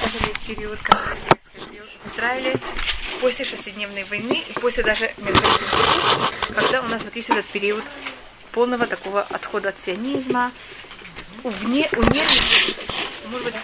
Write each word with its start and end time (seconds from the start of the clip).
заняли 0.00 0.32
период, 0.46 0.78
который 0.82 1.18
происходил 1.52 1.84
в 2.04 2.14
Израиле 2.14 2.54
после 3.20 3.44
шестидневной 3.44 4.04
войны 4.04 4.42
и 4.48 4.52
после 4.54 4.82
даже 4.82 5.12
когда 6.54 6.80
у 6.80 6.88
нас 6.88 7.02
вот 7.02 7.14
есть 7.16 7.30
этот 7.30 7.46
период 7.46 7.84
полного 8.52 8.86
такого 8.86 9.22
отхода 9.22 9.70
от 9.70 9.78
сионизма, 9.78 10.52
вне, 11.42 11.88
вне, 11.92 12.22
может 13.26 13.44
быть, 13.44 13.54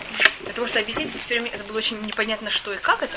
для 0.44 0.52
того, 0.52 0.66
чтобы 0.66 0.80
объяснить, 0.80 1.10
все 1.21 1.34
время 1.34 1.50
это 1.50 1.64
было 1.64 1.79
очень 1.79 2.00
непонятно, 2.02 2.50
что 2.50 2.72
и 2.72 2.79
как 2.79 3.02
это. 3.02 3.16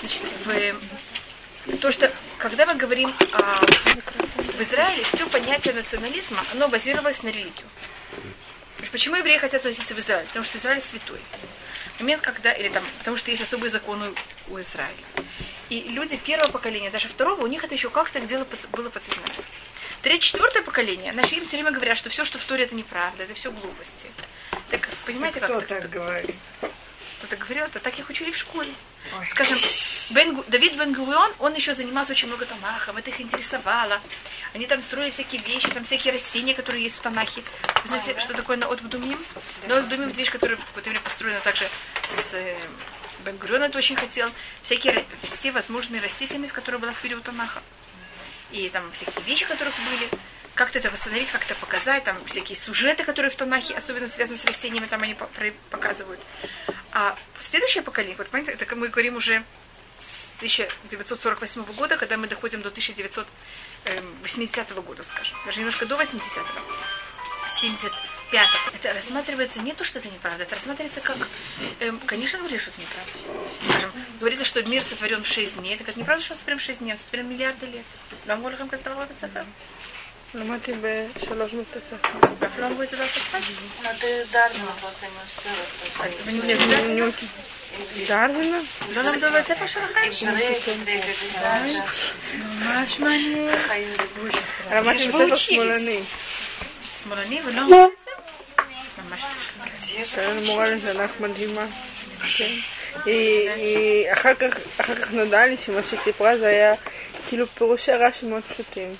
Значит, 0.00 0.22
в, 0.44 1.76
то, 1.78 1.90
что 1.90 2.12
когда 2.38 2.66
мы 2.66 2.74
говорим 2.74 3.14
о, 3.32 3.60
в 4.36 4.60
Израиле, 4.60 5.04
все 5.04 5.26
понятие 5.26 5.74
национализма, 5.74 6.44
оно 6.52 6.68
базировалось 6.68 7.22
на 7.22 7.28
религию. 7.28 7.66
Почему 8.92 9.16
евреи 9.16 9.38
хотят 9.38 9.60
относиться 9.60 9.94
в 9.94 9.98
Израиль? 9.98 10.26
Потому 10.26 10.44
что 10.44 10.58
Израиль 10.58 10.80
святой. 10.80 11.18
Момент, 12.04 12.20
когда, 12.20 12.52
или 12.52 12.68
там, 12.68 12.84
потому 12.98 13.16
что 13.16 13.30
есть 13.30 13.42
особые 13.42 13.70
законы 13.70 14.12
у 14.48 14.60
Израиля. 14.60 14.92
И 15.70 15.80
люди 15.88 16.18
первого 16.18 16.50
поколения, 16.50 16.90
даже 16.90 17.08
второго, 17.08 17.40
у 17.42 17.46
них 17.46 17.64
это 17.64 17.72
еще 17.72 17.88
как-то 17.88 18.20
где-то 18.20 18.46
было 18.72 18.90
подсознание. 18.90 19.32
Третье, 20.02 20.20
четвертое 20.20 20.60
поколение, 20.60 21.14
наши 21.14 21.36
им 21.36 21.46
все 21.46 21.56
время 21.56 21.70
говорят, 21.70 21.96
что 21.96 22.10
все, 22.10 22.26
что 22.26 22.38
в 22.38 22.44
Торе, 22.44 22.64
это 22.64 22.74
неправда, 22.74 23.22
это 23.22 23.32
все 23.32 23.50
глупости. 23.50 24.10
Так, 24.68 24.86
понимаете, 25.06 25.40
как 25.40 25.48
Кто 25.48 25.60
так 25.62 25.88
говорит? 25.88 26.36
Кто-то 27.34 27.46
говорил, 27.46 27.64
это 27.64 27.80
так 27.80 27.98
их 27.98 28.08
учили 28.08 28.30
в 28.30 28.36
школе. 28.36 28.72
Ой. 29.18 29.26
Скажем, 29.30 29.58
Бен, 30.10 30.44
Давид 30.48 30.76
бен 30.76 30.92
Гурион, 30.92 31.32
он 31.40 31.54
еще 31.54 31.74
занимался 31.74 32.12
очень 32.12 32.28
много 32.28 32.46
Танахом, 32.46 32.96
это 32.96 33.10
их 33.10 33.20
интересовало. 33.20 34.00
Они 34.52 34.66
там 34.66 34.80
строили 34.82 35.10
всякие 35.10 35.42
вещи, 35.42 35.68
там 35.70 35.84
всякие 35.84 36.12
растения, 36.12 36.54
которые 36.54 36.84
есть 36.84 36.96
в 36.96 37.00
Танахе. 37.00 37.42
Вы 37.82 37.88
знаете, 37.88 38.12
а, 38.12 38.20
что 38.20 38.34
такое 38.34 38.56
Наот 38.56 38.82
Бдумим? 38.82 39.18
Наот 39.66 39.86
Бдумим 39.86 40.10
это 40.10 40.18
вещь, 40.18 40.30
которая 40.30 40.58
в 40.58 40.78
это 40.78 40.90
время 40.90 41.00
построена 41.02 41.40
также 41.40 41.68
с 42.08 42.34
э, 42.34 42.56
Бен 43.24 43.36
Гурион 43.36 43.62
это 43.64 43.78
очень 43.78 43.96
хотел. 43.96 44.30
Всякие, 44.62 45.04
все 45.22 45.50
возможные 45.50 46.00
растительность, 46.00 46.52
которая 46.52 46.80
была 46.80 46.92
в 46.92 47.00
период 47.00 47.24
Танаха. 47.24 47.62
И 48.52 48.68
там 48.68 48.90
всякие 48.92 49.24
вещи, 49.24 49.44
которых 49.44 49.74
были 49.90 50.08
как-то 50.54 50.78
это 50.78 50.90
восстановить, 50.90 51.30
как-то 51.30 51.54
показать, 51.56 52.04
там 52.04 52.16
всякие 52.26 52.56
сюжеты, 52.56 53.04
которые 53.04 53.30
в 53.30 53.36
Танахе, 53.36 53.74
особенно 53.74 54.06
связаны 54.06 54.38
с 54.38 54.44
растениями, 54.44 54.86
там 54.86 55.02
они 55.02 55.16
показывают. 55.70 56.20
А 56.94 57.14
следующее 57.40 57.82
поколение, 57.82 58.16
это 58.16 58.76
мы 58.76 58.86
говорим 58.86 59.16
уже 59.16 59.42
с 59.98 60.30
1948 60.36 61.64
года, 61.74 61.96
когда 61.96 62.16
мы 62.16 62.28
доходим 62.28 62.62
до 62.62 62.68
1980 62.68 64.84
года, 64.84 65.02
скажем, 65.02 65.36
даже 65.44 65.58
немножко 65.58 65.86
до 65.86 65.96
80-го, 65.96 66.60
75 67.60 68.48
Это 68.74 68.92
рассматривается 68.92 69.60
не 69.60 69.72
то, 69.72 69.82
что 69.82 69.98
это 69.98 70.06
неправда, 70.08 70.44
это 70.44 70.54
рассматривается 70.54 71.00
как, 71.00 71.16
эм, 71.80 71.98
конечно, 72.06 72.38
говорили, 72.38 72.58
что 72.58 72.70
это 72.70 72.80
неправда. 72.80 73.10
Скажем, 73.62 73.90
говорится, 74.20 74.44
что 74.44 74.62
мир 74.62 74.84
сотворен 74.84 75.24
в 75.24 75.26
6 75.26 75.58
дней, 75.58 75.74
это 75.74 75.82
как 75.82 75.96
неправда, 75.96 76.24
что 76.24 76.36
сотворен 76.36 76.60
в 76.60 76.62
6 76.62 76.78
дней, 76.78 76.96
сотворен 76.96 77.28
миллиарды 77.28 77.66
лет. 77.66 77.84
Вам 78.26 78.46
Олехам 78.46 78.68
казалось, 78.68 79.10
это 79.20 79.44
למדתי 80.34 80.72
בשלוש 80.80 81.52
בית 81.52 81.76
הספר. 81.76 82.18
ואף 82.38 82.58
לא 82.58 82.66
אמרו 82.66 82.82
את 82.82 82.90
זה 82.90 82.96
באף 82.96 83.16
אחד? 83.16 83.38
דרווינה? 88.06 88.58
לא 88.94 89.02
למדו 89.02 89.26
בבית 89.30 89.46
ספר 89.46 89.66
שלכם? 89.66 90.00
ממש 92.38 93.00
מעניין. 93.00 93.48
למדתי 94.72 95.08
בספר 95.08 95.36
שמאלני. 95.36 96.00
שמאלני 97.02 97.40
ולא 97.44 97.60
אמרו 97.60 97.84
את 97.84 98.04
זה? 98.04 98.10
ממש 99.08 99.24
הייתה 99.96 100.30
לנו 100.30 100.40
מורה 100.40 100.70
לתנ"ך 100.70 101.10
מדהימה. 101.20 101.66
היא 103.04 104.12
אחר 104.12 104.34
כך 104.34 105.10
נודע 105.10 105.46
לי 105.46 105.56
שמה 105.58 105.84
שהיא 105.84 106.00
סיפרה 106.00 106.38
זה 106.38 106.46
היה 106.46 106.74
כאילו 107.28 107.46
פירושי 107.54 107.92
רש"י 107.92 108.26
מאוד 108.26 108.42
פשוטים. 108.42 108.96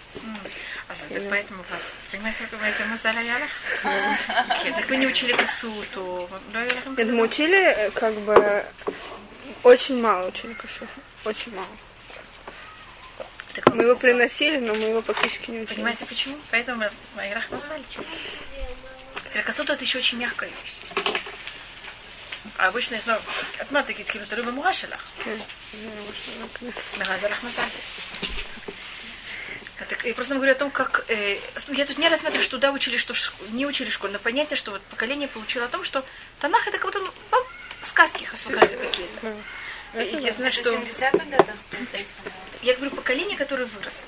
Так 1.08 1.28
поэтому 1.30 1.62
вас. 1.70 1.82
Понимаете, 2.10 2.46
какой 2.50 2.86
мазаль 2.86 3.18
аялах? 3.18 3.50
Так 3.82 4.88
вы 4.88 4.96
не 4.96 5.06
учили 5.06 5.32
косу, 5.32 5.72
то... 5.92 6.28
Нет, 6.96 7.08
мы 7.08 7.22
учили 7.22 7.90
как 7.94 8.14
бы 8.20 8.64
очень 9.62 10.00
мало 10.00 10.28
учили 10.28 10.54
косу. 10.54 10.86
Очень 11.24 11.54
мало. 11.54 11.68
Мы 13.72 13.84
его 13.84 13.96
приносили, 13.96 14.58
но 14.58 14.74
мы 14.74 14.83
его 14.83 15.02
практически 15.02 15.50
не 15.50 15.60
учили. 15.60 15.77
Понимаете 15.77 16.06
почему? 16.06 16.36
Поэтому 16.50 16.84
мы 17.14 17.22
Айрах 17.22 17.50
назвали. 17.50 17.83
Косу 19.44 19.62
это 19.62 19.84
еще 19.84 19.98
очень 19.98 20.18
мягкая 20.18 20.50
вещь. 20.50 20.74
А 22.58 22.68
обычно, 22.68 22.96
я 22.96 23.00
знаю, 23.00 23.20
от 23.58 23.70
маты 23.70 23.94
такие, 23.94 24.04
которые 24.04 24.36
рыба 24.36 24.52
мурашелах. 24.52 25.00
Мегазарах 26.98 27.42
мазаль. 27.42 27.70
Так, 29.79 30.05
я 30.05 30.14
просто 30.14 30.35
говорю 30.35 30.52
о 30.52 30.55
том, 30.55 30.70
как... 30.70 31.05
Э, 31.08 31.36
я 31.68 31.85
тут 31.85 31.98
не 31.98 32.08
рассматриваю, 32.08 32.45
что 32.45 32.57
туда 32.57 32.70
учили, 32.70 32.96
что 32.96 33.12
в, 33.12 33.18
не 33.52 33.67
учили 33.67 33.90
в 33.90 33.92
школе, 33.92 34.12
но 34.12 34.18
понятие, 34.20 34.57
что 34.57 34.70
вот 34.70 34.83
поколение 34.83 35.27
получило 35.29 35.64
о 35.64 35.68
том, 35.68 35.83
что 35.83 36.05
Танах 36.40 36.67
это 36.68 36.79
как 36.79 36.92
будто 36.92 37.01
ну, 37.01 37.39
сказки 37.83 38.24
какие-то. 38.24 39.34
Я 39.95 40.33
знаю, 40.33 40.52
что... 40.52 40.80
Я 42.63 42.74
говорю, 42.74 42.95
поколение, 42.95 43.36
которое 43.36 43.67
выросло. 43.67 44.05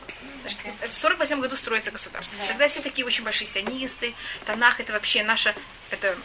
В 0.89 0.93
48 0.93 1.41
году 1.41 1.57
строится 1.57 1.91
государство. 1.91 2.39
Тогда 2.47 2.69
все 2.69 2.81
такие 2.81 3.05
очень 3.05 3.25
большие 3.25 3.49
сионисты. 3.49 4.15
Танах 4.45 4.79
это 4.81 4.93
вообще 4.93 5.25
наша... 5.25 5.55
Это 5.91 6.17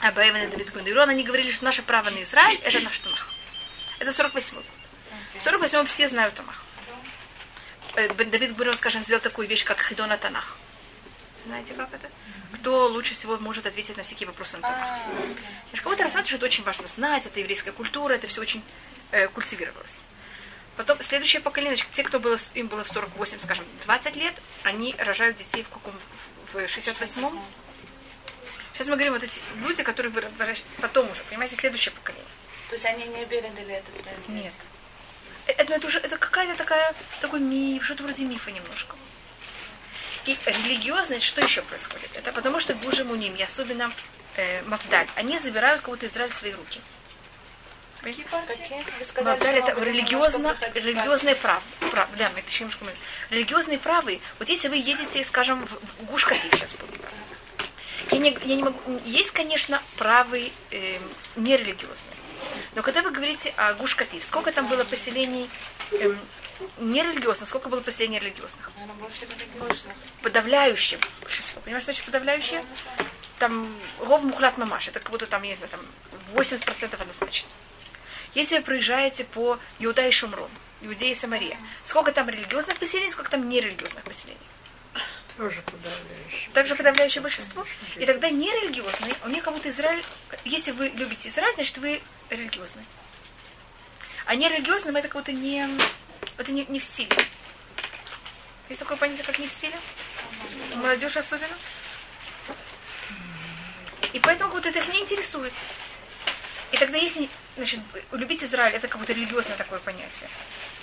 Абаеван 0.00 0.42
и 0.42 0.46
Давид 0.46 0.72
Гундирон. 0.72 1.10
Они 1.10 1.22
говорили, 1.22 1.50
что 1.50 1.64
наше 1.64 1.82
право 1.82 2.08
на 2.10 2.22
Израиль 2.22 2.58
это 2.64 2.80
наш 2.80 2.98
Танах. 2.98 3.28
Это 4.00 4.12
48 4.12 4.56
год. 4.56 4.64
В 5.38 5.42
48 5.42 5.86
все 5.86 6.08
знают 6.08 6.34
Танах. 6.34 6.64
Э, 7.94 8.08
Давид 8.08 8.56
Гурин, 8.56 8.72
скажем, 8.74 9.02
сделал 9.02 9.20
такую 9.20 9.46
вещь, 9.48 9.64
как 9.64 9.82
Хидона 9.82 10.16
Танах. 10.16 10.56
Знаете, 11.44 11.74
как 11.74 11.92
это? 11.92 12.08
Кто 12.54 12.86
лучше 12.86 13.14
всего 13.14 13.36
может 13.36 13.66
ответить 13.66 13.96
на 13.96 14.02
всякие 14.04 14.26
вопросы 14.28 14.56
на 14.56 14.62
Танах? 14.62 15.00
А, 15.72 15.76
Кого-то 15.82 16.04
рассматривать, 16.04 16.28
что 16.28 16.36
это 16.36 16.46
очень 16.46 16.64
важно 16.64 16.86
знать, 16.86 17.26
это 17.26 17.40
еврейская 17.40 17.72
культура, 17.72 18.14
это 18.14 18.28
все 18.28 18.40
очень 18.40 18.62
э, 19.10 19.28
культивировалось. 19.28 20.00
Потом 20.76 21.02
следующее 21.02 21.42
поколение, 21.42 21.76
значит, 21.76 21.92
те, 21.92 22.02
кто 22.02 22.18
было, 22.18 22.38
им 22.54 22.68
было 22.68 22.82
в 22.84 22.88
48, 22.88 23.40
скажем, 23.40 23.64
20 23.84 24.16
лет, 24.16 24.34
они 24.62 24.94
рожают 24.98 25.36
детей 25.36 25.64
в 25.64 25.68
каком 25.68 25.92
в 26.52 26.56
68-м. 26.56 27.38
Сейчас 28.72 28.86
мы 28.86 28.94
говорим 28.94 29.12
вот 29.12 29.22
эти 29.22 29.40
люди, 29.56 29.82
которые 29.82 30.10
потом 30.80 31.10
уже, 31.10 31.22
понимаете, 31.24 31.56
следующее 31.56 31.92
поколение. 31.92 32.26
То 32.68 32.76
есть 32.76 32.86
они 32.86 33.04
не 33.04 33.26
передали 33.26 33.74
это 33.74 33.92
своим 33.92 34.42
детям? 34.42 34.71
Это, 35.46 35.74
это 35.74 35.86
уже 35.86 35.98
это 35.98 36.16
какая-то 36.16 36.56
такая 36.56 36.94
такой 37.20 37.40
миф, 37.40 37.84
что-то 37.84 38.04
вроде 38.04 38.24
мифа 38.24 38.50
немножко. 38.50 38.96
И 40.26 40.38
религиозность, 40.46 41.24
что 41.24 41.40
еще 41.40 41.62
происходит? 41.62 42.10
Это 42.14 42.32
потому 42.32 42.60
что 42.60 42.74
Гужи 42.74 43.04
Муним, 43.04 43.34
и 43.34 43.42
особенно 43.42 43.92
э, 44.36 44.62
Мавдаль, 44.62 45.08
они 45.16 45.38
забирают 45.38 45.80
кого-то 45.80 46.06
Израиль 46.06 46.30
в 46.30 46.34
свои 46.34 46.52
руки. 46.52 46.80
Какие 48.02 48.26
Мавдаль 48.30 49.56
это 49.56 49.80
религиозно, 49.80 50.56
религиозные 50.74 51.36
правы. 51.36 51.62
Прав, 51.90 52.08
да, 52.16 52.30
мы 52.30 52.40
это 52.40 52.50
еще 52.50 52.64
немножко 52.64 52.84
Религиозные 53.30 53.78
правы. 53.78 54.20
Вот 54.38 54.48
если 54.48 54.68
вы 54.68 54.76
едете, 54.76 55.22
скажем, 55.24 55.66
в 55.66 56.04
Гуш 56.04 56.26
сейчас 56.26 56.72
будет. 56.72 57.00
Я 58.10 58.18
не, 58.18 58.36
я 58.44 58.56
не 58.56 58.62
могу, 58.62 59.00
есть, 59.04 59.30
конечно, 59.30 59.82
правы 59.96 60.52
э, 60.70 60.98
нерелигиозные. 61.36 62.16
Но 62.74 62.82
когда 62.82 63.02
вы 63.02 63.10
говорите 63.10 63.52
о 63.56 63.74
Гушкатив, 63.74 64.24
сколько 64.24 64.52
там 64.52 64.68
было 64.68 64.84
поселений 64.84 65.50
эм, 65.92 66.18
нерелигиозных, 66.78 67.48
сколько 67.48 67.68
было 67.68 67.80
поселений 67.80 68.18
религиозных? 68.18 68.70
Подавляющим 70.22 71.00
большинство. 71.20 71.60
Понимаете, 71.60 71.84
что 71.84 71.92
значит 71.92 72.06
подавляющее? 72.06 72.64
Там 73.38 73.74
ров 74.00 74.22
мухлят 74.22 74.56
мамаш, 74.58 74.88
это 74.88 75.00
как 75.00 75.10
будто 75.10 75.26
там, 75.26 75.42
не 75.42 75.54
знаю, 75.54 75.70
там 75.70 75.80
80% 76.34 77.00
однозначно. 77.00 77.48
Если 78.34 78.56
вы 78.56 78.62
проезжаете 78.62 79.24
по 79.24 79.58
Иуда 79.78 80.06
и 80.06 80.10
Шумрон, 80.10 80.50
Иудея 80.80 81.10
и 81.10 81.14
Самария, 81.14 81.58
сколько 81.84 82.12
там 82.12 82.28
религиозных 82.28 82.78
поселений, 82.78 83.10
сколько 83.10 83.30
там 83.30 83.48
нерелигиозных 83.48 84.04
поселений? 84.04 84.38
Тоже 85.36 85.62
подавляющее. 85.62 86.50
Также 86.52 86.74
подавляющее 86.74 87.22
большинство. 87.22 87.66
И 87.96 88.04
тогда 88.04 88.30
нерелигиозные, 88.30 89.14
у 89.24 89.28
них 89.28 89.42
как 89.42 89.54
будто 89.54 89.70
Израиль, 89.70 90.04
если 90.44 90.72
вы 90.72 90.88
любите 90.88 91.28
Израиль, 91.28 91.54
значит 91.54 91.78
вы 91.78 92.00
религиозный. 92.30 92.84
А 94.26 94.34
нерелигиозным 94.34 94.96
это 94.96 95.08
как 95.08 95.22
будто 95.22 95.32
не, 95.32 95.68
это 96.36 96.52
не, 96.52 96.64
не 96.66 96.78
в 96.78 96.84
стиле. 96.84 97.16
Есть 98.68 98.80
такое 98.80 98.96
понятие, 98.96 99.24
как 99.24 99.38
не 99.38 99.48
в 99.48 99.52
стиле? 99.52 99.78
Молодежь 100.74 101.16
особенно. 101.16 101.56
И 104.12 104.18
поэтому 104.20 104.52
вот 104.52 104.66
это 104.66 104.78
их 104.78 104.88
не 104.88 105.00
интересует. 105.00 105.52
И 106.70 106.76
тогда 106.76 106.98
если, 106.98 107.28
значит, 107.56 107.80
любить 108.12 108.42
Израиль, 108.44 108.74
это 108.74 108.88
как 108.88 109.00
будто 109.00 109.12
религиозное 109.12 109.56
такое 109.56 109.78
понятие. 109.80 110.28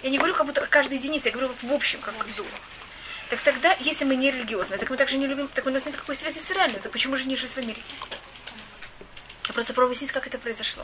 Я 0.04 0.10
не 0.10 0.18
говорю 0.18 0.34
как 0.34 0.46
будто 0.46 0.66
каждой 0.68 0.98
единице, 0.98 1.30
я 1.30 1.34
говорю 1.34 1.54
в 1.62 1.74
общем, 1.74 2.00
как 2.02 2.14
в 2.16 2.36
дух. 2.36 2.48
Так 3.30 3.42
тогда, 3.42 3.76
если 3.80 4.06
мы 4.06 4.16
не 4.16 4.32
религиозные, 4.32 4.80
так 4.80 4.90
мы 4.90 4.98
также 4.98 5.18
не 5.18 5.28
любим, 5.28 5.48
так 5.50 5.66
у 5.68 5.70
нас 5.70 5.86
нет 5.86 5.96
такой 5.96 6.16
связи 6.16 6.40
с 6.40 6.46
Израилем, 6.50 6.80
так 6.80 6.92
почему 6.92 7.16
же 7.16 7.26
не 7.26 7.36
жить 7.36 7.52
в 7.52 7.58
Америке? 7.58 7.84
Я 9.48 9.54
просто 9.54 9.74
пробую 9.74 9.92
объяснить, 9.92 10.12
как 10.12 10.26
это 10.26 10.40
произошло. 10.40 10.84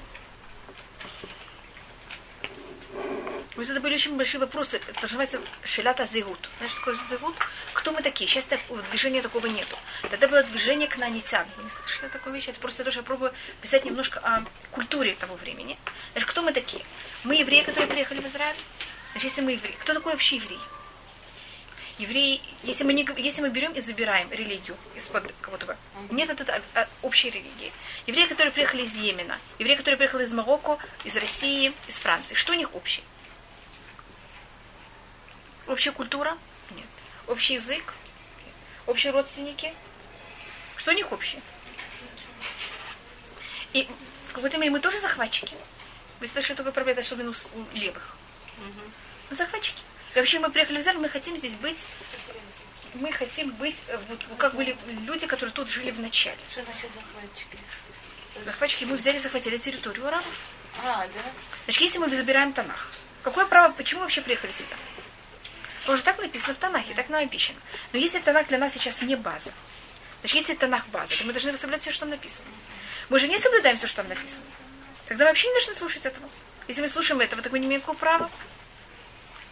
Вот 3.55 3.69
это 3.69 3.79
были 3.79 3.95
очень 3.95 4.17
большие 4.17 4.39
вопросы. 4.41 4.81
Это 4.87 5.01
называется 5.01 5.39
шелята 5.63 6.05
зигут. 6.05 6.49
Знаешь, 6.57 6.73
что 6.73 6.79
такое 6.81 6.95
зигут? 7.09 7.35
Кто 7.73 7.93
мы 7.93 8.01
такие? 8.01 8.29
Сейчас 8.29 8.45
так, 8.45 8.59
движения 8.91 9.21
такого 9.21 9.47
нету. 9.47 9.77
Тогда 10.11 10.27
было 10.27 10.43
движение 10.43 10.89
к 10.89 10.97
нанитян. 10.97 11.47
Не 11.63 11.69
слышали 11.69 12.09
такой 12.09 12.33
вещи? 12.33 12.49
Это 12.49 12.59
просто 12.59 12.83
то, 12.83 12.91
что 12.91 12.99
я 12.99 13.03
пробую 13.05 13.33
писать 13.61 13.85
немножко 13.85 14.19
о 14.19 14.43
культуре 14.71 15.15
того 15.15 15.35
времени. 15.35 15.79
Значит, 16.11 16.29
кто 16.29 16.41
мы 16.41 16.51
такие? 16.51 16.83
Мы 17.23 17.35
евреи, 17.35 17.61
которые 17.61 17.87
приехали 17.87 18.19
в 18.19 18.25
Израиль. 18.27 18.57
Значит, 19.13 19.29
если 19.29 19.41
мы 19.41 19.53
евреи, 19.53 19.75
кто 19.79 19.93
такой 19.93 20.11
вообще 20.11 20.35
еврей? 20.35 20.59
Евреи, 21.97 22.41
если 22.63 22.83
мы, 22.83 22.91
не, 22.91 23.07
если 23.17 23.41
мы 23.41 23.49
берем 23.49 23.71
и 23.71 23.79
забираем 23.79 24.29
религию 24.31 24.75
из-под 24.95 25.33
кого-то, 25.39 25.77
нет 26.09 26.29
этого 26.29 26.61
общей 27.01 27.29
религии. 27.29 27.71
Евреи, 28.05 28.27
которые 28.27 28.51
приехали 28.51 28.83
из 28.83 28.95
Йемена, 28.95 29.39
евреи, 29.59 29.75
которые 29.75 29.97
приехали 29.97 30.23
из 30.23 30.33
Марокко, 30.33 30.77
из 31.05 31.15
России, 31.15 31.73
из 31.87 31.95
Франции, 31.95 32.35
что 32.35 32.51
у 32.51 32.55
них 32.55 32.75
общее? 32.75 33.05
Общая 35.67 35.91
культура? 35.91 36.37
Нет. 36.71 36.85
Общий 37.27 37.53
язык? 37.53 37.93
Нет. 38.45 38.53
Общие 38.87 39.13
родственники? 39.13 39.73
Что 40.75 40.91
у 40.91 40.95
них 40.95 41.11
общее? 41.13 41.41
И 43.71 43.87
в 44.27 44.33
какой-то 44.33 44.57
мере 44.57 44.71
мы 44.71 44.79
тоже 44.81 44.99
захватчики. 44.99 45.55
Вы 46.19 46.27
слышали 46.27 46.57
такой 46.57 46.73
проблема, 46.73 46.99
особенно 46.99 47.31
у 47.31 47.75
левых. 47.77 48.17
Мы 49.29 49.35
захватчики. 49.35 49.81
И 50.15 50.19
вообще 50.19 50.39
мы 50.39 50.49
приехали 50.49 50.77
в 50.77 50.81
Израиль, 50.81 50.99
мы 50.99 51.09
хотим 51.09 51.37
здесь 51.37 51.53
быть 51.55 51.77
мы 52.95 53.11
хотим 53.11 53.51
быть, 53.51 53.75
э, 53.87 53.97
вот, 54.09 54.19
как 54.37 54.55
были 54.55 54.75
люди, 55.05 55.27
которые 55.27 55.53
тут 55.53 55.69
жили 55.69 55.91
в 55.91 55.99
начале. 55.99 56.37
Что 56.49 56.63
значит 56.63 56.89
захватчики? 56.93 57.57
Захватчики, 58.45 58.83
мы 58.85 58.95
взяли, 58.97 59.17
захватили 59.17 59.57
территорию 59.57 60.07
арабов. 60.07 60.33
А, 60.83 61.07
да? 61.07 61.21
Значит, 61.65 61.81
если 61.81 61.99
мы 61.99 62.13
забираем 62.13 62.53
Танах, 62.53 62.91
какое 63.23 63.45
право, 63.45 63.71
почему 63.73 63.99
мы 63.99 64.05
вообще 64.05 64.21
приехали 64.21 64.51
сюда? 64.51 64.75
Потому 65.81 65.97
что 65.97 66.05
так 66.05 66.19
написано 66.19 66.53
в 66.53 66.57
Танахе, 66.57 66.93
так 66.93 67.09
нам 67.09 67.21
написано. 67.21 67.59
Но 67.93 67.99
если 67.99 68.19
Танах 68.19 68.47
для 68.47 68.57
нас 68.57 68.73
сейчас 68.73 69.01
не 69.01 69.15
база, 69.15 69.51
значит, 70.21 70.35
если 70.35 70.55
Танах 70.55 70.87
база, 70.87 71.17
то 71.17 71.23
мы 71.23 71.33
должны 71.33 71.55
соблюдать 71.57 71.81
все, 71.81 71.91
что 71.91 72.01
там 72.01 72.09
написано. 72.09 72.47
Мы 73.09 73.19
же 73.19 73.27
не 73.27 73.39
соблюдаем 73.39 73.77
все, 73.77 73.87
что 73.87 73.97
там 73.97 74.07
написано. 74.07 74.45
Тогда 75.05 75.25
вообще 75.25 75.47
не 75.47 75.53
должны 75.53 75.73
слушать 75.75 76.05
этого. 76.05 76.27
Если 76.67 76.81
мы 76.81 76.87
слушаем 76.87 77.21
этого, 77.21 77.41
так 77.41 77.51
мы 77.51 77.59
не 77.59 77.67
имеем 77.67 77.81
никакого 77.81 77.97
права. 77.97 78.31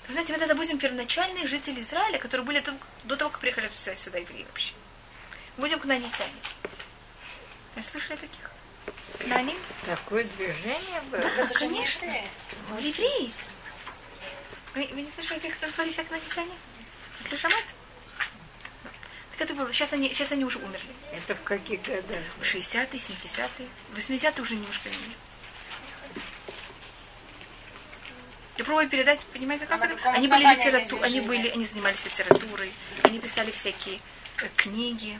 Вы 0.07 0.13
знаете, 0.13 0.33
мы 0.33 0.39
тогда 0.39 0.55
будем 0.55 0.77
первоначальные 0.77 1.47
жители 1.47 1.79
Израиля, 1.79 2.17
которые 2.17 2.45
были 2.45 2.63
до 3.05 3.15
того, 3.15 3.29
как 3.29 3.39
приехали 3.39 3.69
сюда, 3.75 3.95
сюда 3.95 4.17
евреи 4.17 4.43
вообще. 4.43 4.73
Будем 5.57 5.79
к 5.79 5.85
нанитяне. 5.85 6.33
Вы 7.75 7.81
слышали 7.81 8.17
таких? 8.17 8.51
Кнаним? 9.19 9.57
Такое 9.85 10.25
движение 10.25 11.01
было? 11.09 11.21
Да, 11.21 11.29
это 11.29 11.53
конечно. 11.53 12.05
Евреи. 12.79 13.31
Вы, 14.75 14.89
вы 14.93 15.01
не 15.01 15.11
слышали, 15.11 15.39
как 15.39 15.51
это 15.51 15.67
назывались 15.67 15.99
акнанитяне? 15.99 16.53
Клюшамат? 17.23 17.63
Так 19.31 19.41
это 19.41 19.53
было. 19.53 19.71
Сейчас 19.71 19.93
они, 19.93 20.09
сейчас 20.09 20.31
они 20.31 20.43
уже 20.43 20.59
умерли. 20.59 20.89
Это 21.13 21.35
в 21.35 21.43
каких 21.43 21.81
годах? 21.83 22.19
В 22.39 22.43
60-е, 22.43 22.99
70-е. 22.99 23.67
80-е 23.95 24.41
уже 24.41 24.55
немножко 24.55 24.89
не 24.89 24.95
Я 28.57 28.65
пробую 28.65 28.87
передать, 28.87 29.19
понимаете, 29.33 29.65
как 29.65 29.83
это? 29.83 30.09
Они 30.11 30.27
были 30.27 30.43
литерату... 30.43 31.01
они 31.01 31.21
были, 31.21 31.49
они 31.49 31.65
занимались 31.65 32.05
литературой, 32.05 32.71
они 33.03 33.19
писали 33.19 33.49
всякие 33.51 33.99
э, 34.41 34.47
книги. 34.55 35.19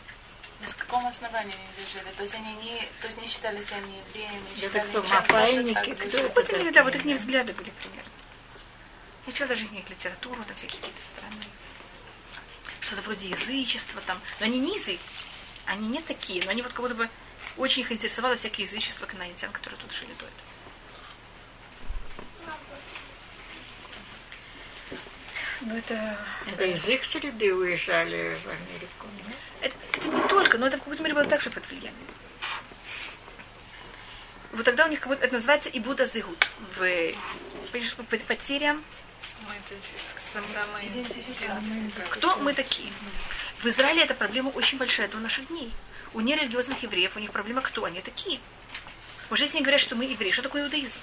На 0.62 0.72
каком 0.72 1.08
основании 1.08 1.54
они 1.54 1.68
здесь 1.74 1.92
жили? 1.94 2.14
То 2.16 2.22
есть 2.24 2.36
они 2.36 2.54
не, 2.54 2.78
то 3.02 3.08
есть 3.08 3.20
не 3.20 3.28
считались 3.28 3.66
они 3.72 3.98
евреями, 4.08 4.50
не 4.56 4.62
считали 4.62 4.88
просто 4.92 5.16
мапайники, 5.16 5.74
так 5.74 6.08
кто 6.08 6.18
это? 6.18 6.34
Вот 6.36 6.54
они, 6.54 6.72
да, 6.72 6.84
вот 6.84 6.96
их 6.96 7.06
не 7.06 7.16
взгляды 7.16 7.54
были 7.54 7.72
примерно. 7.72 8.12
Я 9.26 9.34
читала 9.34 9.50
даже 9.50 9.66
их 9.66 9.90
литературу, 9.90 10.44
там 10.44 10.56
всякие 10.56 10.80
какие-то 10.80 11.02
страны. 11.02 11.46
Что-то 12.82 13.02
вроде 13.02 13.30
язычества 13.30 14.02
там. 14.06 14.22
Но 14.40 14.46
они 14.46 14.60
не 14.60 14.78
язык. 14.78 15.00
Они 15.66 15.88
не 15.88 16.02
такие, 16.02 16.44
но 16.44 16.52
они 16.52 16.62
вот 16.62 16.74
как 16.74 16.82
будто 16.82 16.96
бы 16.96 17.10
очень 17.58 17.82
их 17.82 17.92
интересовало 17.92 18.36
всякие 18.36 18.68
язычества 18.68 19.06
канадитян, 19.06 19.52
которые 19.52 19.80
тут 19.80 19.92
жили 19.92 20.14
до 20.20 20.26
этого. 20.26 20.43
Ну 25.66 25.78
это... 25.78 26.18
Это 26.46 26.66
из 26.66 26.86
их 26.88 27.06
среды 27.06 27.54
уезжали 27.54 28.38
в 28.44 28.48
Америку, 28.48 29.08
нет? 29.28 29.38
Это, 29.62 29.76
это 29.94 30.08
не 30.08 30.28
только, 30.28 30.58
но 30.58 30.68
это 30.68 30.78
в 30.78 30.82
какой-то 30.82 31.04
мере 31.04 31.16
было 31.16 31.26
также 31.26 31.50
под 31.50 31.68
влиянием. 31.70 31.94
Вот 34.52 34.66
тогда 34.66 34.86
у 34.86 34.90
них 34.90 35.00
как 35.00 35.10
будто 35.10 35.24
это 35.24 35.36
называется 35.36 35.70
Ибуда 35.70 36.06
Зигут. 36.06 36.48
В 36.76 37.14
по, 37.72 38.04
по 38.04 38.18
потерям. 38.18 38.84
Кто 42.10 42.36
мы 42.38 42.54
такие? 42.54 42.92
В 43.60 43.66
Израиле 43.66 44.04
эта 44.04 44.14
проблема 44.14 44.50
очень 44.50 44.78
большая 44.78 45.08
до 45.08 45.18
наших 45.18 45.48
дней. 45.48 45.72
У 46.14 46.20
нерелигиозных 46.20 46.84
евреев 46.84 47.16
у 47.16 47.20
них 47.20 47.32
проблема 47.32 47.62
кто 47.62 47.86
они 47.86 48.02
такие. 48.02 48.40
Уже 49.32 49.46
если 49.46 49.58
они 49.58 49.64
говорят, 49.64 49.82
что 49.82 49.96
мы 49.96 50.06
евреи, 50.06 50.32
что 50.32 50.44
такое 50.44 50.64
иудаизм? 50.64 51.00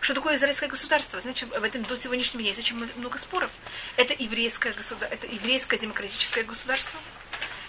Что 0.00 0.14
такое 0.14 0.36
израильское 0.36 0.66
государство? 0.66 1.20
Знаете, 1.20 1.44
в 1.46 1.62
этом 1.62 1.82
до 1.82 1.96
сегодняшнего 1.96 2.42
дня 2.42 2.48
есть 2.48 2.60
очень 2.60 2.76
много 2.96 3.18
споров. 3.18 3.50
Это 3.96 4.14
еврейское 4.18 4.72
государство, 4.72 5.14
это 5.14 5.26
еврейское 5.26 5.78
демократическое 5.78 6.42
государство, 6.42 6.98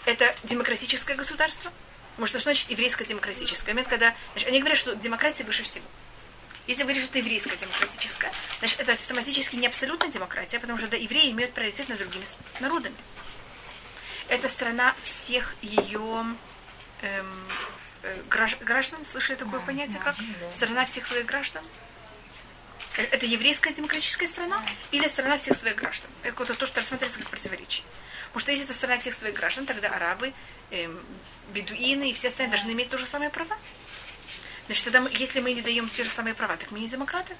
это 0.06 0.34
демократическое 0.44 1.16
государство. 1.16 1.72
Может, 2.18 2.36
что 2.36 2.44
значит 2.44 2.70
еврейское 2.70 3.06
демократическое? 3.06 3.74
Момент, 3.74 3.90
когда 3.90 4.16
значит, 4.34 4.48
они 4.48 4.60
говорят, 4.60 4.78
что 4.78 4.96
демократия 4.96 5.44
выше 5.44 5.64
всего. 5.64 5.86
Если 6.68 6.84
вы 6.84 6.94
говорите, 6.94 7.06
что 7.06 7.18
это 7.18 7.28
еврейская 7.28 7.58
демократическая, 7.58 8.32
значит, 8.60 8.80
это 8.80 8.94
автоматически 8.94 9.56
не 9.58 9.68
абсолютная 9.68 10.10
демократия, 10.10 10.60
потому 10.60 10.78
что 10.78 10.88
да, 10.88 10.96
евреи 10.96 11.32
имеют 11.32 11.54
приоритет 11.54 11.90
над 11.90 11.98
другими 11.98 12.24
народами. 12.62 12.96
Это 14.30 14.48
страна 14.48 14.96
всех 15.04 15.56
ее 15.62 16.26
эм, 17.02 17.48
э, 18.04 18.22
граждан, 18.30 19.06
слышали 19.06 19.36
такое 19.36 19.60
понятие, 19.60 20.00
как 20.00 20.16
страна 20.52 20.86
всех 20.86 21.08
своих 21.08 21.26
граждан? 21.26 21.64
Э, 22.98 23.04
это 23.04 23.26
еврейская 23.26 23.74
демократическая 23.74 24.28
страна 24.28 24.64
или 24.92 25.08
страна 25.08 25.38
всех 25.38 25.58
своих 25.58 25.76
граждан? 25.76 26.10
Это 26.24 26.36
вот 26.36 26.58
то, 26.58 26.66
что 26.66 26.78
рассматривается 26.78 27.20
как 27.20 27.30
противоречие. 27.30 27.86
Потому 28.28 28.42
что 28.42 28.52
если 28.52 28.66
это 28.66 28.74
страна 28.74 29.00
всех 29.00 29.14
своих 29.14 29.36
граждан, 29.36 29.66
тогда 29.66 29.90
арабы, 29.90 30.34
эм, 30.72 31.00
бедуины 31.54 32.12
и 32.12 32.14
все 32.14 32.30
остальные 32.30 32.52
должны 32.52 32.72
иметь 32.72 32.90
то 32.90 32.98
же 32.98 33.06
самое 33.06 33.30
права. 33.30 33.58
Значит, 34.68 34.86
тогда 34.86 35.02
мы, 35.02 35.12
если 35.12 35.42
мы 35.42 35.54
не 35.54 35.62
даем 35.62 35.90
те 35.90 36.04
же 36.04 36.10
самые 36.10 36.34
права, 36.34 36.56
так 36.56 36.72
мы 36.72 36.80
не 36.80 36.88
демократы. 36.88 37.36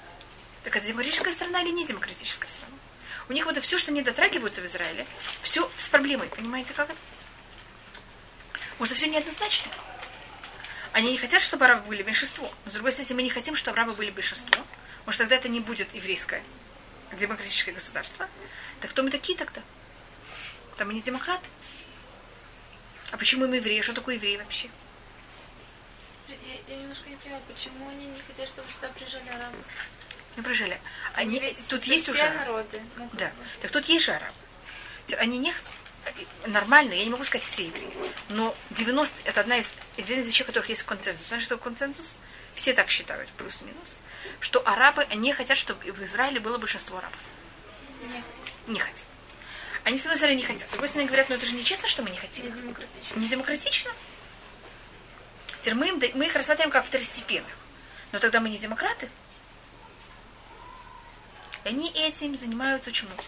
Так 0.64 0.76
это 0.76 0.86
демократическая 0.86 1.32
страна 1.32 1.62
или 1.62 1.70
не 1.70 1.86
демократическая 1.86 2.48
страна? 2.48 2.76
У 3.28 3.32
них 3.32 3.46
вот 3.46 3.56
все, 3.64 3.78
что 3.78 3.92
не 3.92 4.02
дотрагиваются 4.02 4.60
в 4.60 4.64
Израиле, 4.64 5.06
все 5.42 5.70
с 5.78 5.88
проблемой. 5.88 6.28
Понимаете, 6.28 6.74
как 6.74 6.90
это? 6.90 6.98
Может, 8.78 8.96
все 8.96 9.06
неоднозначно. 9.06 9.70
Они 10.92 11.12
не 11.12 11.16
хотят, 11.16 11.40
чтобы 11.40 11.64
арабы 11.64 11.86
были 11.86 12.02
меньшинство. 12.02 12.52
Но, 12.64 12.70
с 12.70 12.74
другой 12.74 12.92
стороны, 12.92 13.14
мы 13.14 13.22
не 13.22 13.30
хотим, 13.30 13.56
чтобы 13.56 13.78
арабы 13.78 13.94
были 13.94 14.10
большинство, 14.10 14.62
может, 15.06 15.18
тогда 15.18 15.36
это 15.36 15.48
не 15.48 15.60
будет 15.60 15.92
еврейское 15.94 16.42
демократическое 17.12 17.72
государство. 17.72 18.28
Так 18.80 18.90
кто 18.90 19.02
мы 19.02 19.10
такие 19.10 19.36
тогда? 19.36 19.60
Там 20.76 20.88
мы 20.88 20.94
не 20.94 21.02
демократы. 21.02 21.46
А 23.10 23.16
почему 23.16 23.46
мы 23.46 23.56
евреи? 23.56 23.82
Что 23.82 23.92
такое 23.92 24.14
евреи 24.14 24.36
вообще? 24.36 24.70
Я, 26.28 26.34
я 26.68 26.80
немножко 26.80 27.08
не 27.10 27.16
понимаю, 27.16 27.42
почему 27.46 27.88
они 27.88 28.06
не 28.06 28.20
хотят, 28.22 28.48
чтобы 28.48 28.72
сюда 28.72 28.88
приезжали 28.88 29.28
арабы? 29.28 29.58
Не 30.36 30.42
приезжали. 30.42 30.80
Они, 31.12 31.38
Ведь 31.38 31.66
тут 31.68 31.84
есть 31.84 32.08
уже 32.08 32.30
народы. 32.30 32.80
Ну, 32.96 33.08
как 33.08 33.18
Да. 33.18 33.32
Так 33.60 33.70
тут 33.70 33.84
есть 33.86 34.06
же 34.06 34.12
арабы. 34.12 34.34
Они 35.18 35.38
не 35.38 35.52
нормально, 36.46 36.94
я 36.94 37.04
не 37.04 37.10
могу 37.10 37.24
сказать 37.24 37.46
все 37.46 37.66
евреи, 37.66 37.92
но 38.28 38.56
90 38.70 39.22
это 39.24 39.40
одна 39.40 39.58
из, 39.58 39.66
один 39.96 40.20
из 40.20 40.26
вещей, 40.26 40.44
которых 40.44 40.68
есть 40.68 40.82
консенсус. 40.82 41.28
Знаешь, 41.28 41.44
что 41.44 41.56
консенсус? 41.56 42.16
Все 42.54 42.74
так 42.74 42.90
считают, 42.90 43.28
плюс-минус, 43.30 43.96
что 44.42 44.60
арабы 44.66 45.06
не 45.14 45.32
хотят, 45.32 45.56
чтобы 45.56 45.80
в 45.92 46.02
Израиле 46.04 46.40
было 46.40 46.58
большинство 46.58 46.98
арабов. 46.98 47.18
Нет, 48.02 48.24
Не 48.66 48.80
хотят. 48.80 49.04
Они, 49.84 49.96
с 49.98 50.02
одной 50.02 50.16
стороны, 50.16 50.36
не 50.36 50.42
хотят. 50.42 50.68
С 50.68 50.72
другой 50.72 50.88
стороны, 50.88 51.06
говорят, 51.08 51.28
ну 51.28 51.36
это 51.36 51.46
же 51.46 51.54
нечестно, 51.54 51.88
что 51.88 52.02
мы 52.02 52.10
не 52.10 52.16
не 52.16 52.20
хотим. 52.20 52.52
демократично. 52.52 53.18
Не 53.18 53.28
демократично. 53.28 53.90
Теперь 55.60 55.74
мы, 55.74 55.88
им 55.88 56.02
мы 56.14 56.26
их 56.26 56.34
рассматриваем 56.34 56.72
как 56.72 56.84
второстепенных. 56.84 57.56
Но 58.10 58.18
тогда 58.18 58.40
мы 58.40 58.48
не 58.50 58.58
демократы. 58.58 59.08
И 61.64 61.68
они 61.68 61.90
этим 61.92 62.36
занимаются 62.36 62.90
очень 62.90 63.06
много. 63.06 63.22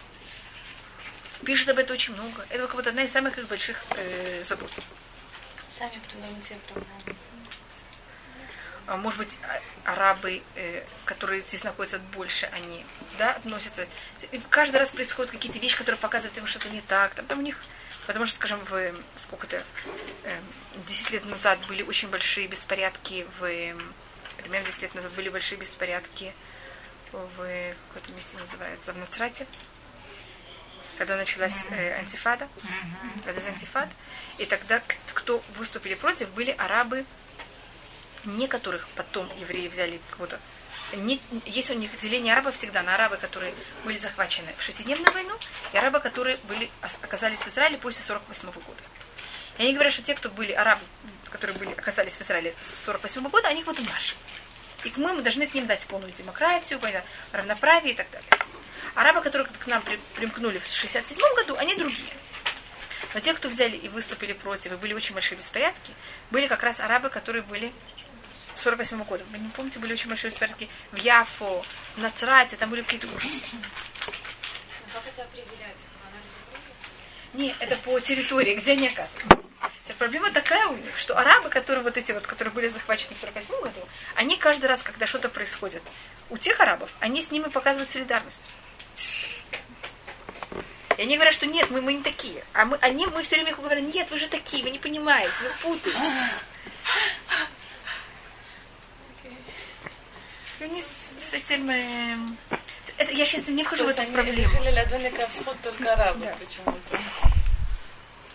Пишут 1.45 1.69
об 1.69 1.79
этом 1.79 1.95
очень 1.95 2.13
много. 2.13 2.45
Это 2.49 2.67
как 2.67 2.75
вот 2.75 2.87
одна 2.87 3.03
из 3.03 3.11
самых 3.11 3.37
их 3.37 3.47
больших 3.47 3.83
э, 3.91 4.43
забот. 4.45 4.71
Сами 5.77 5.99
придумают 6.07 6.45
себе 6.45 6.57
проблемы. 6.67 7.15
А, 8.87 8.97
может 8.97 9.19
быть, 9.19 9.37
а- 9.43 9.91
арабы, 9.91 10.41
э, 10.55 10.83
которые 11.05 11.41
здесь 11.41 11.63
находятся 11.63 11.99
больше, 12.13 12.47
они 12.53 12.85
да, 13.17 13.31
относятся. 13.31 13.87
И 14.31 14.39
каждый 14.49 14.77
раз 14.77 14.89
происходят 14.89 15.31
какие-то 15.31 15.59
вещи, 15.59 15.77
которые 15.77 15.97
показывают 15.97 16.37
им 16.37 16.45
что-то 16.45 16.69
не 16.69 16.81
так. 16.81 17.15
Там, 17.15 17.25
там 17.25 17.39
у 17.39 17.41
них 17.41 17.59
Потому 18.07 18.25
что, 18.27 18.35
скажем, 18.35 18.59
в 18.65 18.93
сколько-то 19.17 19.63
э, 20.23 20.39
10 20.87 21.11
лет 21.11 21.25
назад 21.25 21.57
были 21.67 21.81
очень 21.81 22.07
большие 22.07 22.47
беспорядки 22.47 23.25
в 23.39 23.45
эм, 23.45 23.93
примерно 24.37 24.67
10 24.67 24.83
лет 24.83 24.95
назад 24.95 25.11
были 25.13 25.29
большие 25.29 25.57
беспорядки 25.57 26.31
в 27.11 27.75
каком-то 27.93 28.11
месте 28.11 28.37
называется, 28.37 28.93
в 28.93 28.97
Нацрате, 28.97 29.47
когда 30.97 31.15
началась 31.15 31.65
э, 31.71 31.97
антифада, 31.97 32.47
когда 33.23 33.47
антифад, 33.47 33.89
и 34.37 34.45
тогда 34.45 34.81
кто 35.13 35.41
выступили 35.55 35.95
против, 35.95 36.29
были 36.31 36.51
арабы, 36.51 37.05
некоторых 38.25 38.87
потом 38.95 39.29
евреи 39.39 39.67
взяли 39.67 39.99
кого-то. 40.11 40.39
Есть 41.45 41.69
у 41.71 41.73
них 41.73 41.97
деление 41.99 42.33
арабов 42.33 42.55
всегда 42.55 42.83
на 42.83 42.95
арабы, 42.95 43.17
которые 43.17 43.53
были 43.83 43.97
захвачены 43.97 44.53
в 44.57 44.61
шестидневную 44.63 45.11
войну, 45.11 45.33
и 45.73 45.77
арабы, 45.77 45.99
которые 45.99 46.37
были, 46.47 46.69
оказались 47.01 47.39
в 47.39 47.47
Израиле 47.47 47.77
после 47.77 48.01
48 48.03 48.51
года. 48.51 48.83
И 49.57 49.63
они 49.63 49.73
говорят, 49.73 49.93
что 49.93 50.03
те, 50.03 50.13
кто 50.13 50.29
были 50.29 50.51
арабы, 50.51 50.81
которые 51.31 51.57
были, 51.57 51.71
оказались 51.71 52.13
в 52.13 52.21
Израиле 52.21 52.53
с 52.61 52.85
48 52.85 53.27
года, 53.29 53.47
они 53.47 53.63
вот 53.63 53.79
наши. 53.79 54.15
И 54.83 54.93
мы, 54.97 55.13
мы 55.13 55.21
должны 55.21 55.47
к 55.47 55.53
ним 55.53 55.65
дать 55.65 55.85
полную 55.87 56.11
демократию, 56.11 56.79
равноправие 57.31 57.93
и 57.93 57.95
так 57.95 58.09
далее. 58.11 58.29
Арабы, 58.93 59.21
которые 59.21 59.47
к 59.47 59.67
нам 59.67 59.81
при- 59.81 59.99
примкнули 60.15 60.59
в 60.59 60.67
67 60.67 61.17
году, 61.35 61.55
они 61.57 61.75
другие. 61.75 62.13
Но 63.13 63.19
те, 63.19 63.33
кто 63.33 63.49
взяли 63.49 63.77
и 63.77 63.87
выступили 63.87 64.33
против, 64.33 64.73
и 64.73 64.75
были 64.75 64.93
очень 64.93 65.13
большие 65.13 65.37
беспорядки, 65.37 65.93
были 66.31 66.47
как 66.47 66.63
раз 66.63 66.79
арабы, 66.79 67.09
которые 67.09 67.41
были 67.43 67.71
48 68.55 69.03
года. 69.03 69.23
Вы 69.31 69.39
не 69.39 69.49
помните, 69.49 69.79
были 69.79 69.93
очень 69.93 70.09
большие 70.09 70.31
беспорядки 70.31 70.69
в 70.91 70.97
Яфо, 70.97 71.65
в 71.95 71.99
Нацрате, 71.99 72.55
там 72.55 72.69
были 72.69 72.81
какие-то 72.81 73.07
ужасы. 73.07 73.45
Как 74.93 75.03
это 75.07 75.23
определяется? 75.23 75.83
Не, 77.33 77.55
это 77.59 77.75
по 77.77 77.99
территории, 77.99 78.55
где 78.55 78.73
они 78.73 78.87
оказываются. 78.87 79.45
Теперь 79.83 79.97
Проблема 79.97 80.31
такая 80.31 80.67
у 80.67 80.75
них, 80.75 80.97
что 80.97 81.17
арабы, 81.17 81.49
которые 81.49 81.83
вот 81.83 81.97
эти 81.97 82.11
вот, 82.11 82.25
которые 82.25 82.53
были 82.53 82.67
захвачены 82.67 83.15
в 83.15 83.19
48 83.19 83.49
году, 83.61 83.87
они 84.15 84.37
каждый 84.37 84.65
раз, 84.65 84.81
когда 84.81 85.05
что-то 85.05 85.29
происходит, 85.29 85.83
у 86.29 86.37
тех 86.37 86.59
арабов, 86.59 86.89
они 86.99 87.21
с 87.21 87.31
ними 87.31 87.49
показывают 87.49 87.89
солидарность. 87.89 88.49
И 90.97 91.01
они 91.01 91.15
говорят, 91.15 91.33
что 91.33 91.45
нет, 91.45 91.69
мы, 91.69 91.81
мы 91.81 91.93
не 91.93 92.03
такие. 92.03 92.43
А 92.53 92.65
мы, 92.65 92.77
они, 92.77 93.05
мы 93.07 93.21
все 93.21 93.35
время 93.35 93.53
говорим, 93.55 93.89
нет, 93.89 94.09
вы 94.11 94.17
же 94.17 94.27
такие, 94.27 94.63
вы 94.63 94.69
не 94.69 94.79
понимаете, 94.79 95.33
вы 95.43 95.51
путаете. 95.61 95.99
И 100.59 100.63
они 100.63 100.81
с, 100.81 101.29
с 101.29 101.33
этим... 101.33 101.69
эм, 101.69 102.37
это, 102.97 103.11
я 103.11 103.25
сейчас 103.25 103.47
не 103.47 103.63
вхожу 103.63 103.85
в 103.85 103.89
эту 103.89 104.03
проблему. 104.05 104.37
решили 104.37 104.71
Ладони 104.71 105.09
Кавсхуд 105.09 105.59
только 105.61 105.93
арабы 105.93 106.33
почему-то. 106.39 106.99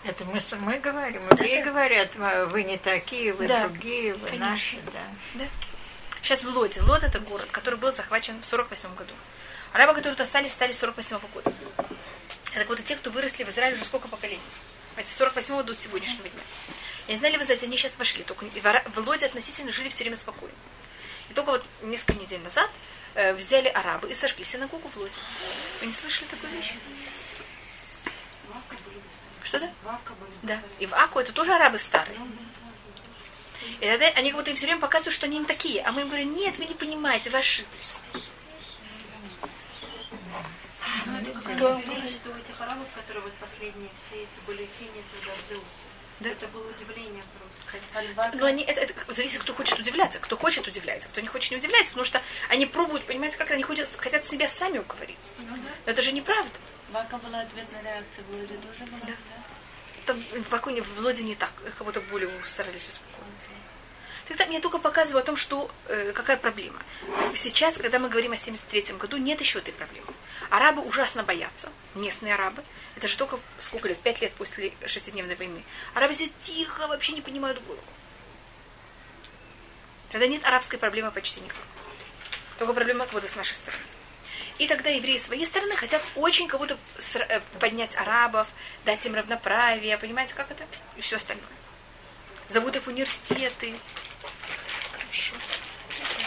Это 0.03 0.25
мы, 0.25 0.39
мы 0.59 0.79
говорим, 0.79 1.21
евреи 1.29 1.61
говорят, 1.61 2.15
«Вы- 2.15 2.63
не 2.63 2.77
такие, 2.77 3.33
вы 3.33 3.47
Да, 3.47 3.67
другие, 3.67 4.13
вы 4.15 4.27
конечно. 4.27 4.49
наши, 4.49 4.77
да. 4.93 5.45
Сейчас 6.21 6.43
в 6.43 6.49
Лоде. 6.49 6.81
Лод 6.81 7.03
это 7.03 7.19
город, 7.19 7.49
который 7.51 7.75
был 7.79 7.91
захвачен 7.91 8.39
в 8.41 8.45
48 8.45 8.93
году. 8.95 9.13
Арабы, 9.73 9.93
которые 9.93 10.15
тут 10.15 10.21
остались, 10.21 10.51
стали 10.53 10.71
с 10.71 10.79
48 10.79 11.19
года. 11.33 11.51
Это 12.53 12.65
вот 12.67 12.83
те, 12.85 12.95
кто 12.95 13.09
выросли 13.09 13.43
в 13.43 13.49
Израиле 13.49 13.75
уже 13.75 13.85
сколько 13.85 14.07
поколений. 14.07 14.39
С 14.97 15.17
48 15.17 15.63
до 15.63 15.73
сегодняшнего 15.73 16.27
дня. 16.29 16.41
Я 17.07 17.13
не 17.13 17.19
знаю, 17.19 17.33
ли 17.33 17.39
вы 17.39 17.45
знаете, 17.45 17.65
они 17.65 17.77
сейчас 17.77 17.97
вошли. 17.97 18.23
Только 18.23 18.45
в 18.93 19.07
Лоде 19.07 19.25
относительно 19.25 19.71
жили 19.71 19.89
все 19.89 20.03
время 20.03 20.17
спокойно. 20.17 20.53
И 21.31 21.33
только 21.33 21.51
вот 21.51 21.65
несколько 21.83 22.19
недель 22.19 22.41
назад 22.41 22.69
э, 23.15 23.31
взяли 23.33 23.69
арабы 23.69 24.09
и 24.11 24.13
сожгли 24.13 24.43
синагогу 24.43 24.89
в 24.89 24.97
Лоде. 24.97 25.17
Вы 25.79 25.87
не 25.87 25.93
слышали 25.93 26.27
такую 26.27 26.51
вещь? 26.51 26.73
Что-то? 29.41 29.71
Да. 30.41 30.59
И 30.79 30.85
в 30.85 30.93
Аку 30.93 31.19
это 31.19 31.31
тоже 31.31 31.53
арабы 31.53 31.77
старые. 31.77 32.19
И 33.79 33.85
тогда 33.85 34.07
они 34.07 34.33
вот 34.33 34.45
им 34.49 34.57
все 34.57 34.65
время 34.65 34.81
показывают, 34.81 35.15
что 35.15 35.25
они 35.25 35.39
не 35.39 35.45
такие. 35.45 35.81
А 35.83 35.93
мы 35.93 36.01
им 36.01 36.07
говорим, 36.07 36.35
нет, 36.35 36.57
вы 36.57 36.65
не 36.65 36.73
понимаете, 36.73 37.29
вы 37.29 37.37
ошиблись. 37.37 37.91
Что 41.55 42.29
у 42.29 42.35
этих 42.35 42.59
арабов, 42.59 42.87
которые 42.93 43.23
вот 43.23 43.33
последние 43.35 43.89
все 44.05 44.23
эти 44.23 44.45
были 44.45 44.67
синие 44.77 45.03
туда 45.21 45.31
Да. 46.21 46.29
это 46.29 46.47
было 46.47 46.69
удивление 46.69 47.23
просто. 47.37 48.37
Но 48.37 48.45
они, 48.45 48.63
это, 48.63 48.81
это 48.81 48.93
зависит, 49.13 49.41
кто 49.41 49.53
хочет 49.53 49.79
удивляться. 49.79 50.19
Кто 50.19 50.37
хочет 50.37 50.67
удивляется, 50.67 51.07
кто 51.09 51.21
не 51.21 51.27
хочет 51.27 51.51
не 51.51 51.57
удивляется, 51.57 51.93
потому 51.93 52.05
что 52.05 52.21
они 52.49 52.65
пробуют, 52.65 53.05
понимаете, 53.05 53.37
как 53.37 53.51
они 53.51 53.63
хотят, 53.63 53.89
хотят 53.97 54.25
себя 54.25 54.47
сами 54.47 54.79
уговорить. 54.79 55.35
Но 55.85 55.91
это 55.91 56.01
же 56.01 56.11
неправда. 56.11 56.51
Вака 56.91 57.17
была 57.17 57.41
ответная 57.41 57.81
реакция, 57.81 58.23
в 58.25 58.31
Лоде 58.31 58.55
тоже 58.55 58.91
была, 58.91 58.99
да? 59.07 59.13
Там 60.05 60.21
в 60.21 60.49
Вакуне, 60.51 60.81
в 60.81 60.99
Лоде 60.99 61.23
не 61.23 61.35
так. 61.35 61.51
Их 61.65 61.75
как 61.75 61.85
будто 61.85 62.01
более 62.01 62.29
старались 62.45 62.87
успокоиться. 62.87 63.47
Тогда 64.27 64.45
мне 64.45 64.59
только 64.59 64.77
показываю 64.77 65.21
о 65.21 65.25
том, 65.25 65.37
что 65.37 65.71
э, 65.87 66.11
какая 66.13 66.37
проблема. 66.37 66.79
Сейчас, 67.35 67.77
когда 67.77 67.99
мы 67.99 68.09
говорим 68.09 68.33
о 68.33 68.37
73 68.37 68.95
году, 68.97 69.17
нет 69.17 69.39
еще 69.39 69.59
этой 69.59 69.73
проблемы. 69.73 70.07
Арабы 70.51 70.81
ужасно 70.81 71.23
боятся, 71.23 71.69
местные 71.95 72.33
арабы. 72.33 72.61
Это 72.97 73.07
же 73.07 73.17
только 73.17 73.39
сколько 73.57 73.87
лет? 73.87 73.97
Пять 73.99 74.21
лет 74.21 74.33
после 74.33 74.73
шестидневной 74.85 75.35
войны. 75.35 75.63
Арабы 75.93 76.13
сидят 76.13 76.33
тихо, 76.41 76.87
вообще 76.87 77.13
не 77.13 77.21
понимают 77.21 77.63
голову. 77.63 77.81
Тогда 80.11 80.27
нет 80.27 80.43
арабской 80.43 80.75
проблемы 80.75 81.09
почти 81.11 81.39
никакой. 81.39 81.63
Только 82.59 82.73
проблема 82.73 83.07
вот 83.13 83.23
с 83.23 83.35
нашей 83.37 83.53
стороны. 83.53 83.81
И 84.57 84.67
тогда 84.67 84.89
евреи 84.89 85.15
с 85.15 85.23
своей 85.23 85.45
стороны 85.45 85.73
хотят 85.77 86.03
очень 86.17 86.49
кого-то 86.49 86.77
э, 87.29 87.39
поднять 87.61 87.95
арабов, 87.95 88.45
дать 88.83 89.05
им 89.05 89.15
равноправие, 89.15 89.97
понимаете, 89.97 90.33
как 90.33 90.51
это? 90.51 90.65
И 90.97 91.01
все 91.01 91.15
остальное. 91.15 91.47
Зовут 92.49 92.75
их 92.75 92.83
в 92.83 92.87
университеты. 92.89 93.73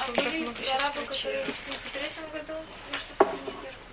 А 0.00 0.10
были 0.12 0.48
арабы, 0.70 1.02
которые 1.02 1.44
в 1.44 1.56
73 1.70 2.24
году, 2.32 2.54
ну 2.90 2.98
что-то 2.98 3.24
мне 3.24 3.52
говорили. 3.52 3.84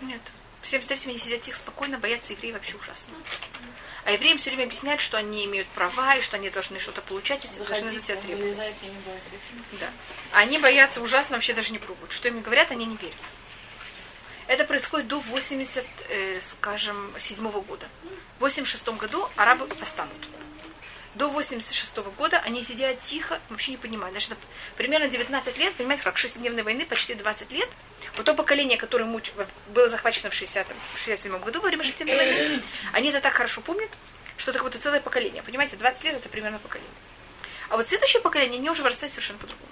Нет. 0.00 0.20
В 0.62 0.66
73 0.66 1.10
они 1.10 1.18
сидят 1.18 1.40
тихо, 1.40 1.58
спокойно, 1.58 1.98
боятся 1.98 2.32
евреев 2.32 2.54
вообще 2.54 2.76
ужасно. 2.76 3.12
А 4.04 4.12
евреям 4.12 4.38
все 4.38 4.50
время 4.50 4.64
объясняют, 4.64 5.00
что 5.00 5.18
они 5.18 5.44
имеют 5.44 5.68
права, 5.68 6.16
и 6.16 6.20
что 6.20 6.36
они 6.36 6.50
должны 6.50 6.80
что-то 6.80 7.02
получать, 7.02 7.44
если 7.44 7.62
должны 7.62 7.92
за 7.92 8.00
себя 8.00 8.14
Выходите, 8.16 8.16
требовать. 8.16 8.56
вылезайте. 8.56 8.86
Да. 9.72 9.90
Они 10.32 10.58
боятся 10.58 11.02
ужасно, 11.02 11.36
вообще 11.36 11.52
даже 11.52 11.72
не 11.72 11.78
пробуют. 11.78 12.12
Что 12.12 12.28
им 12.28 12.40
говорят, 12.40 12.70
они 12.70 12.86
не 12.86 12.96
верят. 12.96 13.16
Это 14.46 14.64
происходит 14.64 15.08
до 15.08 15.20
80, 15.20 15.84
э, 16.08 16.40
скажем, 16.40 17.12
седьмого 17.18 17.60
года. 17.60 17.86
В 18.38 18.40
86 18.40 18.88
году 18.96 19.28
арабы 19.36 19.66
восстанут. 19.66 20.28
До 21.14 21.28
86 21.28 21.98
года 22.16 22.38
они 22.38 22.62
сидят 22.62 22.98
тихо, 23.00 23.40
вообще 23.50 23.72
не 23.72 23.76
понимают. 23.76 24.12
Значит, 24.12 24.38
примерно 24.76 25.08
19 25.08 25.58
лет, 25.58 25.74
понимаете, 25.74 26.02
как 26.02 26.16
шестидневной 26.16 26.62
войны, 26.62 26.86
почти 26.86 27.14
20 27.14 27.50
лет. 27.50 27.68
Вот 28.16 28.24
то 28.26 28.34
поколение, 28.34 28.76
которое 28.78 29.04
муч... 29.04 29.32
было 29.68 29.88
захвачено 29.88 30.30
в 30.30 30.34
60 30.34 30.66
в 30.94 30.98
67 30.98 31.38
году 31.38 31.60
во 31.60 31.68
время 31.68 31.84
шестидневной 31.84 32.26
войны, 32.26 32.62
они 32.92 33.10
это 33.10 33.20
так 33.20 33.32
хорошо 33.34 33.60
помнят, 33.60 33.90
что 34.36 34.50
это 34.50 34.58
как 34.58 34.66
будто 34.66 34.78
целое 34.82 35.00
поколение. 35.00 35.42
Понимаете, 35.42 35.76
20 35.76 36.04
лет 36.04 36.14
это 36.16 36.28
примерно 36.28 36.58
поколение. 36.58 36.90
А 37.68 37.76
вот 37.76 37.86
следующее 37.86 38.22
поколение, 38.22 38.58
они 38.58 38.70
уже 38.70 38.82
вырастают 38.82 39.12
совершенно 39.12 39.38
по-другому. 39.38 39.68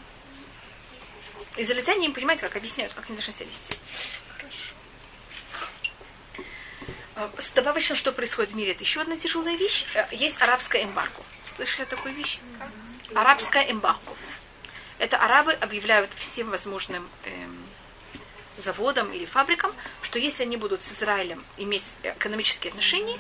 Израильтяне 1.57 2.07
им, 2.07 2.13
понимаете, 2.13 2.43
как 2.43 2.55
объясняют, 2.57 2.93
как 2.93 3.07
они 3.07 3.17
должны 3.17 3.33
себя 3.33 3.47
вести. 3.47 3.75
А, 7.17 7.31
с- 7.39 7.51
Добавочно, 7.51 7.97
что 7.97 8.13
происходит 8.13 8.53
в 8.53 8.57
мире, 8.57 8.73
это 8.73 8.85
еще 8.85 9.01
одна 9.01 9.17
тяжелая 9.17 9.57
вещь. 9.57 9.87
Э, 9.95 10.07
Есть 10.13 10.41
арабская 10.43 10.85
эмбарго. 10.85 11.23
Слышали 11.57 11.83
о 11.85 11.87
такой 11.87 12.13
вещи? 12.13 12.39
Арабская 13.15 13.71
эмбарго. 13.71 14.15
Это 14.99 15.17
арабы 15.19 15.53
объявляют 15.53 16.11
всем 16.17 16.51
возможным 16.51 17.09
эм, 17.25 17.66
заводам 18.57 19.13
или 19.13 19.25
фабрикам, 19.25 19.73
что 20.03 20.19
если 20.19 20.43
они 20.43 20.57
будут 20.57 20.83
с 20.83 20.93
Израилем 20.93 21.45
иметь 21.57 21.85
экономические 22.03 22.71
отношения, 22.71 23.19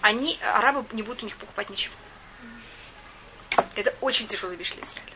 они, 0.00 0.38
арабы 0.42 0.84
не 0.92 1.02
будут 1.02 1.22
у 1.22 1.26
них 1.26 1.36
покупать 1.36 1.70
ничего. 1.70 1.94
Это 3.74 3.94
очень 4.00 4.26
тяжелая 4.26 4.56
вещь 4.56 4.72
для 4.72 4.82
Израиля. 4.82 5.12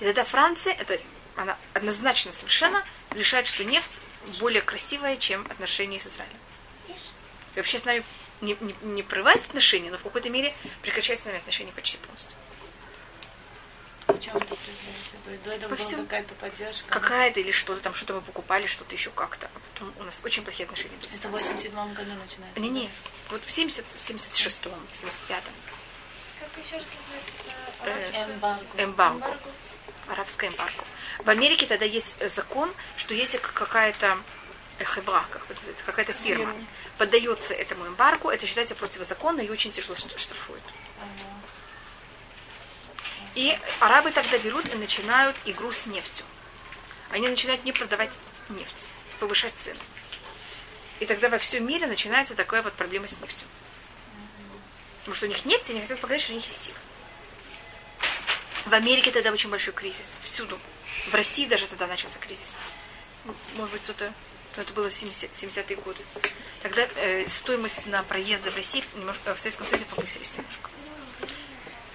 И 0.00 0.04
тогда 0.04 0.24
Франция, 0.24 0.74
это, 0.74 0.98
она 1.36 1.56
однозначно 1.74 2.32
совершенно 2.32 2.84
решает, 3.10 3.46
что 3.46 3.64
нефть 3.64 4.00
более 4.40 4.62
красивая, 4.62 5.16
чем 5.16 5.46
отношения 5.50 5.98
с 5.98 6.06
Израилем. 6.06 6.38
И 6.88 7.58
вообще 7.58 7.78
с 7.78 7.84
нами 7.84 8.02
не, 8.40 8.56
не, 8.60 8.74
не 8.82 9.02
прерывает 9.02 9.44
отношения, 9.46 9.90
но 9.90 9.98
в 9.98 10.02
какой-то 10.02 10.28
мере 10.30 10.54
прекращает 10.82 11.20
с 11.20 11.24
нами 11.24 11.38
отношения 11.38 11.72
почти 11.72 11.96
полностью. 11.98 12.36
В 14.06 14.20
чем 14.20 14.36
это 14.36 14.54
признается? 14.54 15.42
До 15.44 15.50
этого 15.50 15.74
По 15.74 15.82
была 15.82 16.02
какая-то 16.04 16.34
поддержка. 16.34 16.88
Какая-то 16.88 17.40
или 17.40 17.50
что-то 17.50 17.80
там, 17.80 17.94
что-то 17.94 18.14
мы 18.14 18.20
покупали, 18.20 18.66
что-то 18.66 18.94
еще 18.94 19.10
как-то. 19.10 19.50
А 19.52 19.58
потом 19.58 19.92
у 19.98 20.04
нас 20.04 20.20
очень 20.22 20.42
плохие 20.44 20.64
отношения 20.64 20.94
Это 21.02 21.28
в 21.28 21.30
Францией. 21.32 21.70
87 21.70 21.94
году 21.94 22.10
начинается. 22.12 22.60
Не, 22.60 22.68
не. 22.68 22.90
Вот 23.30 23.42
в 23.44 23.50
70, 23.50 23.84
в 23.84 23.96
76-м, 23.96 24.72
в 24.72 25.04
75-м. 25.04 25.52
Как 26.38 26.64
еще 26.64 26.76
раз 26.76 26.84
называется 27.00 27.32
это? 27.82 28.16
Э? 28.16 28.24
Эмбарго. 28.24 28.82
Эмбарго. 28.82 29.16
Эмбарго. 29.16 29.50
Арабская 30.08 30.48
эмбарго. 30.48 30.84
В 31.24 31.30
Америке 31.30 31.66
тогда 31.66 31.84
есть 31.84 32.16
э, 32.20 32.28
закон, 32.28 32.72
что 32.96 33.14
если 33.14 33.38
какая-то 33.38 34.18
э, 34.78 34.84
хебра, 34.84 35.24
как 35.30 35.42
это 35.46 35.54
называется, 35.54 35.84
какая-то 35.84 36.12
фирма, 36.12 36.54
поддается 36.98 37.54
этому 37.54 37.88
эмбаргу, 37.88 38.30
это 38.30 38.46
считается 38.46 38.76
противозаконно 38.76 39.40
и 39.40 39.50
очень 39.50 39.72
тяжело 39.72 39.96
штрафуют. 39.96 40.62
И 43.36 43.56
арабы 43.80 44.10
тогда 44.10 44.38
берут 44.38 44.66
и 44.72 44.76
начинают 44.76 45.36
игру 45.44 45.70
с 45.70 45.86
нефтью. 45.86 46.26
Они 47.10 47.28
начинают 47.28 47.64
не 47.64 47.70
продавать 47.72 48.10
нефть, 48.48 48.88
повышать 49.20 49.54
цены. 49.54 49.78
И 50.98 51.06
тогда 51.06 51.28
во 51.28 51.38
всем 51.38 51.64
мире 51.66 51.86
начинается 51.86 52.34
такая 52.34 52.62
вот 52.62 52.72
проблема 52.72 53.06
с 53.06 53.12
нефтью. 53.12 53.46
Потому 55.00 55.14
что 55.14 55.26
у 55.26 55.28
них 55.28 55.44
нефть, 55.44 55.68
и 55.68 55.72
они 55.72 55.82
хотят 55.82 56.00
показать, 56.00 56.22
что 56.22 56.32
у 56.32 56.36
них 56.36 56.44
есть 56.46 56.62
сила. 56.62 56.76
В 58.64 58.72
Америке 58.74 59.12
тогда 59.12 59.30
очень 59.30 59.50
большой 59.50 59.72
кризис. 59.74 60.06
Всюду. 60.24 60.58
В 61.10 61.14
России 61.14 61.46
даже 61.46 61.66
тогда 61.66 61.86
начался 61.86 62.18
кризис. 62.18 62.48
М, 63.26 63.36
Может 63.56 63.72
быть, 63.72 63.82
кто-то... 63.82 64.12
ну, 64.56 64.62
Это 64.62 64.72
было 64.72 64.90
70, 64.90 65.30
70-е 65.40 65.76
годы. 65.76 66.02
Тогда 66.62 66.88
э, 66.96 67.28
стоимость 67.28 67.86
на 67.86 68.02
проезды 68.02 68.50
в 68.50 68.56
России, 68.56 68.82
немножко- 68.94 69.30
э, 69.30 69.34
в 69.34 69.38
Советском 69.38 69.66
Союзе 69.66 69.84
повысились 69.84 70.32
немножко. 70.36 70.70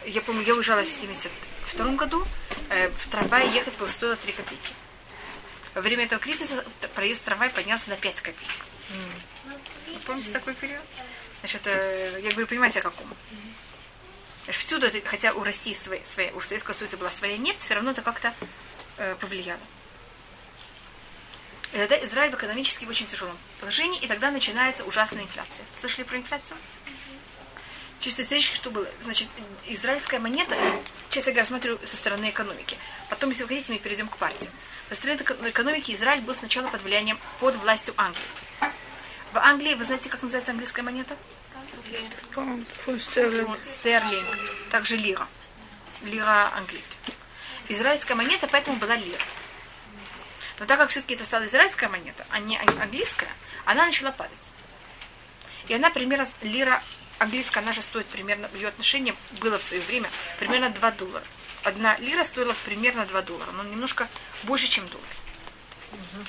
Я 0.05 0.21
помню, 0.21 0.41
я 0.43 0.55
уезжала 0.55 0.83
в 0.83 0.89
72 0.89 1.95
году, 1.95 2.25
э, 2.69 2.89
в 2.89 3.07
трамвае 3.09 3.51
ехать 3.53 3.77
было 3.77 3.87
стоило 3.87 4.15
3 4.15 4.31
копейки. 4.33 4.73
Во 5.75 5.81
время 5.81 6.05
этого 6.05 6.19
кризиса 6.19 6.65
проезд 6.95 7.21
в 7.21 7.25
трамвай 7.25 7.49
поднялся 7.49 7.89
на 7.89 7.95
5 7.97 8.21
копеек. 8.21 8.51
Вы 9.87 9.99
помните 10.05 10.31
такой 10.31 10.53
период? 10.55 10.81
Значит, 11.41 11.61
э, 11.65 12.19
я 12.23 12.31
говорю, 12.31 12.47
понимаете, 12.47 12.79
о 12.79 12.83
каком? 12.83 13.07
Значит, 14.45 14.61
Всюду, 14.63 14.87
это- 14.87 15.07
хотя 15.07 15.33
у 15.33 15.43
России 15.43 15.73
своя, 15.73 16.03
своя- 16.03 16.33
у 16.33 16.41
Советского 16.41 16.73
Союза 16.73 16.97
была 16.97 17.11
своя 17.11 17.37
нефть, 17.37 17.61
все 17.61 17.75
равно 17.75 17.91
это 17.91 18.01
как-то 18.01 18.33
э, 18.97 19.15
повлияло. 19.19 19.59
И 21.73 21.77
тогда 21.77 22.03
Израиль 22.03 22.31
в 22.31 22.35
экономически 22.35 22.85
очень 22.85 23.07
тяжелом 23.07 23.37
положении, 23.59 23.99
и 24.01 24.07
тогда 24.07 24.29
начинается 24.29 24.83
ужасная 24.83 25.23
инфляция. 25.23 25.65
Слышали 25.79 26.03
про 26.03 26.17
инфляцию? 26.17 26.57
Чисто 28.01 28.23
исторически, 28.23 28.55
что 28.55 28.71
было? 28.71 28.87
Значит, 28.99 29.29
израильская 29.67 30.17
монета, 30.19 30.57
честно 31.11 31.31
говоря, 31.33 31.45
смотрю 31.45 31.79
со 31.85 31.95
стороны 31.95 32.31
экономики. 32.31 32.77
Потом, 33.09 33.29
если 33.29 33.43
вы 33.43 33.49
хотите, 33.49 33.73
мы 33.73 33.79
перейдем 33.79 34.07
к 34.07 34.17
партии. 34.17 34.49
Со 34.89 34.95
стороны 34.95 35.19
эко- 35.21 35.37
экономики 35.49 35.91
Израиль 35.93 36.21
был 36.21 36.33
сначала 36.33 36.67
под 36.67 36.81
влиянием, 36.81 37.19
под 37.39 37.55
властью 37.57 37.93
Англии. 37.97 38.23
В 39.33 39.37
Англии, 39.37 39.75
вы 39.75 39.83
знаете, 39.83 40.09
как 40.09 40.23
называется 40.23 40.51
английская 40.51 40.81
монета? 40.81 41.15
Стерлинг. 43.63 44.37
Также 44.71 44.97
лира. 44.97 45.27
Лира 46.01 46.51
английская. 46.55 47.13
Израильская 47.69 48.15
монета, 48.15 48.47
поэтому 48.47 48.77
была 48.77 48.95
лира. 48.95 49.21
Но 50.59 50.65
так 50.65 50.79
как 50.79 50.89
все-таки 50.89 51.13
это 51.13 51.23
стала 51.23 51.45
израильская 51.45 51.87
монета, 51.87 52.25
а 52.29 52.39
не 52.39 52.57
ан- 52.57 52.81
английская, 52.81 53.29
она 53.65 53.85
начала 53.85 54.11
падать. 54.11 54.51
И 55.67 55.73
она 55.73 55.89
примерно, 55.91 56.27
лира 56.41 56.83
английская, 57.21 57.59
она 57.59 57.73
же 57.73 57.81
стоит 57.81 58.07
примерно, 58.07 58.49
ее 58.53 58.67
отношении 58.67 59.15
было 59.39 59.59
в 59.59 59.63
свое 59.63 59.81
время 59.83 60.09
примерно 60.39 60.69
2 60.69 60.91
доллара. 60.91 61.23
Одна 61.63 61.95
лира 61.97 62.23
стоила 62.23 62.55
примерно 62.65 63.05
2 63.05 63.21
доллара, 63.21 63.51
но 63.51 63.63
немножко 63.63 64.07
больше, 64.43 64.67
чем 64.67 64.87
доллар. 64.89 65.07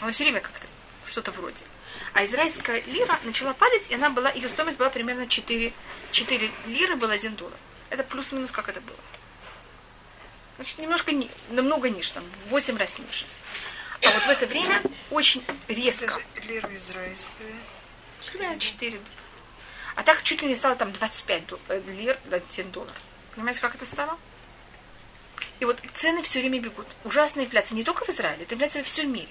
Она 0.00 0.12
все 0.12 0.24
время 0.24 0.40
как-то 0.40 0.66
что-то 1.08 1.30
вроде. 1.32 1.64
А 2.12 2.24
израильская 2.24 2.82
лира 2.82 3.18
начала 3.24 3.54
падать, 3.54 3.90
и 3.90 3.94
она 3.94 4.10
была, 4.10 4.30
ее 4.30 4.48
стоимость 4.48 4.78
была 4.78 4.90
примерно 4.90 5.26
4, 5.26 5.72
4 6.10 6.50
лиры 6.66 6.96
был 6.96 7.10
1 7.10 7.36
доллар. 7.36 7.56
Это 7.90 8.02
плюс-минус 8.04 8.50
как 8.50 8.68
это 8.68 8.80
было. 8.80 8.96
Значит, 10.56 10.78
немножко, 10.78 11.12
ни- 11.12 11.30
намного 11.50 11.88
ниже, 11.88 12.12
там, 12.12 12.24
в 12.46 12.50
8 12.50 12.76
раз 12.76 12.98
ниже. 12.98 13.24
А 14.04 14.10
вот 14.10 14.22
в 14.24 14.28
это 14.28 14.46
время 14.46 14.82
очень 15.10 15.42
резко. 15.68 16.20
Лира 16.46 16.68
израильская. 16.76 17.56
Примерно 18.30 18.58
4 18.58 19.00
А 19.94 20.02
так 20.02 20.22
чуть 20.22 20.42
ли 20.42 20.48
не 20.48 20.54
стало 20.54 20.76
там 20.76 20.92
25 20.92 21.46
дол- 21.46 21.60
э, 21.68 21.80
лир, 21.86 22.18
1 22.30 22.70
доллар. 22.70 22.94
Понимаете, 23.34 23.60
как 23.60 23.74
это 23.74 23.86
стало? 23.86 24.18
И 25.60 25.64
вот 25.64 25.78
цены 25.94 26.22
все 26.22 26.40
время 26.40 26.60
бегут. 26.60 26.86
Ужасная 27.04 27.44
инфляция 27.44 27.76
не 27.76 27.84
только 27.84 28.04
в 28.04 28.08
Израиле, 28.08 28.42
это 28.44 28.54
инфляция 28.54 28.82
во 28.82 28.84
всем 28.86 29.12
мире. 29.12 29.28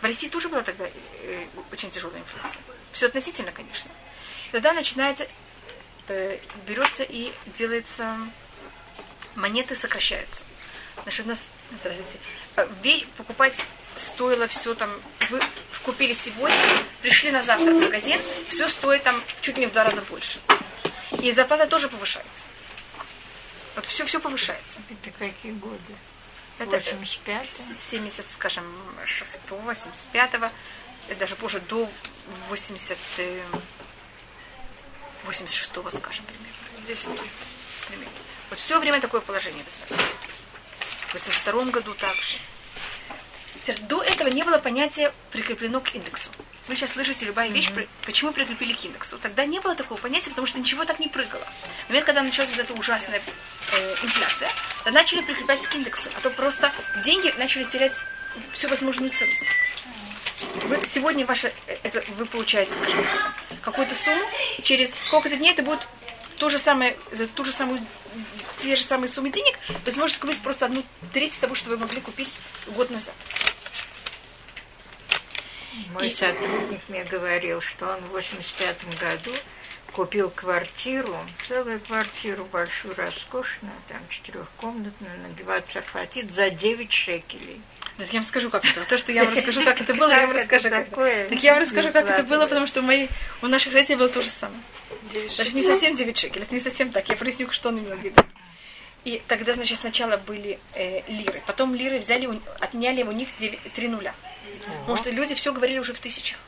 В 0.00 0.04
России 0.04 0.28
тоже 0.28 0.48
была 0.48 0.62
тогда 0.62 0.86
э, 0.86 1.46
очень 1.72 1.90
тяжелая 1.90 2.20
инфляция. 2.20 2.60
Все 2.92 3.06
относительно, 3.06 3.52
конечно. 3.52 3.90
Тогда 4.52 4.72
начинается, 4.72 5.26
э, 6.08 6.38
берется 6.66 7.02
и 7.02 7.32
делается, 7.46 8.16
монеты 9.34 9.74
сокращаются. 9.74 10.42
Значит, 11.02 11.26
у 11.26 11.28
нас, 11.30 11.42
э, 12.56 12.68
вещь 12.82 13.06
покупать 13.16 13.56
стоило 13.96 14.46
все 14.46 14.74
там, 14.74 14.90
вы 15.30 15.40
купили 15.84 16.12
сегодня, 16.12 16.56
пришли 17.02 17.30
на 17.30 17.42
завтра 17.42 17.72
в 17.72 17.80
магазин, 17.80 18.20
все 18.48 18.68
стоит 18.68 19.02
там 19.02 19.22
чуть 19.40 19.56
ли 19.56 19.62
не 19.62 19.66
в 19.66 19.72
два 19.72 19.84
раза 19.84 20.02
больше. 20.02 20.40
И 21.20 21.30
зарплата 21.32 21.66
тоже 21.66 21.88
повышается. 21.88 22.46
Вот 23.74 23.86
все, 23.86 24.04
все 24.04 24.20
повышается. 24.20 24.80
Это 24.90 25.10
какие 25.18 25.52
годы? 25.52 25.94
Это 26.58 26.78
85 26.78 27.48
с 27.48 27.90
70, 27.90 28.30
скажем, 28.30 28.64
6 29.04 29.40
85 29.50 30.30
и 31.08 31.14
даже 31.14 31.34
позже 31.36 31.60
до 31.60 31.90
80, 32.48 32.96
э, 33.18 33.42
86 35.24 35.70
скажем, 35.96 36.24
примерно. 36.24 37.22
примерно. 37.88 38.12
Вот 38.50 38.58
все 38.58 38.78
время 38.78 39.00
такое 39.00 39.20
положение 39.20 39.64
в 39.64 39.68
Израиле. 39.68 40.06
В 41.08 41.12
82 41.14 41.64
году 41.70 41.94
также. 41.94 42.38
До 43.72 44.02
этого 44.02 44.28
не 44.28 44.42
было 44.42 44.58
понятия 44.58 45.12
прикреплено 45.32 45.80
к 45.80 45.94
индексу. 45.94 46.28
Вы 46.68 46.76
сейчас 46.76 46.92
слышите 46.92 47.26
любая 47.26 47.48
вещь, 47.50 47.70
при- 47.72 47.88
почему 48.06 48.32
прикрепили 48.32 48.72
к 48.72 48.84
индексу. 48.84 49.18
Тогда 49.18 49.44
не 49.44 49.60
было 49.60 49.74
такого 49.74 49.98
понятия, 49.98 50.30
потому 50.30 50.46
что 50.46 50.58
ничего 50.58 50.84
так 50.84 50.98
не 50.98 51.08
прыгало. 51.08 51.46
В 51.86 51.88
момент, 51.88 52.06
когда 52.06 52.22
началась 52.22 52.50
вот 52.50 52.58
эта 52.58 52.72
ужасная 52.72 53.20
э, 53.72 53.94
инфляция, 54.02 54.50
то 54.82 54.90
начали 54.90 55.20
прикреплять 55.20 55.66
к 55.66 55.74
индексу, 55.74 56.08
а 56.16 56.20
то 56.20 56.30
просто 56.30 56.72
деньги 57.04 57.32
начали 57.38 57.64
терять 57.64 57.92
всю 58.52 58.68
возможную 58.68 59.10
ценность. 59.10 59.42
Вы 60.64 60.82
сегодня 60.86 61.26
ваше, 61.26 61.52
э, 61.66 61.76
это, 61.82 62.02
вы 62.16 62.24
получаете, 62.26 62.72
скажем, 62.72 63.04
так, 63.04 63.60
какую-то 63.62 63.94
сумму, 63.94 64.24
через 64.62 64.94
сколько-то 65.00 65.36
дней 65.36 65.52
это 65.52 65.62
будет 65.62 65.86
то 66.38 66.48
же 66.48 66.58
самое, 66.58 66.96
за 67.12 67.26
ту 67.28 67.44
же 67.44 67.52
самую, 67.52 67.84
те 68.64 68.76
же 68.76 68.82
самые 68.82 69.08
суммы 69.08 69.30
денег, 69.30 69.56
вы 69.84 69.92
сможете 69.92 70.20
купить 70.20 70.40
просто 70.40 70.66
одну 70.66 70.82
треть 71.12 71.38
того, 71.38 71.54
что 71.54 71.70
вы 71.70 71.76
могли 71.76 72.00
купить 72.00 72.30
год 72.68 72.90
назад. 72.90 73.14
Мой 75.92 76.10
сотрудник 76.10 76.80
мне 76.88 77.04
говорил, 77.04 77.60
что 77.60 77.86
он 77.86 78.00
в 78.00 78.08
85 78.12 78.98
году 78.98 79.32
купил 79.92 80.30
квартиру, 80.30 81.16
целую 81.46 81.78
квартиру 81.80 82.44
большую, 82.50 82.94
роскошную, 82.96 83.74
там 83.88 84.00
четырехкомнатную, 84.08 85.12
на 85.20 85.28
Геват 85.38 85.66
Царфатит 85.68 86.32
за 86.32 86.50
9 86.50 86.92
шекелей. 86.92 87.60
Так 87.96 88.08
я 88.08 88.14
вам 88.14 88.24
скажу, 88.24 88.50
как 88.50 88.64
это. 88.64 88.84
То, 88.84 88.98
что 88.98 89.12
я 89.12 89.24
вам 89.24 89.34
расскажу, 89.34 89.64
как 89.64 89.80
это 89.80 89.94
было, 89.94 90.10
я 90.10 90.26
вам 90.26 90.36
расскажу. 90.36 90.68
как 90.68 90.80
это. 90.80 90.90
такое? 90.90 91.28
Так 91.28 91.42
я 91.42 91.52
вам 91.52 91.62
расскажу, 91.62 91.92
как 91.92 92.08
это 92.08 92.22
было, 92.24 92.46
потому 92.46 92.66
что 92.66 92.80
у, 92.80 92.82
моей, 92.82 93.08
у 93.42 93.46
наших 93.46 93.72
родителей 93.72 93.96
было 93.96 94.08
то 94.08 94.20
же 94.20 94.30
самое. 94.30 94.60
Даже 95.36 95.52
не 95.52 95.62
совсем 95.62 95.94
9 95.94 96.18
шекелей, 96.18 96.44
это 96.44 96.54
не 96.54 96.60
совсем 96.60 96.90
так. 96.90 97.08
Я 97.08 97.16
проясню, 97.16 97.50
что 97.50 97.68
он 97.68 97.78
имел 97.78 97.96
в 97.96 98.02
виду. 98.02 98.20
И 99.04 99.22
тогда, 99.28 99.54
значит, 99.54 99.78
сначала 99.78 100.16
были 100.16 100.58
э, 100.74 101.02
лиры. 101.08 101.42
Потом 101.46 101.74
лиры 101.74 101.98
взяли, 101.98 102.26
у- 102.26 102.40
отняли 102.58 103.02
у 103.02 103.12
них 103.12 103.28
3 103.74 103.88
нуля. 103.88 104.14
Потому 104.80 104.96
что 104.96 105.10
люди 105.10 105.34
все 105.34 105.52
говорили 105.52 105.78
уже 105.78 105.92
в 105.92 106.00
тысячах. 106.00 106.38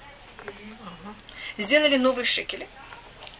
Сделали 1.58 1.96
новые 1.96 2.24
шекели. 2.24 2.66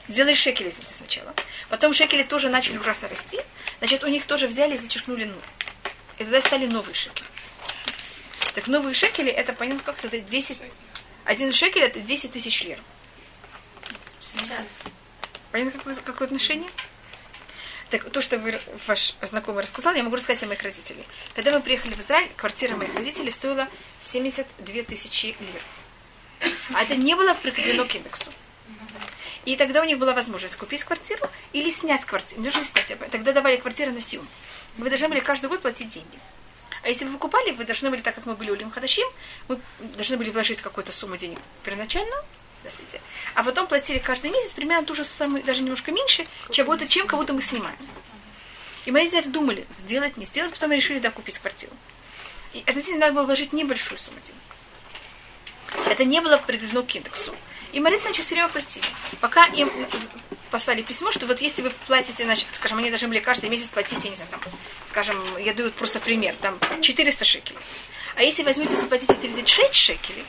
Сделали 0.08 0.34
шекели 0.34 0.68
извините, 0.68 0.94
сначала. 0.96 1.34
Потом 1.68 1.92
шекели 1.94 2.22
тоже 2.22 2.48
начали 2.48 2.76
ужасно 2.78 3.08
расти. 3.08 3.40
Значит, 3.78 4.04
у 4.04 4.06
них 4.06 4.26
тоже 4.26 4.46
взяли 4.48 4.74
и 4.74 4.78
зачеркнули 4.78 5.24
нуль. 5.24 5.42
И 6.18 6.24
тогда 6.24 6.40
стали 6.40 6.66
новые 6.66 6.94
шекели. 6.94 7.28
Так 8.54 8.68
новые 8.68 8.94
шекели, 8.94 9.30
это, 9.30 9.52
понятно, 9.52 9.82
как 9.84 10.02
это 10.04 10.18
10... 10.18 10.58
Один 11.24 11.52
шекель 11.52 11.82
это 11.82 12.00
10 12.00 12.32
тысяч 12.32 12.62
лир. 12.62 12.78
Понятно, 15.52 15.78
какое, 15.78 15.94
какое 15.96 16.26
отношение? 16.26 16.70
Так, 17.90 18.10
то, 18.10 18.20
что 18.20 18.38
вы, 18.38 18.60
ваш 18.88 19.14
знакомый 19.22 19.62
рассказал, 19.62 19.94
я 19.94 20.02
могу 20.02 20.16
рассказать 20.16 20.42
о 20.42 20.46
моих 20.46 20.62
родителях. 20.62 21.06
Когда 21.34 21.52
мы 21.52 21.60
приехали 21.60 21.94
в 21.94 22.00
Израиль, 22.00 22.30
квартира 22.36 22.74
моих 22.76 22.92
родителей 22.94 23.30
стоила 23.30 23.68
72 24.02 24.82
тысячи 24.82 25.36
лир. 25.38 26.52
А 26.74 26.82
это 26.82 26.96
не 26.96 27.14
было 27.14 27.34
прикреплено 27.34 27.84
к 27.84 27.94
индексу. 27.94 28.32
И 29.44 29.54
тогда 29.54 29.80
у 29.80 29.84
них 29.84 29.98
была 29.98 30.12
возможность 30.12 30.56
купить 30.56 30.82
квартиру 30.82 31.30
или 31.52 31.70
снять 31.70 32.04
квартиру. 32.04 32.42
Нужно 32.42 32.64
снять 32.64 32.90
об 32.90 33.02
этом. 33.02 33.10
Тогда 33.10 33.32
давали 33.32 33.56
квартиры 33.56 33.92
на 33.92 34.00
съем. 34.00 34.26
Вы 34.76 34.88
должны 34.88 35.08
были 35.08 35.20
каждый 35.20 35.48
год 35.48 35.62
платить 35.62 35.88
деньги. 35.88 36.18
А 36.82 36.88
если 36.88 37.04
вы 37.04 37.12
покупали, 37.12 37.52
вы 37.52 37.64
должны 37.64 37.90
были, 37.90 38.00
так 38.00 38.16
как 38.16 38.26
мы 38.26 38.34
были 38.34 38.50
у 38.50 38.70
Хадашим, 38.70 39.08
мы 39.48 39.58
должны 39.78 40.16
были 40.16 40.30
вложить 40.30 40.60
какую-то 40.60 40.92
сумму 40.92 41.16
денег 41.16 41.38
первоначально, 41.64 42.16
простите, 42.66 43.00
а 43.34 43.42
потом 43.42 43.66
платили 43.66 43.98
каждый 43.98 44.30
месяц 44.30 44.52
примерно 44.52 44.84
ту 44.84 44.94
же 44.94 45.04
самую, 45.04 45.42
даже 45.44 45.62
немножко 45.62 45.92
меньше, 45.92 46.26
чем, 46.50 46.66
будто, 46.66 46.86
чем 46.86 47.06
кого-то 47.06 47.32
мы 47.32 47.42
снимаем. 47.42 47.76
И 48.84 48.90
мои 48.90 49.04
родители 49.04 49.30
думали, 49.30 49.66
сделать, 49.78 50.16
не 50.16 50.24
сделать, 50.24 50.52
потом 50.52 50.70
мы 50.70 50.76
решили, 50.76 50.98
да, 50.98 51.10
купить 51.10 51.38
квартиру. 51.38 51.72
И 52.52 52.62
относительно 52.66 53.00
надо 53.00 53.12
было 53.14 53.24
вложить 53.24 53.52
небольшую 53.52 53.98
сумму 53.98 54.18
денег. 54.20 55.86
Это 55.86 56.04
не 56.04 56.20
было 56.20 56.38
прикреплено 56.38 56.82
к 56.82 56.94
индексу. 56.94 57.34
И 57.72 57.80
молиться 57.80 58.08
начали 58.08 58.22
все 58.22 58.34
время 58.36 58.48
платить. 58.48 58.84
Пока 59.20 59.46
им 59.46 59.70
послали 60.50 60.82
письмо, 60.82 61.10
что 61.10 61.26
вот 61.26 61.40
если 61.40 61.62
вы 61.62 61.70
платите, 61.86 62.24
значит, 62.24 62.46
скажем, 62.52 62.78
они 62.78 62.90
должны 62.90 63.08
были 63.08 63.18
каждый 63.18 63.50
месяц 63.50 63.68
платить, 63.68 64.02
я 64.04 64.10
не 64.10 64.16
знаю, 64.16 64.30
там, 64.30 64.40
скажем, 64.88 65.20
я 65.38 65.52
даю 65.52 65.70
просто 65.72 66.00
пример, 66.00 66.34
там 66.40 66.58
400 66.80 67.24
шекелей. 67.24 67.58
А 68.14 68.22
если 68.22 68.44
возьмете, 68.44 68.76
заплатите 68.76 69.14
36 69.14 69.74
шекелей, 69.74 70.24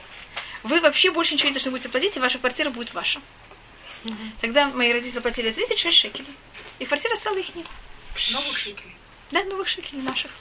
вы 0.67 0.79
вообще 0.81 1.11
больше 1.11 1.33
ничего 1.33 1.49
не 1.49 1.53
должны 1.53 1.71
будете 1.71 1.89
платить, 1.89 2.15
и 2.17 2.19
ваша 2.19 2.39
квартира 2.39 2.69
будет 2.69 2.93
ваша. 2.93 3.19
Тогда 4.41 4.67
мои 4.69 4.91
родители 4.93 5.13
заплатили 5.15 5.51
36 5.51 5.97
шекелей, 5.97 6.27
и 6.79 6.85
квартира 6.85 7.15
стала 7.15 7.37
их. 7.37 7.47
Новых 8.31 8.57
шекелей. 8.57 8.95
Да, 9.31 9.43
новых 9.43 9.67
шекелей 9.67 10.01
наших. 10.01 10.31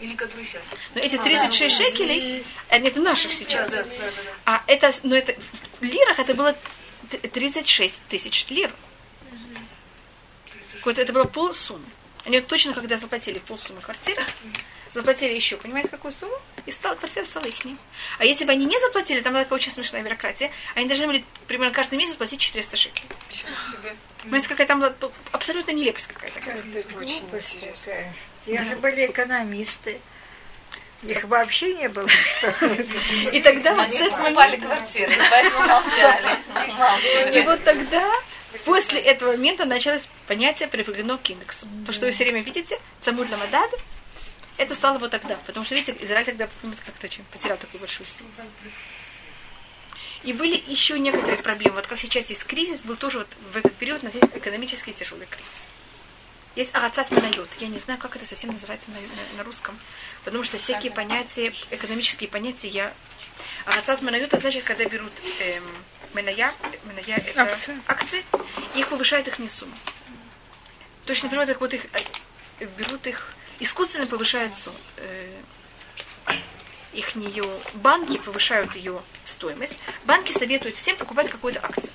Или 0.00 0.14
которые 0.16 0.46
сейчас. 0.46 0.62
Но 0.94 1.00
эти 1.00 1.16
36 1.16 1.76
шекелей, 1.76 2.44
это 2.68 2.98
не 2.98 3.04
наших 3.04 3.32
сейчас. 3.32 3.68
Да, 3.68 3.82
да, 3.82 3.88
да, 3.98 4.06
да. 4.06 4.12
А 4.44 4.64
это, 4.66 4.90
ну 5.04 5.14
это, 5.14 5.36
в 5.80 5.84
лирах 5.84 6.18
это 6.18 6.34
было 6.34 6.56
т- 7.10 7.18
36 7.18 8.02
тысяч 8.08 8.46
лир. 8.48 8.72
Вот 10.84 10.98
это 10.98 11.12
было 11.12 11.24
полсуммы. 11.24 11.84
Они 12.24 12.38
вот 12.38 12.48
точно, 12.48 12.72
когда 12.72 12.96
заплатили 12.96 13.38
полсуммы 13.38 13.80
квартиры, 13.80 14.22
заплатили 14.92 15.34
еще, 15.34 15.56
понимаете, 15.56 15.88
какую 15.88 16.12
сумму? 16.12 16.34
И 16.66 16.70
стала, 16.70 16.94
квартира 16.94 17.24
стала 17.24 17.44
их. 17.44 17.56
А 18.18 18.24
если 18.24 18.44
бы 18.44 18.52
они 18.52 18.66
не 18.66 18.78
заплатили, 18.80 19.20
там 19.20 19.32
была 19.32 19.44
такая 19.44 19.56
очень 19.56 19.72
смешная 19.72 20.02
бюрократия, 20.02 20.50
они 20.74 20.86
должны 20.86 21.06
были 21.06 21.24
примерно 21.46 21.74
каждый 21.74 21.98
месяц 21.98 22.16
платить 22.16 22.40
400 22.40 22.76
шекелей. 22.76 23.08
Понимаете, 24.22 24.48
какая 24.48 24.66
там 24.66 24.80
была 24.80 24.94
абсолютно 25.32 25.72
нелепость 25.72 26.08
какая-то. 26.08 26.40
Те 28.46 28.64
же 28.64 28.76
были 28.76 29.06
экономисты. 29.06 30.00
Их 31.02 31.24
вообще 31.24 31.74
не 31.74 31.88
было, 31.88 32.06
И 33.32 33.40
тогда 33.40 33.74
вот 33.74 33.90
с 33.90 33.94
Они 33.94 34.06
этого 34.06 34.22
покупали 34.22 34.56
квартиры, 34.56 35.12
поэтому 35.30 35.66
молчали. 35.66 37.36
И 37.36 37.42
вот 37.42 37.64
тогда, 37.64 38.08
после 38.64 39.00
этого 39.00 39.32
момента, 39.32 39.64
началось 39.64 40.08
понятие 40.28 40.68
прикреплено 40.68 41.18
к 41.18 41.28
индексу. 41.28 41.66
То, 41.86 41.92
что 41.92 42.06
вы 42.06 42.12
все 42.12 42.22
время 42.22 42.42
видите, 42.42 42.78
цамур 43.00 43.28
ламадад, 43.28 43.72
это 44.56 44.74
стало 44.74 44.98
вот 44.98 45.10
тогда. 45.10 45.36
Потому 45.46 45.64
что, 45.64 45.74
видите, 45.74 45.96
Израиль 46.04 46.24
тогда 46.26 46.48
как-то 46.84 47.06
очень 47.06 47.24
потерял 47.24 47.56
такую 47.56 47.80
большую 47.80 48.06
силу. 48.06 48.28
И 50.22 50.32
были 50.32 50.62
еще 50.68 50.98
некоторые 50.98 51.38
проблемы. 51.42 51.76
Вот 51.76 51.86
как 51.88 51.98
сейчас 52.00 52.30
есть 52.30 52.44
кризис, 52.44 52.82
был 52.82 52.96
тоже 52.96 53.18
вот 53.18 53.28
в 53.52 53.56
этот 53.56 53.74
период 53.74 54.02
у 54.02 54.04
нас 54.06 54.14
есть 54.14 54.26
экономический 54.34 54.92
тяжелый 54.92 55.26
кризис. 55.26 55.60
Есть 56.54 56.74
арацат 56.74 57.10
минайот. 57.10 57.48
Я 57.58 57.68
не 57.68 57.78
знаю, 57.78 57.98
как 57.98 58.14
это 58.14 58.24
совсем 58.26 58.50
называется 58.52 58.90
на, 58.90 59.00
на- 59.00 59.38
на 59.38 59.42
русском. 59.42 59.76
Потому 60.24 60.44
что 60.44 60.58
всякие 60.58 60.92
понятия, 60.92 61.52
экономические 61.70 62.28
понятия, 62.28 62.68
я... 62.68 62.94
Арацат 63.64 64.02
минайот, 64.02 64.28
это 64.28 64.38
значит, 64.40 64.62
когда 64.62 64.84
берут 64.84 65.12
эм, 65.40 65.64
миная, 66.14 66.52
миная 66.84 67.16
это 67.18 67.42
Акции. 67.42 67.78
акции, 67.86 68.24
их 68.76 68.88
повышают 68.88 69.26
их 69.28 69.36
сумму. 69.50 69.74
Точно, 71.06 71.24
например, 71.26 71.46
так 71.46 71.60
вот 71.60 71.72
их 71.74 71.86
э, 72.60 72.66
берут 72.76 73.06
их, 73.06 73.34
искусственно 73.62 74.06
повышают 74.06 74.56
сумму. 74.58 74.78
их 76.92 77.14
нее, 77.14 77.44
банки 77.74 78.18
повышают 78.18 78.76
ее 78.76 79.00
стоимость. 79.24 79.78
Банки 80.04 80.32
советуют 80.32 80.76
всем 80.76 80.96
покупать 80.96 81.30
какую-то 81.30 81.60
акцию. 81.60 81.92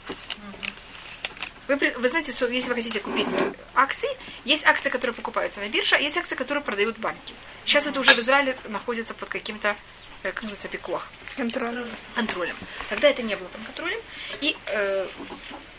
Вы, 1.67 1.75
вы 1.75 2.09
знаете, 2.09 2.31
что 2.31 2.47
если 2.47 2.69
вы 2.69 2.75
хотите 2.75 2.99
купить 2.99 3.27
акции, 3.75 4.09
есть 4.45 4.65
акции, 4.65 4.89
которые 4.89 5.13
покупаются 5.13 5.59
на 5.59 5.67
бирже, 5.67 5.97
а 5.97 5.99
есть 5.99 6.15
акции, 6.15 6.35
которые 6.35 6.63
продают 6.63 6.97
банки. 6.97 7.33
Сейчас 7.65 7.87
это 7.87 7.99
уже 7.99 8.13
в 8.13 8.19
Израиле 8.19 8.57
находится 8.69 9.13
под 9.13 9.27
каким-то, 9.27 9.75
э, 10.23 10.31
как 10.31 10.43
называется, 10.43 10.69
пикуах 10.69 11.09
Контроль. 11.35 11.85
контролем. 12.15 12.55
Тогда 12.87 13.09
это 13.09 13.21
не 13.21 13.35
было 13.35 13.49
под 13.49 13.65
контролем. 13.65 13.99
И 14.39 14.55
э, 14.67 15.07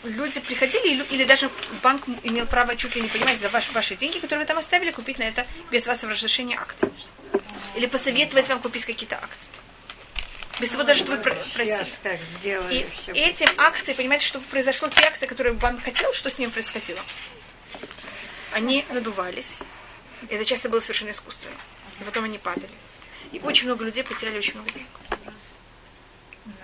люди 0.03 0.39
приходили, 0.39 1.03
или, 1.11 1.23
даже 1.25 1.49
банк 1.83 2.05
имел 2.23 2.45
право 2.45 2.75
чуть 2.75 2.95
ли 2.95 3.01
не 3.01 3.07
понимать 3.09 3.39
за 3.39 3.49
ваш, 3.49 3.69
ваши 3.71 3.95
деньги, 3.95 4.19
которые 4.19 4.39
вы 4.39 4.47
там 4.47 4.57
оставили, 4.57 4.91
купить 4.91 5.19
на 5.19 5.23
это 5.23 5.45
без 5.71 5.85
вашего 5.87 6.11
разрешения 6.11 6.57
акции. 6.57 6.91
Или 7.75 7.85
посоветовать 7.85 8.47
вам 8.47 8.59
купить 8.59 8.85
какие-то 8.85 9.17
акции. 9.17 9.49
Без 10.59 10.69
того 10.71 10.83
даже, 10.83 11.03
что 11.03 11.11
вы 11.13 11.17
про- 11.17 11.35
просили. 11.53 11.87
И 13.13 13.19
этим 13.19 13.47
акции, 13.57 13.93
понимаете, 13.93 14.25
что 14.25 14.39
произошло, 14.41 14.89
те 14.89 15.03
акции, 15.05 15.25
которые 15.25 15.53
банк 15.53 15.83
хотел, 15.83 16.13
что 16.13 16.29
с 16.29 16.37
ними 16.37 16.49
происходило? 16.49 16.99
Они 18.51 18.85
надувались. 18.89 19.57
Это 20.29 20.43
часто 20.43 20.67
было 20.67 20.79
совершенно 20.79 21.11
искусственно. 21.11 21.55
И 22.01 22.03
потом 22.03 22.25
они 22.25 22.37
падали. 22.37 22.69
И 23.31 23.39
очень 23.39 23.67
много 23.67 23.85
людей 23.85 24.03
потеряли 24.03 24.37
очень 24.37 24.55
много 24.55 24.71
денег. 24.71 24.87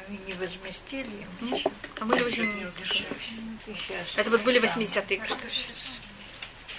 Ну, 0.08 0.15
и 0.15 0.20
не 0.28 0.34
возместили 0.34 1.08
им. 1.41 1.52
Нет? 1.52 1.63
Там 1.96 2.08
были 2.08 2.24
очень 2.24 2.72
тяжелые. 2.78 3.06
И 3.68 3.74
сейчас, 3.74 4.08
Это 4.15 4.30
вот 4.32 4.41
были 4.41 4.60
80-е 4.62 5.18
годы. 5.18 5.36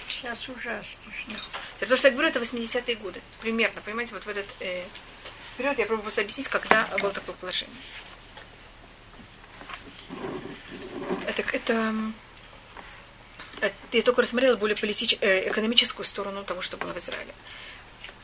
сейчас 0.07 0.49
ужасно. 0.49 1.37
То, 1.79 1.95
что 1.97 2.07
я 2.07 2.13
говорю, 2.13 2.29
это 2.29 2.39
80-е 2.39 2.95
годы. 2.95 3.21
Примерно, 3.41 3.81
понимаете, 3.81 4.13
вот 4.13 4.23
в 4.25 4.29
этот 4.29 4.47
э, 4.59 4.83
период 5.57 5.77
я 5.77 5.85
пробую 5.85 6.03
просто 6.03 6.21
объяснить, 6.21 6.47
когда 6.47 6.87
было 7.01 7.11
такое 7.11 7.35
положение. 7.35 7.75
Это, 11.27 11.41
это, 11.51 11.73
м, 11.73 12.13
э, 13.61 13.69
я 13.91 14.01
только 14.01 14.21
рассмотрела 14.21 14.55
более 14.55 14.77
политич, 14.77 15.15
э, 15.21 15.49
экономическую 15.49 16.05
сторону 16.05 16.43
того, 16.43 16.61
что 16.61 16.77
было 16.77 16.93
в 16.93 16.97
Израиле. 16.97 17.33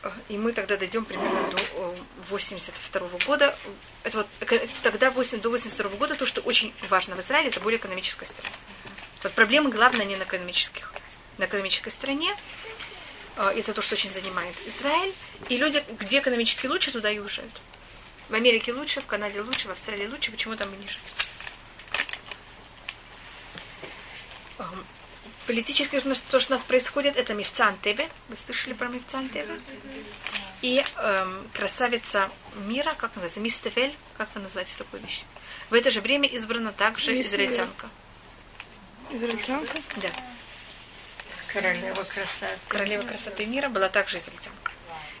Э, 0.04 0.10
И 0.28 0.36
мы 0.38 0.52
тогда 0.52 0.76
дойдем 0.76 1.04
примерно 1.04 1.50
до 1.50 1.58
э, 1.58 1.96
82 2.28 3.08
года. 3.26 3.56
Это 4.02 4.18
вот, 4.18 4.26
эко- 4.40 4.68
тогда 4.82 5.10
8, 5.10 5.40
до 5.40 5.50
82 5.50 5.96
года 5.96 6.14
то, 6.14 6.26
что 6.26 6.40
очень 6.42 6.72
важно 6.88 7.16
в 7.16 7.20
Израиле, 7.20 7.48
это 7.48 7.60
более 7.60 7.78
экономическая 7.78 8.26
сторона. 8.26 8.54
Вот 9.22 9.32
проблемы 9.32 9.70
главное 9.70 10.04
не 10.04 10.16
на 10.16 10.24
экономических, 10.24 10.92
на 11.38 11.46
экономической 11.46 11.88
стороне, 11.88 12.36
а, 13.36 13.52
это 13.52 13.72
то, 13.72 13.80
что 13.82 13.94
очень 13.94 14.10
занимает 14.10 14.54
Израиль. 14.66 15.14
И 15.48 15.56
люди, 15.56 15.82
где 15.98 16.18
экономически 16.18 16.66
лучше, 16.66 16.92
туда 16.92 17.10
и 17.10 17.18
уезжают. 17.18 17.52
В 18.28 18.34
Америке 18.34 18.72
лучше, 18.72 19.00
в 19.00 19.06
Канаде 19.06 19.40
лучше, 19.40 19.68
в 19.68 19.70
Австралии 19.70 20.06
лучше, 20.06 20.30
почему 20.30 20.56
там 20.56 20.72
и 20.74 20.76
не 20.76 20.86
жить? 20.88 21.00
Политически 25.46 26.00
то, 26.00 26.40
что 26.40 26.54
у 26.54 26.56
нас 26.56 26.62
происходит, 26.64 27.16
это 27.16 27.34
Мифца 27.34 27.66
Антебе. 27.66 28.08
Вы 28.28 28.36
слышали 28.36 28.72
про 28.72 28.88
Мифца 28.88 29.18
Антебе? 29.18 29.58
И 30.62 30.82
эм, 30.96 31.48
красавица 31.52 32.30
мира, 32.66 32.94
как 32.96 33.10
называется, 33.10 33.40
Мисс 33.40 33.58
Тефель, 33.58 33.94
как 34.16 34.28
вы 34.34 34.40
называете 34.40 34.72
такую 34.78 35.02
вещь? 35.02 35.22
В 35.68 35.74
это 35.74 35.90
же 35.90 36.00
время 36.00 36.28
избрана 36.28 36.72
также 36.72 37.12
Мисс 37.12 37.26
израильтянка. 37.26 37.90
Израильтянка? 39.10 39.78
Да. 39.96 40.10
Королева 41.52 42.02
красоты. 42.02 42.58
королева 42.68 43.02
красоты 43.02 43.46
мира 43.46 43.68
была 43.68 43.88
также 43.90 44.16
израильтянка. 44.18 44.63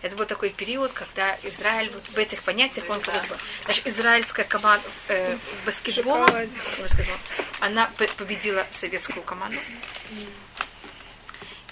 Это 0.04 0.16
был 0.16 0.26
такой 0.26 0.50
период, 0.50 0.92
когда 0.92 1.34
Израиль 1.44 1.90
вот 1.90 2.06
в 2.10 2.18
этих 2.18 2.42
понятиях, 2.42 2.90
он 2.90 3.00
как 3.00 3.26
бы, 3.26 3.38
значит, 3.64 3.86
израильская 3.86 4.44
команда 4.44 4.86
э, 5.08 5.38
баскетбола, 5.64 6.46
баскетбол, 6.78 7.16
она 7.60 7.90
победила 8.18 8.66
советскую 8.70 9.22
команду. 9.22 9.58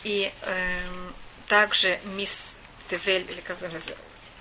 И 0.03 0.33
эм, 0.41 1.15
также 1.47 2.01
мисс 2.17 2.57
Тевель, 2.89 3.31
или 3.31 3.43
как 3.43 3.61
называется, 3.61 3.95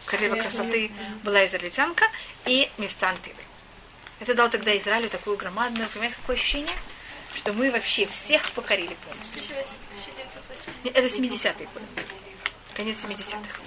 королева 0.06 0.36
красоты, 0.36 0.89
была 1.23 1.43
израильтянка, 1.43 2.06
и 2.45 2.71
Мифцан 2.77 3.17
Тевель. 3.21 3.36
Это 4.21 4.36
дало 4.36 4.47
тогда 4.47 4.75
Израилю 4.77 5.10
такую 5.10 5.36
громадную, 5.36 5.89
понимаете, 5.89 6.15
какое 6.15 6.38
ощущение? 6.38 6.77
Что 7.36 7.51
мы 7.51 7.69
вообще 7.69 8.06
всех 8.06 8.54
покорили 8.54 8.95
полностью. 9.06 9.43
1908. 9.43 10.71
Нет, 10.86 10.95
Это 10.95 11.08
70-е 11.08 11.67
годы. 11.73 12.21
Конец 12.82 13.06
70-х. 13.06 13.60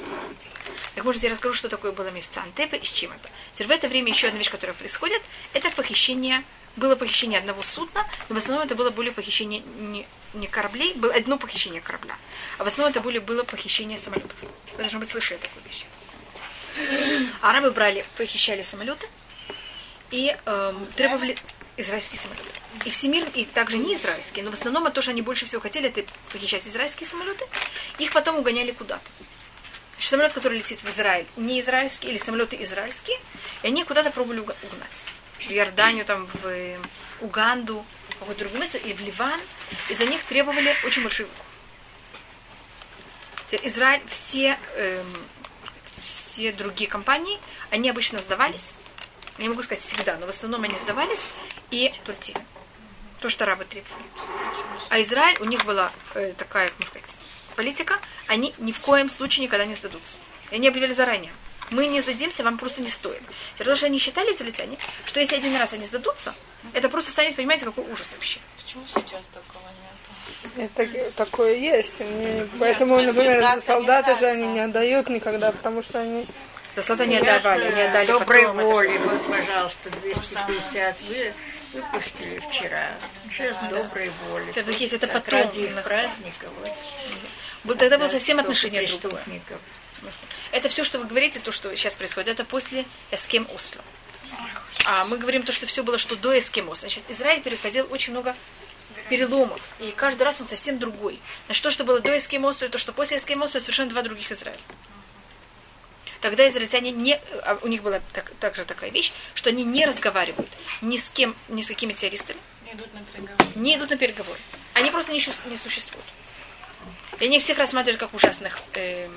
Так 0.97 1.05
может, 1.05 1.23
я 1.23 1.31
расскажу, 1.31 1.55
что 1.55 1.69
такое 1.69 1.93
было 1.93 2.11
мифца 2.11 2.43
Антепе 2.43 2.79
и 2.79 2.85
с 2.85 2.89
чем 2.89 3.13
это. 3.13 3.31
Теперь 3.53 3.69
в 3.69 3.71
это 3.71 3.89
время 3.89 4.09
еще 4.09 4.27
одна 4.27 4.39
вещь, 4.39 4.51
которая 4.51 4.75
происходит, 4.75 5.23
это 5.53 5.71
похищение, 5.71 6.43
было 6.75 6.97
похищение 6.97 7.39
одного 7.39 7.63
судна, 7.63 8.05
но 8.29 8.35
в 8.35 8.39
основном 8.39 8.67
это 8.67 8.75
было 8.75 8.91
более 8.91 9.13
похищение 9.13 9.63
не, 9.79 10.05
не 10.33 10.49
кораблей, 10.49 10.95
было 10.95 11.15
одно 11.15 11.39
похищение 11.39 11.81
корабля, 11.81 12.17
а 12.59 12.65
в 12.65 12.67
основном 12.67 12.91
это 12.91 13.01
были, 13.01 13.21
было 13.21 13.45
похищение 13.45 13.99
самолетов. 13.99 14.35
Вы, 14.73 14.79
должны 14.79 14.99
быть, 14.99 15.09
слышали 15.09 15.39
такую 15.39 15.63
вещь. 15.65 15.85
Арабы 17.41 17.71
брали, 17.71 18.05
похищали 18.17 18.63
самолеты 18.63 19.07
и 20.11 20.37
эм, 20.45 20.87
требовали 20.97 21.37
израильские 21.77 22.19
самолеты. 22.19 22.49
И 22.85 22.91
всемир, 22.91 23.27
и 23.35 23.45
также 23.45 23.79
не 23.79 23.97
израильские, 23.97 24.45
но 24.45 24.51
в 24.51 24.55
основном 24.55 24.91
то, 24.91 25.03
что 25.03 25.11
они 25.11 25.23
больше 25.23 25.47
всего 25.47 25.61
хотели, 25.61 25.89
это 25.89 26.05
похищать 26.33 26.67
израильские 26.67 27.09
самолеты. 27.09 27.45
Их 27.99 28.13
потом 28.13 28.37
угоняли 28.37 28.73
куда-то. 28.73 29.03
Самолет, 29.99 30.33
который 30.33 30.59
летит 30.59 30.83
в 30.83 30.89
Израиль, 30.91 31.27
не 31.37 31.61
израильский, 31.61 32.09
или 32.09 32.19
самолеты 32.19 32.61
израильские, 32.63 33.19
и 33.63 33.69
они 33.69 33.85
куда-то 33.85 34.11
пробовали 34.11 34.41
угнать. 34.41 35.05
В 35.39 35.51
Иорданию, 35.51 36.05
там, 36.05 36.27
в 36.27 36.47
э, 36.47 36.79
Уганду, 37.21 37.85
в 38.11 38.19
какое-то 38.19 38.41
другое 38.41 38.61
место, 38.61 38.79
и 38.79 38.93
в 38.93 39.01
Ливан. 39.01 39.41
И 39.89 39.95
за 39.95 40.05
них 40.07 40.23
требовали 40.25 40.77
очень. 40.85 41.09
Теперь 43.49 43.67
Израиль, 43.67 44.03
все, 44.09 44.59
эм, 44.77 45.07
все 46.03 46.53
другие 46.53 46.91
компании, 46.91 47.39
они 47.71 47.89
обычно 47.89 48.21
сдавались, 48.21 48.77
Я 49.39 49.45
не 49.45 49.49
могу 49.49 49.63
сказать 49.63 49.83
всегда, 49.85 50.17
но 50.17 50.27
в 50.27 50.29
основном 50.29 50.63
они 50.65 50.79
сдавались 50.79 51.27
и 51.71 51.93
платили. 52.05 52.39
То, 53.21 53.29
что 53.31 53.45
арабы 53.45 53.65
требовали. 53.65 54.05
А 54.91 55.01
Израиль, 55.01 55.39
у 55.41 55.45
них 55.45 55.65
была 55.65 55.91
э, 56.15 56.33
такая, 56.37 56.69
как 56.69 56.79
можно 56.79 56.91
сказать, 57.01 57.17
политика, 57.57 57.99
они 58.27 58.55
ни 58.59 58.73
в 58.73 58.81
коем 58.81 59.09
случае 59.09 59.45
никогда 59.45 59.65
не 59.65 59.75
сдадутся. 59.75 60.19
И 60.51 60.57
они 60.57 60.69
объявили 60.69 60.93
заранее. 60.93 61.33
Мы 61.71 61.87
не 61.87 62.01
сдадимся, 62.03 62.45
вам 62.45 62.59
просто 62.59 62.83
не 62.83 62.89
стоит. 62.89 63.23
Потому 63.57 63.77
что 63.77 63.87
они 63.87 63.99
считали, 63.99 64.31
израильтяне, 64.33 64.77
что 65.07 65.19
если 65.21 65.37
один 65.37 65.57
раз 65.57 65.73
они 65.73 65.85
сдадутся, 65.87 66.35
это 66.75 66.89
просто 66.89 67.11
станет, 67.11 67.35
понимаете, 67.37 67.65
какой 67.65 67.85
ужас 67.91 68.07
вообще. 68.13 68.39
Почему 68.63 68.85
сейчас 68.87 69.23
такого 69.33 69.65
нет? 69.81 70.71
Это 70.77 71.11
такое 71.13 71.55
есть. 71.57 72.01
Они- 72.01 72.47
поэтому, 72.61 72.97
смысле, 73.01 73.13
например, 73.13 73.39
сдаться, 73.41 73.67
солдаты 73.67 74.13
не 74.13 74.19
же 74.21 74.27
они 74.27 74.47
не 74.49 74.61
отдают 74.61 75.09
никогда, 75.09 75.53
потому 75.53 75.83
что 75.83 76.01
они... 76.01 76.27
За 76.77 76.83
солдат 76.83 77.07
они 77.07 77.17
отдавали, 77.17 77.65
они 77.65 77.83
отдали 77.83 78.07
Доброй 78.07 78.43
потом, 78.43 78.57
воли. 78.57 78.97
Вот, 78.99 79.27
пожалуйста, 79.29 79.91
250 80.03 81.01
вы 81.03 81.33
выпустили 81.73 82.43
вчера. 82.51 82.95
Сейчас 83.31 83.57
доброй 83.71 84.11
воли. 84.29 84.53
Это 84.55 84.73
есть, 84.73 84.93
это 84.93 85.07
Так 85.07 85.25
потом. 85.25 85.41
Ради 85.41 85.73
праздника. 85.85 86.47
Вот, 87.65 87.79
Тогда 87.79 87.99
было 87.99 88.09
совсем 88.09 88.41
отношение 88.41 88.87
другое. 88.87 89.23
Это 90.51 90.69
все, 90.69 90.85
что 90.85 90.99
вы 90.99 91.05
говорите, 91.07 91.41
то, 91.41 91.53
что 91.53 91.75
сейчас 91.77 91.95
происходит, 91.95 92.29
это 92.29 92.45
после 92.45 92.85
Эскем 93.11 93.49
Осло. 93.55 93.83
А 94.85 95.05
мы 95.05 95.17
говорим 95.17 95.43
то, 95.45 95.53
что 95.53 95.67
все 95.67 95.83
было, 95.83 95.99
что 95.99 96.17
до 96.17 96.39
Эскем 96.39 96.69
Осло. 96.69 96.89
Значит, 96.89 97.05
Израиль 97.09 97.41
переходил 97.41 97.87
очень 97.91 98.13
много 98.13 98.37
переломов, 99.09 99.61
и 99.81 99.93
каждый 99.93 100.23
раз 100.23 100.41
он 100.41 100.47
совсем 100.47 100.79
другой. 100.79 101.19
Значит, 101.47 101.63
то, 101.63 101.71
что 101.71 101.85
было 101.85 102.01
до 102.01 102.17
Эскем 102.17 102.45
Осло, 102.45 102.67
и 102.67 102.69
то, 102.69 102.79
что 102.79 102.93
после 102.93 103.17
Эскем 103.17 103.43
Осло, 103.43 103.59
совершенно 103.59 103.91
два 103.91 104.03
других 104.03 104.31
Израиля. 104.31 104.59
Тогда 106.25 106.49
израильтяне 106.49 106.91
не, 106.91 107.21
а 107.43 107.59
у 107.61 107.69
них 107.69 107.83
была 107.83 108.01
так- 108.15 108.33
также 108.41 108.65
такая 108.65 108.89
вещь, 108.89 109.13
что 109.35 109.51
они 109.51 109.63
не 109.63 109.85
разговаривают 109.85 110.49
ни 110.81 110.97
с 110.97 111.11
кем, 111.11 111.37
ни 111.49 111.61
с 111.61 111.67
какими 111.67 111.93
террористами, 111.93 112.41
Не 112.65 112.73
идут 112.73 112.95
на 112.95 113.01
переговоры. 113.03 113.51
не 113.57 113.77
идут 113.77 113.91
на 113.91 113.97
переговоры. 113.99 114.39
Они 114.73 114.91
просто 114.91 115.13
не, 115.13 115.19
не 115.19 115.59
существуют. 115.59 116.07
И 117.21 117.27
они 117.27 117.39
всех 117.41 117.59
рассматривают 117.59 118.01
как 118.01 118.15
ужасных 118.15 118.63
эм, 118.73 119.13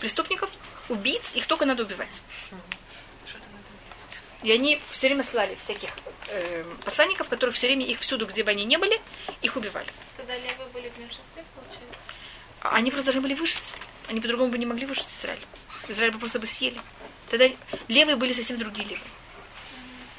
преступников, 0.00 0.48
убийц, 0.88 1.34
их 1.34 1.46
только 1.46 1.66
надо 1.66 1.82
убивать. 1.82 2.22
И 4.42 4.50
они 4.50 4.80
все 4.92 5.08
время 5.08 5.22
слали 5.22 5.54
всяких 5.62 5.90
эм, 6.28 6.78
посланников, 6.82 7.28
которые 7.28 7.52
все 7.52 7.66
время 7.66 7.84
их 7.84 8.00
всюду, 8.00 8.24
где 8.24 8.42
бы 8.42 8.52
они 8.52 8.64
не 8.64 8.78
были, 8.78 8.98
их 9.42 9.54
убивали. 9.54 9.88
Тогда 10.16 10.34
левые 10.34 10.66
были 10.72 10.88
в 10.88 10.98
меньшинстве, 10.98 11.44
получается. 11.54 11.94
А 12.62 12.70
Они 12.70 12.90
просто 12.90 13.04
должны 13.12 13.20
были 13.20 13.34
выжить. 13.34 13.74
Они 14.08 14.18
по-другому 14.22 14.50
бы 14.50 14.56
не 14.56 14.64
могли 14.64 14.86
выжить 14.86 15.08
Израиль. 15.10 15.44
Израиль 15.88 16.12
бы 16.12 16.18
просто 16.18 16.38
бы 16.38 16.46
съели. 16.46 16.80
Тогда 17.30 17.48
левые 17.88 18.16
были 18.16 18.32
совсем 18.32 18.58
другие 18.58 18.88
левые. 18.88 19.10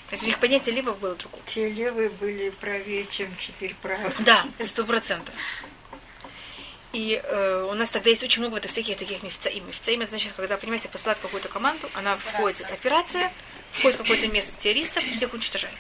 То 0.10 0.14
есть 0.14 0.24
у 0.24 0.28
них 0.28 0.40
понятие 0.40 0.76
левого 0.76 0.96
было 0.96 1.16
другое. 1.16 1.42
Те 1.48 1.70
левые 1.70 2.10
были 2.10 2.50
правее, 2.50 3.06
чем 3.12 3.30
теперь 3.36 3.76
правые. 3.82 4.14
Да, 4.20 4.48
сто 4.64 4.86
процентов. 4.86 5.34
И 6.94 7.22
э, 7.22 7.68
у 7.70 7.74
нас 7.74 7.90
тогда 7.90 8.10
есть 8.10 8.24
очень 8.24 8.42
много 8.42 8.54
вот 8.54 8.66
всяких 8.66 8.98
таких 8.98 9.22
мифцаим. 9.22 9.68
Мифцаим, 9.68 10.02
это 10.02 10.12
значит, 10.12 10.34
когда, 10.36 10.58
понимаете, 10.58 10.88
посылают 10.88 11.20
какую-то 11.20 11.50
команду, 11.50 11.90
она 11.94 12.16
входит, 12.18 12.72
операция, 12.72 13.32
входит 13.74 14.00
в 14.00 14.04
какое-то 14.04 14.28
место 14.30 14.52
террористов, 14.58 15.04
и 15.04 15.12
всех 15.12 15.34
уничтожают. 15.34 15.78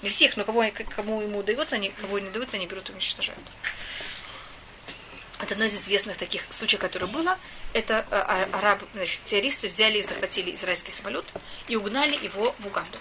Не 0.00 0.08
всех, 0.08 0.38
но 0.38 0.44
кого, 0.44 0.64
кому 0.96 1.20
ему 1.20 1.40
удается, 1.40 1.76
они, 1.76 1.90
кого 1.90 2.18
не 2.18 2.28
удается, 2.28 2.56
они 2.56 2.66
берут 2.66 2.88
и 2.88 2.92
уничтожают. 2.92 3.38
Это 5.42 5.54
одно 5.54 5.64
из 5.64 5.74
известных 5.74 6.16
таких 6.16 6.42
случаев, 6.50 6.80
которое 6.80 7.06
было. 7.06 7.38
Это 7.72 8.04
э, 8.10 8.14
а- 8.14 8.48
арабы, 8.52 8.86
значит, 8.94 9.20
террористы 9.24 9.68
взяли 9.68 9.98
и 9.98 10.02
захватили 10.02 10.54
израильский 10.54 10.90
самолет 10.90 11.24
и 11.68 11.76
угнали 11.76 12.16
его 12.22 12.54
в 12.58 12.66
Уганду. 12.66 12.98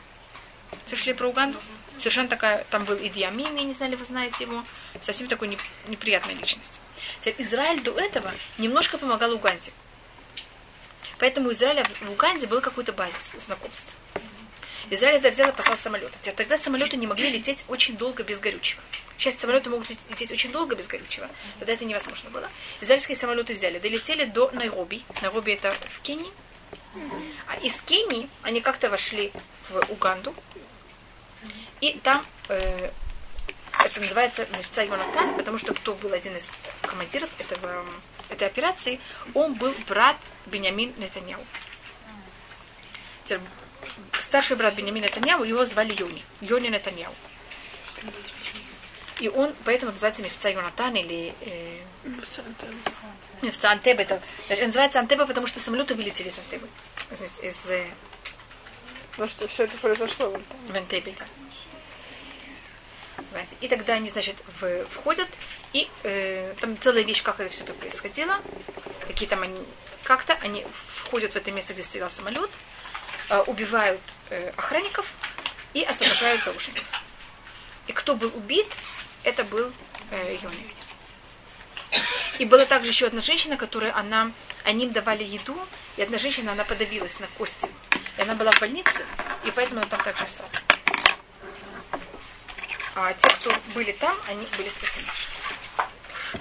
Слышали 0.87 1.13
про 1.13 1.27
Уганду? 1.27 1.59
Совершенно 1.97 2.29
такая, 2.29 2.63
там 2.69 2.85
был 2.85 2.95
Иди 2.95 3.23
Амин, 3.23 3.55
я 3.57 3.63
не 3.63 3.73
знаю, 3.73 3.91
ли 3.91 3.97
вы 3.97 4.05
знаете 4.05 4.45
его. 4.45 4.63
Совсем 5.01 5.27
такой 5.27 5.49
не- 5.49 5.57
неприятная 5.87 6.35
личность. 6.35 6.79
Теперь 7.19 7.35
Израиль 7.39 7.81
до 7.81 7.91
этого 7.99 8.33
немножко 8.57 8.97
помогал 8.97 9.33
Уганде. 9.33 9.71
Поэтому 11.17 11.49
у 11.49 11.51
Израиля 11.51 11.83
в 12.01 12.11
Уганде 12.11 12.47
был 12.47 12.61
какой-то 12.61 12.93
базис 12.93 13.33
знакомства. 13.37 13.91
Израиль 14.89 15.17
это 15.17 15.29
взял 15.31 15.49
и 15.49 15.51
послал 15.51 15.75
самолеты. 15.75 16.13
Теперь 16.21 16.35
Тогда 16.35 16.57
самолеты 16.57 16.95
не 16.95 17.05
могли 17.05 17.29
лететь 17.29 17.65
очень 17.67 17.97
долго 17.97 18.23
без 18.23 18.39
горючего. 18.39 18.81
Сейчас 19.19 19.35
самолеты 19.35 19.69
могут 19.69 19.89
лететь 19.89 20.31
очень 20.31 20.49
долго 20.53 20.75
без 20.75 20.87
горючего. 20.87 21.29
Тогда 21.59 21.73
это 21.73 21.83
невозможно 21.83 22.29
было. 22.29 22.49
Израильские 22.79 23.17
самолеты 23.17 23.53
взяли, 23.53 23.77
долетели 23.77 24.23
до 24.23 24.49
Найроби. 24.51 25.03
Найроби 25.21 25.51
это 25.51 25.75
в 25.89 25.99
Кении. 25.99 26.31
А 27.47 27.57
из 27.57 27.81
Кении 27.81 28.29
они 28.43 28.61
как-то 28.61 28.89
вошли 28.89 29.33
в 29.69 29.91
Уганду. 29.91 30.33
И 31.81 31.99
там 32.01 32.25
э, 32.47 32.91
это 33.83 33.99
называется 33.99 34.47
Мефца 34.57 34.83
Йонатан, 34.83 35.35
потому 35.35 35.57
что 35.57 35.73
кто 35.73 35.95
был 35.95 36.13
один 36.13 36.37
из 36.37 36.45
командиров 36.81 37.29
этого, 37.39 37.85
этой 38.29 38.47
операции, 38.47 39.01
он 39.33 39.53
был 39.55 39.73
брат 39.89 40.15
Бенямин 40.45 40.93
Нетаньяу. 40.97 41.43
Старший 44.21 44.55
брат 44.55 44.75
Бенямин 44.75 45.03
Нетаньяу, 45.03 45.43
его 45.43 45.65
звали 45.65 45.93
Йони. 45.93 46.23
Йони 46.39 46.69
Нетаньяу. 46.69 47.13
И 49.19 49.27
он, 49.27 49.53
поэтому 49.65 49.91
называется 49.91 50.21
Мефца 50.23 50.49
Йонатан 50.49 50.95
или 50.95 51.33
э, 51.41 51.79
Мефца 53.41 53.69
Антеба. 53.71 54.01
Это, 54.03 54.21
он 54.49 54.65
называется 54.67 54.99
Антеба, 54.99 55.25
потому 55.25 55.47
что 55.47 55.59
самолеты 55.59 55.95
вылетели 55.95 56.29
из 56.29 56.37
Антебы. 56.37 56.67
Из, 57.11 57.45
из, 57.45 57.55
Ну 59.17 59.27
что, 59.27 59.47
все 59.47 59.63
это 59.65 59.77
произошло. 59.77 60.29
вот 60.29 60.41
там. 60.47 60.57
в 60.73 60.75
Антебе, 60.75 61.13
да. 61.19 61.25
И 63.61 63.67
тогда 63.67 63.93
они, 63.93 64.09
значит, 64.09 64.35
в- 64.59 64.85
входят, 64.87 65.27
и 65.73 65.89
э, 66.03 66.53
там 66.61 66.79
целая 66.79 67.03
вещь, 67.03 67.21
как 67.21 67.39
это 67.39 67.49
все 67.53 67.63
это 67.63 67.73
происходило. 67.73 68.39
Какие 69.07 69.27
там 69.29 69.41
они, 69.43 69.59
как-то 70.03 70.33
они 70.41 70.65
входят 70.95 71.33
в 71.33 71.35
это 71.35 71.51
место, 71.51 71.73
где 71.73 71.83
стоял 71.83 72.09
самолет, 72.09 72.49
э, 73.29 73.39
убивают 73.41 74.01
э, 74.29 74.51
охранников 74.57 75.05
и 75.73 75.83
освобождают 75.83 76.43
заложников. 76.43 76.83
И 77.87 77.91
кто 77.93 78.15
был 78.15 78.31
убит, 78.35 78.67
это 79.23 79.43
был 79.43 79.71
э, 80.11 80.37
Йони. 80.41 80.75
И 82.39 82.45
была 82.45 82.65
также 82.65 82.89
еще 82.89 83.07
одна 83.07 83.21
женщина, 83.21 83.57
которая 83.57 83.95
она, 83.95 84.31
они 84.63 84.85
им 84.85 84.91
давали 84.91 85.23
еду, 85.23 85.57
и 85.97 86.01
одна 86.01 86.17
женщина, 86.17 86.53
она 86.53 86.63
подавилась 86.63 87.19
на 87.19 87.27
кости. 87.37 87.67
И 88.17 88.21
она 88.21 88.35
была 88.35 88.51
в 88.51 88.59
больнице, 88.59 89.05
и 89.43 89.51
поэтому 89.51 89.81
она 89.81 89.89
там 89.89 90.01
также 90.01 90.23
осталась. 90.23 90.65
А 92.95 93.13
те, 93.13 93.29
кто 93.29 93.53
были 93.73 93.91
там, 93.91 94.15
они 94.27 94.47
были 94.57 94.69
спасены. 94.69 95.07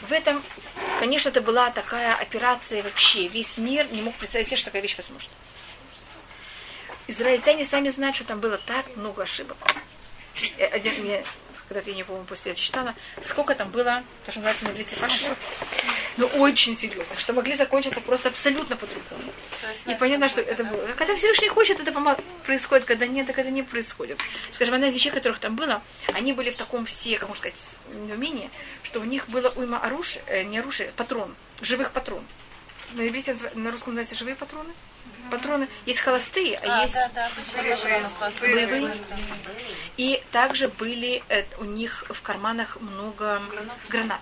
В 0.08 0.12
этом, 0.12 0.42
конечно, 1.00 1.30
это 1.30 1.40
была 1.40 1.70
такая 1.70 2.14
операция 2.14 2.82
вообще. 2.82 3.28
Весь 3.28 3.58
мир 3.58 3.90
не 3.92 4.02
мог 4.02 4.14
представить 4.14 4.48
себе, 4.48 4.56
что 4.56 4.66
такая 4.66 4.82
вещь 4.82 4.96
возможна. 4.96 5.30
Израильтяне 7.06 7.64
сами 7.64 7.88
знают, 7.88 8.16
что 8.16 8.24
там 8.24 8.38
было 8.40 8.58
так 8.58 8.96
много 8.96 9.22
ошибок. 9.22 9.56
Э, 10.58 10.66
Один, 10.66 11.02
мне, 11.02 11.24
когда-то 11.68 11.90
я 11.90 11.96
не 11.96 12.04
помню, 12.04 12.24
после 12.24 12.52
этого 12.52 12.64
читала, 12.64 12.94
сколько 13.22 13.54
там 13.54 13.70
было, 13.70 14.02
то, 14.24 14.30
что 14.30 14.40
называется 14.40 14.64
на 14.64 14.70
иврите 14.70 14.96
фашот. 14.96 15.36
Ну, 16.16 16.26
очень 16.38 16.76
серьезно, 16.76 17.16
что 17.18 17.32
могли 17.32 17.56
закончиться 17.56 18.00
просто 18.00 18.30
абсолютно 18.30 18.76
по-другому. 18.76 19.32
И 19.86 19.94
понятно, 19.94 20.28
что 20.28 20.40
это 20.40 20.64
было. 20.64 20.86
Когда 20.96 21.14
Всевышний 21.14 21.48
хочет, 21.48 21.80
это 21.80 22.16
происходит, 22.44 22.86
когда 22.86 23.06
нет, 23.06 23.26
так 23.26 23.38
это 23.38 23.50
не 23.50 23.62
происходит. 23.62 24.18
Скажем, 24.52 24.74
одна 24.74 24.88
из 24.88 24.94
вещей, 24.94 25.10
которых 25.10 25.38
там 25.38 25.54
было, 25.56 25.82
они 26.14 26.32
были 26.32 26.50
в 26.50 26.56
таком 26.56 26.86
все, 26.86 27.18
как 27.18 27.28
можно 27.28 27.42
сказать, 27.42 27.58
недоумении, 27.94 28.50
что 28.82 29.00
у 29.00 29.04
них 29.04 29.28
было 29.28 29.50
уйма 29.50 29.78
оружия, 29.78 30.22
э, 30.26 30.44
не 30.44 30.58
оружия, 30.58 30.90
патрон, 30.96 31.34
живых 31.60 31.92
патрон. 31.92 32.24
На, 32.94 33.06
иврите 33.06 33.36
на 33.54 33.70
русском 33.70 33.92
называется 33.92 34.16
живые 34.16 34.34
патроны. 34.34 34.72
Патроны 35.30 35.68
есть 35.86 36.00
холостые, 36.00 36.56
а, 36.58 36.80
А, 36.80 36.82
есть 36.82 36.94
да, 36.94 37.08
да, 37.14 37.30
боевые, 37.60 38.08
боевые. 38.40 38.96
И 39.96 40.22
также 40.32 40.68
были 40.68 41.22
э, 41.28 41.44
у 41.58 41.64
них 41.64 42.04
в 42.08 42.20
карманах 42.22 42.80
много 42.80 43.40
гранат. 43.88 44.20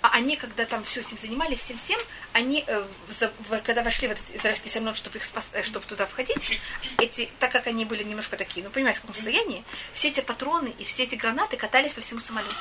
А 0.00 0.10
они, 0.14 0.36
когда 0.36 0.64
там 0.64 0.82
все 0.82 0.98
этим 1.00 1.16
занимались, 1.16 1.60
всем-всем, 1.60 2.00
они, 2.32 2.64
э, 2.66 2.84
за- 3.08 3.32
в- 3.48 3.60
когда 3.60 3.82
вошли 3.84 4.08
в 4.08 4.10
этот 4.10 4.24
израильский 4.34 4.68
самолет, 4.68 4.96
чтобы, 4.96 5.18
их 5.18 5.24
спас, 5.24 5.50
э, 5.52 5.62
чтобы 5.62 5.86
туда 5.86 6.06
входить, 6.06 6.58
эти, 6.98 7.30
так 7.38 7.52
как 7.52 7.68
они 7.68 7.84
были 7.84 8.02
немножко 8.02 8.36
такие, 8.36 8.64
ну, 8.64 8.70
понимаете, 8.70 8.98
в 8.98 9.02
каком 9.02 9.14
состоянии, 9.14 9.62
все 9.94 10.08
эти 10.08 10.20
патроны 10.20 10.74
и 10.78 10.84
все 10.84 11.04
эти 11.04 11.14
гранаты 11.14 11.56
катались 11.56 11.92
по 11.92 12.00
всему 12.00 12.18
самолету. 12.20 12.54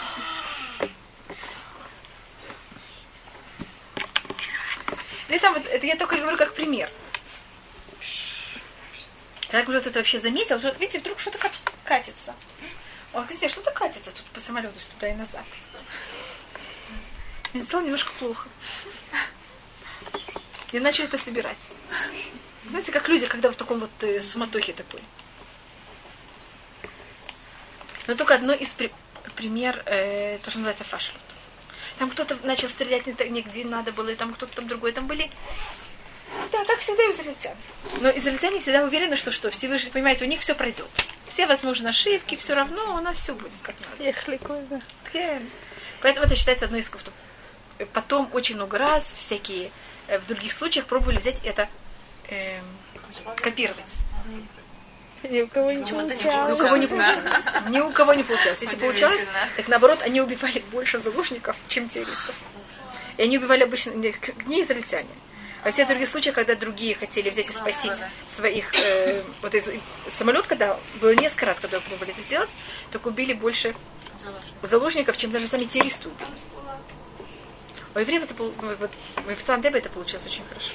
Это, 5.30 5.52
вот, 5.52 5.66
это 5.66 5.86
я 5.86 5.96
только 5.96 6.18
говорю 6.18 6.38
как 6.38 6.54
пример. 6.54 6.92
Когда 9.52 9.64
кто-то 9.64 9.90
это 9.90 10.00
вообще 10.00 10.18
заметил, 10.18 10.58
вдруг, 10.58 10.80
видите, 10.80 11.00
вдруг 11.00 11.20
что-то 11.20 11.38
кат- 11.38 11.60
катится. 11.84 12.34
Он 13.14 13.26
говорит, 13.26 13.52
что-то 13.52 13.72
катится 13.72 14.12
тут 14.12 14.24
по 14.28 14.40
самолету 14.40 14.80
туда 14.94 15.10
и 15.10 15.14
назад. 15.14 15.44
Мне 17.54 17.62
стало 17.64 17.82
немножко 17.82 18.14
плохо. 18.18 18.48
Я 20.72 20.80
начала 20.80 21.08
это 21.08 21.18
собирать. 21.18 21.68
Знаете, 22.70 22.94
как 22.94 23.10
люди, 23.10 23.26
когда 23.28 23.52
в 23.52 23.58
таком 23.58 23.82
вот 23.82 23.92
э, 24.04 24.22
суматохе 24.22 24.72
такой. 24.72 25.02
Но 28.08 28.16
только 28.16 28.36
одно 28.36 28.54
из 28.54 28.70
при- 28.70 28.94
пример, 29.36 29.84
э, 29.86 30.38
то, 30.42 30.50
что 30.50 30.60
называется 30.60 30.86
фашлют. 30.86 31.20
Там 31.98 32.10
кто-то 32.10 32.38
начал 32.44 32.70
стрелять 32.70 33.04
так- 33.18 33.30
не 33.30 33.42
где 33.42 33.66
надо 33.66 33.92
было, 33.92 34.08
и 34.10 34.16
там 34.16 34.34
кто-то 34.34 34.56
там 34.56 34.70
другой. 34.70 34.94
Там 34.94 35.08
были 35.08 35.30
да, 36.52 36.66
как 36.66 36.80
всегда 36.80 37.04
израильтян. 37.12 37.56
Но 38.00 38.10
израильтяне 38.10 38.60
всегда 38.60 38.84
уверены, 38.84 39.16
что 39.16 39.32
что, 39.32 39.50
Всевышний, 39.52 39.92
понимаете, 39.92 40.26
у 40.26 40.28
них 40.28 40.42
все 40.42 40.56
пройдет. 40.56 40.88
Все 41.28 41.48
возможны 41.48 41.88
ошибки, 41.88 42.36
все 42.36 42.54
равно, 42.54 42.96
у 42.96 43.02
нас 43.02 43.18
все 43.18 43.34
будет 43.34 43.54
как 43.62 43.76
надо. 43.80 44.04
Ехали? 44.04 44.40
Кен. 45.14 45.50
Поэтому 46.02 46.26
это 46.26 46.36
считается 46.36 46.66
одной 46.66 46.82
из 46.82 46.90
куфтов. 46.90 47.14
Потом 47.94 48.30
очень 48.34 48.56
много 48.56 48.78
раз 48.78 49.14
всякие 49.18 49.72
э, 50.08 50.20
в 50.20 50.28
других 50.28 50.52
случаях 50.52 50.86
пробовали 50.86 51.18
взять 51.18 51.44
это 51.44 51.68
эм, 52.30 52.64
копировать. 53.38 53.84
Ни 55.24 55.42
у 55.42 55.48
кого 55.48 55.72
не 55.72 55.78
Ни 55.78 55.84
у 55.84 55.96
получалось. 55.96 56.58
кого 56.58 56.78
не 56.78 56.88
получалось. 56.88 57.44
Ни 57.70 57.80
у 57.80 57.92
кого 57.92 58.14
не 58.14 58.24
получалось. 58.24 58.62
Если 58.62 58.76
получалось, 58.76 59.22
так 59.56 59.68
наоборот, 59.68 60.02
они 60.02 60.22
убивали 60.22 60.64
больше 60.72 61.00
заложников, 61.00 61.56
чем 61.68 61.90
террористов. 61.90 62.36
И 63.18 63.24
они 63.24 63.38
убивали 63.38 63.64
обычно 63.64 63.92
не, 63.92 64.16
не 64.48 64.62
израильтяне. 64.62 65.10
А 65.62 65.66
во 65.66 65.72
всех 65.72 65.88
других 65.88 66.08
случаях, 66.08 66.36
когда 66.36 66.56
другие 66.56 66.96
хотели 66.96 67.30
взять 67.30 67.50
и 67.50 67.54
спасить 67.54 67.94
своих... 68.26 68.74
э, 68.74 69.22
вот 69.42 69.54
из, 69.54 69.66
самолет, 70.18 70.48
когда 70.48 70.80
было 71.00 71.14
несколько 71.14 71.46
раз, 71.46 71.60
когда 71.60 71.80
пробовали 71.80 72.12
это 72.12 72.22
сделать, 72.22 72.50
так 72.92 73.06
убили 73.06 73.34
больше 73.34 73.76
заложников, 74.64 75.18
чем 75.18 75.32
даже 75.32 75.48
сами 75.48 75.66
террористы 75.66 76.10
убили. 76.10 76.30
У 77.94 78.00
евреев 78.00 78.24
это, 78.24 78.34
вот, 78.36 78.92
в 79.26 79.44
Цандебе 79.44 79.80
это 79.80 79.90
получилось 79.90 80.26
очень 80.26 80.44
хорошо. 80.46 80.74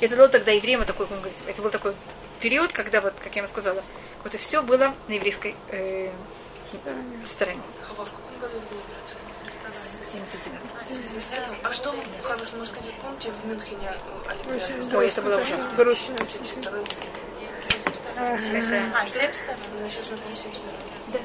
И 0.00 0.04
это 0.04 0.16
было 0.16 0.28
тогда 0.28 0.52
евреям 0.52 0.84
такой, 0.84 1.06
он 1.06 1.18
говорит, 1.18 1.38
это 1.46 1.62
был 1.62 1.70
такой 1.70 1.94
период, 2.40 2.72
когда, 2.72 3.00
вот, 3.00 3.14
как 3.22 3.34
я 3.34 3.42
вам 3.42 3.50
сказала, 3.50 3.82
вот 4.22 4.34
и 4.34 4.38
все 4.38 4.62
было 4.62 4.94
на 5.08 5.12
еврейской 5.12 5.54
э, 5.68 6.10
стороне. 7.24 7.62
Хава, 7.82 8.04
в 8.04 8.10
каком 8.10 8.38
году 8.38 8.60
было 8.70 8.80
брать? 8.80 9.72
79. 10.12 10.59
А 11.62 11.72
что, 11.72 11.92
что 11.92 12.56
можно 12.56 12.66
сказать, 12.66 12.94
помните, 13.02 13.30
в 13.30 13.46
Мюнхене 13.46 13.92
э, 13.92 14.30
Олимпиада? 14.30 14.98
Ой, 14.98 15.08
это 15.08 15.22
было 15.22 15.40
ужасно. 15.40 15.70
Грустно. 15.76 16.16
72 16.18 16.70
год. 16.78 16.94
А, 18.16 18.38
72 18.38 19.54
Ну, 19.80 19.88
сейчас 19.88 20.06
уже 20.06 20.16
не 20.30 20.36
72 20.36 20.72
Да. 21.12 21.20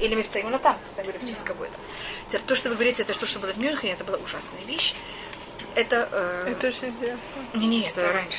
Или 0.00 0.14
Мевцаим, 0.14 0.50
ну 0.50 0.58
там, 0.58 0.76
я 0.96 1.02
говорю, 1.02 1.18
в 1.18 1.28
честь 1.28 1.42
кого 1.44 1.64
это. 1.64 1.74
Теперь, 2.28 2.42
то, 2.42 2.54
что 2.54 2.68
вы 2.68 2.74
говорите, 2.74 3.02
это 3.02 3.18
то, 3.18 3.26
что 3.26 3.38
было 3.38 3.52
в 3.52 3.58
Мюнхене, 3.58 3.92
это 3.94 4.04
была 4.04 4.18
ужасная 4.18 4.60
вещь. 4.66 4.94
Это... 5.74 6.08
э, 6.12 6.52
Это 6.52 6.72
же 6.72 6.90
где? 6.90 7.16
Не, 7.54 7.66
не, 7.66 7.88
это 7.88 8.12
раньше. 8.12 8.38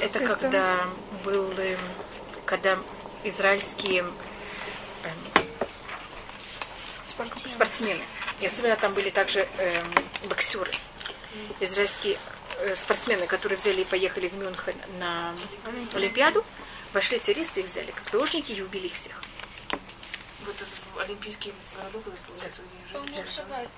Это 0.00 0.20
когда 0.20 0.80
был, 1.24 1.50
эм, 1.58 1.78
когда 2.44 2.78
израильские 3.24 4.04
эм, 4.04 4.10
спортсмены, 7.44 8.02
и 8.42 8.46
особенно 8.46 8.76
там 8.76 8.92
были 8.92 9.10
также 9.10 9.46
эм, 9.58 9.86
боксеры, 10.24 10.72
израильские 11.60 12.18
э, 12.58 12.74
спортсмены, 12.74 13.28
которые 13.28 13.56
взяли 13.56 13.82
и 13.82 13.84
поехали 13.84 14.26
в 14.26 14.34
Мюнхен 14.34 14.74
на 14.98 15.32
Олимпиаду, 15.94 16.44
вошли 16.92 17.20
террористы 17.20 17.60
и 17.60 17.62
взяли 17.62 17.92
как 17.92 18.10
заложники 18.10 18.50
и 18.50 18.60
убили 18.60 18.88
их 18.88 18.94
всех. 18.94 19.22
Вот 20.44 20.56
этот 20.56 20.68
олимпийский 21.08 21.54
городок, 21.76 22.02
получается, 22.26 22.62
где 22.98 23.24
жили. 23.24 23.68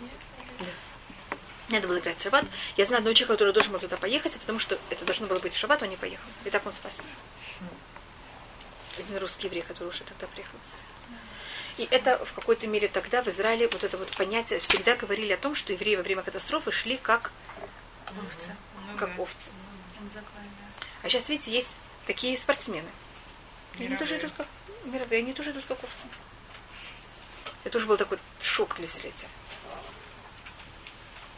Надо 1.68 1.88
было 1.88 1.98
играть 1.98 2.18
в 2.18 2.22
шаббат. 2.22 2.44
Я 2.78 2.86
знаю 2.86 3.00
одного 3.00 3.12
человека, 3.12 3.34
который 3.34 3.52
должен 3.52 3.70
был 3.70 3.80
туда 3.80 3.98
поехать, 3.98 4.38
потому 4.38 4.58
что 4.58 4.78
это 4.88 5.04
должно 5.04 5.26
было 5.26 5.40
быть 5.40 5.52
в 5.52 5.58
шаббат, 5.58 5.82
он 5.82 5.90
не 5.90 5.96
поехал. 5.96 6.24
И 6.46 6.50
так 6.50 6.64
он 6.64 6.72
спасся. 6.72 7.02
Один 8.98 9.18
русский 9.18 9.46
еврей, 9.46 9.62
который 9.62 9.88
уже 9.88 10.04
тогда 10.04 10.26
приехал. 10.28 10.58
И 11.76 11.88
это 11.90 12.24
в 12.24 12.32
какой-то 12.34 12.66
мере 12.66 12.88
тогда 12.88 13.22
в 13.22 13.28
Израиле 13.28 13.68
вот 13.68 13.82
это 13.82 13.96
вот 13.96 14.08
понятие 14.16 14.60
всегда 14.60 14.94
говорили 14.94 15.32
о 15.32 15.36
том, 15.36 15.54
что 15.54 15.72
евреи 15.72 15.96
во 15.96 16.02
время 16.02 16.22
катастрофы 16.22 16.70
шли 16.70 16.96
как, 16.96 17.32
Овцы. 18.06 18.54
как 18.96 19.18
овцы. 19.18 19.50
А 21.02 21.08
сейчас, 21.08 21.28
видите, 21.28 21.50
есть 21.50 21.74
такие 22.06 22.36
спортсмены. 22.36 22.88
И 23.78 23.86
они 23.86 23.96
тоже 23.96 24.18
идут 24.18 24.32
как 24.36 24.46
мировые, 24.84 25.20
они 25.20 25.32
тоже 25.32 25.50
идут 25.50 25.64
как 25.66 25.82
овцы. 25.82 26.06
Это 27.64 27.72
тоже 27.72 27.86
был 27.86 27.96
такой 27.96 28.18
шок 28.40 28.76
для 28.76 28.86
зрителя. 28.86 29.28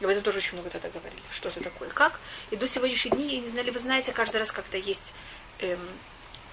И 0.01 0.05
об 0.05 0.11
этом 0.11 0.23
тоже 0.23 0.39
очень 0.39 0.55
много 0.55 0.69
тогда 0.69 0.91
говорили. 0.91 1.23
Что 1.31 1.49
это 1.49 1.63
такое, 1.63 1.89
как. 1.89 2.21
И 2.51 2.57
до 2.57 2.69
сегодняшних 2.69 3.15
дней, 3.15 3.37
я 3.37 3.41
не 3.41 3.49
знаю, 3.49 3.65
ли 3.65 3.71
вы 3.71 3.79
знаете, 3.79 4.13
каждый 4.13 4.37
раз, 4.37 4.53
когда 4.53 4.77
есть 4.77 5.15
эм, 5.61 5.81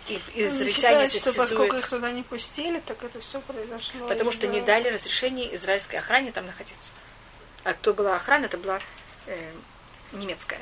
и, 0.07 0.13
и 0.35 0.43
Они 0.43 0.47
израильтяне 0.47 1.09
считают, 1.09 1.13
что 1.13 1.33
поскольку 1.33 1.75
их 1.77 1.87
туда 1.87 2.11
не 2.11 2.23
пустили, 2.23 2.79
так 2.85 3.01
это 3.03 3.19
все 3.21 3.39
произошло. 3.41 4.07
потому 4.07 4.31
что 4.31 4.47
не 4.47 4.61
дали 4.61 4.89
разрешения 4.89 5.53
израильской 5.55 5.99
охране 5.99 6.31
там 6.31 6.45
находиться. 6.45 6.91
А 7.63 7.73
кто 7.73 7.93
была 7.93 8.15
охрана, 8.15 8.45
это 8.45 8.57
была 8.57 8.79
э, 9.27 9.51
немецкая. 10.11 10.59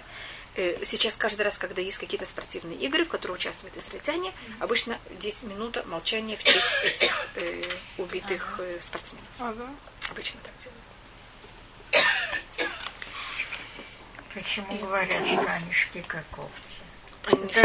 Э, 0.56 0.84
Сейчас 0.84 1.16
каждый 1.16 1.42
раз, 1.44 1.58
когда 1.58 1.82
есть 1.82 1.98
какие-то 1.98 2.26
спортивные 2.26 2.78
игры, 2.78 3.06
в 3.06 3.10
которых 3.10 3.38
участвуют 3.38 3.76
израильтяне, 3.78 4.34
обычно 4.60 5.00
10 5.20 5.44
минут 5.44 5.84
молчания 5.88 6.38
в 6.38 6.44
честь 6.44 6.78
этих 6.84 7.28
э, 7.36 7.64
убитых 7.98 8.60
э, 8.60 8.80
спортсменов. 8.82 9.26
Ага. 9.40 9.68
Обычно 10.10 10.40
так 10.44 10.54
делают. 10.60 10.82
Почему 14.34 14.78
говорят, 14.78 15.26
что 15.28 15.46
они 15.52 15.74
шли 15.74 16.02
как 16.04 16.24
овцы? 16.38 16.71
Они 17.26 17.52
Да, 17.54 17.62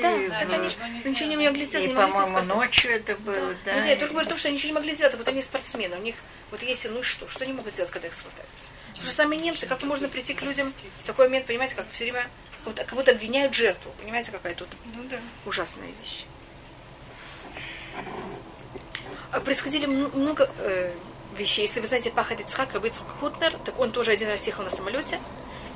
Да, 0.00 0.16
и, 0.16 0.28
так 0.28 0.48
ну, 0.48 0.70
ну, 1.04 1.10
ничего 1.10 1.28
не 1.28 1.36
могли 1.36 1.64
сделать, 1.64 1.86
и, 1.86 1.88
не 1.88 1.94
могли 1.94 2.12
себя 2.12 2.24
по-моему, 2.24 2.54
ночью 2.54 2.96
это 2.96 3.14
было, 3.16 3.54
да. 3.64 3.74
Нет, 3.74 3.86
я 3.86 3.96
только 3.96 4.12
говорю 4.12 4.26
о 4.26 4.30
том, 4.30 4.38
что 4.38 4.48
они 4.48 4.56
ничего 4.56 4.70
не 4.70 4.74
могли 4.74 4.92
сделать, 4.92 5.14
вот 5.14 5.28
они 5.28 5.40
спортсмены, 5.40 5.96
у 5.96 6.02
них 6.02 6.16
вот 6.50 6.62
есть, 6.62 6.88
ну 6.90 7.00
и 7.00 7.02
что, 7.02 7.28
что 7.28 7.44
они 7.44 7.52
могут 7.52 7.72
сделать, 7.72 7.90
когда 7.92 8.08
их 8.08 8.14
схватают? 8.14 8.48
Потому 8.88 9.06
что 9.06 9.16
сами 9.16 9.36
немцы, 9.36 9.66
как 9.66 9.82
можно 9.84 10.08
прийти 10.08 10.34
к 10.34 10.42
людям 10.42 10.74
в 11.02 11.06
такой 11.06 11.28
момент, 11.28 11.46
понимаете, 11.46 11.76
как 11.76 11.86
все 11.92 12.04
время, 12.04 12.26
как 12.58 12.64
будто, 12.64 12.84
как 12.84 12.94
будто 12.94 13.12
обвиняют 13.12 13.54
жертву, 13.54 13.92
понимаете, 14.00 14.32
какая 14.32 14.54
тут 14.54 14.68
Ну 14.96 15.04
да. 15.04 15.18
ужасная 15.46 15.88
вещь. 16.02 16.24
А 19.30 19.38
Происходили 19.40 19.86
много 19.86 20.50
э, 20.58 20.92
вещей. 21.38 21.62
Если 21.62 21.80
вы 21.80 21.86
знаете 21.86 22.10
Пахад 22.10 22.40
Ицхак, 22.40 22.70
Хутнер, 23.20 23.56
так 23.64 23.78
он 23.78 23.92
тоже 23.92 24.10
один 24.10 24.28
раз 24.28 24.46
ехал 24.46 24.64
на 24.64 24.70
самолете, 24.70 25.20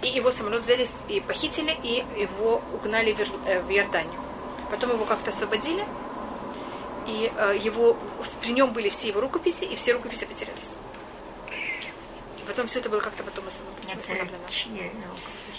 и 0.05 0.09
его 0.09 0.31
самолет 0.31 0.62
взяли 0.62 0.87
и 1.09 1.21
похитили, 1.21 1.75
и 1.83 2.05
его 2.21 2.61
угнали 2.75 3.12
в, 3.12 3.21
э, 3.21 3.61
в 3.62 3.71
Иорданию. 3.71 4.21
Потом 4.71 4.90
его 4.90 5.05
как-то 5.07 5.31
освободили, 5.31 5.85
и 7.07 7.33
э, 7.35 7.59
его, 7.61 7.97
при 8.43 8.53
нем 8.53 8.73
были 8.73 8.90
все 8.90 9.09
его 9.09 9.21
рукописи, 9.23 9.64
и 9.64 9.77
все 9.77 9.95
рукописи 9.95 10.27
потерялись. 10.27 10.75
И 11.51 12.47
потом 12.47 12.67
все 12.67 12.81
это 12.81 12.90
было 12.90 13.01
как-то 13.01 13.23
потом 13.23 13.47
восстановлено. 13.47 13.93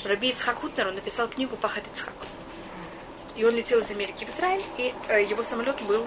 Раби 0.04 0.30
Ицхак 0.30 0.60
Хутнер, 0.62 0.88
он 0.90 0.96
написал 0.96 1.28
книгу 1.28 1.56
Пахат 1.58 1.84
Ицхак. 1.92 2.14
И 3.36 3.44
он 3.44 3.56
летел 3.56 3.80
из 3.80 3.90
Америки 3.90 4.26
в 4.26 4.30
Израиль, 4.30 4.64
и 4.78 4.94
э, 5.08 5.24
его 5.24 5.42
самолет 5.42 5.82
был... 5.82 6.06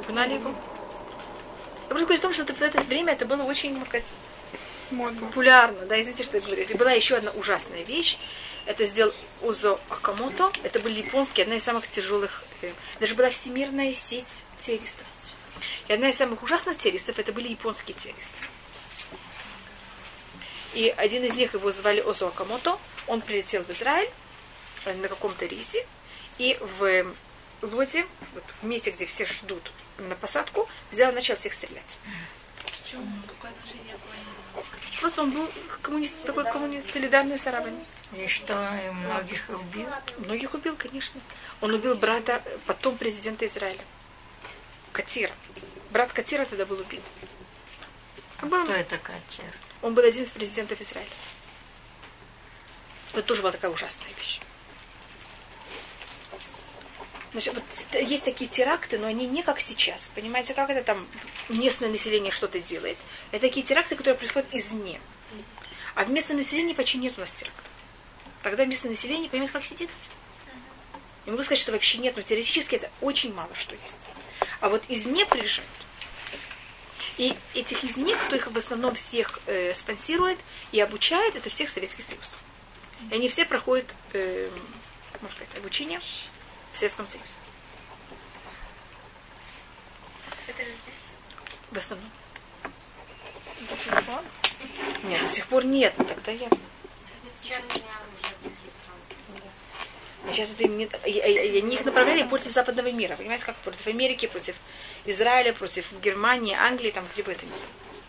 Угнали 0.00 0.34
его. 0.34 0.50
Я 0.50 1.88
просто 1.88 2.06
говорю 2.06 2.18
о 2.18 2.22
том, 2.22 2.32
что 2.34 2.42
это- 2.42 2.54
в 2.54 2.60
это 2.62 2.80
время 2.82 3.14
это 3.14 3.24
было 3.24 3.42
очень, 3.44 3.78
как 3.80 3.88
сказать, 3.88 4.12
Популярно. 5.20 5.86
Да, 5.86 5.96
и 5.96 6.02
знаете, 6.02 6.24
что 6.24 6.36
я 6.38 6.42
говорю? 6.42 6.62
И 6.62 6.74
была 6.74 6.92
еще 6.92 7.16
одна 7.16 7.30
ужасная 7.32 7.82
вещь. 7.82 8.18
Это 8.66 8.86
сделал 8.86 9.12
Узо 9.42 9.80
Акамото. 9.88 10.52
Это 10.62 10.80
были 10.80 11.02
японские, 11.02 11.44
одна 11.44 11.56
из 11.56 11.64
самых 11.64 11.86
тяжелых... 11.86 12.44
Даже 13.00 13.14
была 13.14 13.30
всемирная 13.30 13.92
сеть 13.92 14.44
террористов. 14.58 15.06
И 15.88 15.92
одна 15.92 16.08
из 16.08 16.16
самых 16.16 16.42
ужасных 16.42 16.76
террористов, 16.76 17.18
это 17.18 17.32
были 17.32 17.48
японские 17.48 17.96
террористы. 17.96 18.38
И 20.74 20.94
один 20.96 21.24
из 21.24 21.34
них, 21.34 21.54
его 21.54 21.72
звали 21.72 22.00
Озо 22.00 22.28
Акамото, 22.28 22.78
он 23.06 23.22
прилетел 23.22 23.64
в 23.64 23.70
Израиль 23.70 24.08
э, 24.84 24.94
на 24.94 25.08
каком-то 25.08 25.46
рейсе, 25.46 25.84
и 26.38 26.56
в 26.78 27.06
лоде, 27.62 28.06
вот 28.34 28.44
в 28.62 28.66
месте, 28.66 28.90
где 28.90 29.04
все 29.06 29.24
ждут 29.24 29.72
на 29.98 30.14
посадку, 30.14 30.68
взял 30.92 31.10
и 31.10 31.14
начал 31.14 31.34
всех 31.36 31.52
стрелять. 31.52 31.96
Какое 33.26 33.50
отношение? 33.52 33.96
Просто 35.00 35.22
он 35.22 35.30
был 35.30 35.50
коммунист, 35.82 36.24
такой 36.24 36.44
коммунист, 36.44 36.92
солидарный 36.92 37.38
с 37.38 37.46
арабами. 37.46 37.84
И 38.12 38.26
что, 38.26 38.52
и 38.74 38.90
многих 38.90 39.48
убил? 39.48 39.88
Многих 40.18 40.54
убил, 40.54 40.74
конечно. 40.76 41.20
Он 41.60 41.72
убил 41.72 41.94
брата, 41.94 42.42
потом 42.66 42.96
президента 42.96 43.46
Израиля. 43.46 43.80
Катира. 44.92 45.32
Брат 45.90 46.12
Катира 46.12 46.44
тогда 46.44 46.66
был 46.66 46.80
убит. 46.80 47.02
Он 48.42 48.48
был, 48.48 48.64
Кто 48.64 48.72
это 48.74 48.98
Катер? 48.98 49.52
он 49.82 49.94
был 49.94 50.02
один 50.02 50.24
из 50.24 50.30
президентов 50.30 50.80
Израиля. 50.80 51.08
Это 53.12 53.22
тоже 53.22 53.42
была 53.42 53.52
такая 53.52 53.70
ужасная 53.70 54.08
вещь. 54.18 54.40
Значит, 57.32 57.54
вот 57.54 57.64
есть 58.02 58.24
такие 58.24 58.50
теракты, 58.50 58.98
но 58.98 59.06
они 59.06 59.26
не 59.26 59.42
как 59.42 59.60
сейчас. 59.60 60.10
Понимаете, 60.14 60.52
как 60.52 60.68
это 60.70 60.82
там 60.82 61.06
местное 61.48 61.88
население 61.88 62.32
что-то 62.32 62.58
делает. 62.58 62.98
Это 63.30 63.42
такие 63.42 63.64
теракты, 63.64 63.94
которые 63.94 64.16
происходят 64.16 64.48
извне. 64.52 65.00
А 65.94 66.04
в 66.04 66.10
местном 66.10 66.38
населении 66.38 66.72
почти 66.72 66.98
нет 66.98 67.14
у 67.16 67.20
нас 67.20 67.30
терактов. 67.30 67.64
тогда 68.42 68.64
местное 68.64 68.90
население, 68.90 69.28
понимаете, 69.28 69.52
как 69.52 69.64
сидит? 69.64 69.90
Не 71.26 71.32
могу 71.32 71.44
сказать, 71.44 71.60
что 71.60 71.72
вообще 71.72 71.98
нет, 71.98 72.16
но 72.16 72.22
теоретически 72.22 72.76
это 72.76 72.90
очень 73.00 73.32
мало 73.32 73.50
что 73.54 73.74
есть. 73.74 73.96
А 74.60 74.68
вот 74.68 74.82
из 74.88 75.04
не 75.06 75.24
приезжают. 75.26 75.68
И 77.18 77.36
этих 77.54 77.84
из 77.84 77.96
них, 77.96 78.16
кто 78.26 78.36
их 78.36 78.50
в 78.50 78.56
основном 78.56 78.94
всех 78.94 79.40
э, 79.46 79.74
спонсирует 79.74 80.38
и 80.72 80.80
обучает, 80.80 81.36
это 81.36 81.50
всех 81.50 81.68
Советский 81.68 82.02
Союз. 82.02 82.38
И 83.10 83.14
они 83.14 83.28
все 83.28 83.44
проходят, 83.44 83.86
э, 84.14 84.48
можно 85.20 85.36
сказать, 85.36 85.54
обучение 85.56 86.00
в 86.72 86.76
Советском 86.78 87.06
Союзе. 87.06 87.28
В 91.70 91.76
основном. 91.78 92.10
Нет, 95.04 95.22
до 95.22 95.32
сих 95.34 95.46
пор 95.46 95.64
нет, 95.64 95.94
но 95.98 96.04
тогда 96.04 96.32
я. 96.32 96.48
Сейчас 100.30 100.50
это 100.52 100.64
им 100.64 100.76
не... 100.76 100.84
и- 100.84 101.10
и- 101.10 101.52
и 101.54 101.58
Они 101.58 101.74
их 101.76 101.84
направляли 101.84 102.22
против 102.24 102.50
западного 102.52 102.90
мира. 102.92 103.16
Понимаете, 103.16 103.44
как 103.44 103.56
против 103.56 103.86
Америки, 103.86 104.26
против 104.26 104.56
Израиля, 105.06 105.52
против 105.52 105.90
Германии, 106.00 106.54
Англии, 106.54 106.90
там 106.90 107.04
где 107.12 107.22
бы 107.22 107.32
это 107.32 107.44
ни 107.46 107.50
было. 107.50 107.58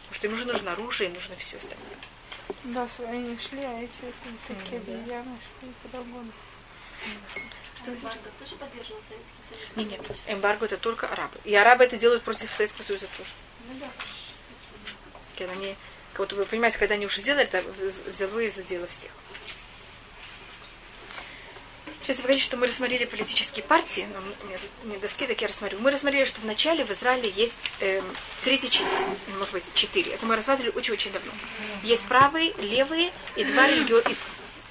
Потому 0.09 0.14
что 0.16 0.28
им 0.28 0.34
нужно, 0.34 0.53
нужно 0.53 0.72
оружие, 0.74 1.07
им 1.09 1.16
нужно 1.16 1.36
все 1.38 1.57
остальное. 1.57 1.88
Да, 2.66 2.88
свои 2.95 3.18
не 3.18 3.38
шли, 3.39 3.64
а 3.64 3.80
эти 3.82 3.91
это, 4.01 4.14
такие 4.55 4.78
обезьяны 4.78 5.38
шли 5.59 5.72
куда 5.82 6.01
угодно. 6.01 6.32
Эмбарго 7.88 8.29
тоже 8.39 8.55
поддерживал 8.55 9.01
Советский 9.07 9.41
Союз? 9.49 9.69
Нет, 9.75 9.91
нет, 9.91 10.17
эмбарго 10.27 10.65
это 10.65 10.77
только 10.77 11.07
арабы. 11.07 11.38
И 11.43 11.55
арабы 11.55 11.84
это 11.84 11.97
делают 11.97 12.23
против 12.23 12.51
Советского 12.53 12.84
Союза 12.84 13.07
тоже. 13.17 13.32
Когда 15.38 15.53
они, 15.53 15.75
как 16.13 16.19
вот 16.19 16.34
вы 16.34 16.45
понимаете, 16.45 16.77
когда 16.77 16.95
они 16.95 17.05
уже 17.05 17.21
сделали, 17.21 17.43
это 17.43 17.63
взяло 18.07 18.39
и 18.39 18.49
задело 18.49 18.88
всех. 18.88 19.11
Сейчас 22.03 22.17
вы 22.17 22.23
говорите, 22.23 22.43
что 22.43 22.57
мы 22.57 22.65
рассмотрели 22.65 23.05
политические 23.05 23.63
партии, 23.63 24.07
но 24.11 24.89
не 24.89 24.97
доски, 24.97 25.27
так 25.27 25.39
я 25.39 25.47
рассмотрю. 25.47 25.79
Мы 25.79 25.91
рассмотрели, 25.91 26.25
что 26.25 26.41
вначале 26.41 26.84
в 26.84 26.89
Израиле 26.91 27.29
есть 27.29 27.71
эм, 27.79 28.03
третий 28.43 28.71
чин, 28.71 28.88
может 29.38 29.53
быть, 29.53 29.63
четыре. 29.75 30.13
Это 30.13 30.25
мы 30.25 30.36
рассматривали 30.36 30.75
очень-очень 30.75 31.11
давно. 31.11 31.32
Есть 31.84 32.03
правые, 32.05 32.53
левые 32.57 33.11
и 33.36 33.43
два 33.43 33.67
религи... 33.67 33.93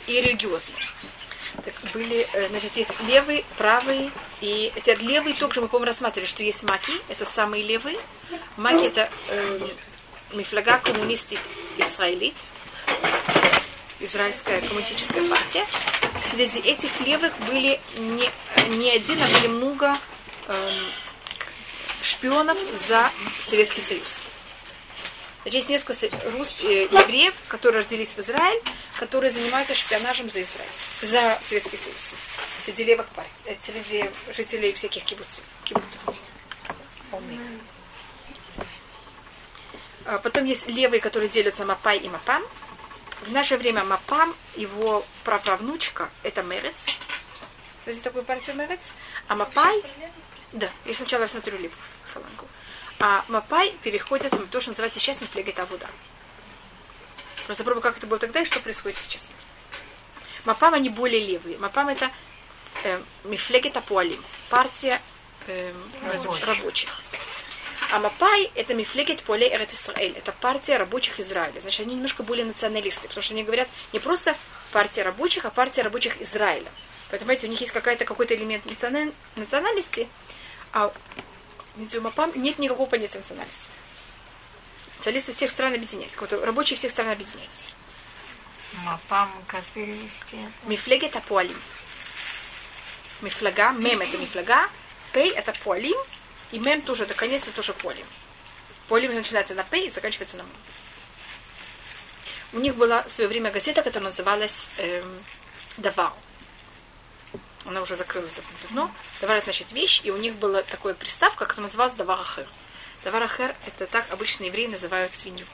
и, 0.07 0.13
и 0.13 0.21
религиозные. 0.21 0.85
Так, 1.65 1.75
были, 1.93 2.27
э, 2.33 2.49
значит, 2.49 2.77
есть 2.77 2.93
левый, 3.07 3.45
правый, 3.59 4.11
и 4.41 4.73
теперь 4.77 5.03
левый 5.03 5.35
тоже 5.35 5.61
мы, 5.61 5.69
по-моему, 5.69 5.87
рассматривали, 5.87 6.29
что 6.29 6.43
есть 6.43 6.63
маки, 6.63 6.93
это 7.09 7.25
самые 7.25 7.63
левые. 7.63 7.99
Маки 8.57 8.87
это 8.87 9.11
э, 9.29 9.69
мифлага 10.33 10.79
коммунистит 10.79 11.41
Израилит, 11.79 12.35
израильская 14.01 14.61
коммунистическая 14.61 15.29
партия. 15.29 15.67
Среди 16.23 16.61
этих 16.61 17.01
левых 17.01 17.33
были 17.47 17.81
не, 17.97 18.31
не 18.77 18.91
один, 18.91 19.23
а 19.23 19.27
были 19.27 19.49
много 19.49 19.97
эм, 20.49 20.73
шпионов 22.03 22.59
за 22.89 23.11
Советский 23.41 23.81
Союз. 23.81 24.21
Есть 25.45 25.71
несколько 25.71 25.95
рус, 26.33 26.55
э, 26.61 26.83
евреев, 26.85 27.35
которые 27.49 27.83
родились 27.83 28.09
в 28.09 28.19
Израиле, 28.19 28.63
которые 28.97 29.31
занимаются 29.31 29.75
шпионажем 29.75 30.31
за 30.31 30.43
Израиль, 30.43 30.69
за 31.01 31.39
Советский 31.41 31.79
Союз. 31.79 32.13
Среди 32.67 32.85
левых 32.85 33.09
партий, 33.09 33.33
э, 33.47 33.57
среди 33.65 34.11
жителей 34.33 34.73
всяких 34.75 35.03
кибуцев. 35.05 35.43
кибуцев. 35.65 35.99
А 40.05 40.19
Потом 40.19 40.45
есть 40.45 40.69
левые, 40.69 41.01
которые 41.01 41.31
делятся 41.31 41.65
Мапай 41.65 41.99
и 41.99 42.09
Мапам. 42.09 42.43
В 43.23 43.33
наше 43.33 43.57
время 43.57 43.83
Мапам, 43.85 44.35
его 44.57 45.07
праправнучка, 45.25 46.11
это 46.23 46.43
Мерец. 46.43 46.97
Знаете 47.85 48.03
такую 48.03 48.25
партию 48.25 48.57
Мерец? 48.57 48.81
А 49.29 49.37
Мапай, 49.37 49.83
да, 50.53 50.69
я 50.85 50.95
сначала 50.95 51.27
смотрю 51.27 51.55
левую 51.55 51.73
фалангу. 52.13 52.50
А 53.01 53.25
Мапай 53.29 53.75
переходит 53.83 54.33
в 54.33 54.47
то, 54.49 54.61
что 54.61 54.71
называется 54.71 55.01
сейчас 55.01 55.23
Мифлегет 55.23 55.59
Авуда. 55.59 55.89
Просто 57.47 57.65
пробую, 57.65 57.83
как 57.83 57.97
это 57.97 58.07
было 58.07 58.19
тогда 58.19 58.43
и 58.43 58.45
что 58.45 58.61
происходит 58.61 58.99
сейчас. 58.99 59.23
Мапам, 60.45 60.75
они 60.75 60.91
более 60.91 61.25
левые. 61.25 61.57
Мапам 61.57 61.89
это 61.89 62.11
э, 62.85 63.01
Мифлегет 63.25 63.77
Апуалим, 63.79 64.23
партия 64.51 65.01
э, 65.47 65.73
рабочих. 66.47 66.91
А 67.91 67.99
Мапай– 67.99 68.51
это 68.55 68.75
Мифлегет 68.75 69.23
Поле 69.23 69.49
Эрет 69.49 69.73
Исраэль. 69.73 70.13
Это 70.13 70.33
партия 70.33 70.77
рабочих 70.77 71.19
Израиля. 71.19 71.59
Значит, 71.59 71.81
они 71.87 71.95
немножко 71.95 72.23
более 72.23 72.45
националисты, 72.45 73.09
потому 73.09 73.23
что 73.23 73.33
они 73.33 73.43
говорят 73.43 73.69
не 73.95 73.99
просто 73.99 74.37
партия 74.73 75.03
рабочих, 75.03 75.47
а 75.47 75.51
партия 75.51 75.83
рабочих 75.83 76.21
Израиля. 76.21 76.71
Поэтому, 77.11 77.29
понимаете, 77.29 77.47
у 77.47 77.51
них 77.51 77.61
есть 77.61 77.73
какая-то, 77.73 78.05
какой-то 78.05 78.35
элемент 78.35 78.65
националь- 78.67 79.13
национальности, 79.35 80.07
а 80.73 80.93
видите, 81.81 81.99
у 81.99 82.03
Мапам 82.03 82.33
нет 82.35 82.59
никакого 82.59 82.89
понятия 82.89 83.19
национальности. 83.19 83.69
Националисты 84.99 85.33
всех 85.33 85.51
стран 85.51 85.75
объединяются. 85.75 86.19
Рабочие 86.45 86.77
всех 86.77 86.91
стран 86.91 87.09
объединяются. 87.09 87.71
Мапам, 88.85 89.31
как 89.47 89.65
перевести 89.75 90.37
это? 90.37 90.69
Мифлегет 90.69 91.17
Апуалим. 91.17 91.57
Мифлага, 93.21 93.73
мем 93.73 94.01
это 94.01 94.17
мифлага, 94.17 94.69
пей 95.13 95.31
это 95.31 95.53
пуалим, 95.63 95.97
и 96.53 96.59
мем 96.59 96.81
тоже, 96.81 97.05
это 97.05 97.15
конец, 97.15 97.43
это 97.43 97.53
тоже 97.53 97.75
полим. 97.75 98.07
Полим 98.89 99.15
начинается 99.15 99.55
на 99.55 99.63
пей 99.63 99.89
и 99.89 99.91
заканчивается 99.91 100.37
на 100.37 100.43
мем. 100.43 100.53
У 102.53 102.61
них 102.61 102.75
была 102.77 103.03
в 103.03 103.11
свое 103.11 103.29
время 103.29 103.51
газета, 103.51 103.83
которая 103.83 104.11
называлась 104.11 104.73
эм, 104.79 105.23
Давар. 105.77 106.13
Она 107.67 107.83
уже 107.83 107.97
закрылась 107.97 108.33
давно. 108.63 108.91
Давар 109.21 109.37
это 109.37 109.47
значит 109.47 109.73
вещь, 109.73 110.01
и 110.05 110.11
у 110.11 110.17
них 110.17 110.35
была 110.35 110.63
такая 110.63 110.95
приставка, 110.95 111.47
которая 111.47 111.67
называлась 111.67 111.93
Даварахер. 111.95 112.47
Даварахер 113.05 113.55
это 113.67 113.87
так 113.87 114.11
обычно 114.11 114.45
евреи 114.45 114.67
называют 114.67 115.15
свинью. 115.15 115.47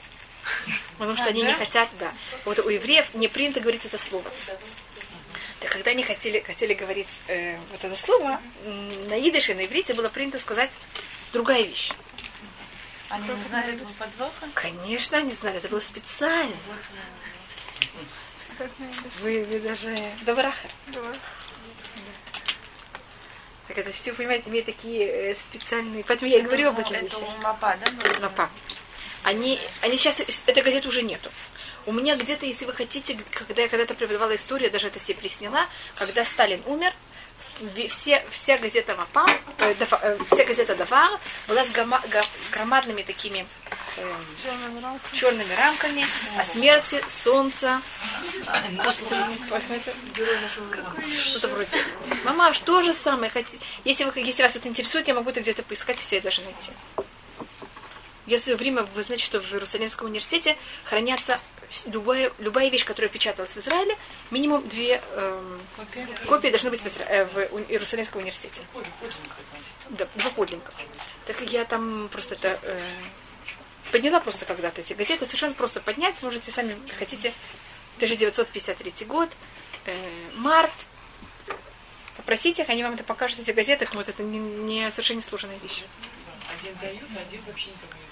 Потому 0.97 1.15
что 1.15 1.25
они 1.25 1.41
не 1.41 1.53
хотят, 1.53 1.89
да. 1.99 2.13
Вот 2.45 2.59
у 2.59 2.69
евреев 2.69 3.13
не 3.13 3.27
принято 3.27 3.59
говорить 3.59 3.85
это 3.85 3.97
слово. 3.97 4.29
Так 5.59 5.71
когда 5.71 5.91
они 5.91 6.03
хотели, 6.03 6.39
хотели 6.39 6.73
говорить 6.73 7.09
э, 7.27 7.57
вот 7.71 7.83
это 7.83 7.95
слово, 7.95 8.39
на 8.63 9.19
идыше, 9.19 9.55
на 9.55 9.65
иврите 9.65 9.93
было 9.95 10.07
принято 10.07 10.37
сказать 10.37 10.77
другая 11.33 11.63
вещь. 11.63 11.91
Они 13.09 13.27
не 13.27 13.41
знали 13.41 13.73
этого 13.73 13.91
подвоха? 13.93 14.49
Конечно, 14.53 15.17
они 15.17 15.31
знали, 15.31 15.57
это 15.57 15.69
было 15.69 15.79
специально. 15.79 16.55
Вы, 19.21 19.43
вы 19.45 19.59
даже... 19.59 20.11
Добрахар. 20.21 20.71
Так 23.67 23.77
это 23.77 23.91
все, 23.91 24.13
понимаете, 24.13 24.49
имеют 24.49 24.65
такие 24.65 25.31
э, 25.31 25.33
специальные... 25.33 26.03
Поэтому 26.05 26.31
я 26.31 26.39
и 26.39 26.41
говорю 26.41 26.69
об 26.69 26.79
этом 26.79 26.93
Это 26.93 27.03
вещи. 27.03 27.15
у 27.15 27.41
Мапа, 27.41 27.77
да? 27.83 28.19
Мапа. 28.21 28.49
Они, 29.23 29.59
они 29.81 29.97
сейчас, 29.97 30.21
этой 30.45 30.63
газеты 30.63 30.87
уже 30.87 31.01
нету. 31.01 31.29
У 31.85 31.91
меня 31.91 32.15
где-то, 32.15 32.45
если 32.45 32.65
вы 32.65 32.73
хотите, 32.73 33.17
когда 33.31 33.61
я 33.61 33.67
когда-то 33.67 33.93
преподавала 33.93 34.35
историю, 34.35 34.71
даже 34.71 34.87
это 34.87 34.99
себе 34.99 35.17
присняла, 35.17 35.67
когда 35.95 36.23
Сталин 36.23 36.61
умер, 36.65 36.93
все, 37.89 38.23
вся 38.31 38.57
газета 38.57 38.95
Мапа, 38.95 39.25
э, 39.59 39.73
Дафа- 39.75 39.99
э, 40.01 40.17
вся 40.31 40.43
газета 40.43 40.75
Давар 40.75 41.09
была 41.47 41.63
с 41.63 41.69
громадными 42.51 43.01
такими 43.01 43.45
эм, 43.97 44.25
черными 45.13 45.53
рамками 45.55 46.05
о 46.37 46.43
смерти, 46.43 47.03
солнца, 47.07 47.81
что-то 51.19 51.47
вроде 51.47 51.77
этого. 51.77 52.15
Мама, 52.25 52.53
что 52.53 52.81
же 52.83 52.93
самое 52.93 53.31
хотите? 53.31 53.57
Если, 53.85 54.03
вы, 54.05 54.11
если 54.19 54.43
вас 54.43 54.55
это 54.55 54.67
интересует, 54.67 55.07
я 55.07 55.13
могу 55.13 55.29
это 55.29 55.41
где-то 55.41 55.63
поискать, 55.63 55.97
все 55.97 56.21
даже 56.21 56.41
найти. 56.43 56.71
Я 58.27 58.37
в 58.37 58.41
свое 58.41 58.57
время, 58.57 58.83
вы 58.83 59.03
знаете, 59.03 59.23
что 59.25 59.39
в 59.39 59.51
Иерусалимском 59.53 60.07
университете 60.07 60.57
хранятся 60.83 61.39
любая, 61.85 62.31
любая 62.39 62.69
вещь, 62.69 62.83
которая 62.83 63.09
печаталась 63.09 63.51
в 63.51 63.57
Израиле, 63.57 63.95
минимум 64.31 64.67
две 64.67 65.01
эм, 65.11 65.61
копии 66.27 66.49
должны 66.49 66.69
быть 66.69 66.81
в, 66.81 66.85
Изра- 66.85 67.07
э, 67.07 67.25
в 67.25 67.37
Иерусалимском 67.71 68.19
университете. 68.19 68.61
Да, 69.89 70.07
два 70.15 70.29
подлинника. 70.31 70.71
Так 71.25 71.41
я 71.41 71.63
там 71.63 72.09
просто 72.09 72.35
это 72.35 72.59
э, 72.63 72.81
подняла 73.93 74.19
просто 74.19 74.45
когда-то 74.45 74.81
эти 74.81 74.91
газеты, 74.93 75.25
совершенно 75.25 75.53
просто 75.53 75.79
поднять, 75.79 76.21
можете 76.21 76.51
сами, 76.51 76.77
хотите, 76.99 77.33
1953 77.95 79.05
год, 79.05 79.29
э, 79.85 79.95
март, 80.35 80.73
попросите 82.17 82.63
их, 82.63 82.69
они 82.69 82.83
вам 82.83 82.95
это 82.95 83.05
покажут, 83.05 83.39
эти 83.39 83.51
газеты, 83.51 83.87
вот 83.93 84.09
это 84.09 84.21
не, 84.21 84.37
не 84.39 84.91
совершенно 84.91 85.17
несложная 85.19 85.57
вещь. 85.59 85.83
Один 86.59 86.75
дают, 86.81 87.03
один 87.27 87.41
вообще 87.47 87.67
никому 87.67 87.93
не. 88.01 88.06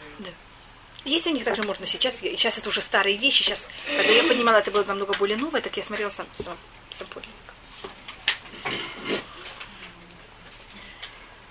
Есть 1.05 1.27
у 1.27 1.31
них 1.31 1.43
также 1.43 1.61
можно 1.63 1.85
сейчас, 1.85 2.21
и 2.23 2.35
сейчас 2.35 2.57
это 2.57 2.67
уже 2.69 2.81
старые 2.81 3.15
вещи, 3.15 3.43
сейчас, 3.43 3.65
когда 3.85 4.11
я 4.11 4.23
поднимала, 4.23 4.57
это 4.57 4.71
было 4.71 4.83
намного 4.83 5.13
более 5.13 5.37
новое, 5.37 5.61
так 5.61 5.77
я 5.77 5.83
смотрела 5.83 6.09
сам, 6.09 6.25
сам, 6.33 6.57
сам 6.93 7.07
подлинник. 7.07 7.35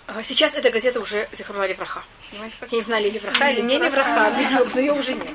А 0.07 0.23
Сейчас 0.23 0.55
эта 0.55 0.71
газета 0.71 1.01
уже 1.01 1.29
Зихруна 1.33 1.67
Левраха. 1.67 2.05
Понимаете, 2.31 2.57
как 2.61 2.71
я 2.73 2.79
не 2.79 2.85
знали, 2.85 3.09
Левраха 3.11 3.51
или 3.51 3.61
не 3.63 3.79
Левраха, 3.79 4.31
бедюк, 4.39 4.75
но 4.75 4.81
ее 4.81 4.93
уже 4.93 5.15
нет. 5.15 5.29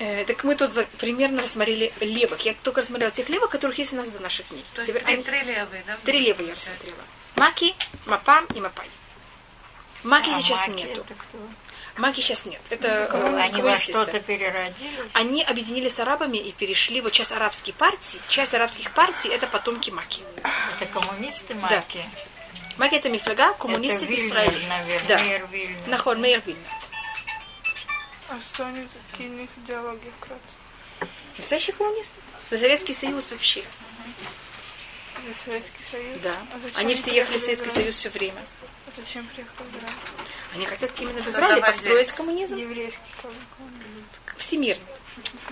Э, 0.00 0.24
так 0.24 0.42
мы 0.44 0.54
тут 0.56 0.72
за- 0.72 0.84
примерно 0.98 1.40
рассмотрели 1.42 1.92
левых. 2.00 2.40
Я 2.40 2.54
только 2.62 2.80
рассмотрела 2.82 3.10
тех 3.12 3.28
левых, 3.28 3.48
которых 3.50 3.78
есть 3.78 3.92
у 3.92 3.96
нас 3.96 4.08
до 4.08 4.20
наших 4.20 4.48
дней. 4.48 4.64
То 4.74 4.82
есть 4.82 4.88
Теперь 4.92 5.04
три, 5.04 5.14
они- 5.14 5.22
три 5.22 5.42
левые, 5.42 5.84
да? 5.86 5.96
Три 6.04 6.18
левые 6.20 6.48
я 6.48 6.54
рассмотрела. 6.54 6.96
Маки, 7.36 7.74
Мапам 8.06 8.44
и 8.54 8.60
Мапай. 8.60 8.88
Маки 10.04 10.28
А 10.30 10.40
сейчас 10.40 10.68
маки 10.68 10.76
нету. 10.76 11.06
Маки 11.96 12.20
сейчас 12.20 12.44
нет. 12.44 12.60
Это 12.70 13.08
э, 13.10 13.36
Они 13.40 13.62
во 13.62 13.76
что-то 13.76 14.20
переродились. 14.20 15.10
Они 15.14 15.42
объединились 15.42 15.94
с 15.94 16.00
арабами 16.00 16.36
и 16.36 16.52
перешли 16.52 17.00
вот 17.00 17.12
часть 17.12 17.32
арабские 17.32 17.74
партии. 17.74 18.20
Часть 18.28 18.54
арабских 18.54 18.92
партий 18.92 19.28
это 19.28 19.46
потомки 19.46 19.90
Маки. 19.90 20.22
Это 20.78 20.86
коммунисты 20.92 21.54
маки. 21.54 22.04
Маки 22.76 22.96
это 22.96 23.08
мифлага, 23.08 23.54
коммунисты 23.54 24.04
это 24.04 24.06
Вильнер, 24.06 24.26
Израиля. 24.26 24.68
наверное, 24.68 25.08
Да. 25.08 25.18
Мейер 25.20 25.46
Вильнер. 25.46 25.88
Нахор 25.88 26.16
Мейер 26.18 26.42
Вильнер. 26.44 26.70
А 28.28 28.38
что 28.40 28.66
они 28.66 28.82
за 28.82 28.88
какие 29.12 29.48
идеологии 29.58 30.12
вкратце? 30.18 31.10
Настоящие 31.38 31.74
коммунисты. 31.74 32.20
За 32.50 32.58
Советский 32.58 32.94
Союз 32.94 33.30
вообще. 33.30 33.62
За 35.26 35.44
Советский 35.44 35.84
Союз? 35.90 36.18
Да. 36.22 36.34
А 36.74 36.80
Они 36.80 36.94
все 36.94 37.14
ехали 37.14 37.38
в 37.38 37.40
Советский? 37.40 37.68
Союз 37.70 37.96
все 37.96 38.10
время. 38.10 38.42
Зачем 38.96 39.26
приехали 39.26 39.56
в 39.56 39.76
Израиль? 39.76 39.94
Они 40.54 40.66
хотят 40.66 40.90
именно 41.00 41.20
в 41.20 41.26
Израиле 41.26 41.60
построить 41.62 42.06
здесь. 42.06 42.16
коммунизм 42.16 42.56
Еврейский 42.56 42.98
всемирный. 44.36 44.84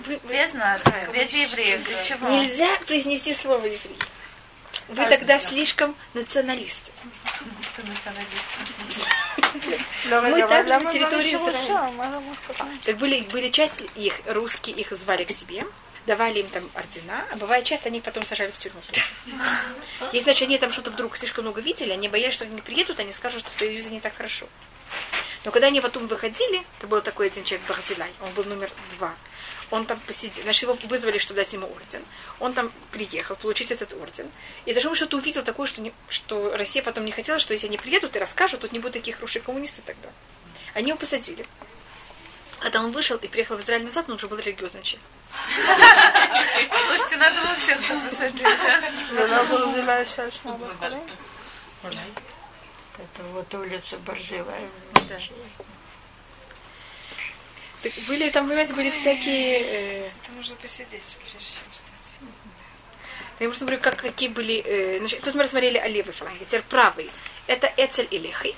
Вы- 0.05 0.19
вы- 0.23 0.33
Без 0.33 0.53
нас, 0.53 0.81
без 1.13 1.29
евреев. 1.31 1.83
Для 1.85 2.03
чего? 2.03 2.29
Нельзя 2.29 2.69
произнести 2.85 3.33
слово 3.33 3.65
еврей. 3.65 3.97
Вы 4.89 5.05
тогда 5.05 5.39
слишком 5.39 5.95
националисты. 6.13 6.91
Ты 7.75 7.83
националист. 7.83 8.43
Мы 10.05 10.41
также 10.47 10.79
на 10.79 10.91
территории. 10.91 11.35
Израиля. 11.35 11.91
Так 12.83 12.97
были, 12.97 13.21
были 13.21 13.49
часть 13.49 13.79
их, 13.95 14.19
русские 14.25 14.75
их 14.75 14.91
звали 14.91 15.23
к 15.23 15.29
себе, 15.31 15.65
давали 16.05 16.39
им 16.39 16.47
там 16.49 16.69
ордена, 16.73 17.25
а 17.31 17.35
бывает 17.35 17.65
часто 17.65 17.89
они 17.89 17.99
их 17.99 18.03
потом 18.03 18.25
сажали 18.25 18.51
в 18.51 18.57
тюрьму. 18.57 18.81
Если, 20.11 20.25
значит, 20.25 20.43
они 20.47 20.57
там 20.57 20.71
что-то 20.71 20.91
вдруг 20.91 21.15
слишком 21.17 21.43
много 21.45 21.61
видели, 21.61 21.91
они 21.91 22.07
боялись, 22.09 22.33
что 22.33 22.45
они 22.45 22.61
приедут, 22.61 22.99
они 22.99 23.11
скажут, 23.11 23.41
что 23.41 23.51
в 23.51 23.55
Союзе 23.55 23.89
не 23.89 23.99
так 23.99 24.15
хорошо. 24.15 24.47
Но 25.45 25.51
когда 25.51 25.67
они 25.67 25.81
потом 25.81 26.07
выходили, 26.07 26.63
это 26.77 26.87
был 26.87 27.01
такой 27.01 27.27
один 27.27 27.43
человек 27.43 27.67
Барзилай, 27.67 28.11
он 28.21 28.31
был 28.33 28.43
номер 28.45 28.71
два, 28.97 29.13
он 29.71 29.85
там 29.85 29.99
посидел, 30.01 30.43
значит, 30.43 30.63
его 30.63 30.77
вызвали, 30.83 31.17
чтобы 31.17 31.39
дать 31.39 31.51
ему 31.51 31.67
орден. 31.67 32.03
Он 32.39 32.53
там 32.53 32.71
приехал 32.91 33.35
получить 33.35 33.71
этот 33.71 33.93
орден. 33.93 34.29
И 34.65 34.73
даже 34.73 34.87
он 34.89 34.95
что-то 34.95 35.17
увидел 35.17 35.41
такое, 35.43 35.65
что, 35.67 35.81
не- 35.81 35.93
что 36.09 36.55
Россия 36.55 36.83
потом 36.83 37.05
не 37.05 37.11
хотела, 37.11 37.39
что 37.39 37.53
если 37.53 37.67
они 37.67 37.77
приедут 37.77 38.15
и 38.15 38.19
расскажут, 38.19 38.61
тут 38.61 38.71
не 38.71 38.79
будут 38.79 38.93
такие 38.93 39.15
хорошие 39.15 39.41
коммунисты 39.41 39.81
тогда. 39.83 40.09
Они 40.75 40.89
его 40.89 40.97
посадили. 40.97 41.45
Когда 42.63 42.79
он 42.79 42.91
вышел 42.93 43.17
и 43.17 43.27
приехал 43.27 43.57
в 43.57 43.59
Израиль 43.59 43.83
назад, 43.83 44.05
он 44.07 44.15
уже 44.15 44.29
был 44.29 44.37
религиозным 44.37 44.83
человеком. 44.83 45.11
Слушайте, 46.87 47.17
надо 47.17 47.41
было 47.41 47.55
всех 47.55 47.85
тут 47.85 48.09
посадить, 48.09 48.41
а? 48.41 48.81
Бахарей, 50.55 50.99
Это 51.83 53.23
вот 53.33 53.53
улица 53.53 53.97
Барзилая. 53.97 54.69
Так 57.81 57.91
были 58.07 58.29
там, 58.29 58.47
понимаете, 58.47 58.73
были 58.73 58.91
всякие... 58.91 59.59
э, 59.59 60.07
Это 60.23 60.31
нужно 60.33 60.55
посидеть, 60.55 60.87
прежде 61.19 61.39
чем 61.39 61.63
встать. 61.69 62.29
я 63.41 63.47
просто 63.47 63.65
говорю, 63.65 63.81
как, 63.81 63.97
какие 63.97 64.29
были... 64.29 64.63
э, 64.65 64.99
значит, 64.99 65.19
тут 65.21 65.35
мы 65.35 65.43
рассмотрели 65.43 65.79
о 65.79 65.89
левой 65.89 66.13
фланге. 66.13 66.45
Теперь 66.45 66.61
правый. 66.61 67.11
Это 67.47 67.69
Эцель 67.75 68.07
и 68.09 68.17
Лехи. 68.17 68.55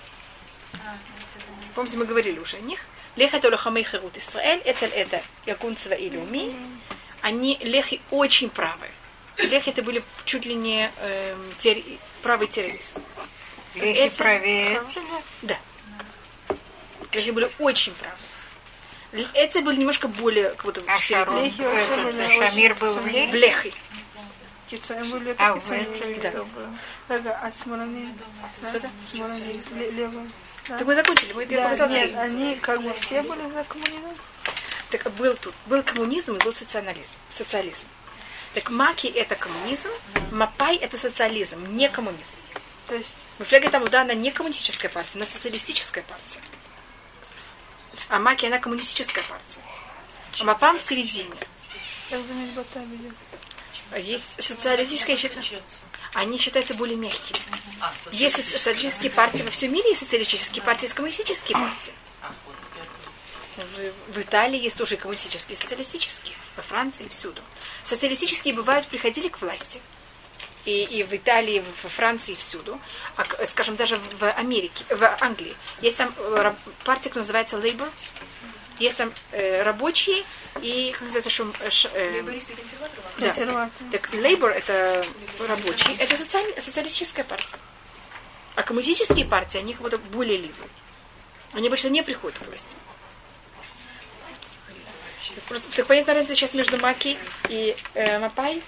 Помните, 1.73 1.97
мы 1.97 2.05
говорили 2.05 2.37
уже 2.37 2.57
о 2.57 2.61
них. 2.61 2.81
Лех 3.15 3.33
это 3.33 3.49
Лохамей 3.49 3.83
Херут 3.83 4.17
Исраэль. 4.17 4.61
Эцель 4.65 4.89
это 4.89 5.21
Якун 5.45 5.75
Цва 5.75 5.93
и 5.93 6.09
Люми. 6.09 6.53
Они, 7.21 7.57
Лехи, 7.61 8.01
очень 8.11 8.49
правые. 8.49 8.91
Лехи 9.37 9.69
это 9.69 9.81
были 9.81 10.03
чуть 10.25 10.45
ли 10.45 10.53
не 10.55 10.91
эм, 10.99 11.53
терр- 11.57 11.83
правые 12.21 12.47
террористы. 12.49 13.01
Лехи 13.73 14.07
Эцель- 14.07 14.17
правее 14.17 14.77
Эцеля. 14.83 15.21
Да. 15.41 15.57
Лехи 17.11 17.31
были 17.31 17.49
очень 17.59 17.93
правые. 17.93 18.19
Л- 19.13 19.27
Эцель 19.33 19.63
был 19.63 19.71
немножко 19.71 20.07
более 20.09 20.49
как 20.49 20.65
будто 20.65 20.83
А. 20.87 20.97
Шарон, 20.99 21.43
Лехи 21.45 21.61
этот, 21.61 22.03
были 22.05 22.27
Шамир 22.49 22.71
очень 22.71 22.79
был 22.81 22.93
в. 22.95 23.07
Лехе. 23.07 23.73
В 24.65 24.69
были 25.11 25.35
А 25.37 25.51
это 25.51 25.59
в. 25.59 25.71
Эцеле 25.71 26.15
Да. 26.21 26.31
а 27.41 27.51
Смолани? 27.51 28.13
Что-то? 28.69 28.89
Смолани, 29.09 29.61
ле- 29.75 29.91
левые. 29.91 30.27
Да. 30.67 30.77
Так 30.77 30.87
мы 30.87 30.95
закончили. 30.95 31.33
Мы 31.33 31.45
Да, 31.45 31.63
показала 31.63 31.89
нет, 31.89 32.09
три. 32.09 32.15
они 32.19 32.55
как 32.55 32.81
бы 32.81 32.93
все 32.93 33.21
были 33.21 33.47
за 33.49 33.63
коммунизм. 33.63 34.21
Так 34.89 35.11
был 35.13 35.35
тут. 35.35 35.53
Был 35.65 35.83
коммунизм 35.83 36.35
и 36.35 36.43
был 36.43 36.53
социализм. 36.53 37.17
социализм. 37.29 37.87
Так 38.53 38.69
Маки 38.69 39.07
это 39.07 39.35
коммунизм, 39.35 39.89
Мапай 40.31 40.77
это 40.77 40.97
социализм, 40.97 41.75
не 41.75 41.89
коммунизм. 41.89 42.37
То 42.87 42.95
есть 42.95 43.09
Мифляга 43.37 43.69
там, 43.69 43.83
да, 43.89 44.01
она 44.01 44.13
не 44.13 44.31
коммунистическая 44.31 44.87
партия, 44.87 45.17
она 45.17 45.25
социалистическая 45.25 46.03
партия. 46.03 46.39
А 48.07 48.19
Маки 48.19 48.45
она 48.45 48.59
коммунистическая 48.59 49.23
партия. 49.23 49.59
А 50.39 50.43
Мапам 50.45 50.79
в 50.79 50.81
середине. 50.81 51.29
ведет. 52.09 53.13
Есть 53.97 54.41
социалистическая, 54.41 55.15
они 56.15 56.37
считаются 56.39 56.73
более 56.73 56.97
мягкими. 56.97 57.39
Есть 58.11 58.37
соци- 58.39 58.57
социалистические 58.57 59.11
партии 59.11 59.43
во 59.43 59.51
всем 59.51 59.71
мире, 59.73 59.89
есть 59.89 59.99
социалистические 60.01 60.63
партии, 60.63 60.85
есть 60.85 60.93
коммунистические 60.95 61.57
партии. 61.57 61.93
В, 63.57 64.13
в 64.13 64.21
Италии 64.21 64.59
есть 64.59 64.77
тоже 64.77 64.95
и 64.95 64.97
коммунистические, 64.97 65.55
и 65.57 65.61
социалистические. 65.61 66.35
Во 66.57 66.63
Франции 66.63 67.05
и 67.05 67.09
всюду. 67.09 67.41
Социалистические 67.83 68.53
бывают, 68.53 68.87
приходили 68.87 69.29
к 69.29 69.39
власти. 69.41 69.79
И, 70.65 70.81
и 70.83 71.03
в 71.03 71.13
Италии, 71.13 71.59
в- 71.59 71.83
во 71.83 71.89
Франции, 71.89 72.33
и 72.33 72.35
всюду. 72.35 72.79
А, 73.15 73.25
скажем, 73.45 73.75
даже 73.75 73.97
в 74.19 74.29
Америке, 74.31 74.83
в 74.89 75.03
Англии. 75.21 75.55
Есть 75.81 75.97
там 75.97 76.13
э, 76.17 76.53
партия, 76.83 77.03
которая 77.09 77.21
называется 77.23 77.57
Labour. 77.57 77.89
Есть 78.79 78.97
там 78.97 79.13
э, 79.31 79.63
рабочие 79.63 80.23
и, 80.61 80.91
как 80.91 81.03
называется, 81.03 81.29
шум, 81.29 81.53
э, 81.61 81.69
ш- 81.69 81.89
э, 81.93 82.21
да. 83.19 83.33
Так 83.91 84.13
Labour 84.13 84.49
это 84.49 85.05
рабочий, 85.47 85.93
это 85.97 86.15
социаль- 86.17 86.61
социалистическая 86.61 87.23
партия. 87.23 87.57
А 88.55 88.63
коммунистические 88.63 89.25
партии, 89.25 89.57
они 89.59 89.73
как 89.73 89.81
будто 89.81 89.97
более 89.97 90.37
левые. 90.37 90.69
Они 91.53 91.67
обычно 91.67 91.87
не 91.87 92.01
приходят 92.03 92.37
к 92.39 92.41
власти. 92.47 92.75
Так, 95.35 95.43
просто, 95.45 95.69
так 95.75 95.85
понятна 95.87 96.13
разница 96.13 96.35
сейчас 96.35 96.53
между 96.53 96.77
Маки 96.79 97.17
и 97.49 97.75
э, 97.93 98.19
Мапай? 98.19 98.61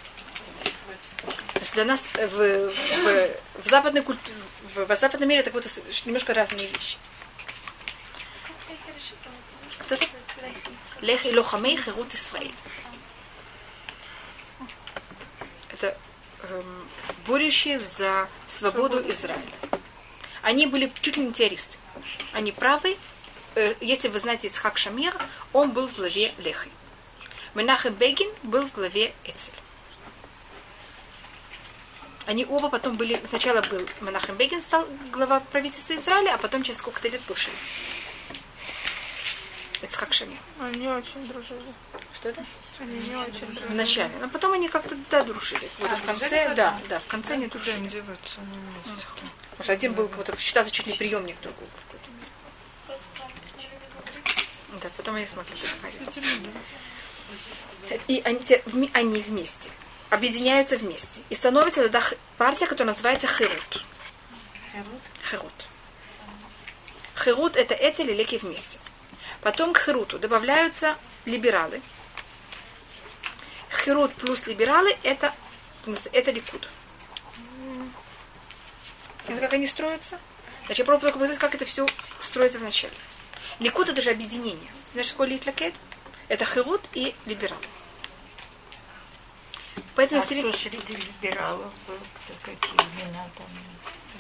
Потому 1.48 1.66
что 1.66 1.74
для 1.76 1.86
нас 1.86 2.04
э, 2.16 2.28
в, 2.28 2.74
в, 2.74 3.64
в 3.66 3.70
западной 3.70 4.02
культуре, 4.02 4.36
в, 4.76 4.86
в 4.86 4.98
западном 5.00 5.28
мире 5.30 5.42
это 5.42 5.52
как 5.52 5.62
будто 5.62 5.82
немножко 6.06 6.34
разные 6.34 6.68
вещи. 6.68 6.98
Лех 11.02 11.26
и 11.26 11.36
лохамей 11.36 11.78
херут 11.78 12.14
Исраиль. 12.14 12.54
Это 15.70 15.98
эм, 16.44 16.90
борющие 17.28 17.80
за 17.80 18.28
свободу 18.48 19.00
Израиля. 19.12 19.42
Они 20.42 20.66
были 20.66 20.92
чуть 21.02 21.18
ли 21.18 21.26
не 21.26 21.34
террористы. 21.34 21.78
Они 22.34 22.52
правы. 22.52 22.98
Э, 23.56 23.76
если 23.82 24.08
вы 24.08 24.20
знаете 24.20 24.48
Ицхак 24.48 24.78
Шамир, 24.78 25.14
он 25.54 25.72
был 25.72 25.88
в 25.88 25.96
главе 25.96 26.34
Лехи. 26.38 26.70
Менахем 27.54 27.94
Бегин 27.94 28.30
был 28.44 28.66
в 28.66 28.74
главе 28.74 29.14
Эцель. 29.24 29.54
Они 32.26 32.46
оба 32.46 32.70
потом 32.70 32.98
были... 32.98 33.22
Сначала 33.30 33.62
был 33.62 33.88
Менахем 34.02 34.36
Бегин, 34.36 34.62
стал 34.62 34.88
глава 35.12 35.40
правительства 35.40 35.96
Израиля, 35.96 36.34
а 36.34 36.38
потом 36.38 36.64
через 36.64 36.80
сколько-то 36.80 37.08
лет 37.08 37.22
был 37.28 37.36
Шамир. 37.36 37.58
Ицхак 39.82 40.14
Шамир. 40.14 40.38
Они 40.60 40.88
очень 40.88 41.28
дружили. 41.28 41.62
Что 42.16 42.30
это? 42.30 42.46
Они 42.80 43.00
не 43.00 43.16
очень 43.16 43.48
дружили. 43.48 43.68
В 43.68 43.76
начале. 43.76 44.12
Но 44.20 44.30
потом 44.30 44.54
они 44.54 44.70
как-то, 44.70 44.96
да, 45.10 45.24
дружили. 45.24 45.70
Вот 45.80 45.92
в 45.92 46.04
конце, 46.04 46.54
да, 46.56 46.80
да, 46.90 47.00
в 47.00 47.06
конце 47.06 47.34
они 47.34 47.48
дружили. 47.48 47.88
деваться 47.88 48.40
не 48.42 48.58
вместе. 48.58 49.06
Потому 49.52 49.64
что 49.64 49.74
один 49.74 49.94
был 49.94 50.08
как 50.08 50.18
будто 50.18 50.38
считался 50.38 50.72
чуть 50.72 50.88
ли 50.88 50.94
приемник 50.94 51.40
другого. 51.42 51.70
Да, 54.82 54.90
потом 54.96 55.16
они 55.16 55.26
смогли 55.26 55.56
договориться. 55.56 56.22
И 58.08 58.22
они, 58.24 58.90
они 58.94 59.20
вместе 59.20 59.72
объединяются 60.10 60.78
вместе. 60.78 61.22
И 61.30 61.36
становится 61.36 61.84
тогда 61.84 62.04
партия, 62.38 62.68
которая 62.68 62.94
называется 62.94 63.28
Херут. 63.28 63.84
Херут. 65.30 65.68
Херут 67.16 67.56
это 67.56 67.74
эти 67.74 68.02
лилеки 68.02 68.38
вместе. 68.38 68.80
Потом 69.42 69.74
к 69.74 69.80
Херуту 69.80 70.20
добавляются 70.20 70.96
либералы. 71.26 71.82
Херут 73.84 74.14
плюс 74.14 74.48
либералы 74.48 74.96
это, 75.04 75.34
это 76.12 76.32
ликуд. 76.32 76.68
Это 79.28 79.40
как 79.42 79.54
они 79.54 79.68
строятся? 79.68 80.20
Значит, 80.66 80.80
я 80.80 80.86
пробую 80.86 81.02
только 81.02 81.20
показать, 81.20 81.38
как 81.38 81.56
это 81.56 81.66
все 81.66 81.86
строится 82.22 82.60
вначале. 82.60 82.94
Ликуд 83.60 83.90
это 83.90 84.02
же 84.02 84.12
объединение. 84.12 84.72
Знаешь, 84.94 85.10
такое 85.10 85.28
литлакет? 85.28 85.74
Это 86.28 86.46
Херут 86.46 86.82
и 86.94 87.16
либерал. 87.26 87.58
Поэтому 89.96 90.22
А 90.22 90.24
все 90.24 90.36
время... 90.36 90.54
среди 90.54 90.78
либералов 90.94 91.72
был? 91.88 91.98
Какие 92.44 92.76
имена 92.76 93.28
там? 93.38 93.48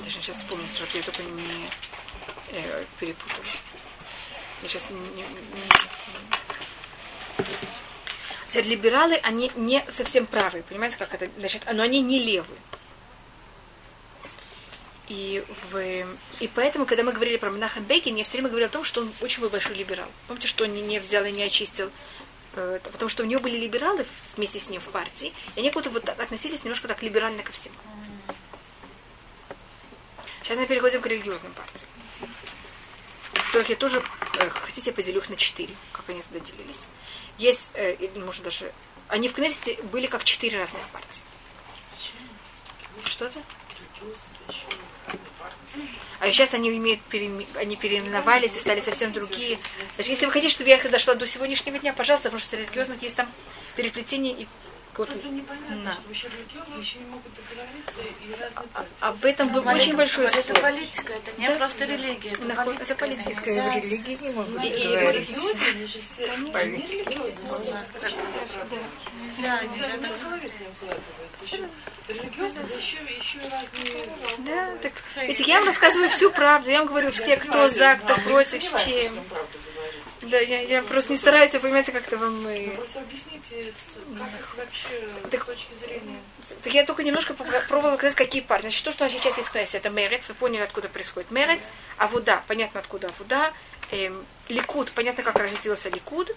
Даже 0.04 0.22
сейчас 0.22 0.38
вспомню, 0.38 0.68
что 0.68 0.86
я 0.98 1.04
только 1.04 1.24
не 1.24 1.70
э, 2.50 2.86
перепутала. 3.00 3.46
Сейчас 4.62 4.90
не, 4.90 5.00
не- 5.00 5.24
не- 5.24 5.68
либералы, 8.62 9.16
они 9.18 9.52
не 9.56 9.84
совсем 9.90 10.26
правые, 10.26 10.64
понимаете, 10.64 10.98
как 10.98 11.14
это? 11.14 11.30
Значит, 11.38 11.64
но 11.72 11.84
они 11.84 12.02
не 12.02 12.20
левые. 12.20 12.60
И, 15.10 15.44
в, 15.72 16.06
и 16.40 16.48
поэтому, 16.50 16.86
когда 16.86 17.04
мы 17.04 17.14
говорили 17.14 17.38
про 17.38 17.50
Менаха 17.50 17.80
Бегин, 17.80 18.16
я 18.16 18.24
все 18.26 18.34
время 18.34 18.50
говорила 18.50 18.70
о 18.70 18.72
том, 18.74 18.84
что 18.84 19.02
он 19.02 19.14
очень 19.22 19.42
был 19.42 19.50
большой 19.50 19.76
либерал. 19.76 20.10
Помните, 20.28 20.48
что 20.48 20.66
он 20.66 20.74
не, 20.74 20.82
не 20.82 21.00
взял 21.00 21.24
и 21.24 21.32
не 21.32 21.44
очистил 21.44 21.90
э, 22.56 22.80
потому 22.84 23.08
что 23.08 23.24
у 23.24 23.26
него 23.26 23.40
были 23.40 23.58
либералы 23.58 24.06
вместе 24.36 24.60
с 24.60 24.70
ним 24.70 24.82
в 24.82 24.90
партии, 24.90 25.34
и 25.56 25.60
они 25.60 25.70
как 25.70 25.84
будто 25.84 25.90
вот 25.92 26.10
относились 26.10 26.64
немножко 26.64 26.88
так 26.90 27.02
либерально 27.04 27.42
ко 27.42 27.54
всему. 27.54 27.76
Сейчас 30.44 30.58
мы 30.58 30.66
переходим 30.66 31.02
к 31.02 31.06
религиозным 31.06 31.54
партиям. 31.54 31.90
Только 33.54 33.76
тоже, 33.76 34.04
э, 34.40 34.50
хотите, 34.50 34.90
я 34.90 34.94
поделю 34.94 35.20
их 35.20 35.30
на 35.30 35.36
четыре, 35.36 35.74
как 35.92 36.10
они 36.10 36.22
туда 36.22 36.40
делились. 36.40 36.88
Есть, 37.38 37.70
э, 37.74 37.94
или, 37.96 38.20
может 38.20 38.44
даже, 38.44 38.72
они 39.08 39.30
в 39.30 39.34
Кнессете 39.34 39.82
были 39.84 40.08
как 40.08 40.24
четыре 40.24 40.60
разных 40.60 40.82
партии. 40.90 41.22
Что-то? 43.06 43.40
А 46.20 46.32
сейчас 46.32 46.54
они 46.54 46.76
имеют, 46.76 47.00
переме- 47.10 47.48
они 47.56 47.76
переименовались 47.76 48.56
и 48.56 48.60
стали 48.60 48.80
совсем 48.80 49.12
другие. 49.14 49.60
Даже 49.98 50.10
если 50.10 50.26
вы 50.26 50.32
хотите, 50.32 50.52
чтобы 50.54 50.70
я 50.70 50.78
дошла 50.78 51.14
до 51.14 51.26
сегодняшнего 51.28 51.78
дня, 51.80 51.94
пожалуйста, 51.94 52.30
потому 52.30 52.40
что 52.40 52.50
среди 52.50 52.64
религиозных 52.64 53.02
есть 53.02 53.16
там 53.16 53.32
переплетение 53.76 54.34
и 54.34 54.48
вот, 54.98 55.10
Это 55.16 55.28
непонятно, 55.30 55.76
Да. 55.86 56.14
что 56.14 56.28
религиозные 56.30 56.80
еще 56.82 57.00
не 57.00 57.06
могут 57.06 57.32
договориться 57.36 58.02
и 58.02 58.32
разные 58.42 58.68
партии. 58.74 58.90
об 59.00 59.26
этом 59.26 59.50
был 59.50 59.68
очень 59.68 59.96
большой 59.96 60.26
Это 60.26 60.42
спор. 60.44 60.60
политика, 60.62 61.14
это 61.14 61.32
не 61.40 61.48
Да. 61.48 61.56
просто 61.56 61.86
религия, 61.86 62.32
это 62.32 62.44
Нахуй- 62.46 62.66
политика. 62.66 62.84
это 62.84 62.96
политика. 62.96 63.46
нельзя 63.46 63.70
В 63.72 63.74
с- 63.74 63.84
религии 63.92 64.18
не 64.28 64.30
могут 64.34 64.64
И- 64.64 64.68
и- 64.68 64.84
договориться. 64.84 65.34
Религиозные, 65.34 65.70
они 65.72 65.86
же 65.86 66.02
все 66.02 66.28
Политика. 66.52 67.10
Нельзя, 69.20 69.62
нельзя 69.64 69.98
так 70.02 70.16
смотреть. 70.18 70.54
Религиозные, 72.08 72.66
да 72.66 72.76
еще, 72.76 72.98
еще 73.20 73.38
и 73.40 73.50
разные... 73.50 74.10
Да, 74.40 74.76
так, 74.82 74.94
видите, 75.28 75.44
я 75.52 75.58
вам 75.60 75.66
рассказываю 75.68 76.10
всю 76.10 76.32
правду. 76.32 76.70
Я 76.70 76.80
вам 76.80 76.88
говорю 76.88 77.12
все, 77.12 77.36
кто 77.38 77.68
за, 77.70 77.96
кто 77.96 78.16
против, 78.22 78.64
с 78.64 78.84
чем. 78.86 79.20
Да, 80.22 80.40
я, 80.40 80.62
я 80.62 80.82
просто 80.82 81.12
не 81.12 81.18
стараюсь, 81.18 81.54
вы 81.54 81.60
понимаете, 81.60 81.92
как-то 81.92 82.18
вам... 82.18 82.46
э, 82.48 82.72
Просто 82.72 83.02
объясните, 83.02 83.72
как 84.18 84.40
их 84.40 84.56
вообще 84.58 85.08
Так- 85.30 85.44
с 85.44 85.46
точки 85.46 85.74
зрения... 85.80 86.20
Так 86.64 86.74
я 86.74 86.84
только 86.86 87.04
немножко 87.04 87.34
пробовала 87.36 87.98
сказать, 87.98 88.16
какие 88.16 88.42
партии. 88.42 88.64
Значит, 88.64 88.84
то, 88.86 88.92
что 88.92 89.10
сейчас 89.10 89.38
есть 89.38 89.50
классе, 89.50 89.78
это 89.78 89.90
Мерец. 89.90 90.28
Вы 90.28 90.34
поняли, 90.36 90.62
откуда 90.64 90.88
происходит 90.90 91.30
Мерец. 91.30 91.70
Авуда, 91.98 92.42
понятно, 92.48 92.80
откуда 92.80 93.10
Авуда. 93.10 93.54
Эм, 93.92 94.26
Ликуд, 94.50 94.92
понятно, 94.92 95.22
как 95.24 95.36
родился 95.38 95.90
Ликуд. 95.90 96.36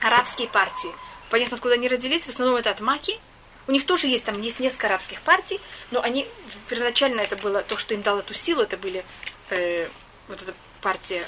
Арабские 0.00 0.46
партии, 0.48 0.90
понятно, 1.30 1.56
откуда 1.56 1.74
они 1.74 1.88
родились. 1.88 2.24
В 2.24 2.28
основном 2.28 2.56
это 2.56 2.70
от 2.70 2.80
Маки. 2.80 3.18
У 3.66 3.72
них 3.72 3.84
тоже 3.84 4.06
есть 4.06 4.24
там 4.24 4.40
есть 4.40 4.60
несколько 4.60 4.86
арабских 4.86 5.20
партий, 5.22 5.60
но 5.90 6.00
они 6.00 6.28
первоначально 6.68 7.20
это 7.20 7.36
было 7.36 7.62
то, 7.62 7.76
что 7.76 7.94
им 7.94 8.02
дало 8.02 8.20
эту 8.20 8.32
силу, 8.32 8.62
это 8.62 8.76
были 8.76 9.04
э, 9.50 9.88
вот 10.28 10.40
эта 10.40 10.54
партия 10.82 11.26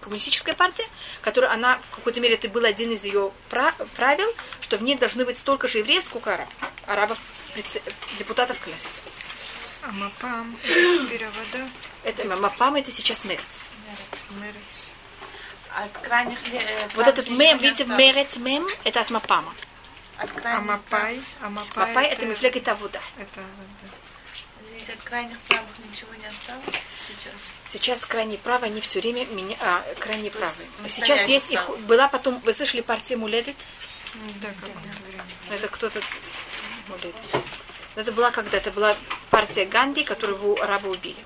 коммунистическая 0.00 0.54
партия, 0.54 0.86
которая 1.22 1.52
она 1.52 1.78
в 1.90 1.96
какой-то 1.96 2.20
мере 2.20 2.34
это 2.34 2.48
был 2.48 2.64
один 2.64 2.92
из 2.92 3.04
ее 3.04 3.32
пра- 3.48 3.74
правил, 3.96 4.32
что 4.60 4.76
в 4.78 4.82
ней 4.82 4.96
должны 4.96 5.24
быть 5.24 5.38
столько 5.38 5.68
же 5.68 5.78
евреев, 5.78 6.02
сколько 6.04 6.34
араб, 6.34 6.48
арабов 6.86 7.18
депутатов 8.18 8.58
в 8.58 8.64
Кнессете. 8.64 9.00
А 9.82 9.92
Мапам, 9.92 10.56
это 10.62 11.04
теперь 11.04 11.24
Авода, 11.24 11.70
Это 12.04 12.24
Мапам, 12.36 12.74
это 12.76 12.92
сейчас 12.92 13.24
Мерец. 13.24 13.62
Мерец. 14.30 14.90
От 15.74 15.92
крайних 16.02 16.38
э, 16.52 16.88
Вот 16.94 17.06
этот 17.06 17.28
мем, 17.28 17.58
видите. 17.58 17.84
Мерец 17.84 18.36
мем, 18.36 18.68
это 18.84 19.00
от 19.00 19.10
Мапама. 19.10 19.54
От 20.18 20.30
А 20.30 20.40
крайних 20.40 20.66
Мапай, 20.66 21.22
а 21.40 21.48
Мапай, 21.48 21.86
Мапай 21.86 22.06
это 22.08 22.26
Мифлегет 22.26 22.68
Авуда. 22.68 23.00
Это 23.18 23.40
Авода. 23.40 23.96
Извините, 24.80 24.92
от 24.92 25.02
крайних 25.02 25.38
правых 25.40 25.68
ничего 25.90 26.14
не 26.14 26.26
осталось 26.26 26.82
сейчас. 27.06 27.34
Сейчас 27.66 28.06
крайне 28.06 28.38
правые, 28.38 28.70
они 28.70 28.80
все 28.80 29.00
время 29.00 29.26
меня, 29.26 29.56
а, 29.60 29.84
крайне 29.98 30.30
правые. 30.30 30.68
Сейчас 30.88 31.28
есть 31.28 31.50
их, 31.50 31.68
была 31.80 32.08
потом, 32.08 32.38
вы 32.40 32.52
слышали 32.52 32.80
партия 32.80 33.16
Муледит? 33.16 33.56
Да, 34.40 34.48
какое-то 34.48 35.02
время. 35.06 35.24
Это 35.50 35.68
кто-то 35.68 36.00
Муледит. 36.88 37.14
Это 37.94 38.12
была 38.12 38.30
когда-то 38.30 38.70
была 38.70 38.96
партия 39.30 39.66
Ганди, 39.66 40.02
которую 40.04 40.38
его 40.38 40.62
арабы 40.62 40.90
убили. 40.90 41.22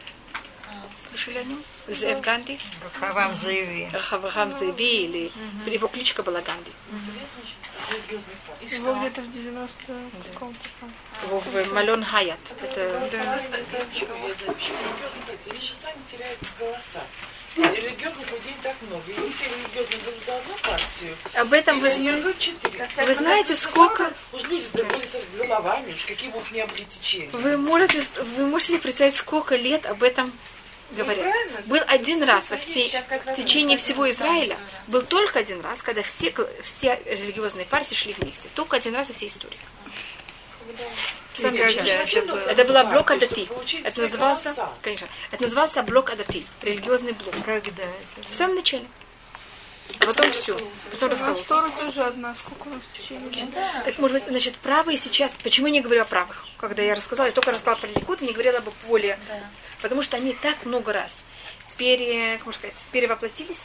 Слышали 1.08 1.38
о 1.38 1.44
нем? 1.44 1.62
Зев 1.86 2.20
Ганди? 2.20 2.58
Хавам 2.98 3.36
заяви. 3.36 3.88
Хаврам 3.92 4.52
Зеви, 4.52 5.04
или 5.04 5.32
его 5.66 5.86
кличка 5.86 6.22
была 6.22 6.40
Ганди. 6.40 6.72
И 8.60 8.74
Его 8.74 8.94
где-то 8.94 9.20
в 9.20 9.32
90 9.32 9.74
каком-то 10.32 10.68
там. 10.80 10.92
Его 11.26 11.40
в 11.40 11.72
Малон 11.72 12.04
Хаят. 12.04 12.38
Это 12.62 12.98
Они 15.50 15.60
же 15.60 15.74
сами 15.74 15.96
теряют 16.10 16.38
голоса. 16.58 17.02
Религиозных 17.56 18.30
людей 18.32 18.56
так 18.62 18.74
много. 18.82 19.04
И 19.06 19.16
не 19.16 19.30
все 19.30 19.44
религиозные 19.44 20.00
будут 20.04 20.24
за 20.24 20.36
одну 20.36 20.54
партию. 20.62 21.16
об 21.34 21.52
этом 21.52 21.78
вы, 21.78 21.88
берут 21.96 22.38
четыре. 22.38 22.88
вы 22.96 23.14
знаете, 23.14 23.54
сколько 23.54 24.12
Уж 24.32 24.42
люди-то 24.44 24.84
были 24.84 25.06
с 25.06 25.36
головами, 25.36 25.92
уж 25.92 26.04
какие 26.04 26.30
бы 26.30 26.38
у 26.38 26.40
них 26.40 26.50
не 26.50 26.66
были 26.66 26.82
течения. 26.84 27.30
вы 27.30 27.56
можете 27.56 28.02
вы 28.36 28.46
можете 28.46 28.78
представить, 28.78 29.14
сколько 29.14 29.54
лет 29.54 29.86
об 29.86 30.02
этом 30.02 30.32
говорят. 30.92 31.34
Был 31.66 31.80
один 31.86 32.22
раз 32.22 32.50
во 32.50 32.56
всей 32.56 32.92
в 33.24 33.36
течение 33.36 33.78
всего 33.78 34.08
Израиля 34.10 34.56
был 34.86 35.02
только 35.02 35.38
один 35.38 35.60
раз, 35.60 35.82
когда 35.82 36.02
все 36.02 36.32
все 36.62 37.00
религиозные 37.04 37.66
партии 37.66 37.94
шли 37.94 38.12
вместе. 38.12 38.48
Только 38.54 38.76
один 38.76 38.94
раз 38.94 39.08
во 39.08 39.14
всей 39.14 39.28
истории. 39.28 39.58
В 41.34 41.40
самом 41.40 41.58
Когда 41.58 41.82
начале. 41.82 41.92
это 42.46 42.64
была 42.64 42.84
блок 42.84 43.10
Адати. 43.10 43.48
Это 43.82 44.02
назывался, 44.02 44.52
голоса. 44.54 44.72
конечно, 44.82 45.08
это 45.30 45.42
назывался 45.42 45.82
блок 45.82 46.10
Адати, 46.10 46.46
религиозный 46.62 47.12
блок. 47.12 47.34
Когда 47.44 47.82
это? 47.82 48.28
В 48.30 48.34
самом 48.34 48.56
начале. 48.56 48.84
А 50.00 50.06
потом 50.06 50.30
все. 50.32 50.58
Потом 50.90 51.10
раскололся. 51.10 51.44
Тора 51.44 51.70
тоже 51.70 52.02
одна. 52.04 52.34
Сколько 52.34 52.68
у 52.68 52.70
нас 52.70 52.82
в 52.82 52.98
течение? 52.98 53.48
Так, 53.84 53.98
может 53.98 54.18
быть, 54.18 54.28
значит, 54.28 54.54
правые 54.56 54.96
сейчас... 54.96 55.36
Почему 55.42 55.66
я 55.66 55.72
не 55.72 55.80
говорю 55.80 56.02
о 56.02 56.04
правых? 56.04 56.46
Когда 56.56 56.82
я 56.82 56.94
рассказала, 56.94 57.26
я 57.26 57.32
только 57.32 57.52
рассказала 57.52 57.76
про 57.76 57.88
Ликут, 57.88 58.20
не 58.20 58.32
говорила 58.32 58.58
об 58.58 58.68
более... 58.86 59.18
Да. 59.28 59.40
Потому 59.84 60.00
что 60.00 60.16
они 60.16 60.32
так 60.32 60.64
много 60.64 60.94
раз 60.94 61.24
пере, 61.76 62.38
можно 62.46 62.54
сказать, 62.54 62.76
перевоплотились, 62.90 63.64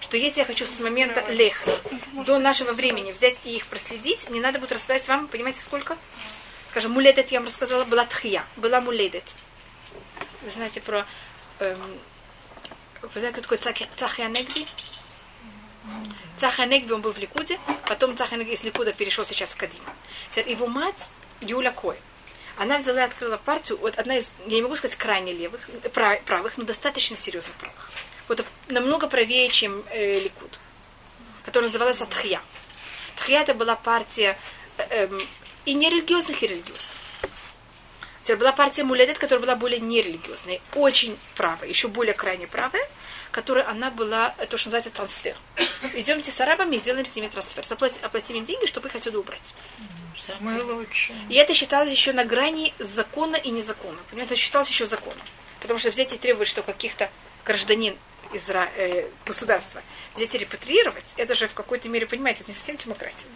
что 0.00 0.16
если 0.16 0.38
я 0.38 0.46
хочу 0.46 0.66
с 0.66 0.78
момента 0.78 1.20
лех 1.32 1.64
до 2.12 2.38
нашего 2.38 2.70
времени 2.72 3.10
взять 3.10 3.40
и 3.42 3.56
их 3.56 3.66
проследить, 3.66 4.30
мне 4.30 4.40
надо 4.40 4.60
будет 4.60 4.70
рассказать 4.70 5.08
вам, 5.08 5.26
понимаете, 5.26 5.58
сколько? 5.62 5.98
Скажем, 6.70 6.92
муледет 6.92 7.32
я 7.32 7.40
вам 7.40 7.48
рассказала, 7.48 7.84
была 7.84 8.04
тхия, 8.04 8.44
была 8.54 8.80
муледет. 8.80 9.24
Вы 10.42 10.50
знаете 10.50 10.80
про... 10.80 11.04
эм, 11.58 11.98
вы 13.02 13.18
знаете, 13.18 13.32
кто 13.32 13.42
такой 13.42 13.58
Цахи- 13.58 13.88
Цахия 13.96 14.28
Негби? 14.28 14.64
Цахия 16.36 16.66
Негби, 16.66 16.92
он 16.92 17.00
был 17.00 17.10
в 17.12 17.18
Ликуде, 17.18 17.58
потом 17.88 18.16
Цахия 18.16 18.38
Негби 18.38 18.52
из 18.52 18.62
Ликуда 18.62 18.92
перешел 18.92 19.24
сейчас 19.24 19.54
в 19.54 19.56
Кадим. 19.56 19.80
Его 20.36 20.68
мать 20.68 21.10
Юля 21.40 21.72
Кой. 21.72 21.96
Она 22.56 22.78
взяла 22.78 23.02
и 23.02 23.04
открыла 23.04 23.36
партию, 23.36 23.78
вот 23.78 23.98
одна 23.98 24.16
из, 24.16 24.32
я 24.46 24.56
не 24.56 24.62
могу 24.62 24.76
сказать 24.76 24.96
крайне 24.96 25.32
левых, 25.32 25.60
э, 25.82 25.88
пра- 25.90 26.20
правых, 26.24 26.56
но 26.56 26.64
достаточно 26.64 27.16
серьезных 27.16 27.54
правых. 27.56 27.90
Вот 28.28 28.44
намного 28.68 29.08
правее, 29.08 29.48
чем 29.50 29.84
э, 29.90 30.20
Ликуд, 30.20 30.58
которая 31.44 31.68
называлась 31.68 32.00
Атхья. 32.00 32.40
Тхья 33.16 33.42
это 33.42 33.54
была 33.54 33.76
партия 33.76 34.38
э, 34.78 35.04
эм, 35.04 35.28
и 35.66 35.74
нерелигиозных, 35.74 36.42
и 36.42 36.46
религиозных. 36.46 36.86
Теперь 38.22 38.36
была 38.38 38.52
партия 38.52 38.84
Мулядет, 38.84 39.18
которая 39.18 39.44
была 39.44 39.54
более 39.54 39.78
нерелигиозная, 39.78 40.60
очень 40.74 41.16
правая, 41.36 41.68
еще 41.68 41.88
более 41.88 42.14
крайне 42.14 42.46
правая, 42.46 42.88
которая 43.30 43.68
она 43.68 43.90
была, 43.90 44.34
э, 44.38 44.46
то, 44.46 44.56
что 44.56 44.68
называется 44.68 44.90
трансфер. 44.90 45.36
Идемте 45.94 46.30
с 46.30 46.40
арабами 46.40 46.76
и 46.76 46.78
сделаем 46.78 47.04
с 47.04 47.14
ними 47.14 47.28
трансфер. 47.28 47.64
Заплатим, 47.64 47.98
оплатим 48.02 48.36
им 48.36 48.46
деньги, 48.46 48.66
чтобы 48.66 48.88
их 48.88 48.94
отсюда 48.96 49.18
убрать. 49.18 49.54
Самое 50.26 50.62
лучшее. 50.62 51.18
И 51.28 51.34
это 51.34 51.54
считалось 51.54 51.90
еще 51.90 52.12
на 52.12 52.24
грани 52.24 52.74
закона 52.78 53.36
и 53.36 53.50
незакона. 53.50 53.98
Понимаете, 54.10 54.34
это 54.34 54.42
считалось 54.42 54.68
еще 54.68 54.86
законом. 54.86 55.22
Потому 55.60 55.78
что 55.78 55.90
взять 55.90 56.12
и 56.12 56.18
требовать, 56.18 56.48
что 56.48 56.62
каких-то 56.62 57.10
гражданин 57.44 57.96
Изра... 58.32 58.68
э, 58.76 59.08
государства 59.24 59.82
взять 60.14 60.34
и 60.34 60.38
репатриировать, 60.38 61.14
это 61.16 61.34
же 61.34 61.46
в 61.48 61.54
какой-то 61.54 61.88
мере, 61.88 62.06
понимаете, 62.06 62.42
это 62.42 62.50
не 62.50 62.56
совсем 62.56 62.76
демократия. 62.76 63.26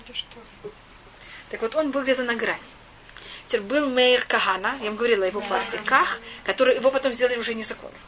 Так 1.51 1.63
вот, 1.63 1.75
он 1.75 1.91
был 1.91 2.03
где-то 2.03 2.25
на 2.25 2.35
грани. 2.35 2.61
Теперь 3.47 3.63
был 3.63 3.89
мэр 3.91 4.25
Кахана, 4.27 4.77
я 4.81 4.87
вам 4.87 4.97
говорила 4.97 5.25
о 5.25 5.29
его 5.29 5.41
партии, 5.41 5.81
Ках, 5.85 6.21
который 6.45 6.77
его 6.77 6.91
потом 6.91 7.13
сделали 7.13 7.37
уже 7.37 7.55
незаконным. 7.55 7.99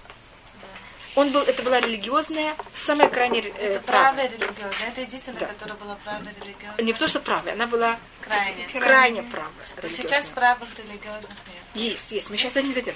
Он 1.15 1.31
был, 1.31 1.43
это 1.43 1.63
была 1.63 1.79
религиозная, 1.81 2.57
самая 2.73 3.09
крайняя 3.11 3.43
э, 3.43 3.75
Это 3.75 3.81
правая. 3.81 4.29
религиозная. 4.29 4.89
Это 4.89 5.01
единственная, 5.03 5.41
Да. 5.41 5.47
которая 5.47 5.77
была 5.77 5.95
правая 5.97 6.35
религиозная. 6.43 6.83
Не 6.83 6.93
потому 6.95 7.09
что 7.11 7.21
правая, 7.21 7.53
она 7.53 7.67
была 7.67 7.99
Крайне. 8.23 8.67
крайне 8.73 9.23
правая. 9.25 9.53
Но 9.83 9.89
сейчас 9.91 10.25
правых 10.31 10.69
религиозных 10.79 11.31
нет. 11.47 11.63
Есть, 11.75 12.13
есть. 12.13 12.31
Мы 12.31 12.39
сейчас 12.39 12.53
до 12.55 12.63
них 12.63 12.73
дойдем. 12.73 12.95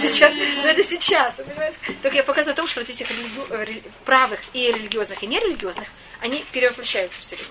Сейчас, 0.00 0.32
но 0.34 0.68
это 0.68 0.84
сейчас, 0.84 1.34
понимаете? 1.34 1.78
Только 2.02 2.16
я 2.18 2.22
показываю 2.22 2.52
о 2.52 2.56
том, 2.56 2.68
что 2.68 2.80
вот 2.80 2.88
этих 2.88 3.10
религи- 3.10 3.46
э, 3.50 3.80
правых 4.04 4.38
и 4.52 4.70
религиозных, 4.70 5.20
и 5.22 5.26
нерелигиозных, 5.26 5.88
они 6.20 6.44
перевоплощаются 6.52 7.20
все 7.20 7.34
время. 7.34 7.50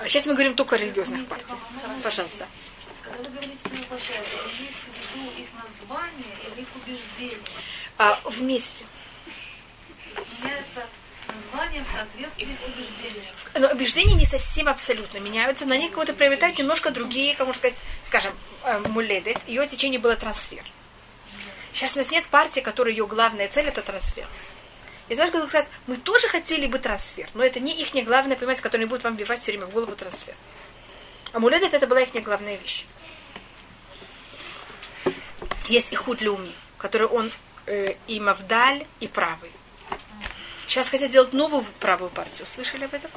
А 0.00 0.08
Сейчас 0.08 0.26
мы 0.26 0.34
говорим 0.34 0.54
только 0.54 0.74
о 0.76 0.78
религиозных 0.78 1.26
партиях. 1.26 1.58
Пожалуйста. 2.02 2.46
Когда 3.02 3.18
вы 3.18 3.30
говорите 3.30 3.56
имеется 3.70 3.96
в 3.96 5.16
виду 5.16 5.30
их 5.40 5.48
название? 5.54 6.36
А 7.98 8.18
вместе. 8.24 8.84
Меняется 10.16 10.86
название 11.28 11.82
в 11.82 11.94
соответствии 11.94 12.44
с 12.44 12.66
убеждением. 12.66 13.34
Но 13.54 13.68
убеждения 13.68 14.14
не 14.14 14.26
совсем 14.26 14.68
абсолютно 14.68 15.18
меняются, 15.18 15.66
но 15.66 15.74
они 15.74 15.88
как-то 15.88 16.14
приобретают 16.14 16.58
немножко 16.58 16.90
другие, 16.90 17.34
как 17.34 17.46
можно 17.46 17.60
сказать, 17.60 17.78
скажем, 18.06 18.34
э, 18.64 18.78
муледет. 18.88 19.38
Ее 19.46 19.66
течение 19.66 20.00
было 20.00 20.16
трансфер. 20.16 20.64
Сейчас 21.72 21.94
у 21.94 21.98
нас 21.98 22.10
нет 22.10 22.26
партии, 22.26 22.60
которой 22.60 22.90
ее 22.90 23.06
главная 23.06 23.48
цель 23.48 23.66
это 23.66 23.82
трансфер. 23.82 24.26
И 25.08 25.14
знаешь, 25.14 25.32
как 25.32 25.48
сказать, 25.48 25.68
мы 25.86 25.96
тоже 25.96 26.28
хотели 26.28 26.66
бы 26.66 26.78
трансфер, 26.78 27.28
но 27.34 27.44
это 27.44 27.60
не 27.60 27.74
их 27.74 27.92
главное, 28.04 28.36
понимаете, 28.36 28.62
которая 28.62 28.86
будет 28.86 29.04
вам 29.04 29.14
вбивать 29.14 29.40
все 29.40 29.52
время 29.52 29.66
в 29.66 29.70
голову 29.70 29.94
трансфер. 29.96 30.34
А 31.32 31.38
муледет 31.38 31.74
это 31.74 31.86
была 31.86 32.00
их 32.00 32.12
главная 32.22 32.56
вещь. 32.56 32.84
Есть 35.68 35.92
и 35.92 35.96
худ 35.96 36.20
Леуми, 36.20 36.52
который 36.82 37.06
он 37.06 37.30
э, 37.66 37.94
и 38.08 38.20
Мавдаль, 38.20 38.84
и 39.00 39.06
правый. 39.06 39.50
Сейчас 40.66 40.88
хотят 40.88 41.10
делать 41.10 41.32
новую 41.32 41.64
правую 41.80 42.10
партию. 42.10 42.46
Слышали 42.46 42.84
об 42.84 42.94
этом? 42.94 43.10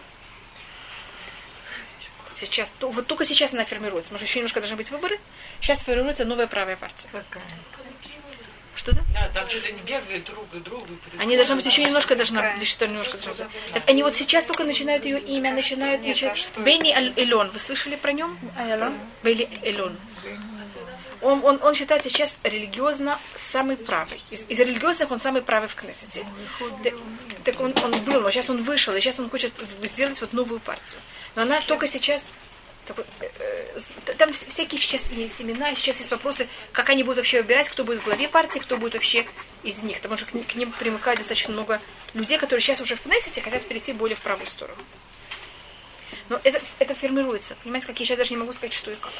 Сейчас, 2.35 2.69
то- 2.79 2.89
вот 2.89 3.07
только 3.07 3.25
сейчас 3.25 3.53
она 3.53 3.63
формируется. 3.65 4.11
Может, 4.11 4.27
еще 4.27 4.39
немножко 4.39 4.59
должны 4.59 4.75
быть 4.75 4.91
выборы. 4.91 5.19
Сейчас 5.61 5.79
формируется 5.79 6.25
новая 6.25 6.47
правая 6.47 6.75
партия. 6.75 7.07
Что 8.75 8.93
да? 8.93 9.01
Да, 9.13 9.29
там 9.33 9.49
что-то 9.49 9.71
не 9.71 9.79
бегают 9.81 10.25
друг 10.25 10.53
и 10.53 10.59
другу. 10.59 10.85
Они 11.17 11.37
должны 11.37 11.55
быть 11.55 11.65
еще 11.65 11.83
немножко 11.85 12.15
должна 12.17 12.41
еще 12.55 12.87
немножко 12.87 13.17
должна 13.17 13.45
быть. 13.45 13.53
Так 13.73 13.89
они 13.89 14.03
вот 14.03 14.17
сейчас 14.17 14.43
только 14.45 14.65
начинают 14.65 15.05
ее 15.05 15.19
имя, 15.21 15.53
начинают 15.53 16.03
начинают. 16.03 16.37
Бенни 16.57 16.91
Аль- 16.91 17.13
Элон. 17.15 17.49
Вы 17.51 17.59
слышали 17.59 17.95
про 17.95 18.11
нем? 18.11 18.37
Бенни 19.23 19.47
Элон. 19.63 19.95
Он, 21.21 21.43
он, 21.43 21.59
он 21.63 21.73
считается 21.73 22.09
сейчас 22.09 22.35
религиозно 22.43 23.19
самый 23.33 23.77
правый. 23.77 24.21
Из, 24.31 24.45
из 24.47 24.59
религиозных 24.59 25.09
он 25.11 25.17
самый 25.17 25.41
правый 25.41 25.67
в 25.69 25.75
Кнессете. 25.75 26.25
Так, 26.83 26.93
так 27.45 27.59
он, 27.59 27.73
он 27.83 27.99
был, 28.03 28.21
но 28.21 28.29
сейчас 28.29 28.49
он 28.49 28.61
вышел, 28.63 28.93
и 28.93 28.99
сейчас 28.99 29.19
он 29.19 29.29
хочет 29.29 29.51
сделать 29.81 30.19
вот 30.21 30.33
новую 30.33 30.59
партию. 30.59 30.99
Но 31.35 31.43
она 31.43 31.61
только 31.61 31.87
сейчас... 31.87 32.27
э, 32.89 32.93
э, 33.39 34.13
Там 34.17 34.29
вс- 34.31 34.47
всякие 34.49 34.79
сейчас 34.79 35.09
есть 35.09 35.37
семена, 35.37 35.73
сейчас 35.73 35.97
есть 35.97 36.11
вопросы, 36.11 36.47
как 36.71 36.89
они 36.89 37.03
будут 37.03 37.17
вообще 37.17 37.41
выбирать, 37.41 37.69
кто 37.69 37.83
будет 37.83 38.01
в 38.01 38.05
главе 38.05 38.27
партии, 38.27 38.59
кто 38.59 38.77
будет 38.77 38.93
вообще 38.93 39.25
из 39.63 39.81
них. 39.81 40.01
Потому 40.01 40.17
что 40.17 40.25
к 40.27 40.55
ним 40.55 40.71
примыкает 40.73 41.19
достаточно 41.19 41.53
много 41.53 41.81
людей, 42.13 42.37
которые 42.37 42.61
сейчас 42.61 42.81
уже 42.81 42.95
в 42.95 43.01
Кнессете 43.01 43.41
хотят 43.41 43.65
перейти 43.65 43.93
более 43.93 44.15
в 44.17 44.21
правую 44.21 44.47
сторону. 44.47 44.81
Но 46.29 46.39
это, 46.43 46.61
это 46.79 46.95
формируется. 46.95 47.55
Понимаете, 47.63 47.87
как 47.87 47.99
я 47.99 48.05
сейчас 48.05 48.17
даже 48.17 48.31
не 48.31 48.37
могу 48.37 48.53
сказать, 48.53 48.73
что 48.73 48.91
и 48.91 48.95
как. 48.95 49.11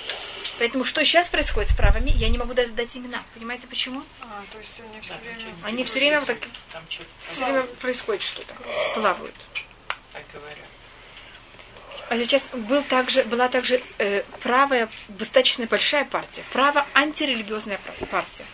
Поэтому 0.59 0.85
что 0.85 1.03
сейчас 1.03 1.29
происходит 1.29 1.69
с 1.71 1.73
правами, 1.75 2.11
я 2.15 2.29
не 2.29 2.37
могу 2.37 2.53
даже 2.53 2.71
дать 2.71 2.95
имена. 2.95 3.21
Понимаете, 3.33 3.67
почему? 3.67 4.03
А, 4.21 4.43
то 4.51 4.57
есть 4.59 4.73
они 4.79 5.01
все 5.01 5.13
время... 5.17 5.55
Они 5.63 5.83
все 5.83 5.99
время 5.99 6.19
вот 6.19 6.27
так, 6.27 6.37
Там 6.71 6.83
что-то 6.89 7.09
все 7.31 7.45
время 7.45 7.63
происходит 7.63 8.21
что-то. 8.21 8.53
Плавают. 8.93 9.35
так 10.13 10.23
говорят. 10.33 10.57
А 12.07 12.17
сейчас 12.17 12.49
был 12.53 12.83
также, 12.83 13.23
была 13.23 13.47
также 13.49 13.81
э, 13.97 14.21
правая, 14.41 14.87
достаточно 15.07 15.65
большая 15.65 16.05
партия. 16.05 16.43
Право 16.53 16.85
антирелигиозная 16.93 17.79
пар- 17.79 18.07
партия. 18.09 18.45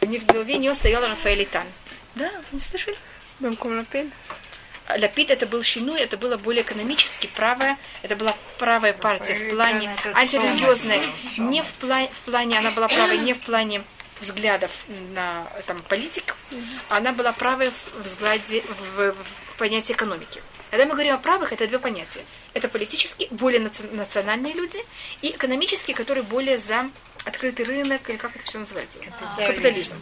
Не 0.00 0.18
в 0.18 0.24
голове 0.24 0.56
нее 0.56 0.74
стоял 0.74 1.06
Рафаэль 1.06 1.42
Итан. 1.44 1.66
Да, 2.14 2.30
не 2.52 2.58
слышали? 2.60 2.96
Бемком 3.38 3.76
Лапин? 3.78 4.10
Лапид 4.98 5.30
это 5.30 5.46
был 5.46 5.62
Шинуй, 5.62 6.00
это 6.00 6.16
было 6.16 6.36
более 6.36 6.62
экономически 6.62 7.26
правая, 7.28 7.76
это 8.02 8.16
была 8.16 8.36
правая 8.58 8.92
партия 8.92 9.34
в 9.34 9.54
плане 9.54 9.96
антирелигиозная, 10.14 11.10
не 11.38 11.62
в 11.62 11.72
плане, 11.74 12.08
в 12.08 12.20
плане, 12.30 12.58
она 12.58 12.70
была 12.70 12.88
правой 12.88 13.18
не 13.18 13.32
в 13.34 13.40
плане 13.40 13.82
взглядов 14.20 14.70
на 15.14 15.46
там, 15.66 15.82
политик, 15.82 16.36
она 16.88 17.12
была 17.12 17.32
правой 17.32 17.70
в 17.70 18.02
взгляде, 18.04 18.62
в, 18.96 19.12
в 19.12 19.58
понятии 19.58 19.92
экономики. 19.92 20.42
Когда 20.70 20.84
мы 20.86 20.92
говорим 20.92 21.14
о 21.14 21.18
правых, 21.18 21.52
это 21.52 21.66
две 21.66 21.78
понятия. 21.80 22.24
Это 22.54 22.68
политически 22.68 23.26
более 23.32 23.60
наци- 23.60 23.92
национальные 23.92 24.52
люди 24.54 24.78
и 25.20 25.30
экономические, 25.30 25.96
которые 25.96 26.22
более 26.22 26.58
за 26.58 26.88
открытый 27.24 27.64
рынок, 27.64 28.08
или 28.08 28.16
как 28.16 28.36
это 28.36 28.44
все 28.44 28.58
называется? 28.58 28.98
Капитализм. 29.36 29.96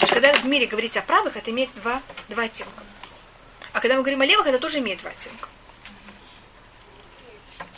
Когда 0.00 0.32
в 0.34 0.44
мире 0.46 0.66
говорить 0.66 0.96
о 0.96 1.02
правых, 1.02 1.36
это 1.36 1.50
имеет 1.50 1.70
два, 1.76 2.00
два 2.28 2.44
оттенка. 2.44 2.82
А 3.72 3.80
когда 3.80 3.96
мы 3.96 4.02
говорим 4.02 4.20
о 4.20 4.26
левых, 4.26 4.46
это 4.46 4.58
тоже 4.58 4.78
имеет 4.78 5.00
два 5.00 5.10
оттенка. 5.10 5.48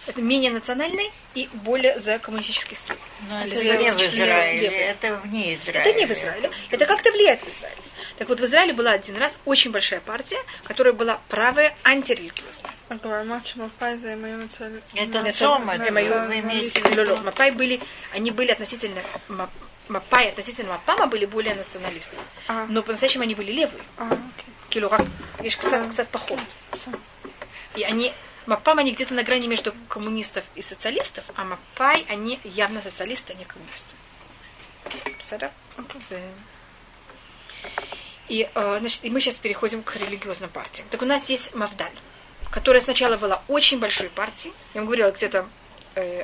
Это 0.06 0.22
менее 0.22 0.50
национальный 0.50 1.10
и 1.34 1.50
более 1.52 1.98
за 1.98 2.18
коммунистический 2.18 2.74
строй. 2.74 2.98
Но 3.28 3.44
Или 3.44 3.52
это 3.56 3.60
за- 3.60 3.76
не 3.82 3.90
в 3.90 4.14
Израиле, 4.14 4.68
это 4.68 5.14
вне 5.16 5.54
Израиля. 5.54 5.80
Это 5.80 5.92
не 5.98 6.06
в 6.06 6.10
Израиле. 6.12 6.50
Это 6.70 6.86
как-то 6.86 7.12
влияет 7.12 7.42
в 7.42 7.48
Израиле. 7.48 7.76
Так 8.16 8.28
вот, 8.30 8.40
в 8.40 8.44
Израиле 8.44 8.72
была 8.72 8.92
один 8.92 9.16
раз 9.18 9.36
очень 9.44 9.70
большая 9.70 10.00
партия, 10.00 10.38
которая 10.64 10.94
была 10.94 11.20
правая 11.28 11.76
антирелигиозная. 11.84 12.72
Это 14.94 15.32
Цом, 15.32 15.68
это 15.68 15.92
Мою- 15.92 16.26
вы 16.26 16.40
имеете 16.40 16.80
в 16.80 16.84
виду. 16.90 17.16
Мапай 17.18 17.50
были, 17.50 17.80
они 18.14 18.30
были 18.30 18.50
относительно 18.50 19.02
Мапай 19.88 20.28
относительно 20.28 20.72
Мапама 20.72 21.06
были 21.06 21.24
более 21.24 21.54
националисты. 21.54 22.16
А. 22.46 22.66
Но 22.68 22.82
по-настоящему 22.82 23.22
они 23.22 23.34
были 23.34 23.52
левые. 23.52 23.82
А, 23.96 24.06
окей. 24.06 24.54
Кило, 24.68 24.88
как, 24.88 25.02
видишь, 25.38 25.56
кстати, 25.56 25.88
кстати. 25.88 26.08
И 27.74 27.82
они, 27.82 28.12
Мапам, 28.46 28.78
они 28.78 28.92
где-то 28.92 29.14
на 29.14 29.22
грани 29.22 29.46
между 29.46 29.74
коммунистов 29.88 30.44
и 30.54 30.62
социалистов, 30.62 31.24
а 31.36 31.44
Мапай, 31.44 32.04
они 32.08 32.38
явно 32.44 32.82
социалисты, 32.82 33.32
а 33.32 33.36
не 33.36 33.44
коммунисты. 33.44 33.94
И, 38.28 38.48
э, 38.54 38.76
значит, 38.80 39.04
и 39.04 39.10
мы 39.10 39.20
сейчас 39.20 39.36
переходим 39.36 39.82
к 39.82 39.96
религиозным 39.96 40.50
партиям. 40.50 40.86
Так 40.90 41.00
у 41.02 41.06
нас 41.06 41.30
есть 41.30 41.54
Мавдаль, 41.54 41.92
которая 42.50 42.82
сначала 42.82 43.16
была 43.16 43.42
очень 43.48 43.78
большой 43.78 44.10
партией. 44.10 44.54
Я 44.74 44.80
вам 44.80 44.86
говорила, 44.86 45.10
где-то 45.10 45.46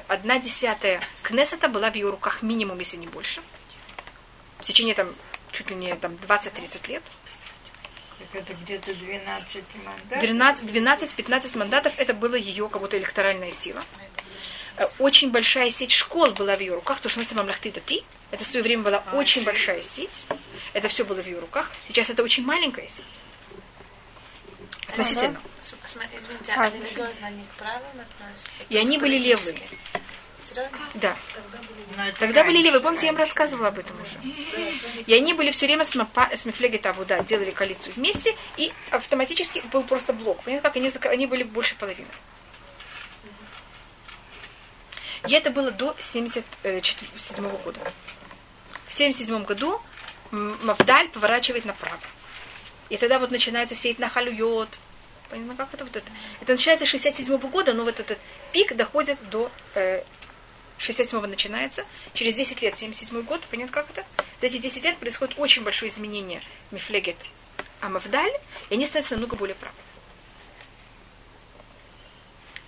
одна 0.09 0.39
десятая 0.39 1.01
Кнессета 1.23 1.69
была 1.69 1.91
в 1.91 1.95
ее 1.95 2.11
руках 2.11 2.43
минимум, 2.43 2.79
если 2.79 2.97
не 2.97 3.07
больше. 3.07 3.41
В 4.59 4.65
течение 4.65 4.95
там 4.95 5.15
чуть 5.53 5.71
ли 5.71 5.77
не 5.77 5.95
там 5.95 6.13
20-30 6.27 6.89
лет. 6.89 7.03
Так 8.19 8.43
Это 8.43 8.55
где-то 8.55 8.95
12 8.95 9.65
мандатов. 9.85 10.21
12-15 10.65 11.59
мандатов 11.59 11.93
это 11.97 12.15
была 12.15 12.37
ее 12.37 12.69
как 12.69 12.81
будто 12.81 12.97
электоральная 12.99 13.51
сила. 13.51 13.83
Э, 14.77 14.87
Очень 14.99 15.31
большая 15.31 15.71
сеть 15.71 15.93
школ 15.93 16.33
была 16.33 16.57
в 16.57 16.61
ее 16.61 16.75
руках, 16.75 17.01
то, 17.01 17.09
что 17.09 17.19
называется 17.19 17.37
Мамлахты 17.37 17.71
Дати. 17.71 18.05
Это 18.31 18.43
в 18.43 18.47
свое 18.47 18.63
время 18.63 18.83
была 18.83 19.03
очень 19.13 19.45
большая 19.45 19.83
сеть. 19.83 20.27
Это 20.73 20.89
все 20.89 21.05
было 21.05 21.23
в 21.23 21.27
ее 21.27 21.39
руках. 21.39 21.71
Сейчас 21.89 22.11
это 22.11 22.23
очень 22.23 22.45
маленькая 22.45 22.87
сеть. 22.87 23.05
Относительно. 24.95 25.41
Извините, 26.17 26.53
а 26.57 26.71
религиозно 26.71 27.27
они 27.27 27.43
к 27.43 27.59
правым 27.59 28.01
относятся? 28.01 28.49
И 28.69 28.77
они 28.77 28.99
были 28.99 29.19
левые. 29.19 29.59
Серьезно? 30.47 30.79
Да. 30.95 31.17
Тогда 32.19 32.43
были 32.45 32.57
раньше. 32.57 32.65
левые. 32.65 32.81
Помните, 32.81 33.07
я 33.07 33.13
вам 33.13 33.19
рассказывала 33.19 33.69
об 33.69 33.79
этом 33.79 33.97
уже. 34.01 34.17
И 35.07 35.15
они 35.15 35.35
были 35.35 35.51
все 35.51 35.67
время 35.67 35.85
с, 35.85 35.95
Мапа, 35.95 36.29
с 36.35 36.45
Мефлегет 36.45 36.85
Авуда, 36.87 37.23
делали 37.23 37.51
коалицию 37.51 37.95
вместе, 37.95 38.37
и 38.57 38.73
автоматически 38.91 39.63
был 39.73 39.83
просто 39.83 40.13
блок. 40.13 40.43
Понимаете, 40.43 40.63
как 40.63 40.77
они, 40.77 40.89
зак- 40.89 41.09
они 41.09 41.27
были 41.27 41.43
больше 41.43 41.75
половины. 41.77 42.09
И 45.27 45.33
это 45.33 45.51
было 45.51 45.71
до 45.71 45.91
1977 45.91 47.49
года. 47.49 47.81
В 48.87 48.93
1977 48.95 49.45
году 49.45 49.81
Мавдаль 50.31 51.09
поворачивает 51.09 51.65
направо. 51.65 51.99
И 52.91 52.99
тогда 52.99 53.19
вот 53.19 53.31
начинается 53.31 53.75
все 53.75 53.91
эти 53.91 54.01
нахалюет. 54.01 54.79
Понятно, 55.35 55.57
как 55.57 55.75
это 55.75 55.85
вот 55.85 55.97
это? 55.97 56.07
Это 56.41 56.53
начинается 56.53 56.87
с 56.87 56.89
67 56.91 57.37
года, 57.49 57.75
но 57.75 57.83
вот 57.83 57.99
этот 57.99 58.21
пик 58.53 58.77
доходит 58.77 59.19
до 59.31 59.51
э, 59.75 60.05
67 60.79 61.21
начинается. 61.27 61.85
Через 62.13 62.35
10 62.35 62.63
лет, 62.63 62.79
77 62.79 63.21
год, 63.23 63.41
понятно, 63.51 63.73
как 63.73 63.91
это? 63.91 64.05
За 64.41 64.47
эти 64.47 64.59
10 64.59 64.85
лет 64.85 64.97
происходит 64.97 65.37
очень 65.37 65.65
большое 65.65 65.91
изменение 65.91 66.41
Мифлегет 66.71 67.17
Амавдаль, 67.81 68.31
и 68.71 68.75
они 68.75 68.87
становятся 68.87 69.17
намного 69.17 69.35
более 69.35 69.57
правы. 69.57 69.75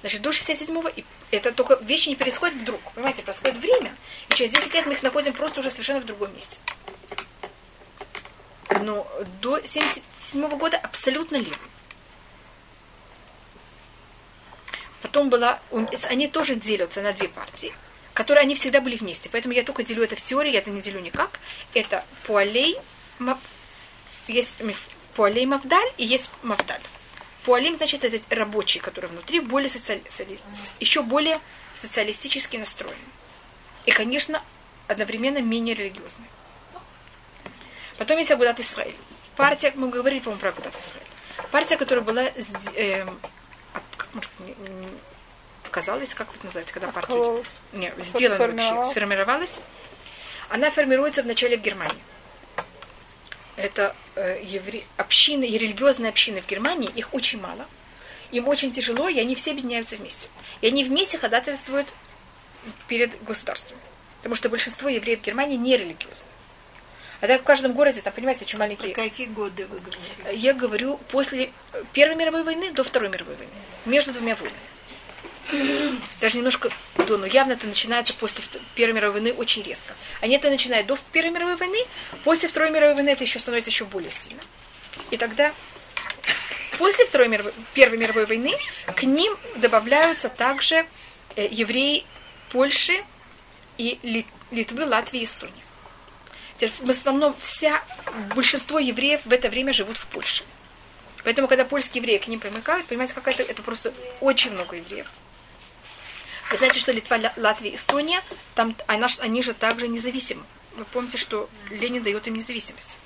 Значит, 0.01 0.23
до 0.23 0.31
67-го, 0.31 0.89
и 0.89 1.05
это 1.31 1.53
только 1.53 1.77
вещи 1.85 2.09
не 2.09 2.17
происходят 2.17 2.57
вдруг. 2.57 2.81
Понимаете, 2.95 3.23
происходит 3.23 3.59
время. 3.59 3.95
И 4.29 4.35
через 4.35 4.51
10 4.51 4.75
лет 4.75 4.87
мы 4.87 4.95
их 4.95 5.05
находим 5.05 5.35
просто 5.35 5.61
уже 5.61 5.71
совершенно 5.71 6.01
в 6.01 6.05
другом 6.05 6.35
месте. 6.35 6.59
Но 8.83 9.07
до 9.41 9.65
77 9.65 10.49
года 10.59 10.79
абсолютно 10.79 11.37
левый. 11.37 11.57
Потом 15.03 15.29
была, 15.29 15.61
они 16.05 16.29
тоже 16.29 16.55
делятся 16.55 17.03
на 17.03 17.13
две 17.13 17.29
партии, 17.29 17.73
которые 18.15 18.43
они 18.43 18.55
всегда 18.55 18.81
были 18.81 18.97
вместе. 18.97 19.29
Поэтому 19.31 19.55
я 19.55 19.63
только 19.63 19.83
делю 19.83 20.03
это 20.03 20.17
в 20.17 20.23
теории, 20.23 20.53
я 20.53 20.59
это 20.59 20.71
не 20.71 20.81
делю 20.81 21.01
никак. 21.01 21.39
Это 21.75 22.05
пуалей, 22.27 22.77
есть 24.27 24.55
пуалей 25.15 25.47
мавдаль 25.47 25.93
и 25.97 26.05
есть 26.05 26.31
мавдаль. 26.43 26.81
Пуалим, 27.45 27.77
значит, 27.77 28.05
это 28.05 28.35
рабочий, 28.35 28.81
который 28.81 29.07
внутри, 29.07 29.39
более 29.41 29.69
социали... 29.69 30.03
еще 30.81 31.03
более 31.03 31.41
социалистически 31.77 32.57
настроен. 32.57 32.97
И, 33.85 33.93
конечно, 33.93 34.43
одновременно 34.89 35.39
менее 35.39 35.75
религиозный. 35.75 36.27
Потом 37.99 38.19
есть 38.19 38.31
Агудат 38.31 38.59
Исраиль. 38.59 38.97
Партия, 39.37 39.73
мы 39.77 39.89
говорили, 39.91 40.21
по-моему, 40.21 40.41
про 40.41 40.49
Агудат 40.49 40.77
Исраиль. 40.77 41.07
Партия, 41.53 41.77
которая 41.77 42.05
была 42.05 42.25
может, 44.17 44.31
показалась, 45.63 46.15
как 46.15 46.29
это 46.35 46.47
называется, 46.47 46.75
когда 46.75 46.89
партия 46.89 47.45
не, 47.73 47.93
сделана 47.99 48.47
вообще, 48.47 48.91
сформировалась. 48.91 49.53
Она 50.49 50.71
формируется 50.71 51.23
вначале 51.23 51.57
в 51.57 51.63
Германии 51.63 52.03
это 53.57 53.97
э, 54.15 54.41
евре... 54.43 54.85
общины, 54.97 55.45
и 55.45 55.59
религиозные 55.59 56.11
общины 56.11 56.41
в 56.41 56.47
Германии, 56.47 56.91
их 56.95 57.13
очень 57.15 57.41
мало. 57.41 57.67
Им 58.31 58.49
очень 58.49 58.71
тяжело, 58.71 59.09
и 59.09 59.19
они 59.19 59.35
все 59.35 59.53
объединяются 59.53 59.97
вместе. 59.97 60.29
И 60.61 60.67
они 60.67 60.85
вместе 60.85 61.19
ходатайствуют 61.19 61.87
перед 62.87 63.23
государством. 63.25 63.79
Потому 64.19 64.35
что 64.35 64.49
большинство 64.49 64.89
евреев 64.89 65.21
в 65.21 65.23
Германии 65.23 65.57
не 65.57 65.77
религиозны. 65.77 66.27
А 67.21 67.27
так 67.27 67.41
в 67.41 67.45
каждом 67.45 67.73
городе, 67.73 68.03
там, 68.03 68.13
понимаете, 68.13 68.45
очень 68.45 68.59
маленькие... 68.59 68.93
А 68.93 68.95
какие 68.95 69.27
годы 69.27 69.67
вы 69.67 69.79
говорите? 69.79 70.37
Я 70.39 70.53
говорю 70.53 70.99
после 71.11 71.51
Первой 71.95 72.15
мировой 72.15 72.43
войны 72.43 72.73
до 72.73 72.85
Второй 72.85 73.09
мировой 73.09 73.37
войны. 73.37 73.53
Между 73.87 74.13
двумя 74.13 74.37
войнами 74.37 74.67
даже 76.21 76.39
немножко 76.39 76.71
до, 77.07 77.17
но 77.17 77.27
явно 77.27 77.53
это 77.53 77.67
начинается 77.67 78.15
после 78.15 78.45
Первой 78.75 78.95
мировой 78.95 79.21
войны 79.21 79.33
очень 79.33 79.63
резко. 79.63 79.95
Они 80.21 80.35
это 80.35 80.51
начинают 80.51 80.87
до 80.87 80.99
Первой 81.13 81.31
мировой 81.31 81.57
войны, 81.57 81.79
после 82.25 82.49
Второй 82.49 82.71
мировой 82.71 82.95
войны 82.95 83.11
это 83.11 83.25
еще 83.25 83.39
становится 83.39 83.71
еще 83.71 83.85
более 83.85 84.11
сильно. 84.11 84.43
И 85.11 85.17
тогда 85.17 85.53
после 86.79 87.07
Второй 87.07 87.29
мировой, 87.29 87.53
Первой 87.75 87.99
мировой 87.99 88.27
войны 88.27 88.55
к 88.95 89.03
ним 89.05 89.37
добавляются 89.57 90.29
также 90.29 90.87
э, 91.37 91.47
евреи 91.51 92.05
Польши 92.51 93.05
и 93.79 94.27
Литвы, 94.51 94.85
Латвии 94.85 95.21
и 95.21 95.25
Эстонии. 95.25 95.55
В 96.81 96.91
основном 96.91 97.37
вся, 97.41 97.85
большинство 98.35 98.79
евреев 98.79 99.21
в 99.25 99.33
это 99.33 99.51
время 99.51 99.73
живут 99.73 99.99
в 99.99 100.07
Польше. 100.07 100.43
Поэтому, 101.27 101.49
когда 101.49 101.65
польские 101.65 102.03
евреи 102.03 102.19
к 102.19 102.29
ним 102.29 102.39
примыкают, 102.39 102.87
понимаете, 102.87 103.13
какая-то, 103.13 103.43
это 103.43 103.61
просто 103.61 103.93
очень 104.21 104.53
много 104.53 104.77
евреев. 104.77 105.11
Вы 106.53 106.57
знаете, 106.57 106.79
что 106.79 106.93
Литва, 106.93 107.19
Латвия, 107.37 107.75
Эстония, 107.75 108.23
там, 108.55 108.77
она, 108.87 109.09
они 109.19 109.43
же 109.43 109.53
также 109.53 109.89
независимы. 109.89 110.45
Вы 110.77 110.85
помните, 110.85 111.19
что 111.19 111.51
Ленин 111.71 112.05
дает 112.05 112.29
им 112.29 112.35
независимость. 112.35 112.97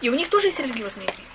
И 0.00 0.08
у 0.08 0.14
них 0.16 0.28
тоже 0.28 0.48
есть 0.48 0.58
религиозные 0.58 1.06
евреи. 1.06 1.26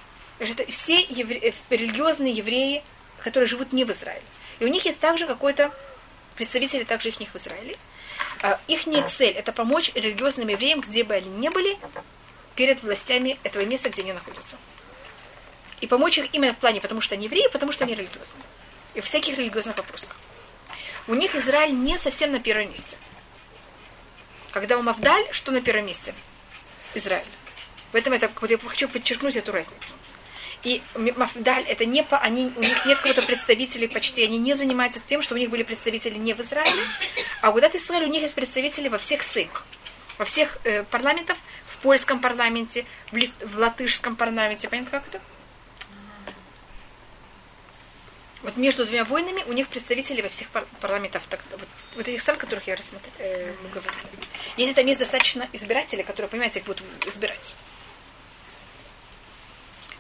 Это 0.54 0.70
все 0.70 1.00
евре... 1.00 1.40
Э, 1.42 1.54
религиозные 1.70 2.34
евреи, 2.34 2.84
которые 3.24 3.48
живут 3.48 3.72
не 3.72 3.86
в 3.86 3.92
Израиле. 3.92 4.26
И 4.60 4.66
у 4.66 4.68
них 4.68 4.84
есть 4.84 5.00
также 5.00 5.26
какой-то 5.26 5.74
представители 6.36 6.84
также 6.84 7.08
их 7.08 7.30
в 7.34 7.38
Израиле. 7.38 7.78
А, 8.42 8.60
их 8.68 8.82
цель– 9.08 9.32
это 9.38 9.54
помочь 9.54 9.94
религиозным 9.96 10.50
евреям, 10.50 10.82
где 10.82 11.06
бы 11.06 11.14
они 11.14 11.30
ни 11.30 11.48
были, 11.48 11.78
перед 12.58 12.84
властями 12.84 13.40
этого 13.44 13.64
места, 13.64 13.90
где 13.90 14.02
они 14.02 14.12
находятся. 14.12 14.58
И 15.82 15.88
помочь 15.88 16.18
их 16.18 16.34
именно 16.34 16.54
в 16.54 16.58
плане, 16.58 16.82
потому 16.82 17.02
что 17.02 17.16
они 17.16 17.26
евреи, 17.26 17.48
потому 17.52 17.72
что 17.72 17.84
они 17.84 17.96
религиозные. 17.96 18.44
И 18.94 19.02
в 19.02 19.06
всяких 19.06 19.38
религиозных 19.38 19.78
вопросах 19.78 20.16
у 21.08 21.16
них 21.16 21.36
Израиль 21.36 21.74
не 21.74 21.98
совсем 21.98 22.32
на 22.32 22.40
первом 22.40 22.72
месте. 22.72 22.98
Когда 24.52 24.78
у 24.78 24.82
Мавдаль, 24.82 25.28
что 25.32 25.52
на 25.52 25.62
первом 25.62 25.86
месте? 25.86 26.14
Израиль. 26.94 27.26
В 27.92 27.96
этом 27.96 28.14
это, 28.14 28.32
я 28.50 28.58
хочу 28.58 28.88
подчеркнуть 28.88 29.36
эту 29.36 29.52
разницу. 29.52 29.94
И 30.64 30.82
Мафдаль, 30.96 31.64
это 31.68 31.86
не 31.86 32.04
по, 32.04 32.18
они, 32.18 32.52
у 32.56 32.60
них 32.60 32.86
нет 32.88 32.98
какого-то 32.98 33.22
представителей 33.22 33.88
почти, 33.88 34.24
они 34.24 34.40
не 34.40 34.56
занимаются 34.56 35.00
тем, 35.06 35.22
что 35.22 35.36
у 35.36 35.38
них 35.38 35.52
были 35.52 35.62
представители 35.62 36.18
не 36.18 36.34
в 36.34 36.40
Израиле, 36.40 36.82
а 37.42 37.52
у 37.52 37.60
Израиль 37.60 38.06
у 38.06 38.08
них 38.08 38.24
есть 38.24 38.34
представители 38.34 38.88
во 38.88 38.98
всех 38.98 39.22
сеймах, 39.22 39.64
во 40.18 40.26
всех 40.26 40.58
э, 40.64 40.84
парламентах, 40.84 41.38
в 41.68 41.78
польском 41.78 42.20
парламенте, 42.20 42.86
в, 43.12 43.16
ли, 43.16 43.32
в 43.42 43.60
латышском 43.60 44.16
парламенте, 44.16 44.68
понятно 44.68 44.90
как 44.90 45.08
это? 45.08 45.22
Вот 48.46 48.58
между 48.58 48.86
двумя 48.86 49.04
войнами 49.06 49.44
у 49.48 49.54
них 49.54 49.68
представители 49.68 50.22
во 50.22 50.30
всех 50.30 50.50
парламентах, 50.80 51.24
так, 51.32 51.40
вот, 51.50 51.68
вот 51.96 52.08
этих 52.08 52.22
стран, 52.22 52.38
которых 52.38 52.68
я 52.68 52.76
рассмотрела, 52.76 53.12
э, 53.18 53.54
говорила. 53.74 53.92
Если 54.56 54.76
там 54.76 54.86
есть 54.86 55.00
достаточно 55.00 55.50
избирателей, 55.52 56.04
которые, 56.04 56.30
понимаете, 56.30 56.60
их 56.60 56.66
будут 56.66 56.84
избирать. 57.08 57.56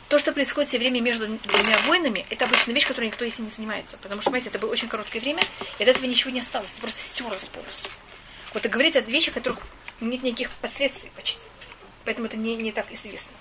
То, 0.09 0.19
что 0.19 0.31
происходит 0.31 0.69
все 0.69 0.77
время 0.77 1.01
между 1.01 1.27
двумя 1.27 1.79
войнами, 1.87 2.27
это 2.29 2.45
обычная 2.45 2.75
вещь, 2.75 2.85
которой 2.85 3.05
никто 3.05 3.25
если 3.25 3.41
не 3.41 3.49
занимается. 3.49 3.97
Потому 3.97 4.21
что, 4.21 4.29
понимаете, 4.29 4.49
это 4.49 4.59
было 4.59 4.71
очень 4.71 4.89
короткое 4.89 5.21
время, 5.21 5.43
и 5.79 5.81
от 5.81 5.89
этого 5.89 6.05
ничего 6.05 6.29
не 6.29 6.41
осталось. 6.41 6.73
Просто 6.73 6.99
стерлось 6.99 7.47
полностью. 7.47 7.89
Вот 8.53 8.63
и 8.63 8.69
говорить 8.69 8.95
о 8.95 9.01
вещах, 9.01 9.33
которых 9.33 9.57
нет 10.01 10.21
никаких 10.21 10.51
последствий 10.61 11.09
почти. 11.15 11.41
Поэтому 12.03 12.27
это 12.27 12.37
не, 12.37 12.55
не 12.55 12.71
так 12.71 12.85
известно. 12.91 13.31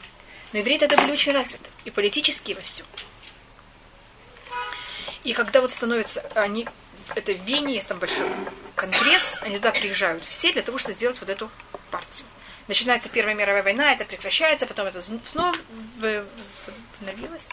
Но 0.55 0.61
евреи 0.61 0.79
тогда 0.79 0.97
были 0.97 1.13
очень 1.13 1.33
развиты. 1.33 1.69
И 1.85 1.91
политически, 1.91 2.53
и 2.53 2.55
во 2.55 2.63
всем. 2.63 2.87
И 5.25 5.33
когда 5.33 5.63
вот 5.63 5.73
становится, 5.73 6.23
они, 6.35 6.69
это 7.15 7.33
в 7.33 7.43
Вене, 7.45 7.75
есть 7.75 7.87
там 7.87 7.99
большой 7.99 8.29
конгресс, 8.75 9.39
они 9.41 9.57
туда 9.57 9.73
приезжают 9.73 10.25
все 10.25 10.53
для 10.53 10.63
того, 10.63 10.79
чтобы 10.79 10.95
сделать 10.95 11.19
вот 11.19 11.31
эту 11.31 11.51
партию. 11.91 12.27
Начинается 12.69 13.09
Первая 13.09 13.35
мировая 13.35 13.63
война, 13.63 13.93
это 13.93 14.05
прекращается, 14.05 14.67
потом 14.67 14.87
это 14.87 15.03
снова 15.27 15.57
возобновилось. 15.99 17.49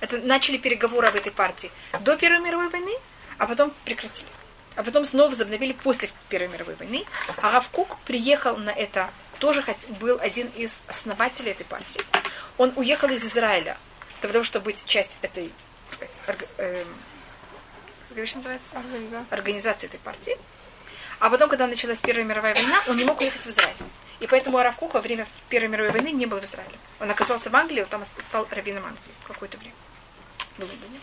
Это 0.00 0.18
начали 0.18 0.56
переговоры 0.56 1.08
об 1.08 1.16
этой 1.16 1.32
партии 1.32 1.70
до 2.00 2.16
Первой 2.16 2.40
мировой 2.40 2.70
войны, 2.70 2.92
а 3.38 3.46
потом 3.46 3.72
прекратили. 3.84 4.28
А 4.76 4.82
потом 4.82 5.04
снова 5.04 5.28
возобновили 5.30 5.72
после 5.72 6.10
Первой 6.28 6.48
мировой 6.48 6.74
войны. 6.76 7.04
А 7.38 7.50
Равкук 7.50 7.98
приехал 8.06 8.56
на 8.56 8.70
это, 8.70 9.10
тоже 9.38 9.64
был 10.00 10.18
один 10.20 10.48
из 10.56 10.82
основателей 10.86 11.50
этой 11.50 11.64
партии. 11.64 12.02
Он 12.56 12.72
уехал 12.76 13.08
из 13.08 13.24
Израиля 13.24 13.76
для 14.20 14.32
того, 14.32 14.44
чтобы 14.44 14.66
быть 14.66 14.82
часть 14.86 15.16
этой 15.22 15.52
орг, 16.30 16.44
э, 16.58 16.84
как 18.14 18.34
называется? 18.34 18.74
Организация 19.30 19.88
этой 19.88 20.00
партии. 20.00 20.36
А 21.20 21.28
потом, 21.30 21.48
когда 21.48 21.66
началась 21.66 21.98
Первая 21.98 22.24
мировая 22.24 22.54
война, 22.54 22.82
он 22.88 22.96
не 22.96 23.04
мог 23.04 23.20
уехать 23.20 23.42
в 23.42 23.48
Израиль. 23.48 23.76
И 24.20 24.26
поэтому 24.26 24.58
Аравкук 24.58 24.94
во 24.94 25.00
время 25.00 25.26
Первой 25.48 25.68
мировой 25.68 25.92
войны 25.92 26.10
не 26.10 26.26
был 26.26 26.40
в 26.40 26.44
Израиле. 26.44 26.76
Он 26.98 27.10
оказался 27.10 27.50
в 27.50 27.56
Англии, 27.56 27.82
он 27.82 27.88
там 27.88 28.04
стал 28.04 28.46
раввином 28.50 28.84
Англии 28.84 29.14
какое-то 29.26 29.56
время. 29.58 29.74
В 30.56 30.60
Лондоне. 30.60 31.00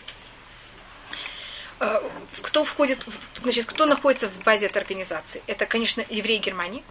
Э, 1.80 2.00
кто 2.42 2.64
входит, 2.64 3.04
значит, 3.42 3.66
кто 3.66 3.86
находится 3.86 4.28
в 4.28 4.42
базе 4.42 4.66
этой 4.66 4.78
организации? 4.78 5.42
Это, 5.46 5.66
конечно, 5.66 6.04
евреи 6.08 6.38
Германии. 6.38 6.84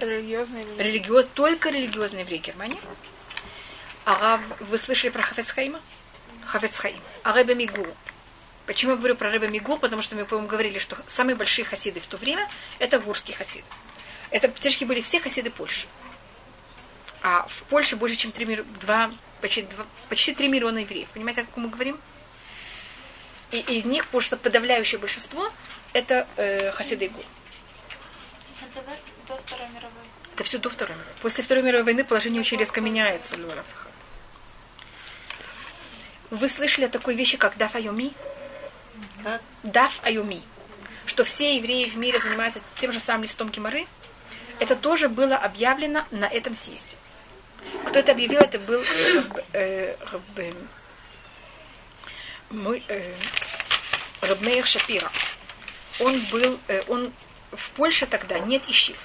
Религиозные 0.00 0.62
евреи. 0.62 0.86
Религиоз, 0.86 1.26
только 1.34 1.70
религиозные 1.70 2.22
евреи 2.22 2.38
Германии. 2.38 2.80
А 4.06 4.40
вы 4.60 4.78
слышали 4.78 5.10
про 5.10 5.22
Хафецхайма? 5.22 5.80
Хафецхаим. 6.46 7.00
А 7.22 7.32
Рэбе 7.32 7.54
Мигур. 7.54 7.88
Почему 8.66 8.92
я 8.92 8.96
говорю 8.98 9.16
про 9.16 9.30
Рэбе 9.30 9.48
Мигур? 9.48 9.78
Потому 9.78 10.02
что 10.02 10.16
мы, 10.16 10.24
по-моему, 10.24 10.48
говорили, 10.48 10.78
что 10.78 10.96
самые 11.06 11.34
большие 11.34 11.64
хасиды 11.64 12.00
в 12.00 12.06
то 12.06 12.16
время– 12.16 12.48
это 12.78 12.98
гурские 12.98 13.36
хасиды. 13.36 13.64
Это 14.30 14.48
практически 14.48 14.84
были 14.84 15.00
все 15.00 15.20
хасиды 15.20 15.50
Польши. 15.50 15.86
А 17.22 17.46
в 17.48 17.62
Польше 17.64 17.96
больше, 17.96 18.16
чем 18.16 18.32
3, 18.32 18.64
2, 18.80 19.10
почти, 19.40 19.62
2, 19.62 19.86
почти 20.08 20.34
3 20.34 20.48
миллиона 20.48 20.78
евреев. 20.78 21.08
Понимаете, 21.08 21.42
о 21.42 21.44
каком 21.44 21.64
мы 21.64 21.70
говорим? 21.70 21.98
И, 23.50 23.58
из 23.58 23.84
них, 23.84 24.06
потому 24.06 24.20
что 24.20 24.36
подавляющее 24.36 24.98
большинство– 24.98 25.50
это 25.92 26.26
э, 26.36 26.70
хасиды 26.72 27.08
Гур. 27.08 27.24
Это 28.62 28.84
до 29.26 29.36
Второй 29.36 29.68
мировой. 29.68 30.04
Это 30.34 30.44
все 30.44 30.58
до 30.58 30.70
Второй 30.70 30.96
мировой. 30.96 31.14
После 31.20 31.44
Второй 31.44 31.64
мировой 31.64 31.84
войны 31.84 32.04
положение 32.04 32.40
очень 32.40 32.58
резко 32.58 32.80
меняется. 32.80 33.36
Лора. 33.36 33.64
Вы 36.30 36.48
слышали 36.48 36.84
о 36.84 36.88
такой 36.88 37.14
вещи, 37.14 37.36
как 37.36 37.56
даф 37.56 37.74
айоми? 37.74 38.12
Даф 39.62 39.98
айоми. 40.02 40.42
Что 41.06 41.24
все 41.24 41.56
евреи 41.56 41.86
в 41.86 41.96
мире 41.96 42.20
занимаются 42.20 42.60
тем 42.76 42.92
же 42.92 43.00
самым 43.00 43.24
листом 43.24 43.50
геморы. 43.50 43.86
Это 44.60 44.76
тоже 44.76 45.08
было 45.08 45.36
объявлено 45.36 46.04
на 46.10 46.26
этом 46.26 46.54
съезде. 46.54 46.96
Кто 47.86 47.98
это 47.98 48.12
объявил, 48.12 48.40
это 48.40 48.58
был 48.58 48.82
э, 49.52 49.96
э, 50.36 50.52
мой, 52.50 52.82
э, 52.88 53.14
Рабмеер 54.20 54.66
Шапира. 54.66 55.10
Он 55.98 56.24
был, 56.26 56.58
э, 56.68 56.82
он 56.88 57.12
в 57.52 57.70
Польше 57.70 58.06
тогда 58.06 58.38
нет 58.38 58.62
ищив. 58.68 58.96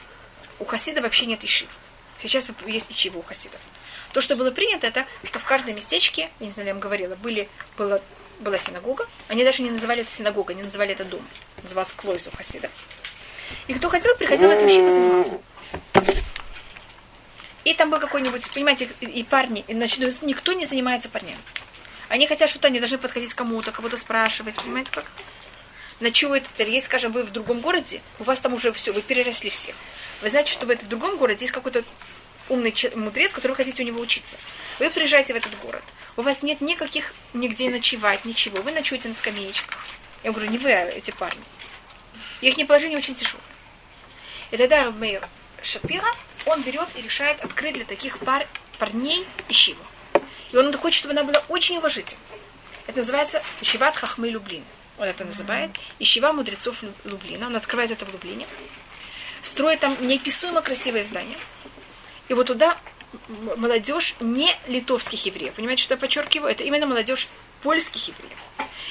У 0.59 0.65
хасида 0.65 1.01
вообще 1.01 1.25
нет 1.25 1.43
ищив. 1.43 1.69
Сейчас 2.21 2.49
есть 2.65 2.91
ищивы 2.91 3.19
у 3.19 3.23
хасидов. 3.23 3.59
То, 4.15 4.21
что 4.21 4.37
было 4.37 4.49
принято, 4.49 4.87
это 4.87 5.05
что 5.25 5.39
в 5.39 5.43
каждом 5.43 5.75
местечке, 5.75 6.29
я 6.39 6.45
не 6.45 6.49
знаю, 6.49 6.67
я 6.67 6.73
вам 6.73 6.79
говорила, 6.79 7.15
были, 7.15 7.49
была, 7.77 7.99
была 8.39 8.57
синагога. 8.57 9.09
Они 9.27 9.43
даже 9.43 9.61
не 9.61 9.69
называли 9.69 10.03
это 10.03 10.11
синагога, 10.13 10.53
они 10.53 10.63
называли 10.63 10.93
это 10.93 11.03
дом. 11.03 11.19
Назывался 11.63 11.93
Клойс 11.97 12.25
у 12.25 12.31
хасида. 12.31 12.69
И 13.67 13.73
кто 13.73 13.89
хотел, 13.89 14.15
приходил 14.15 14.47
в 14.47 14.53
эту 14.53 14.67
ищиву 14.67 14.89
занимался. 14.89 15.37
И 17.65 17.73
там 17.73 17.89
был 17.89 17.99
какой-нибудь, 17.99 18.49
понимаете, 18.51 18.87
и 19.01 19.21
парни, 19.23 19.65
и, 19.67 19.73
значит, 19.73 20.21
никто 20.21 20.53
не 20.53 20.63
занимается 20.63 21.09
парнями. 21.09 21.37
Они 22.07 22.25
хотят 22.25 22.49
что-то, 22.49 22.69
они 22.69 22.79
должны 22.79 22.97
подходить 22.97 23.33
к 23.33 23.37
кому-то, 23.37 23.73
кого-то 23.73 23.97
спрашивать, 23.97 24.55
понимаете 24.55 24.91
как? 24.91 25.03
Это 25.99 26.47
цель? 26.53 26.69
Есть, 26.69 26.85
скажем, 26.85 27.11
вы 27.11 27.23
в 27.23 27.33
другом 27.33 27.59
городе, 27.59 28.01
у 28.19 28.23
вас 28.23 28.39
там 28.39 28.53
уже 28.53 28.71
все, 28.71 28.93
вы 28.93 29.01
переросли 29.01 29.49
всех. 29.49 29.75
Вы 30.21 30.29
знаете, 30.29 30.53
что 30.53 30.65
в 30.65 30.69
этом 30.69 30.87
другом 30.87 31.17
городе 31.17 31.41
есть 31.41 31.53
какой-то 31.53 31.83
умный 32.49 32.73
мудрец, 32.95 33.31
который 33.33 33.51
вы 33.51 33.57
хотите 33.57 33.83
у 33.83 33.85
него 33.85 34.01
учиться. 34.01 34.37
Вы 34.79 34.89
приезжаете 34.89 35.33
в 35.33 35.37
этот 35.37 35.57
город. 35.59 35.83
У 36.17 36.21
вас 36.21 36.43
нет 36.43 36.61
никаких 36.61 37.13
нигде 37.33 37.69
ночевать, 37.69 38.25
ничего. 38.25 38.61
Вы 38.61 38.71
ночуете 38.71 39.07
на 39.07 39.13
скамеечках. 39.13 39.79
Я 40.23 40.31
говорю, 40.31 40.49
не 40.49 40.57
вы, 40.57 40.71
а 40.71 40.85
эти 40.85 41.11
парни. 41.11 41.43
Их 42.41 42.55
положение 42.67 42.97
очень 42.97 43.15
тяжелое. 43.15 43.43
И 44.51 44.57
тогда 44.57 44.91
Мейр 44.91 45.27
Шапира, 45.61 46.07
он 46.45 46.61
берет 46.61 46.87
и 46.95 47.01
решает 47.01 47.39
открыть 47.41 47.73
для 47.73 47.85
таких 47.85 48.19
пар, 48.19 48.47
парней 48.77 49.25
ищиву. 49.49 49.83
И 50.51 50.57
он 50.57 50.71
хочет, 50.77 50.99
чтобы 50.99 51.13
она 51.13 51.23
была 51.23 51.43
очень 51.49 51.77
уважительной. 51.77 52.21
Это 52.87 52.99
называется 52.99 53.43
Ищиват 53.61 53.95
Хахмы 53.95 54.29
Люблин. 54.29 54.63
Он 54.97 55.05
это 55.07 55.25
называет. 55.25 55.71
Ищива 55.99 56.31
мудрецов 56.31 56.77
Люблина. 57.03 57.47
Он 57.47 57.55
открывает 57.55 57.91
это 57.91 58.05
в 58.05 58.11
Люблине. 58.11 58.47
Строит 59.41 59.79
там 59.79 59.97
неописуемо 60.05 60.61
красивое 60.61 61.03
здание. 61.03 61.37
И 62.27 62.33
вот 62.33 62.47
туда 62.47 62.77
молодежь 63.57 64.15
не 64.19 64.49
литовских 64.67 65.25
евреев. 65.25 65.53
Понимаете, 65.53 65.83
что 65.83 65.93
я 65.93 65.97
подчеркиваю? 65.99 66.51
Это 66.51 66.63
именно 66.63 66.85
молодежь 66.85 67.27
польских 67.61 68.09
евреев. 68.09 68.37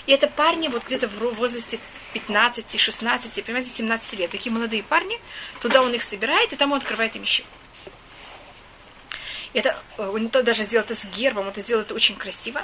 И 0.06 0.12
это 0.12 0.26
парни 0.26 0.68
вот 0.68 0.84
где-то 0.84 1.08
в 1.08 1.34
возрасте 1.34 1.78
15, 2.12 2.78
16, 2.78 3.44
понимаете, 3.44 3.70
17 3.70 4.12
лет. 4.18 4.30
Такие 4.30 4.52
молодые 4.52 4.82
парни. 4.82 5.18
Туда 5.60 5.82
он 5.82 5.92
их 5.94 6.02
собирает, 6.02 6.52
и 6.52 6.56
там 6.56 6.72
он 6.72 6.78
открывает 6.78 7.16
им 7.16 7.22
еще. 7.22 7.44
Это, 9.52 9.78
э, 9.98 10.08
он 10.08 10.28
даже 10.28 10.64
сделал 10.64 10.84
это 10.84 10.94
с 10.94 11.04
гербом, 11.04 11.48
это 11.48 11.60
сделал 11.60 11.82
это 11.82 11.94
очень 11.94 12.16
красиво. 12.16 12.62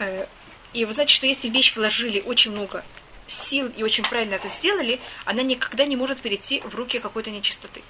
Э, 0.00 0.26
и 0.72 0.84
вы 0.84 0.92
знаете, 0.92 1.14
что 1.14 1.26
если 1.26 1.48
вещь 1.48 1.74
вложили 1.76 2.20
очень 2.20 2.50
много 2.50 2.84
сил 3.26 3.72
и 3.76 3.82
очень 3.82 4.04
правильно 4.04 4.34
это 4.34 4.48
сделали, 4.48 5.00
она 5.24 5.42
никогда 5.42 5.86
не 5.86 5.96
может 5.96 6.20
перейти 6.20 6.60
в 6.60 6.74
руки 6.74 6.98
какой-то 6.98 7.30
нечистоты. 7.30 7.82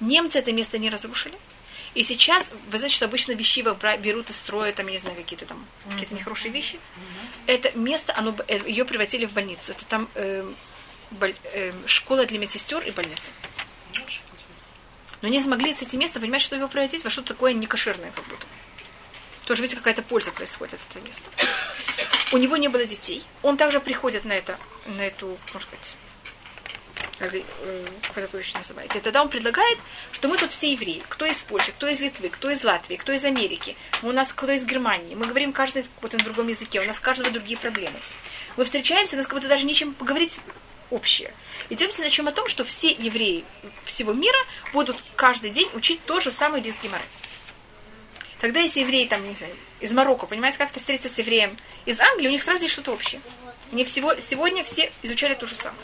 Немцы 0.00 0.38
это 0.38 0.52
место 0.52 0.78
не 0.78 0.88
разрушили. 0.90 1.34
И 1.94 2.02
сейчас, 2.02 2.50
вы 2.70 2.78
знаете, 2.78 2.96
что 2.96 3.06
обычно 3.06 3.32
вещи 3.32 3.60
берут 3.98 4.30
и 4.30 4.32
строят, 4.32 4.76
там, 4.76 4.86
я 4.86 4.92
не 4.92 4.98
знаю, 4.98 5.16
какие-то 5.16 5.46
там, 5.46 5.64
какие-то 5.90 6.14
нехорошие 6.14 6.52
вещи. 6.52 6.78
Это 7.46 7.76
место, 7.78 8.14
оно, 8.16 8.34
э, 8.46 8.60
ее 8.66 8.84
превратили 8.84 9.24
в 9.26 9.32
больницу. 9.32 9.72
Это 9.72 9.86
там 9.86 10.08
э, 10.14 10.50
боль, 11.10 11.34
э, 11.52 11.72
школа 11.86 12.26
для 12.26 12.38
медсестер 12.38 12.82
и 12.82 12.90
больница. 12.90 13.30
Но 15.20 15.28
не 15.28 15.42
смогли 15.42 15.74
с 15.74 15.82
этим 15.82 15.98
местом 15.98 16.22
понимать, 16.22 16.42
что 16.42 16.56
его 16.56 16.68
превратить 16.68 17.02
во 17.02 17.10
что-то 17.10 17.28
такое 17.28 17.52
некошерное 17.52 18.12
как 18.12 18.24
будто. 18.26 18.46
Тоже, 19.46 19.62
видите, 19.62 19.78
какая-то 19.78 20.02
польза 20.02 20.30
происходит 20.30 20.74
от 20.74 20.90
этого 20.90 21.04
места. 21.04 21.30
У 22.32 22.36
него 22.36 22.56
не 22.56 22.68
было 22.68 22.84
детей. 22.84 23.24
Он 23.42 23.56
также 23.56 23.80
приходит 23.80 24.24
на, 24.24 24.32
это, 24.32 24.58
на 24.86 25.00
эту, 25.00 25.38
может 25.54 25.68
быть, 25.70 25.94
как 27.18 27.34
это 28.16 28.28
вы 28.32 28.38
еще 28.38 28.56
называете. 28.56 28.98
И 28.98 29.02
тогда 29.02 29.22
он 29.22 29.28
предлагает, 29.28 29.78
что 30.12 30.28
мы 30.28 30.38
тут 30.38 30.52
все 30.52 30.72
евреи. 30.72 31.02
Кто 31.08 31.26
из 31.26 31.40
Польши, 31.42 31.72
кто 31.72 31.88
из 31.88 32.00
Литвы, 32.00 32.28
кто 32.28 32.50
из 32.50 32.62
Латвии, 32.62 32.96
кто 32.96 33.12
из 33.12 33.24
Америки. 33.24 33.76
У 34.02 34.12
нас 34.12 34.32
кто 34.32 34.50
из 34.50 34.64
Германии. 34.64 35.14
Мы 35.14 35.26
говорим 35.26 35.52
каждый 35.52 35.84
вот 36.00 36.12
на 36.12 36.18
другом 36.20 36.48
языке. 36.48 36.80
У 36.80 36.84
нас 36.84 37.00
каждого 37.00 37.30
другие 37.30 37.58
проблемы. 37.58 37.98
Мы 38.56 38.64
встречаемся, 38.64 39.16
у 39.16 39.18
нас 39.18 39.26
как 39.26 39.34
будто 39.34 39.48
даже 39.48 39.66
нечем 39.66 39.94
поговорить 39.94 40.38
общее. 40.90 41.32
Идемте 41.70 42.02
начнем 42.02 42.28
о 42.28 42.32
том, 42.32 42.48
что 42.48 42.64
все 42.64 42.90
евреи 42.90 43.44
всего 43.84 44.12
мира 44.12 44.38
будут 44.72 44.96
каждый 45.16 45.50
день 45.50 45.68
учить 45.74 46.00
то 46.06 46.20
же 46.20 46.30
самое 46.30 46.62
лист 46.62 46.82
Геморы. 46.82 47.04
Тогда 48.40 48.60
если 48.60 48.80
евреи 48.80 49.06
там, 49.06 49.28
не 49.28 49.34
знаю, 49.34 49.54
из 49.80 49.92
Марокко, 49.92 50.26
понимаете, 50.26 50.58
как 50.58 50.70
то 50.70 50.78
встретиться 50.78 51.12
с 51.12 51.18
евреем 51.18 51.56
из 51.84 51.98
Англии, 52.00 52.28
у 52.28 52.30
них 52.30 52.42
сразу 52.42 52.62
есть 52.62 52.72
что-то 52.72 52.92
общее. 52.92 53.20
Они 53.72 53.84
всего, 53.84 54.14
сегодня 54.16 54.64
все 54.64 54.90
изучали 55.02 55.34
то 55.34 55.46
же 55.46 55.54
самое. 55.54 55.82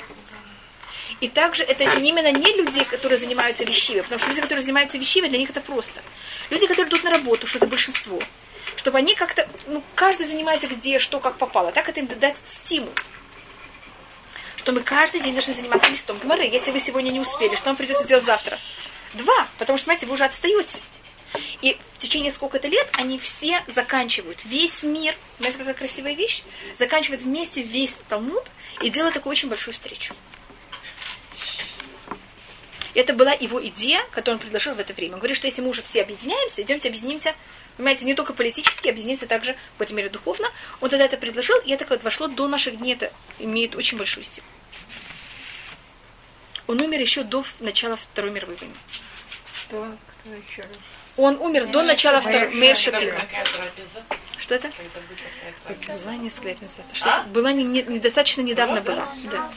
И 1.20 1.28
также 1.28 1.62
это 1.62 1.84
именно 1.84 2.30
не 2.32 2.52
люди, 2.54 2.84
которые 2.84 3.18
занимаются 3.18 3.64
вещами, 3.64 4.00
потому 4.00 4.18
что 4.18 4.28
люди, 4.28 4.40
которые 4.40 4.62
занимаются 4.62 4.98
вещами, 4.98 5.28
для 5.28 5.38
них 5.38 5.50
это 5.50 5.60
просто. 5.60 6.02
Люди, 6.50 6.66
которые 6.66 6.88
идут 6.88 7.04
на 7.04 7.10
работу, 7.10 7.46
что 7.46 7.58
это 7.58 7.66
большинство, 7.66 8.20
чтобы 8.76 8.98
они 8.98 9.14
как-то, 9.14 9.48
ну, 9.66 9.82
каждый 9.94 10.26
занимается 10.26 10.68
где, 10.68 10.98
что, 10.98 11.20
как 11.20 11.36
попало. 11.36 11.72
Так 11.72 11.88
это 11.88 12.00
им 12.00 12.06
дать 12.06 12.36
стимул. 12.44 12.92
Что 14.56 14.72
мы 14.72 14.80
каждый 14.80 15.20
день 15.20 15.34
должны 15.34 15.54
заниматься 15.54 15.90
листом 15.90 16.18
гморы. 16.18 16.44
Если 16.44 16.70
вы 16.70 16.80
сегодня 16.80 17.10
не 17.10 17.20
успели, 17.20 17.54
что 17.54 17.66
вам 17.66 17.76
придется 17.76 18.06
делать 18.06 18.24
завтра? 18.24 18.58
Два. 19.12 19.46
Потому 19.58 19.76
что, 19.78 19.86
понимаете, 19.86 20.06
вы 20.06 20.14
уже 20.14 20.24
отстаете. 20.24 20.80
И 21.62 21.76
в 21.92 21.98
течение 21.98 22.30
сколько-то 22.30 22.68
лет 22.68 22.88
они 22.92 23.18
все 23.18 23.62
заканчивают 23.66 24.44
весь 24.44 24.82
мир, 24.82 25.14
знаете, 25.38 25.58
какая 25.58 25.74
красивая 25.74 26.14
вещь, 26.14 26.42
заканчивают 26.74 27.22
вместе 27.22 27.62
весь 27.62 27.98
Талмуд 28.08 28.44
и 28.80 28.90
делают 28.90 29.14
такую 29.14 29.32
очень 29.32 29.48
большую 29.48 29.74
встречу. 29.74 30.14
Это 32.94 33.12
была 33.12 33.32
его 33.32 33.64
идея, 33.66 34.00
которую 34.12 34.36
он 34.36 34.40
предложил 34.40 34.74
в 34.74 34.78
это 34.78 34.94
время. 34.94 35.14
Он 35.14 35.18
говорит, 35.18 35.36
что 35.36 35.46
если 35.46 35.62
мы 35.62 35.68
уже 35.70 35.82
все 35.82 36.02
объединяемся, 36.02 36.62
идемте 36.62 36.88
объединимся, 36.88 37.34
понимаете, 37.76 38.04
не 38.04 38.14
только 38.14 38.32
политически, 38.32 38.88
объединимся 38.88 39.26
также 39.26 39.56
в 39.78 39.82
этом 39.82 39.96
мире 39.96 40.08
духовно. 40.08 40.48
Он 40.80 40.88
тогда 40.88 41.04
это 41.04 41.16
предложил, 41.16 41.58
и 41.64 41.72
это 41.72 41.84
вот 41.86 42.02
вошло 42.04 42.28
до 42.28 42.46
наших 42.46 42.78
дней, 42.78 42.94
это 42.94 43.12
имеет 43.40 43.74
очень 43.74 43.98
большую 43.98 44.24
силу. 44.24 44.46
Он 46.66 46.80
умер 46.80 47.00
еще 47.00 47.24
до 47.24 47.44
начала 47.60 47.96
Второй 47.96 48.30
мировой 48.30 48.56
войны. 48.56 48.74
Кто, 49.66 49.86
кто 50.22 50.30
еще 50.34 50.62
раз? 50.62 50.70
Он 51.16 51.36
умер 51.40 51.66
до 51.66 51.82
начала 51.82 52.20
Второй 52.20 52.48
Мейр 52.54 52.76
Шапира. 52.76 53.28
Что 54.38 54.54
это? 54.54 54.70
Была 56.02 56.16
несколько 56.16 56.48
лет 56.48 56.62
назад. 56.62 56.84
Что-то 56.92 57.22
была 57.28 57.52
не, 57.52 57.64
не- 57.64 57.82
недостаточно 57.82 58.40
недавно 58.40 58.80
была. 58.80 59.08
Да. 59.30 59.50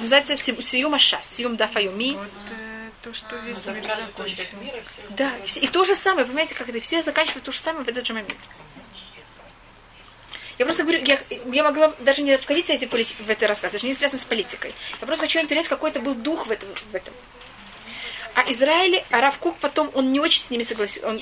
Называется 0.00 0.36
Си- 0.36 0.60
Сиюм 0.62 0.94
Аша, 0.94 1.18
Сиюм 1.22 1.56
Дафаюми. 1.56 2.12
Вот 2.14 2.28
э, 2.50 2.90
то, 3.02 3.14
что 3.14 3.36
весь 3.36 3.64
мир 3.66 4.82
Да, 5.10 5.32
и 5.60 5.66
то 5.68 5.84
же 5.84 5.94
самое, 5.94 6.26
понимаете, 6.26 6.54
как 6.54 6.68
это 6.68 6.80
все 6.80 7.02
заканчивают 7.02 7.44
то 7.44 7.52
же 7.52 7.60
самое 7.60 7.84
в 7.84 7.88
этот 7.88 8.06
же 8.06 8.12
момент. 8.12 8.38
Я 10.58 10.64
просто 10.64 10.84
говорю, 10.84 11.04
я, 11.04 11.20
я 11.52 11.62
могла 11.64 11.92
даже 12.00 12.22
не 12.22 12.36
входить 12.38 12.66
в, 12.66 12.70
эти, 12.70 12.86
полит- 12.86 13.14
в 13.18 13.28
этот 13.28 13.48
рассказ, 13.48 13.72
даже 13.72 13.86
не 13.86 13.92
связано 13.92 14.18
с 14.20 14.24
политикой. 14.24 14.72
Я 15.00 15.06
просто 15.06 15.24
хочу 15.24 15.38
вам 15.38 15.48
передать, 15.48 15.68
какой 15.68 15.90
это 15.90 16.00
был 16.00 16.14
дух 16.14 16.46
в 16.46 16.50
этом. 16.50 16.68
В 16.90 16.94
этом. 16.94 17.12
А 18.34 18.50
Израиль, 18.50 19.02
а 19.10 19.20
Рав 19.20 19.38
Кук 19.38 19.56
потом, 19.58 19.90
он 19.94 20.12
не 20.12 20.20
очень 20.20 20.40
с 20.40 20.50
ними 20.50 20.62
согласился. 20.62 21.08
Он 21.08 21.20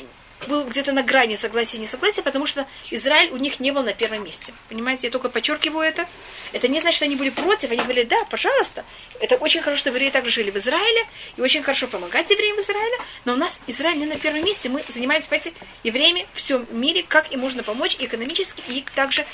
был 0.49 0.65
где-то 0.65 0.93
на 0.93 1.03
грани 1.03 1.37
согласия 1.37 1.77
и 1.77 1.81
несогласия, 1.81 2.23
потому 2.23 2.47
что 2.47 2.67
Израиль 2.91 3.31
у 3.31 3.37
них 3.37 3.61
не 3.61 3.71
был 3.71 3.83
на 3.83 3.93
первом 3.93 4.25
месте. 4.25 4.53
Понимаете, 4.69 5.07
я 5.07 5.11
только 5.11 5.29
подчеркиваю 5.29 5.87
это. 5.87 6.07
Это 6.53 6.69
не 6.69 6.81
значит, 6.81 6.97
что 6.97 7.05
они 7.05 7.17
были 7.17 7.31
против, 7.31 7.71
они 7.71 7.83
говорили, 7.83 8.05
да, 8.05 8.25
пожалуйста. 8.27 8.85
Это 9.21 9.37
очень 9.37 9.61
хорошо, 9.63 9.81
что 9.81 9.91
евреи 9.91 10.11
также 10.11 10.31
жили 10.31 10.51
в 10.51 10.57
Израиле, 10.57 11.07
и 11.37 11.41
очень 11.41 11.63
хорошо 11.63 11.87
помогать 11.87 12.31
евреям 12.31 12.57
в 12.57 12.61
Израиле, 12.61 12.97
но 13.25 13.35
у 13.35 13.37
нас 13.37 13.61
Израиль 13.67 13.99
не 13.99 14.07
на 14.07 14.17
первом 14.17 14.45
месте. 14.45 14.69
Мы 14.69 14.83
занимаемся, 14.93 15.29
понимаете, 15.29 15.53
евреями 15.83 16.27
в 16.35 16.39
всем 16.39 16.67
мире, 16.71 17.05
как 17.07 17.33
им 17.33 17.41
можно 17.41 17.63
помочь 17.63 17.97
и 17.99 18.07
экономически, 18.07 18.63
и 18.69 18.85
также 18.95 19.25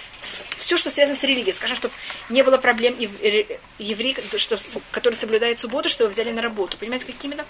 все, 0.58 0.76
что 0.76 0.90
связано 0.90 1.16
с 1.18 1.22
религией. 1.24 1.52
Скажем, 1.52 1.76
чтобы 1.76 1.94
не 2.28 2.42
было 2.42 2.58
проблем 2.58 2.98
ев- 2.98 3.22
ре- 3.22 3.58
евреи, 3.78 4.16
что, 4.36 4.58
которые 4.90 5.18
соблюдают 5.18 5.58
субботу, 5.58 5.88
чтобы 5.88 6.10
взяли 6.10 6.30
на 6.30 6.42
работу. 6.42 6.76
Понимаете, 6.76 7.06
какими 7.06 7.30
именно? 7.30 7.46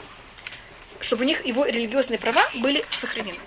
Чтобы 1.00 1.24
у 1.24 1.26
них 1.26 1.44
его 1.44 1.64
религиозные 1.64 2.18
права 2.18 2.48
были 2.54 2.84
сохранены. 2.90 3.38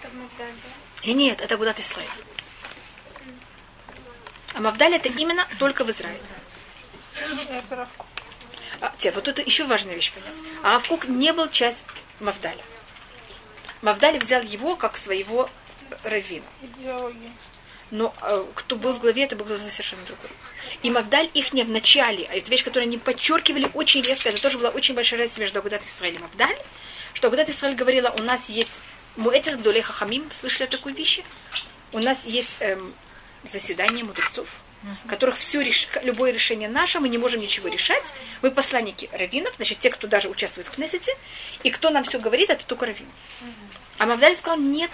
Это 0.00 0.08
в? 0.08 1.08
И 1.08 1.12
нет, 1.12 1.40
это 1.40 1.56
Гудат 1.56 1.80
Исраиль. 1.80 2.08
А 4.54 4.60
Мавдаль 4.60 4.94
это 4.94 5.08
именно 5.08 5.46
только 5.58 5.84
в 5.84 5.90
Израиле. 5.90 6.20
Кук. 7.96 8.06
А, 8.80 8.92
те, 8.98 9.10
вот 9.10 9.28
это 9.28 9.42
еще 9.42 9.64
важная 9.64 9.94
вещь 9.94 10.12
понять. 10.12 10.42
А 10.62 10.76
Авкук 10.76 11.06
не 11.06 11.32
был 11.32 11.48
часть 11.48 11.84
Мавдаля. 12.20 12.62
Мавдаль 13.82 14.18
взял 14.18 14.42
его 14.42 14.76
как 14.76 14.96
своего 14.96 15.50
раввина. 16.04 16.46
Но 17.90 18.14
э, 18.22 18.44
кто 18.54 18.76
был 18.76 18.94
в 18.94 19.00
главе, 19.00 19.24
это 19.24 19.36
был 19.36 19.44
кто-то 19.44 19.64
совершенно 19.68 20.04
другой. 20.04 20.30
И 20.82 20.90
Мавдаль 20.90 21.30
их 21.34 21.52
не 21.52 21.64
в 21.64 21.70
начале, 21.70 22.26
а 22.30 22.36
это 22.36 22.50
вещь, 22.50 22.64
которую 22.64 22.88
они 22.88 22.98
подчеркивали 22.98 23.70
очень 23.74 24.02
резко. 24.02 24.28
Это 24.28 24.40
тоже 24.40 24.58
была 24.58 24.70
очень 24.70 24.94
большая 24.94 25.20
разница 25.20 25.40
между 25.40 25.58
Агудат 25.58 25.82
Исраиль 25.84 26.16
и 26.16 26.18
Мавдаль. 26.18 26.56
Что 27.14 27.28
Агудат 27.28 27.48
Исраиль 27.48 27.76
говорила, 27.76 28.14
у 28.18 28.22
нас 28.22 28.48
есть 28.48 28.70
Муэцех 29.16 29.58
Гдолей 29.58 29.82
Хахамим, 29.82 30.30
слышали 30.32 30.64
о 30.64 30.70
такой 30.70 30.92
вещи? 30.92 31.24
У 31.92 32.00
нас 32.00 32.26
есть 32.26 32.56
эм, 32.60 32.92
заседания 33.50 34.02
мудрецов, 34.02 34.48
которых 35.06 35.38
все 35.38 35.60
реш... 35.62 35.88
любое 36.02 36.32
решение 36.32 36.68
наше, 36.68 37.00
мы 37.00 37.08
не 37.08 37.18
можем 37.18 37.40
ничего 37.40 37.68
решать. 37.68 38.12
Мы 38.42 38.50
посланники 38.50 39.08
раввинов, 39.12 39.54
значит, 39.56 39.78
те, 39.78 39.90
кто 39.90 40.06
даже 40.06 40.28
участвует 40.28 40.66
в 40.66 40.72
Кнессете, 40.72 41.12
и 41.62 41.70
кто 41.70 41.90
нам 41.90 42.04
все 42.04 42.18
говорит, 42.18 42.50
это 42.50 42.66
только 42.66 42.86
раввин. 42.86 43.08
А 43.98 44.06
Мавдаль 44.06 44.34
сказал, 44.34 44.58
нет, 44.58 44.90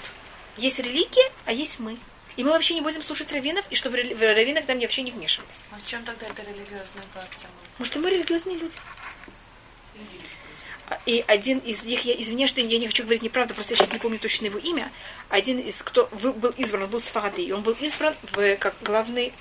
есть 0.56 0.78
религия, 0.78 1.32
а 1.46 1.52
есть 1.52 1.80
мы. 1.80 1.96
И 2.36 2.44
мы 2.44 2.50
вообще 2.50 2.74
не 2.74 2.80
будем 2.80 3.02
слушать 3.02 3.32
раввинов, 3.32 3.64
и 3.70 3.74
чтобы 3.74 4.02
в 4.02 4.20
раввинах 4.20 4.64
там 4.66 4.78
вообще 4.78 5.02
не 5.02 5.10
вмешивались. 5.10 5.60
А 5.70 5.78
в 5.78 5.86
чем 5.86 6.04
тогда 6.04 6.26
это 6.26 6.42
религиозная 6.42 7.04
партия? 7.12 7.46
Может, 7.78 7.96
мы 7.96 8.10
религиозные 8.10 8.56
люди. 8.56 8.78
А, 10.88 10.98
И 11.06 11.24
один 11.26 11.58
из 11.58 11.82
них, 11.82 12.04
я 12.04 12.14
извиняюсь, 12.14 12.50
что 12.50 12.60
я 12.60 12.78
не 12.78 12.86
хочу 12.86 13.02
говорить 13.02 13.22
неправду, 13.22 13.54
просто 13.54 13.74
я 13.74 13.78
сейчас 13.78 13.92
не 13.92 13.98
помню 13.98 14.18
точно 14.18 14.46
его 14.46 14.58
имя. 14.58 14.90
Один 15.28 15.58
из, 15.58 15.82
кто 15.82 16.08
был 16.12 16.50
избран, 16.56 16.86
был 16.88 17.00
Сфаради, 17.00 17.42
и 17.42 17.52
он 17.52 17.62
был 17.62 17.76
избран 17.80 18.14
в, 18.32 18.56
как 18.56 18.74
главный, 18.82 19.32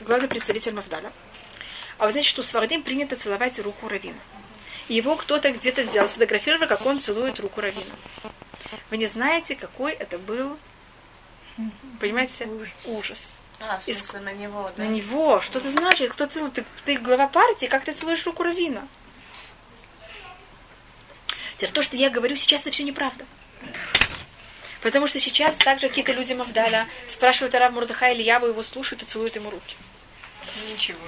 главный 0.00 0.28
представитель 0.28 0.72
Мавдаля. 0.72 1.12
А 1.98 2.06
вы 2.06 2.12
знаете, 2.12 2.30
что 2.30 2.40
у 2.40 2.44
Сфарадим 2.44 2.82
принято 2.82 3.16
целовать 3.16 3.58
руку 3.58 3.88
Равина. 3.88 4.18
Его 4.88 5.14
кто-то 5.16 5.52
где-то 5.52 5.82
взял, 5.82 6.08
сфотографировал, 6.08 6.66
как 6.66 6.84
он 6.86 6.98
целует 6.98 7.38
руку 7.38 7.60
Равина. 7.60 7.94
Вы 8.90 8.96
не 8.96 9.06
знаете, 9.06 9.54
какой 9.54 9.92
это 9.92 10.18
был, 10.18 10.58
понимаете, 12.00 12.48
ужас. 12.84 13.32
А, 13.60 13.78
в 13.78 13.84
смысле, 13.84 14.20
на 14.20 14.32
него, 14.32 14.70
да? 14.76 14.84
На 14.84 14.88
него. 14.88 15.40
Что 15.40 15.58
это 15.58 15.70
значит? 15.70 16.10
Кто 16.12 16.26
целует? 16.26 16.54
Ты, 16.54 16.64
ты 16.86 16.96
глава 16.96 17.26
партии, 17.28 17.66
как 17.66 17.84
ты 17.84 17.92
целуешь 17.92 18.24
руку 18.24 18.42
Равина? 18.42 18.86
Теперь 21.56 21.70
то, 21.70 21.82
что 21.82 21.96
я 21.96 22.08
говорю 22.08 22.36
сейчас, 22.36 22.62
это 22.62 22.70
все 22.70 22.84
неправда. 22.84 23.26
Потому 24.80 25.06
что 25.06 25.20
сейчас 25.20 25.56
также 25.56 25.88
какие-то 25.88 26.12
люди 26.12 26.32
Мавдаля 26.32 26.88
спрашивают 27.06 27.54
Араб 27.54 27.72
Мурдаха 27.72 28.10
или 28.12 28.22
Яву, 28.22 28.46
его 28.46 28.62
слушают 28.62 29.02
и 29.02 29.06
целуют 29.06 29.36
ему 29.36 29.50
руки. 29.50 29.76
Ничего. 30.70 30.98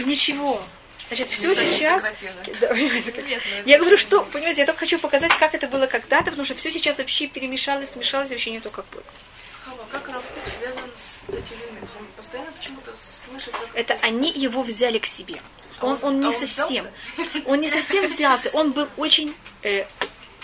Ничего. 0.00 0.62
Значит, 1.08 1.30
все 1.30 1.54
сейчас... 1.54 2.02
фотографирует. 2.02 2.60
Да, 2.60 2.68
понимаете, 2.68 3.12
как- 3.12 3.24
Я 3.66 3.78
говорю, 3.78 3.96
что, 3.96 4.22
понимаете, 4.24 4.60
я 4.62 4.66
только 4.66 4.80
хочу 4.80 4.98
показать, 4.98 5.32
как 5.38 5.54
это 5.54 5.66
было 5.66 5.86
когда-то, 5.86 6.24
потому 6.26 6.44
что 6.44 6.54
все 6.54 6.70
сейчас 6.70 6.98
вообще 6.98 7.26
перемешалось, 7.26 7.90
смешалось, 7.90 8.28
вообще 8.30 8.50
не 8.50 8.60
то, 8.60 8.68
как 8.70 8.84
было. 8.90 9.02
Хава, 9.64 9.84
как 9.90 10.08
Равкук 10.08 10.42
связан 10.58 10.90
с 10.90 11.30
Датилюмиксом? 11.30 12.06
Постоянно 12.16 12.50
почему-то 12.52 12.92
слышится... 13.26 13.60
Это 13.74 13.94
они 14.02 14.32
его 14.32 14.62
взяли 14.62 14.98
к 14.98 15.06
себе. 15.06 15.40
Он, 15.80 15.98
он 16.02 16.20
не 16.20 16.26
а 16.26 16.28
он 16.30 16.34
совсем. 16.34 16.86
Он 17.46 17.60
не 17.60 17.70
совсем 17.70 18.06
взялся. 18.06 18.50
Он 18.50 18.72
был 18.72 18.88
очень, 18.96 19.34
э, 19.62 19.84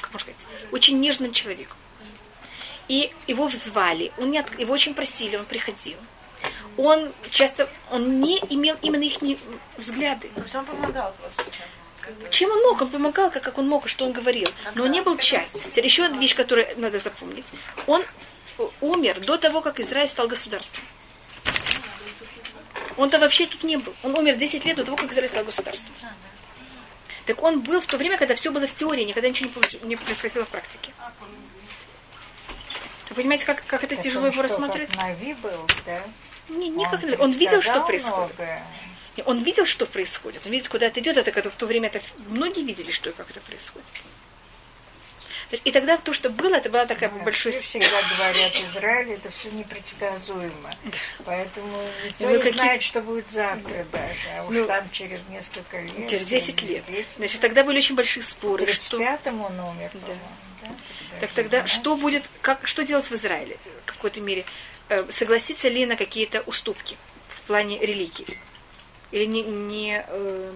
как 0.00 0.12
можно 0.12 0.32
сказать, 0.32 0.46
очень 0.72 1.00
нежным 1.00 1.32
человеком. 1.32 1.76
И 2.86 3.12
его 3.26 3.46
взвали, 3.48 4.12
он 4.18 4.30
не 4.30 4.38
от- 4.38 4.58
его 4.58 4.72
очень 4.72 4.94
просили, 4.94 5.36
он 5.36 5.44
приходил. 5.44 5.98
Он 6.76 7.12
часто, 7.30 7.68
он 7.90 8.20
не 8.20 8.38
имел 8.50 8.76
именно 8.82 9.02
их 9.02 9.18
взгляды. 9.76 10.30
То 10.34 10.42
есть 10.42 10.54
он 10.54 10.64
помогал 10.64 11.14
просто 11.20 11.44
чем? 11.50 11.66
Как-то. 12.00 12.28
Чем 12.30 12.50
он 12.50 12.62
мог? 12.62 12.80
Он 12.80 12.88
помогал, 12.88 13.30
как, 13.30 13.42
как 13.42 13.58
он 13.58 13.68
мог, 13.68 13.86
и 13.86 13.88
что 13.88 14.06
он 14.06 14.12
говорил. 14.12 14.48
Но 14.74 14.84
он 14.84 14.90
не 14.92 15.02
был 15.02 15.18
часть. 15.18 15.54
Теперь 15.72 15.84
еще 15.84 16.04
одна 16.04 16.18
вещь, 16.18 16.34
которую 16.36 16.66
надо 16.76 16.98
запомнить. 16.98 17.46
Он 17.86 18.02
умер 18.80 19.20
до 19.20 19.38
того, 19.38 19.60
как 19.60 19.80
Израиль 19.80 20.08
стал 20.08 20.28
государством. 20.28 20.82
Он-то 22.96 23.18
вообще 23.18 23.46
тут 23.46 23.62
не 23.62 23.76
был. 23.76 23.94
Он 24.02 24.18
умер 24.18 24.36
10 24.36 24.64
лет 24.64 24.76
до 24.76 24.84
того, 24.84 24.96
как 24.96 25.12
Израиль 25.12 25.28
стал 25.28 25.44
государством. 25.44 25.94
Так 27.26 27.42
он 27.42 27.60
был 27.60 27.80
в 27.80 27.86
то 27.86 27.96
время, 27.96 28.16
когда 28.16 28.34
все 28.34 28.50
было 28.50 28.66
в 28.66 28.74
теории, 28.74 29.04
никогда 29.04 29.28
ничего 29.28 29.50
не 29.82 29.96
происходило 29.96 30.44
в 30.44 30.48
практике. 30.48 30.92
Вы 33.10 33.16
понимаете, 33.16 33.44
как, 33.44 33.64
как 33.66 33.84
это 33.84 33.94
Так 33.94 34.04
тяжело 34.04 34.26
он 34.26 34.32
его 34.32 34.42
что, 34.42 34.54
рассматривать? 34.54 34.90
Как 34.90 34.98
Нави 34.98 35.34
был, 35.34 35.66
да? 35.86 36.02
Не, 36.48 36.68
не 36.68 36.84
как 36.84 37.02
Нави. 37.02 37.16
он 37.16 37.30
видел, 37.32 37.62
что 37.62 37.80
происходит. 37.82 38.34
многое. 38.34 38.64
Он 39.26 39.42
видел, 39.42 39.64
что 39.64 39.86
происходит. 39.86 40.46
Он 40.46 40.52
видит, 40.52 40.68
куда 40.68 40.86
это 40.86 41.00
идет. 41.00 41.16
Это 41.16 41.32
когда 41.32 41.50
в 41.50 41.56
то 41.56 41.66
время 41.66 41.88
это 41.88 42.00
многие 42.28 42.62
видели, 42.62 42.90
что 42.90 43.10
и 43.10 43.12
как 43.12 43.30
это 43.30 43.40
происходит. 43.40 43.88
И 45.64 45.70
тогда 45.72 45.96
то, 45.96 46.12
что 46.12 46.28
было, 46.28 46.56
это 46.56 46.68
была 46.68 46.84
такая 46.84 47.10
Ну, 47.10 47.24
большой... 47.24 47.52
вообще 47.52 47.66
всегда 47.66 48.02
говорят, 48.16 48.52
Израиль 48.54 49.12
это 49.12 49.30
все 49.30 49.50
непредсказуемо. 49.50 50.70
Поэтому 51.24 51.82
никто 52.04 52.24
Ну, 52.24 52.30
не 52.36 52.38
какие- 52.42 52.52
знает, 52.52 52.82
что 52.82 53.00
будет 53.00 53.30
завтра 53.30 53.86
даже. 53.90 54.28
А 54.38 54.44
уж 54.44 54.54
Ну, 54.54 54.64
там 54.66 54.90
через 54.90 55.20
несколько 55.30 55.80
лет. 55.80 56.08
Через 56.08 56.26
10 56.26 56.62
лет. 56.62 56.84
10 56.86 57.06
Значит, 57.16 57.40
тогда 57.40 57.64
были 57.64 57.78
очень 57.78 57.94
большие 57.94 58.22
споры. 58.22 58.66
В 58.66 58.74
Что... 58.74 58.98
35-м 58.98 59.40
он 59.40 59.60
умер, 59.60 59.90
да? 60.06 60.70
Так 61.20 61.30
тогда 61.30 61.66
что 61.66 61.96
будет, 61.96 62.24
как, 62.42 62.66
что 62.66 62.84
делать 62.84 63.10
в 63.10 63.14
Израиле 63.14 63.56
в 63.84 63.92
какой-то 63.92 64.20
мере? 64.20 64.44
Э, 64.90 65.04
Согласиться 65.10 65.68
ли 65.68 65.86
на 65.86 65.96
какие-то 65.96 66.42
уступки 66.42 66.96
в 67.28 67.46
плане 67.46 67.78
религии? 67.78 68.38
Или 69.12 69.24
не... 69.24 69.42
не 69.42 70.04
э, 70.06 70.52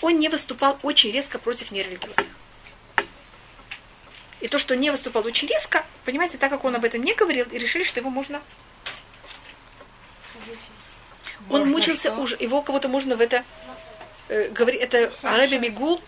он 0.00 0.18
не 0.18 0.28
выступал 0.30 0.78
очень 0.82 1.12
резко 1.12 1.38
против 1.38 1.70
нерелигиозных. 1.70 2.26
И 4.42 4.48
то, 4.48 4.58
что 4.58 4.74
не 4.74 4.90
выступал 4.90 5.24
очень 5.24 5.46
резко, 5.46 5.86
понимаете, 6.04 6.36
так 6.36 6.50
как 6.50 6.64
он 6.64 6.74
об 6.74 6.84
этом 6.84 7.00
не 7.04 7.14
говорил, 7.14 7.46
и 7.52 7.58
решили, 7.58 7.84
что 7.84 8.00
его 8.00 8.10
можно... 8.10 8.42
Он 11.48 11.60
Можно 11.60 11.66
мучился 11.66 12.10
что? 12.10 12.20
уже. 12.20 12.36
Его 12.40 12.60
кого-то 12.60 12.88
можно 12.88 13.14
в 13.14 13.20
это... 13.20 13.44
Э, 14.28 14.48
говори, 14.48 14.78
это 14.78 15.12
Араби 15.22 15.56
Мигул, 15.56 16.02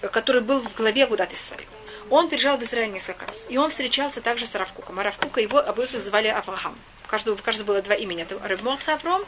э, 0.00 0.08
который 0.08 0.42
был 0.42 0.60
в 0.60 0.72
главе 0.74 1.04
Агудат 1.04 1.32
Исраиль. 1.32 1.66
Он 2.08 2.28
приезжал 2.28 2.56
в 2.56 2.62
Израиль 2.62 2.92
несколько 2.92 3.26
раз. 3.26 3.46
И 3.48 3.56
он 3.58 3.70
встречался 3.70 4.20
также 4.20 4.46
с 4.46 4.54
Равкуком. 4.54 5.00
А 5.00 5.02
Равкука 5.02 5.40
его 5.40 5.58
обоих 5.58 5.90
звали 6.00 6.28
Авраам. 6.28 6.78
У 7.04 7.08
каждого, 7.08 7.34
у 7.34 7.38
каждого 7.38 7.66
было 7.66 7.82
два 7.82 7.96
имени. 7.96 8.22
Это 8.22 8.38
Рав 8.46 8.62
Мордхай 8.62 8.94
Авром, 8.94 9.24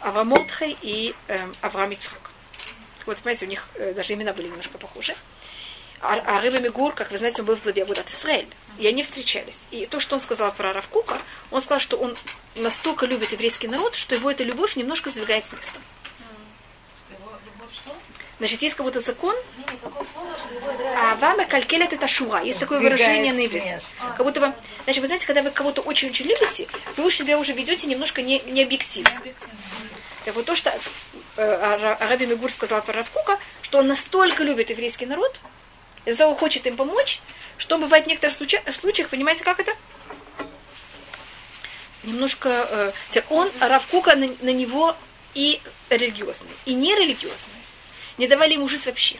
Авраам 0.00 0.28
Мордхай 0.28 0.76
и 0.82 1.14
эм, 1.28 1.54
Авраам 1.60 1.92
Ицхак. 1.92 2.30
Вот, 3.06 3.18
понимаете, 3.18 3.46
у 3.46 3.48
них 3.48 3.68
э, 3.74 3.94
даже 3.94 4.14
имена 4.14 4.32
были 4.32 4.48
немножко 4.48 4.78
похожи. 4.78 5.14
А, 6.00 6.14
а 6.14 6.40
Рыба 6.40 6.58
Мигур, 6.58 6.94
как 6.94 7.10
вы 7.10 7.18
знаете, 7.18 7.42
он 7.42 7.46
был 7.46 7.56
в 7.56 7.62
главе 7.62 7.82
Агудат 7.82 8.08
Исраиль. 8.08 8.46
И 8.78 8.86
они 8.86 9.02
встречались. 9.02 9.58
И 9.70 9.86
то, 9.86 9.98
что 9.98 10.14
он 10.14 10.20
сказал 10.20 10.52
про 10.52 10.72
Равкука, 10.72 11.18
он 11.50 11.60
сказал, 11.60 11.80
что 11.80 11.96
он 11.96 12.16
настолько 12.54 13.06
любит 13.06 13.32
еврейский 13.32 13.66
народ, 13.66 13.96
что 13.96 14.14
его 14.14 14.30
эта 14.30 14.44
любовь 14.44 14.76
немножко 14.76 15.10
сдвигает 15.10 15.44
с 15.44 15.52
места. 15.52 15.80
Значит, 18.38 18.62
есть 18.62 18.76
какой-то 18.76 19.00
закон, 19.00 19.34
а 20.96 21.16
вам 21.16 21.44
калькелет 21.48 21.92
это 21.92 22.06
шура. 22.06 22.40
Есть 22.40 22.60
такое 22.60 22.78
выражение 22.78 23.32
на 23.32 23.44
иврите. 23.44 23.80
Как 24.16 24.24
будто 24.24 24.38
бы, 24.40 24.52
значит, 24.84 25.00
вы 25.00 25.08
знаете, 25.08 25.26
когда 25.26 25.42
вы 25.42 25.50
кого-то 25.50 25.82
очень-очень 25.82 26.26
любите, 26.26 26.68
вы 26.96 27.06
уж 27.06 27.16
себя 27.16 27.36
уже 27.36 27.52
ведете 27.52 27.88
немножко 27.88 28.22
не, 28.22 28.38
не 28.40 28.62
объективно. 28.62 29.10
Так 30.24 30.36
вот 30.36 30.44
то, 30.44 30.54
что 30.54 30.72
э, 31.36 31.96
Араби 31.98 32.26
Мигур 32.26 32.52
сказал 32.52 32.82
про 32.82 32.92
Равкука, 32.92 33.38
что 33.62 33.78
он 33.78 33.88
настолько 33.88 34.44
любит 34.44 34.70
еврейский 34.70 35.06
народ, 35.06 35.40
и 36.08 36.12
за 36.12 36.18
того 36.18 36.34
хочет 36.34 36.66
им 36.66 36.74
помочь, 36.74 37.20
что 37.58 37.76
бывает 37.76 38.06
в 38.06 38.08
некоторых 38.08 38.34
случаях, 38.34 38.62
случаях 38.74 39.10
понимаете, 39.10 39.44
как 39.44 39.60
это? 39.60 39.76
Немножко... 42.02 42.94
э, 43.14 43.22
он, 43.28 43.50
Равкука 43.60 44.16
на, 44.16 44.28
на 44.40 44.50
него 44.50 44.96
и 45.34 45.60
религиозный, 45.90 46.48
и 46.64 46.72
нерелигиозный. 46.72 47.52
Не 48.16 48.26
давали 48.26 48.54
ему 48.54 48.68
жить 48.68 48.86
вообще. 48.86 49.18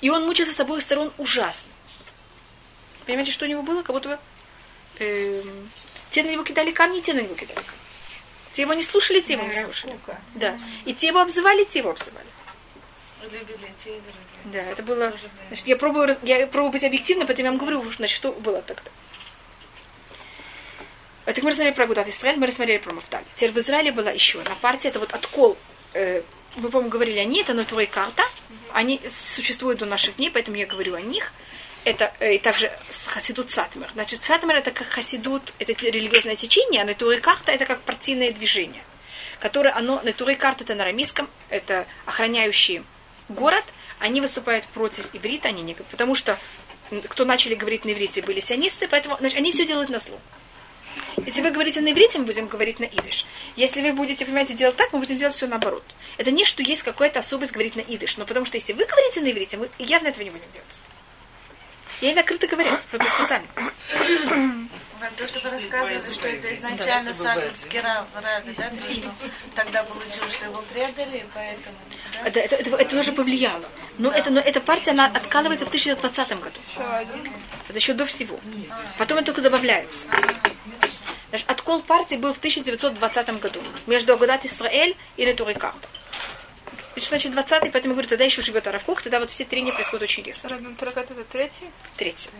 И 0.00 0.08
он 0.08 0.24
мучился 0.24 0.54
с 0.54 0.60
обоих 0.60 0.82
сторон 0.82 1.12
ужасно. 1.18 1.70
Понимаете, 3.04 3.30
что 3.30 3.44
у 3.44 3.48
него 3.48 3.62
было? 3.62 3.82
Как 3.82 3.94
будто 3.94 4.08
бы 4.08 4.18
эм, 5.00 5.70
те 6.08 6.22
на 6.22 6.30
него 6.30 6.44
кидали 6.44 6.72
камни, 6.72 7.00
те 7.00 7.12
на 7.12 7.20
него 7.20 7.34
кидали 7.34 7.58
камни. 7.58 7.82
Те 8.54 8.62
его 8.62 8.72
не 8.72 8.82
слушали, 8.82 9.20
те 9.20 9.34
его 9.34 9.44
не 9.44 9.52
слушали. 9.52 9.98
Да. 10.34 10.58
И 10.86 10.94
те 10.94 11.08
его 11.08 11.20
обзывали, 11.20 11.64
те 11.64 11.80
его 11.80 11.90
обзывали. 11.90 12.28
Любили, 13.22 13.74
те 13.84 13.90
любили. 13.90 14.23
Да, 14.44 14.62
это 14.62 14.82
было... 14.82 15.12
Значит, 15.48 15.66
я 15.66 15.76
пробую, 15.76 16.16
я 16.22 16.46
пробую 16.46 16.72
быть 16.72 16.84
объективной, 16.84 17.26
поэтому 17.26 17.46
я 17.46 17.50
вам 17.52 17.58
говорю, 17.58 17.90
значит, 17.90 18.14
что 18.14 18.32
было 18.32 18.60
тогда. 18.62 18.90
Это 21.26 21.42
мы 21.42 21.50
рассмотрели 21.50 21.74
про 21.74 21.86
Гудат 21.86 22.08
Израиль, 22.08 22.38
мы 22.38 22.46
рассмотрели 22.46 22.78
про 22.78 22.92
Мафталь. 22.92 23.24
Теперь 23.34 23.52
в 23.52 23.58
Израиле 23.58 23.92
была 23.92 24.10
еще 24.10 24.40
одна 24.40 24.54
партия, 24.56 24.88
это 24.88 24.98
вот 24.98 25.12
откол, 25.12 25.56
э, 25.94 26.22
мы, 26.56 26.68
по-моему, 26.68 26.90
говорили 26.90 27.18
о 27.18 27.24
ней, 27.24 27.42
это 27.42 27.54
Натура 27.54 27.82
и 27.82 27.86
карта. 27.86 28.24
Они 28.72 29.00
существуют 29.08 29.78
до 29.78 29.86
наших 29.86 30.16
дней, 30.16 30.30
поэтому 30.30 30.56
я 30.56 30.66
говорю 30.66 30.94
о 30.94 31.00
них. 31.00 31.32
Это 31.84 32.12
э, 32.20 32.34
и 32.34 32.38
также 32.38 32.70
Хасидут 33.06 33.50
Сатмер. 33.50 33.88
Значит, 33.94 34.22
Сатмер 34.22 34.56
это 34.56 34.70
как 34.70 34.88
Хасидут, 34.88 35.52
это 35.58 35.72
религиозное 35.72 36.36
течение, 36.36 36.82
а 36.82 36.84
Натура 36.84 37.16
и 37.16 37.20
карта 37.20 37.52
это 37.52 37.66
как 37.66 37.80
партийное 37.80 38.32
движение, 38.32 38.82
которое, 39.40 39.74
оно, 39.74 40.00
Натура 40.02 40.32
и 40.32 40.36
карта 40.36 40.64
это 40.64 40.74
на 40.74 40.84
арамейском, 40.84 41.28
это 41.50 41.86
охраняющие 42.06 42.84
город, 43.28 43.64
они 43.98 44.20
выступают 44.20 44.64
против 44.66 45.06
иврита, 45.12 45.48
они 45.48 45.62
не, 45.62 45.74
потому 45.74 46.14
что 46.14 46.38
кто 47.08 47.24
начали 47.24 47.54
говорить 47.54 47.84
на 47.84 47.92
иврите, 47.92 48.22
были 48.22 48.40
сионисты, 48.40 48.88
поэтому 48.88 49.16
значит, 49.18 49.38
они 49.38 49.52
все 49.52 49.64
делают 49.64 49.90
на 49.90 49.98
зло. 49.98 50.18
Если 51.16 51.42
вы 51.42 51.50
говорите 51.50 51.80
на 51.80 51.90
иврите, 51.90 52.18
мы 52.18 52.24
будем 52.24 52.46
говорить 52.46 52.80
на 52.80 52.84
идыш. 52.84 53.26
Если 53.56 53.80
вы 53.82 53.92
будете, 53.92 54.24
понимаете, 54.24 54.54
делать 54.54 54.76
так, 54.76 54.92
мы 54.92 54.98
будем 54.98 55.16
делать 55.16 55.34
все 55.34 55.46
наоборот. 55.46 55.84
Это 56.18 56.30
не, 56.30 56.44
что 56.44 56.62
есть 56.62 56.82
какая-то 56.82 57.20
особость 57.20 57.52
говорить 57.52 57.76
на 57.76 57.80
идыш, 57.80 58.16
но 58.16 58.24
потому 58.24 58.46
что 58.46 58.56
если 58.56 58.72
вы 58.72 58.84
говорите 58.84 59.20
на 59.20 59.30
иврите, 59.30 59.56
мы 59.56 59.68
явно 59.78 60.08
этого 60.08 60.22
не 60.22 60.30
будем 60.30 60.50
делать. 60.52 60.80
Я 62.00 62.10
это 62.10 62.20
открыто 62.20 62.46
говорю, 62.46 62.70
просто 62.90 63.10
специально. 63.10 63.46
То, 65.16 65.26
что 65.26 65.40
вы 65.40 65.50
рассказывали, 65.50 66.12
что 66.12 66.28
это 66.28 66.54
изначально 66.56 67.14
Сахарский 67.14 67.80
Раби, 67.80 68.54
да, 68.56 68.70
то, 68.70 68.94
что 68.94 69.14
тогда 69.54 69.84
получилось, 69.84 70.32
что 70.32 70.46
его 70.46 70.62
предали, 70.72 71.18
и 71.18 71.24
поэтому... 71.34 71.76
Да? 72.12 72.28
Это, 72.28 72.40
это, 72.40 72.56
это, 72.56 72.76
это 72.76 72.96
тоже 72.96 73.12
повлияло. 73.12 73.64
Но, 73.98 74.10
это, 74.10 74.30
но 74.30 74.40
эта 74.40 74.60
партия, 74.60 74.92
она 74.92 75.06
откалывается 75.06 75.66
в 75.66 75.68
1920 75.68 76.28
году. 76.40 76.60
Это 77.68 77.78
еще 77.78 77.94
до 77.94 78.06
всего. 78.06 78.38
Потом 78.98 79.18
это 79.18 79.26
только 79.26 79.42
добавляется. 79.42 80.06
Значит, 81.30 81.50
откол 81.50 81.82
партии 81.82 82.14
был 82.14 82.32
в 82.32 82.38
1920 82.38 83.40
году 83.40 83.60
между 83.86 84.12
Агудат 84.12 84.44
Исраэль 84.44 84.96
и 85.16 85.24
Ретурикарта. 85.24 85.88
И 86.94 87.00
что 87.00 87.08
значит 87.08 87.32
20-й, 87.32 87.70
поэтому 87.70 87.92
я 87.92 87.94
говорю, 87.94 88.08
тогда 88.08 88.24
еще 88.24 88.40
живет 88.40 88.66
Аравкух, 88.68 89.02
тогда 89.02 89.18
вот 89.18 89.30
все 89.30 89.44
трения 89.44 89.72
происходят 89.72 90.04
очень 90.04 90.22
резко. 90.22 90.48
Таракат 90.78 91.10
это 91.10 91.24
третий? 91.24 91.70
Третий. 91.96 92.30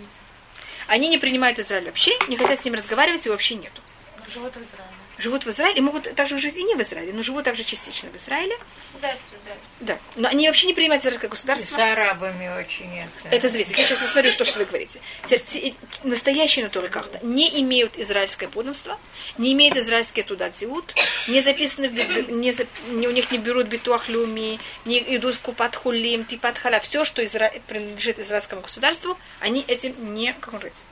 Они 0.87 1.09
не 1.09 1.19
принимают 1.19 1.59
Израиль 1.59 1.87
вообще, 1.87 2.13
не 2.29 2.37
хотят 2.37 2.61
с 2.61 2.65
ним 2.65 2.75
разговаривать, 2.75 3.27
и 3.27 3.31
вообще 3.31 3.55
нету. 3.55 3.81
Живут 4.33 4.53
в 4.55 4.63
Израиле. 4.63 5.04
Живут 5.19 5.45
в 5.47 5.51
Израиле, 5.51 5.79
и 5.79 5.81
могут 5.81 6.13
также 6.15 6.39
жить 6.41 6.57
и 6.57 6.63
не 6.65 6.75
в 6.75 6.81
Израиле, 6.83 7.13
но 7.13 7.23
живут 7.23 7.45
также 7.45 7.63
частично 7.63 8.11
в 8.11 8.17
Израиле. 8.17 8.57
Государство, 8.93 9.39
да. 9.47 9.55
Да. 9.95 9.99
Но 10.17 10.29
они 10.29 10.49
вообще 10.49 10.67
не 10.67 10.75
принимают 10.75 11.03
израильское 11.03 11.29
И 11.29 11.31
государство. 11.31 11.77
с 11.77 11.79
арабами 11.79 12.51
очень 12.59 12.99
это. 12.99 13.29
Это 13.37 13.49
зависит. 13.49 13.77
Я 13.79 13.85
сейчас 13.85 14.01
не 14.01 14.07
смотрю 14.09 14.33
то, 14.35 14.45
что 14.45 14.59
вы 14.59 14.65
говорите. 14.65 15.01
Теперь, 15.27 15.75
настоящие 16.03 16.65
натуры 16.65 16.89
карта 16.89 17.21
не 17.23 17.61
имеют 17.63 17.97
израильское 17.99 18.49
подданство, 18.49 18.99
не 19.39 19.53
имеют 19.53 19.77
израильские 19.77 20.25
туда 20.25 20.51
дзиут, 20.51 20.95
не 21.29 21.41
записаны, 21.41 21.89
в 21.89 22.31
не, 22.31 22.51
за- 22.53 22.67
не- 22.89 23.07
у 23.07 23.13
них 23.13 23.31
не 23.31 23.39
берут 23.39 23.67
битуах 23.69 24.09
люми, 24.09 24.59
не 24.85 24.99
идут 25.17 25.37
в 25.37 25.41
купат 25.41 25.77
хулим, 25.77 26.25
типат 26.25 26.59
халя. 26.59 26.81
Все, 26.81 27.05
что 27.05 27.25
изра... 27.25 27.53
принадлежит 27.69 28.19
израильскому 28.19 28.63
государству, 28.63 29.17
они 29.41 29.65
этим 29.69 30.15
не, 30.15 30.33
как 30.41 30.55
сказать, 30.55 30.83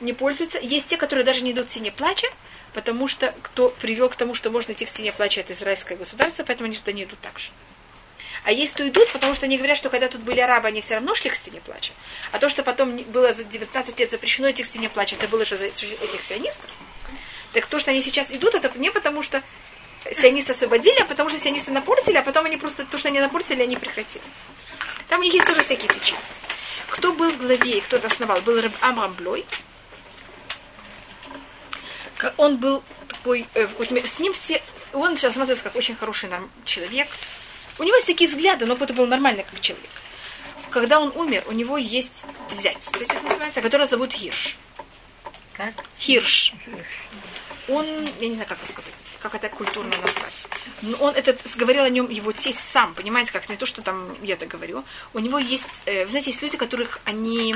не 0.00 0.12
пользуются. 0.12 0.58
Есть 0.58 0.88
те, 0.88 0.96
которые 0.96 1.24
даже 1.24 1.42
не 1.42 1.52
идут 1.52 1.68
в 1.68 1.70
стене 1.70 1.92
плача, 1.92 2.26
потому 2.74 3.08
что 3.08 3.34
кто 3.42 3.70
привел 3.70 4.08
к 4.08 4.16
тому, 4.16 4.34
что 4.34 4.50
можно 4.50 4.72
идти 4.72 4.84
к 4.84 4.88
стене 4.88 5.12
плача, 5.12 5.40
это 5.40 5.52
израильское 5.52 5.96
государство, 5.96 6.44
поэтому 6.44 6.68
они 6.68 6.76
туда 6.76 6.92
не 6.92 7.04
идут 7.04 7.18
так 7.20 7.38
же. 7.38 7.50
А 8.44 8.50
есть, 8.50 8.74
кто 8.74 8.86
идут, 8.88 9.12
потому 9.12 9.34
что 9.34 9.46
они 9.46 9.56
говорят, 9.56 9.76
что 9.76 9.88
когда 9.88 10.08
тут 10.08 10.22
были 10.22 10.40
арабы, 10.40 10.68
они 10.68 10.80
все 10.80 10.94
равно 10.94 11.14
шли 11.14 11.30
к 11.30 11.34
стене 11.34 11.60
плача. 11.60 11.92
А 12.32 12.38
то, 12.38 12.48
что 12.48 12.64
потом 12.64 12.96
было 12.96 13.32
за 13.32 13.44
19 13.44 13.98
лет 14.00 14.10
запрещено 14.10 14.52
к 14.52 14.56
стене 14.64 14.88
плача, 14.88 15.14
это 15.14 15.28
было 15.28 15.44
же 15.44 15.56
за 15.56 15.66
этих 15.66 16.22
сионистов. 16.28 16.70
Так 17.52 17.66
то, 17.66 17.78
что 17.78 17.90
они 17.90 18.02
сейчас 18.02 18.30
идут, 18.30 18.54
это 18.54 18.70
не 18.78 18.90
потому, 18.90 19.22
что 19.22 19.42
сионисты 20.10 20.52
освободили, 20.52 21.00
а 21.00 21.04
потому 21.04 21.28
что 21.28 21.38
сионисты 21.38 21.70
напортили, 21.70 22.16
а 22.16 22.22
потом 22.22 22.46
они 22.46 22.56
просто, 22.56 22.84
то, 22.84 22.98
что 22.98 23.08
они 23.08 23.20
напортили, 23.20 23.62
они 23.62 23.76
прекратили. 23.76 24.24
Там 25.08 25.20
у 25.20 25.22
них 25.22 25.34
есть 25.34 25.46
тоже 25.46 25.62
всякие 25.62 25.88
течения. 25.88 26.22
Кто 26.88 27.12
был 27.12 27.32
главе 27.32 27.78
и 27.78 27.80
кто 27.80 27.96
это 27.96 28.08
основал? 28.08 28.40
Был 28.40 28.60
Раб 28.60 28.72
Амрам 28.80 29.12
Блой. 29.14 29.42
К- 29.42 29.58
Он 32.36 32.56
был 32.56 32.82
такой, 33.08 33.46
э, 33.54 33.66
с 34.04 34.18
ним 34.18 34.32
все, 34.32 34.62
он 34.92 35.16
сейчас 35.16 35.34
смотрится 35.34 35.64
как 35.64 35.76
очень 35.76 35.96
хороший 35.96 36.28
нам 36.28 36.50
человек. 36.64 37.08
У 37.78 37.84
него 37.84 37.94
есть 37.96 38.06
такие 38.06 38.28
взгляды, 38.28 38.66
но 38.66 38.76
кто-то 38.76 38.92
был 38.92 39.06
нормальный 39.06 39.44
как 39.44 39.60
человек. 39.60 39.90
Когда 40.70 41.00
он 41.00 41.12
умер, 41.14 41.44
у 41.46 41.52
него 41.52 41.76
есть 41.76 42.24
зять, 42.50 42.82
зять 42.84 43.10
это 43.10 43.20
называется, 43.20 43.60
которого 43.60 43.86
зовут 43.86 44.12
Хирш. 44.12 44.56
Как? 45.54 45.74
Хирш. 45.98 46.54
Он, 47.68 47.86
я 48.18 48.28
не 48.28 48.34
знаю, 48.34 48.48
как 48.48 48.58
это 48.58 48.72
сказать, 48.72 49.10
как 49.20 49.34
это 49.34 49.48
культурно 49.48 49.94
назвать. 49.98 50.46
Но 50.82 50.96
он 50.98 51.14
этот, 51.14 51.40
говорил 51.56 51.84
о 51.84 51.90
нем 51.90 52.10
его 52.10 52.32
тесть 52.32 52.58
сам, 52.58 52.94
понимаете, 52.94 53.32
как 53.32 53.48
не 53.48 53.56
то, 53.56 53.66
что 53.66 53.82
там 53.82 54.16
я 54.22 54.34
это 54.34 54.46
говорю. 54.46 54.82
У 55.14 55.20
него 55.20 55.38
есть, 55.38 55.68
э, 55.86 56.06
знаете, 56.06 56.30
есть 56.30 56.42
люди, 56.42 56.56
которых 56.56 57.00
они, 57.04 57.54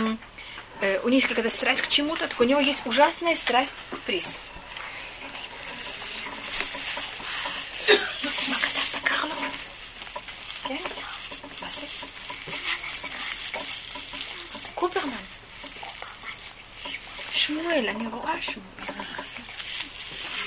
э, 0.80 1.01
у 1.01 1.09
них 1.09 1.16
есть 1.16 1.26
какая-то 1.26 1.51
страсть 1.51 1.82
к 1.82 1.88
чему-то, 1.88 2.28
так 2.28 2.38
у 2.38 2.44
него 2.44 2.60
есть 2.60 2.82
ужасная 2.86 3.34
страсть 3.34 3.74
к 3.90 3.98
прессе. 4.01 4.38
כן? 10.68 10.76
מה 11.60 11.68
זה? 11.70 11.86
קופרמן. 14.74 15.16
שמואל, 17.32 17.88
אני 17.88 18.06
רואה 18.08 18.42
שמואל. 18.42 18.66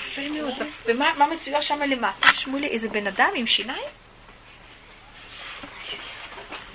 יפה 0.07 0.29
מאוד. 0.29 0.53
ומה 0.85 1.11
מה 1.17 1.27
מצויר 1.27 1.61
שם 1.61 1.81
למטה? 1.81 2.27
שמואל 2.33 2.63
איזה 2.63 2.89
בן 2.89 3.07
אדם 3.07 3.29
עם 3.35 3.47
שיניים? 3.47 3.89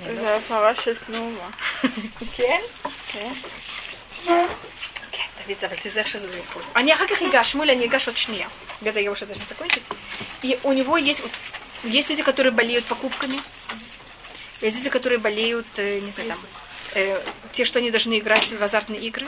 זה 0.04 0.36
הפרה 0.36 0.74
של 0.74 0.98
תנומה. 0.98 1.50
כן? 2.36 2.60
כן. 3.12 3.32
כן, 5.43 5.53
דוד, 5.53 5.65
אבל 5.65 5.75
תיזהר 5.75 6.05
שזה 6.05 6.27
לא 6.27 6.33
ייפול. 6.33 6.63
אני 6.75 6.93
אחר 6.93 7.07
כך 7.07 7.21
אגש, 7.21 7.51
שמואל, 7.51 7.69
אני 7.69 7.85
אגש 7.85 8.07
עוד 8.07 8.17
שנייה. 8.17 8.47
где-то 8.81 8.99
я 8.99 9.11
уже 9.11 9.25
должна 9.25 9.45
закончить. 9.45 9.83
И 10.41 10.59
у 10.63 10.71
него 10.71 10.97
есть, 10.97 11.19
вот, 11.21 11.31
есть 11.83 12.09
люди, 12.09 12.23
которые 12.23 12.51
болеют 12.51 12.85
покупками. 12.85 13.41
Есть 14.61 14.77
люди, 14.77 14.89
которые 14.89 15.19
болеют, 15.19 15.67
э, 15.77 15.99
не 15.99 16.09
знаю, 16.11 16.29
там, 16.29 16.39
э, 16.93 17.21
те, 17.51 17.65
что 17.65 17.79
они 17.79 17.91
должны 17.91 18.19
играть 18.19 18.51
в 18.51 18.63
азартные 18.63 19.01
игры. 19.01 19.27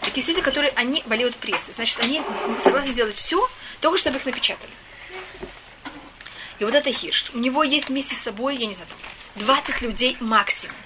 Так 0.00 0.16
есть 0.16 0.28
люди, 0.28 0.40
которые, 0.40 0.72
они 0.76 1.02
болеют 1.06 1.36
прессой. 1.36 1.74
Значит, 1.74 1.98
они 2.00 2.22
согласны 2.62 2.92
делать 2.94 3.16
все, 3.16 3.48
только 3.80 3.98
чтобы 3.98 4.16
их 4.18 4.26
напечатали. 4.26 4.72
И 6.58 6.64
вот 6.64 6.74
это 6.74 6.92
Хирш. 6.92 7.30
У 7.34 7.38
него 7.38 7.64
есть 7.64 7.88
вместе 7.88 8.14
с 8.14 8.20
собой, 8.20 8.56
я 8.56 8.66
не 8.66 8.74
знаю, 8.74 8.88
там, 8.88 8.98
20 9.46 9.82
людей 9.82 10.16
максимум. 10.20 10.76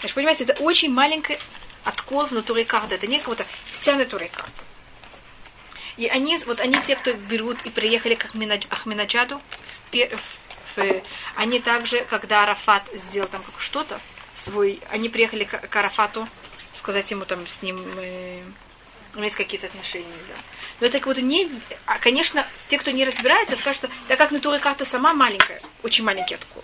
Значит, 0.00 0.14
понимаете, 0.14 0.44
это 0.44 0.54
очень 0.62 0.92
маленький 0.92 1.38
откол 1.83 2.25
внутри 2.25 2.65
карты. 2.65 2.95
Это 2.95 3.07
не 3.07 3.21
вся 3.71 3.93
внутри 3.93 4.27
карта. 4.29 4.63
И 5.97 6.07
они, 6.07 6.37
вот 6.45 6.59
они 6.59 6.75
те, 6.81 6.95
кто 6.95 7.13
берут 7.13 7.61
и 7.63 7.69
приехали 7.69 8.15
к 8.15 8.25
Ахминадж- 8.25 8.67
Ахминаджаду, 8.69 9.41
в 9.91 9.91
в- 9.95 10.77
в- 10.77 11.01
они 11.35 11.59
также, 11.59 12.03
когда 12.05 12.43
Арафат 12.43 12.83
сделал 12.93 13.27
там 13.27 13.43
как 13.43 13.59
что-то, 13.59 13.99
свой, 14.35 14.79
они 14.89 15.09
приехали 15.09 15.43
к, 15.43 15.59
к 15.67 15.75
Арафату, 15.75 16.27
сказать 16.73 17.09
ему 17.11 17.25
там 17.25 17.45
с 17.47 17.61
ним, 17.61 17.83
э, 17.97 18.41
есть 19.17 19.35
какие-то 19.35 19.67
отношения, 19.67 20.07
да. 20.29 20.35
Но 20.79 20.87
это 20.87 20.99
как 20.99 21.09
будто 21.09 21.21
не... 21.21 21.49
А, 21.85 21.99
конечно, 21.99 22.47
те, 22.69 22.77
кто 22.77 22.91
не 22.91 23.03
разбирается, 23.05 23.55
скажут, 23.57 23.83
что 23.83 23.89
так 24.07 24.17
как 24.17 24.31
натура 24.31 24.57
карта 24.59 24.85
сама 24.85 25.13
маленькая, 25.13 25.61
очень 25.83 26.03
маленький 26.05 26.35
откол. 26.35 26.63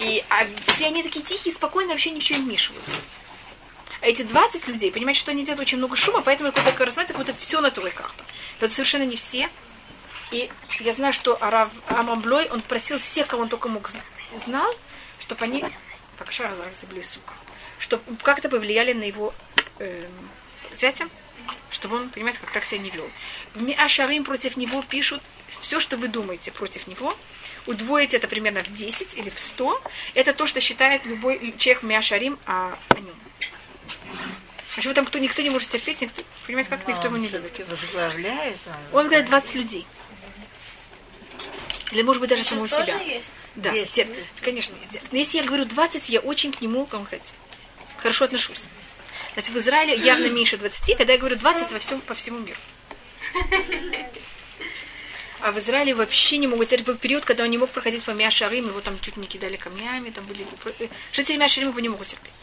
И 0.00 0.24
а 0.28 0.46
все 0.74 0.86
они 0.86 1.02
такие 1.02 1.24
тихие, 1.24 1.54
спокойные, 1.54 1.92
вообще 1.92 2.10
ничего 2.10 2.38
не 2.38 2.44
вмешиваются. 2.44 2.98
А 4.00 4.06
эти 4.06 4.22
20 4.22 4.66
людей, 4.68 4.90
понимаете, 4.90 5.20
что 5.20 5.30
они 5.30 5.44
делают 5.44 5.60
очень 5.60 5.78
много 5.78 5.96
шума, 5.96 6.22
поэтому 6.22 6.48
это 6.48 6.62
такое 6.62 6.86
рассматривается, 6.86 7.14
как 7.14 7.26
будто 7.26 7.38
все 7.38 7.60
натура 7.60 7.90
карта. 7.90 8.24
Но 8.60 8.66
это 8.66 8.74
совершенно 8.74 9.04
не 9.04 9.16
все. 9.16 9.48
И 10.30 10.50
я 10.80 10.92
знаю, 10.92 11.12
что 11.12 11.36
Арав 11.42 11.70
Амамблой, 11.88 12.48
он 12.48 12.62
просил 12.62 12.98
всех, 12.98 13.26
кого 13.26 13.42
он 13.42 13.48
только 13.48 13.68
мог 13.68 13.88
зна- 13.88 14.00
знал, 14.34 14.74
чтобы 15.20 15.44
они, 15.44 15.64
пока 16.18 16.32
сука, 16.32 17.34
чтобы 17.78 18.02
как-то 18.22 18.48
повлияли 18.48 18.92
на 18.94 19.04
его 19.04 19.34
эм, 19.78 20.30
зятя, 20.74 21.08
чтобы 21.70 21.96
он, 21.96 22.08
понимаете, 22.08 22.38
как 22.40 22.50
так 22.52 22.64
себя 22.64 22.80
не 22.80 22.90
вел. 22.90 23.08
В 23.54 23.62
Миашарим 23.62 24.24
против 24.24 24.56
него 24.56 24.82
пишут 24.82 25.22
все, 25.60 25.80
что 25.80 25.96
вы 25.96 26.08
думаете 26.08 26.50
против 26.50 26.86
него, 26.86 27.16
удвоить 27.66 28.14
это 28.14 28.28
примерно 28.28 28.62
в 28.62 28.72
10 28.72 29.14
или 29.16 29.30
в 29.30 29.38
100, 29.38 29.82
это 30.14 30.32
то, 30.32 30.46
что 30.46 30.60
считает 30.60 31.04
любой 31.04 31.54
человек 31.58 31.82
Миашарим 31.82 32.38
о, 32.46 32.76
о 32.88 33.00
нем. 33.00 33.14
Почему 34.74 34.94
там 34.94 35.04
кто, 35.04 35.18
никто 35.18 35.42
не 35.42 35.50
может 35.50 35.68
терпеть, 35.68 36.00
никто, 36.00 36.22
понимаете, 36.46 36.70
как 36.70 36.86
никто 36.88 37.08
его 37.08 37.16
не 37.18 37.28
любит. 37.28 37.52
Он, 38.92 39.06
говорит 39.06 39.26
20 39.26 39.54
людей. 39.56 39.86
Или, 41.90 42.02
может 42.02 42.20
быть, 42.20 42.30
даже 42.30 42.42
самого 42.42 42.68
Тоже 42.68 42.84
себя. 42.86 43.00
есть? 43.00 43.24
Да, 43.54 43.70
Есть, 43.70 43.92
те- 43.92 44.08
конечно, 44.40 44.74
есть. 44.76 45.12
Но 45.12 45.18
если 45.18 45.38
я 45.38 45.44
говорю 45.44 45.66
20, 45.66 46.08
я 46.08 46.20
очень 46.20 46.52
к 46.52 46.62
нему, 46.62 46.86
как 46.86 47.04
сказать, 47.06 47.34
хорошо 47.98 48.24
отношусь. 48.24 48.64
Кстати, 49.28 49.50
в 49.50 49.58
Израиле 49.58 49.94
явно 49.96 50.26
меньше 50.30 50.56
20, 50.56 50.96
когда 50.96 51.12
я 51.12 51.18
говорю 51.18 51.36
20 51.36 51.70
во 51.70 51.78
всем, 51.78 52.00
по 52.00 52.14
всему 52.14 52.38
миру. 52.38 52.58
А 55.40 55.50
в 55.50 55.58
Израиле 55.58 55.92
вообще 55.94 56.38
не 56.38 56.46
могут. 56.46 56.68
Теперь 56.68 56.84
был 56.84 56.96
период, 56.96 57.24
когда 57.24 57.42
он 57.44 57.50
не 57.50 57.58
мог 57.58 57.68
проходить 57.70 58.04
по 58.04 58.12
Мяшарим, 58.12 58.68
его 58.68 58.80
там 58.80 58.98
чуть 59.00 59.16
не 59.16 59.26
кидали 59.26 59.56
камнями, 59.56 60.10
там 60.10 60.24
были... 60.24 60.46
Жители 61.12 61.36
Мяшарим 61.36 61.68
его 61.70 61.80
не 61.80 61.88
могут 61.88 62.06
терпеть. 62.08 62.41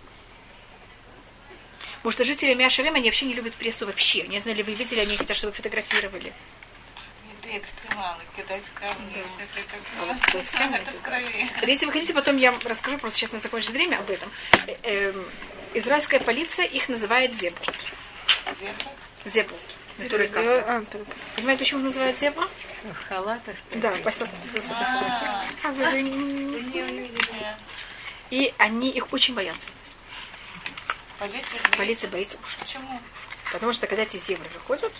Потому 1.99 2.11
что 2.13 2.23
жители 2.23 2.53
Мяшарим, 2.53 2.95
они 2.95 3.09
вообще 3.09 3.25
не 3.25 3.33
любят 3.33 3.53
прессу 3.55 3.85
вообще. 3.85 4.23
Не 4.27 4.39
знаю, 4.39 4.57
ли 4.57 4.63
вы 4.63 4.73
видели, 4.73 4.99
они 5.01 5.17
хотят, 5.17 5.35
чтобы 5.35 5.53
фотографировали. 5.53 6.33
Экстремалы, 7.51 8.21
кидать 8.37 8.61
камни, 8.75 9.11
если 9.17 9.43
это 9.63 9.77
вот 10.05 10.17
как 10.19 10.31
кидать 10.31 10.49
камни, 10.51 10.77
это 10.77 10.91
в 10.91 11.01
крови. 11.01 11.49
Если 11.65 11.85
вы 11.87 11.91
хотите, 11.91 12.13
потом 12.13 12.37
я 12.37 12.51
вам 12.51 12.61
расскажу, 12.63 12.99
просто 12.99 13.17
сейчас 13.17 13.31
на 13.31 13.39
закончится 13.39 13.73
время 13.73 13.97
об 13.97 14.09
этом. 14.11 14.29
Э, 14.67 14.75
эм, 14.83 15.25
Израильская 15.73 16.19
полиция 16.19 16.65
их 16.65 16.89
называет 16.89 17.33
зебрут. 17.33 17.75
Зебра? 18.59 18.85
Зебрут. 19.25 19.59
Которые 19.97 20.29
как-то. 20.29 20.63
А, 20.67 20.85
так. 20.91 21.01
Понимаете, 21.37 21.59
почему 21.59 21.81
называют 21.81 22.17
зебра? 22.19 22.47
в 22.83 23.07
халатах. 23.09 23.55
Да, 23.73 23.91
посад- 24.03 24.29
А, 24.69 25.43
А 25.63 25.67
вы 25.69 26.01
не- 26.03 26.11
не 26.11 26.81
увидели. 26.83 27.55
И 28.29 28.53
они 28.59 28.89
их 28.91 29.11
очень 29.11 29.33
боятся. 29.33 29.69
Полиция 31.19 31.59
Полиция 31.77 32.09
боится 32.09 32.37
ужас. 32.41 32.55
Почему? 32.59 32.99
Потому 33.51 33.73
что 33.73 33.87
когда 33.87 34.03
эти 34.03 34.17
зебры 34.17 34.47
выходят, 34.53 34.93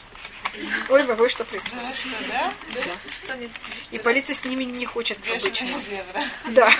ой, 0.90 1.04
вы 1.04 1.30
что 1.30 1.46
происходит. 1.46 1.86
Ну 1.88 1.94
что, 1.94 2.10
да? 2.28 2.54
И 3.92 4.00
полиция 4.00 4.34
с 4.34 4.44
ними 4.44 4.64
не 4.64 4.86
хочет 4.86 5.18
обычно. 5.18 5.50
Бешеная 5.50 5.80
зебра. 5.80 6.24
Да. 6.48 6.74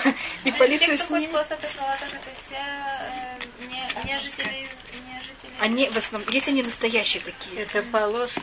И 0.44 0.50
Все, 0.50 0.58
полиция 0.58 0.96
с 0.96 1.10
ними... 1.10 1.30
Салатах, 1.30 2.08
это 2.08 2.30
все 2.44 2.56
э, 2.56 4.04
не 4.04 4.18
жители. 4.18 4.68
Они 5.60 5.88
в 5.90 5.96
основном, 5.96 6.28
если 6.32 6.50
они 6.52 6.62
настоящие 6.62 7.22
такие. 7.22 7.62
Это 7.64 7.82
полоски 7.82 8.40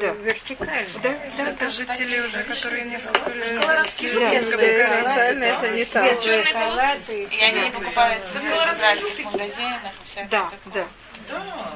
Да. 0.00 0.12
вертикальные. 0.22 0.86
Да, 1.02 1.10
да, 1.36 1.56
да. 1.58 1.68
Жители 1.68 2.20
уже, 2.20 2.42
которые 2.44 2.84
несколько 2.84 3.30
лет. 3.30 3.60
Да. 3.60 4.56
Горизонтально 4.56 5.44
это 5.44 5.68
не 5.70 5.84
так. 5.84 6.22
Светлые 6.22 6.44
халаты. 6.44 7.24
И 7.24 7.42
они 7.42 7.60
не 7.62 7.70
покупают 7.70 8.24
цветы 8.26 8.48
в 8.54 8.74
израильских 8.76 9.24
магазинах 9.24 9.80
Да, 10.30 10.50
да. 10.66 10.86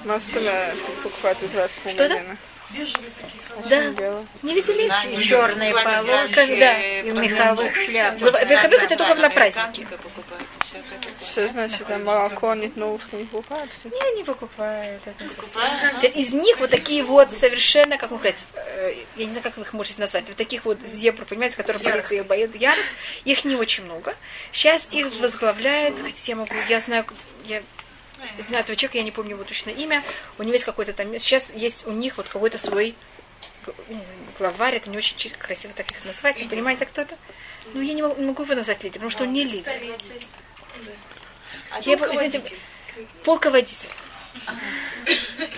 Нас 0.04 0.22
тоже 0.32 0.74
покупают 1.02 1.42
из 1.42 1.54
разных 1.54 1.90
Что 1.90 2.08
да? 2.08 2.14
магазинов. 2.14 2.38
Да. 3.68 3.90
Дело. 3.90 4.26
Не 4.42 4.54
видели? 4.54 4.86
Знания, 4.86 5.22
Черные 5.22 5.72
полоски 5.72 6.58
Да. 6.58 6.78
и 6.80 7.02
меховых 7.02 7.74
шляпах. 7.76 8.20
В 8.20 8.50
меховых 8.50 8.82
это 8.82 8.96
только 8.96 9.14
на 9.16 9.30
праздники. 9.30 9.86
Что 11.20 11.48
значит, 11.48 11.86
там 11.86 12.04
молоко 12.04 12.54
нет 12.54 12.76
новых 12.76 13.12
не 13.12 13.24
покупают? 13.24 13.70
Не, 13.84 14.16
не 14.16 14.24
покупают. 14.24 15.02
Это 15.06 15.22
не. 15.22 15.28
Покупают? 15.28 15.98
Теперь 16.00 16.18
Из 16.18 16.32
них 16.32 16.58
вот 16.58 16.70
такие 16.70 17.02
вот 17.02 17.30
совершенно, 17.30 17.98
как 17.98 18.10
вам 18.10 18.20
сказать, 18.20 18.46
э, 18.54 18.94
я 19.16 19.24
не 19.24 19.30
знаю, 19.32 19.42
как 19.42 19.56
вы 19.56 19.62
их 19.62 19.72
можете 19.72 20.00
назвать, 20.00 20.26
вот 20.28 20.36
таких 20.36 20.64
вот 20.64 20.78
зебр, 20.86 21.24
понимаете, 21.24 21.56
которые 21.56 21.82
полиция 21.82 22.20
их 22.20 22.26
боит, 22.26 22.54
ярых, 22.56 22.84
их 23.24 23.44
не 23.44 23.56
очень 23.56 23.84
много. 23.84 24.14
Сейчас 24.52 24.88
их 24.90 25.14
возглавляет, 25.20 25.98
хотите, 26.00 26.32
я 26.32 26.36
могу, 26.36 26.54
я 26.68 26.80
знаю, 26.80 27.04
я 27.44 27.62
знаю 28.38 28.64
этого 28.64 28.76
человека, 28.76 28.98
я 28.98 29.04
не 29.04 29.10
помню 29.10 29.32
его 29.32 29.44
точно 29.44 29.70
имя, 29.70 30.02
у 30.38 30.42
него 30.42 30.54
есть 30.54 30.64
какой-то 30.64 30.92
там, 30.92 31.18
сейчас 31.18 31.52
есть 31.54 31.86
у 31.86 31.92
них 31.92 32.16
вот 32.16 32.28
какой-то 32.28 32.58
свой 32.58 32.94
знаю, 33.72 34.02
главарь, 34.38 34.76
это 34.76 34.90
не 34.90 34.98
очень 34.98 35.16
красиво 35.38 35.72
так 35.74 35.90
их 35.90 36.04
назвать, 36.04 36.38
вы 36.40 36.48
понимаете, 36.48 36.86
кто 36.86 37.02
это? 37.02 37.16
Ну, 37.72 37.80
я 37.80 37.94
не 37.94 38.02
могу, 38.02 38.20
не 38.20 38.26
могу 38.26 38.42
его 38.42 38.54
назвать 38.54 38.82
лидером, 38.82 39.08
потому 39.08 39.10
что 39.10 39.24
он 39.24 39.32
не 39.32 39.44
лидер. 39.44 39.72
Я 41.82 41.92
его, 41.92 42.06
извините, 42.14 42.42
полководитель. 43.24 43.88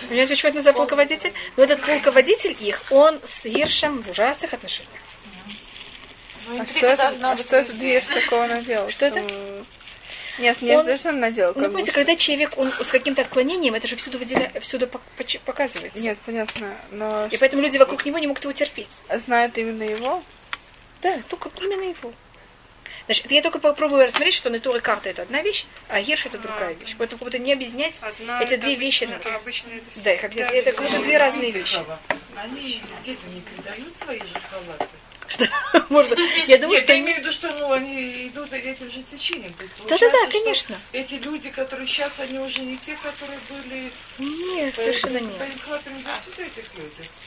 Понимаете, 0.09 0.29
почему 0.33 0.49
это 0.49 0.55
называют 0.57 0.77
полководитель? 0.77 1.33
Но 1.55 1.63
этот 1.63 1.81
полководитель 1.81 2.55
их, 2.59 2.81
он 2.91 3.19
с 3.23 3.45
Иршем 3.45 4.01
в 4.01 4.09
ужасных 4.09 4.53
отношениях. 4.53 5.01
Ну, 6.47 6.61
А 6.61 6.65
что 6.65 6.87
это, 6.87 7.07
а 7.23 7.37
что 7.37 7.57
это 7.57 7.73
дверь 7.73 8.03
такого 8.05 8.47
надела? 8.47 8.89
Что 8.89 9.05
это? 9.07 9.21
Нет, 10.39 10.61
не 10.61 10.77
Он- 10.77 10.97
что 10.97 11.09
он 11.09 11.19
надел. 11.19 11.51
Ну, 11.55 11.63
понимаете, 11.63 11.91
когда 11.91 12.15
человек 12.15 12.57
он 12.57 12.71
с 12.71 12.87
каким-то 12.87 13.21
отклонением, 13.23 13.73
это 13.73 13.87
же 13.87 13.95
всюду, 13.95 14.19
выделя... 14.19 14.51
всюду 14.61 14.87
показывается. 15.45 15.99
Нет, 15.99 16.17
понятно. 16.25 16.75
Но 16.91 17.27
И 17.31 17.37
поэтому 17.37 17.63
люди 17.63 17.77
вокруг 17.77 18.05
него 18.05 18.19
не 18.19 18.27
могут 18.27 18.43
его 18.43 18.53
терпеть. 18.53 19.01
ш- 19.09 19.19
знают 19.19 19.57
именно 19.57 19.83
его. 19.83 20.23
Да, 21.01 21.19
только 21.27 21.49
именно 21.59 21.89
его. 21.89 22.13
Значит, 23.07 23.31
я 23.31 23.41
только 23.41 23.59
попробую 23.59 24.05
рассмотреть, 24.05 24.33
что 24.33 24.49
натура 24.49 24.79
карта 24.79 25.09
это 25.09 25.21
одна 25.21 25.41
вещь, 25.41 25.65
а 25.87 26.01
Герш 26.01 26.25
это 26.25 26.37
другая 26.37 26.73
вещь. 26.73 26.93
Поэтому 26.97 27.19
как 27.19 27.27
будто 27.27 27.39
не 27.39 27.53
объединять 27.53 27.95
эти 28.41 28.57
две 28.57 28.75
вещи. 28.75 29.05
Обычно 29.05 29.69
это 29.69 30.01
Да, 30.03 30.15
как 30.17 30.35
это, 30.35 30.53
это 30.53 30.71
как 30.73 30.85
будто 30.89 31.01
две 31.01 31.17
разные 31.17 31.51
вещи. 31.51 31.79
Они 32.35 32.81
детям 33.01 33.33
не 33.33 33.41
передают 33.41 33.95
свои 34.03 34.19
же 34.19 34.39
халаты. 34.49 34.87
Что, 35.27 35.45
быть, 35.89 36.19
я 36.47 36.57
думаю, 36.57 36.75
Нет, 36.75 36.83
что 36.83 36.93
я 36.93 36.99
имею 36.99 37.17
в 37.17 37.19
виду, 37.21 37.31
что 37.31 37.51
ну, 37.59 37.71
они 37.71 38.27
идут 38.27 38.51
этим 38.53 38.91
же 38.91 39.03
течением. 39.03 39.53
Да-да-да, 39.87 40.29
конечно. 40.31 40.77
Эти 40.93 41.15
люди, 41.15 41.49
которые 41.49 41.87
сейчас, 41.87 42.11
они 42.19 42.39
уже 42.39 42.61
не 42.61 42.77
те, 42.77 42.95
которые 42.95 43.39
были... 43.49 43.91
Нет, 44.19 44.75
совершенно 44.75 45.19
нет. 45.19 45.41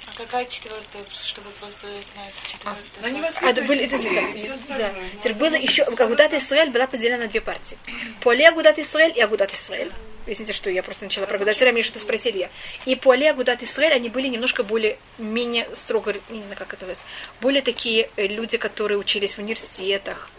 А 0.06 0.18
какая 0.18 0.44
четвертая, 0.46 1.02
чтобы 1.22 1.50
просто 1.60 1.86
знать 1.86 2.34
четвертая? 2.46 3.04
Они 3.04 3.20
А, 3.20 4.78
да. 4.78 4.94
Теперь 5.18 5.34
было 5.34 5.54
еще, 5.54 5.82
Агудат 5.82 6.32
Исраэль 6.34 6.70
была 6.70 6.86
поделена 6.86 7.18
на 7.18 7.28
две 7.28 7.40
партии. 7.40 7.76
Поле 8.20 8.48
Агудат 8.48 8.78
Исраэль 8.78 9.12
и 9.16 9.20
Агудат 9.20 9.52
Исраэль. 9.52 9.92
Извините, 10.26 10.52
что 10.52 10.70
я 10.70 10.82
просто 10.82 11.04
начала 11.04 11.26
про 11.26 11.36
Агудат 11.36 11.56
Исраэль, 11.56 11.72
мне 11.72 11.82
что-то 11.82 12.00
спросили 12.00 12.38
я. 12.38 12.50
И 12.84 12.94
Поле 12.94 13.30
Агудат 13.30 13.62
Исраэль, 13.62 13.92
они 13.94 14.08
были 14.08 14.28
немножко 14.28 14.62
более, 14.62 14.98
менее 15.18 15.68
строго, 15.74 16.14
не 16.28 16.40
знаю, 16.42 16.56
как 16.56 16.74
это 16.74 16.86
назвать, 16.86 17.04
более 17.40 17.62
такие 17.62 18.10
э, 18.16 18.26
люди, 18.26 18.58
которые 18.58 18.98
учились 18.98 19.34
в 19.34 19.38
университетах, 19.38 20.30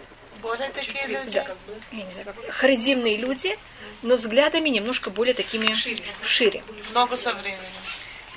Более 0.42 0.70
такие 0.70 1.06
люди. 1.08 1.30
да, 1.36 1.48
я 1.92 2.04
не 2.04 2.12
знаю, 2.12 2.26
как, 2.28 2.50
харидимные 2.52 3.18
люди, 3.18 3.58
но 4.02 4.16
взглядами 4.16 4.70
немножко 4.70 5.10
более 5.10 5.34
такими 5.34 5.68
шире. 6.24 6.64
Много 6.92 7.18
со 7.18 7.34
временем. 7.34 7.60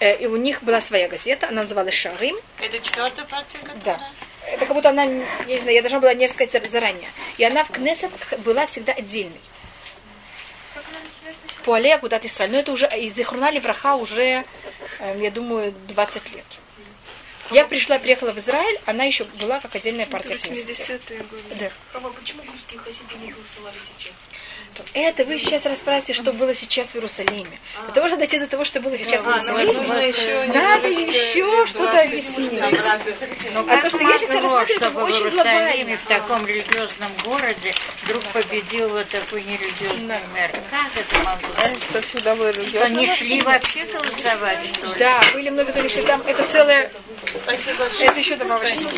Э, 0.01 0.17
И 0.23 0.27
у 0.27 0.37
них 0.37 0.63
была 0.63 0.81
своя 0.81 1.09
газета, 1.09 1.49
она 1.49 1.63
называлась 1.63 1.95
Шарим. 1.95 2.37
Это 2.61 2.79
четвертая 2.79 3.25
партия, 3.27 3.59
Да. 3.85 3.95
которая? 3.95 4.11
Это 4.47 4.67
как 4.67 4.75
будто 4.77 4.91
она, 4.91 5.05
я 5.05 5.25
не 5.47 5.59
знаю, 5.59 5.75
я 5.75 5.81
должна 5.83 6.01
была 6.01 6.13
не 6.15 6.29
сказать 6.29 6.53
зар- 6.55 6.69
заранее. 6.69 7.09
И 7.39 7.45
она 7.45 7.65
в 7.65 7.71
Кнессет 7.71 8.11
была 8.45 8.67
всегда 8.67 8.93
отдельной. 8.93 9.41
Пуале 11.65 11.95
Агудат 11.95 12.25
Исраиль. 12.25 12.53
Но 12.53 12.59
это 12.59 12.73
уже 12.73 12.87
из 12.87 13.19
Ихруна 13.19 13.51
Враха 13.61 13.97
уже, 13.97 14.45
э, 15.01 15.19
я 15.19 15.31
думаю, 15.31 15.75
20 15.89 16.33
лет. 16.33 16.45
Я 17.51 17.67
пришла, 17.67 17.99
приехала 17.99 18.33
в 18.33 18.39
Израиль, 18.39 18.81
она 18.87 19.05
еще 19.05 19.25
была 19.25 19.61
как 19.61 19.75
отдельная 19.75 20.07
партия 20.07 20.37
Кнессета. 20.37 20.93
80-е 20.95 21.19
годы. 21.25 21.43
Да. 21.59 21.71
Хава, 21.93 22.11
почему 22.11 22.43
русские 22.51 22.79
хасиды 22.79 23.15
не 23.21 23.33
голосовали 23.33 23.77
сейчас? 23.99 24.13
То 24.75 24.83
Это 24.93 25.25
вы 25.25 25.39
сейчас 25.39 25.67
расспрашиваете, 25.67 26.15
что 26.15 26.33
было 26.33 26.55
сейчас 26.55 26.93
в 26.93 26.97
Иерусалиме. 26.97 27.59
Для 27.85 27.95
того, 27.95 28.09
чтобы 28.09 28.21
дойти 28.21 28.39
до 28.41 28.47
того, 28.49 28.65
что 28.65 28.81
было 28.81 28.97
сейчас 28.99 29.23
в 29.23 29.29
Иерусалиме, 29.29 30.49
надо 30.53 30.89
еще 30.89 31.67
что-то 31.67 32.01
объяснить. 32.01 32.53
А 32.61 33.77
то, 33.81 33.89
что 33.89 33.99
я 33.99 34.19
сейчас 34.19 34.31
рассматриваю, 34.31 34.77
это 34.77 35.05
очень 35.05 35.21
Иерусалиме, 35.27 35.85
глобально. 35.85 35.97
в 35.97 36.09
таком 36.09 36.47
религиозном 36.47 37.11
городе, 37.25 37.73
вдруг 38.03 38.25
победил 38.33 38.89
вот 38.89 39.09
такой 39.09 39.43
нерелигиозный 39.45 40.21
мэр. 40.33 40.51
Как 40.71 40.91
это 40.97 41.19
могло? 41.21 41.79
Что 41.91 42.03
всегда 42.03 42.89
не 42.89 43.07
шли 43.15 43.41
вообще 43.43 43.85
голосовать, 43.85 44.59
что 44.75 44.87
ли? 44.89 44.99
Да, 44.99 45.21
были 45.33 45.51
много, 45.51 45.67
которые 45.69 45.91
еще 45.91 46.03
там, 46.03 46.21
это 46.27 46.43
целое, 46.49 46.91
Спасибо 47.45 47.79
большое. 47.79 48.09
это 48.09 48.19
еще 48.19 48.37
добавочное. 48.37 48.93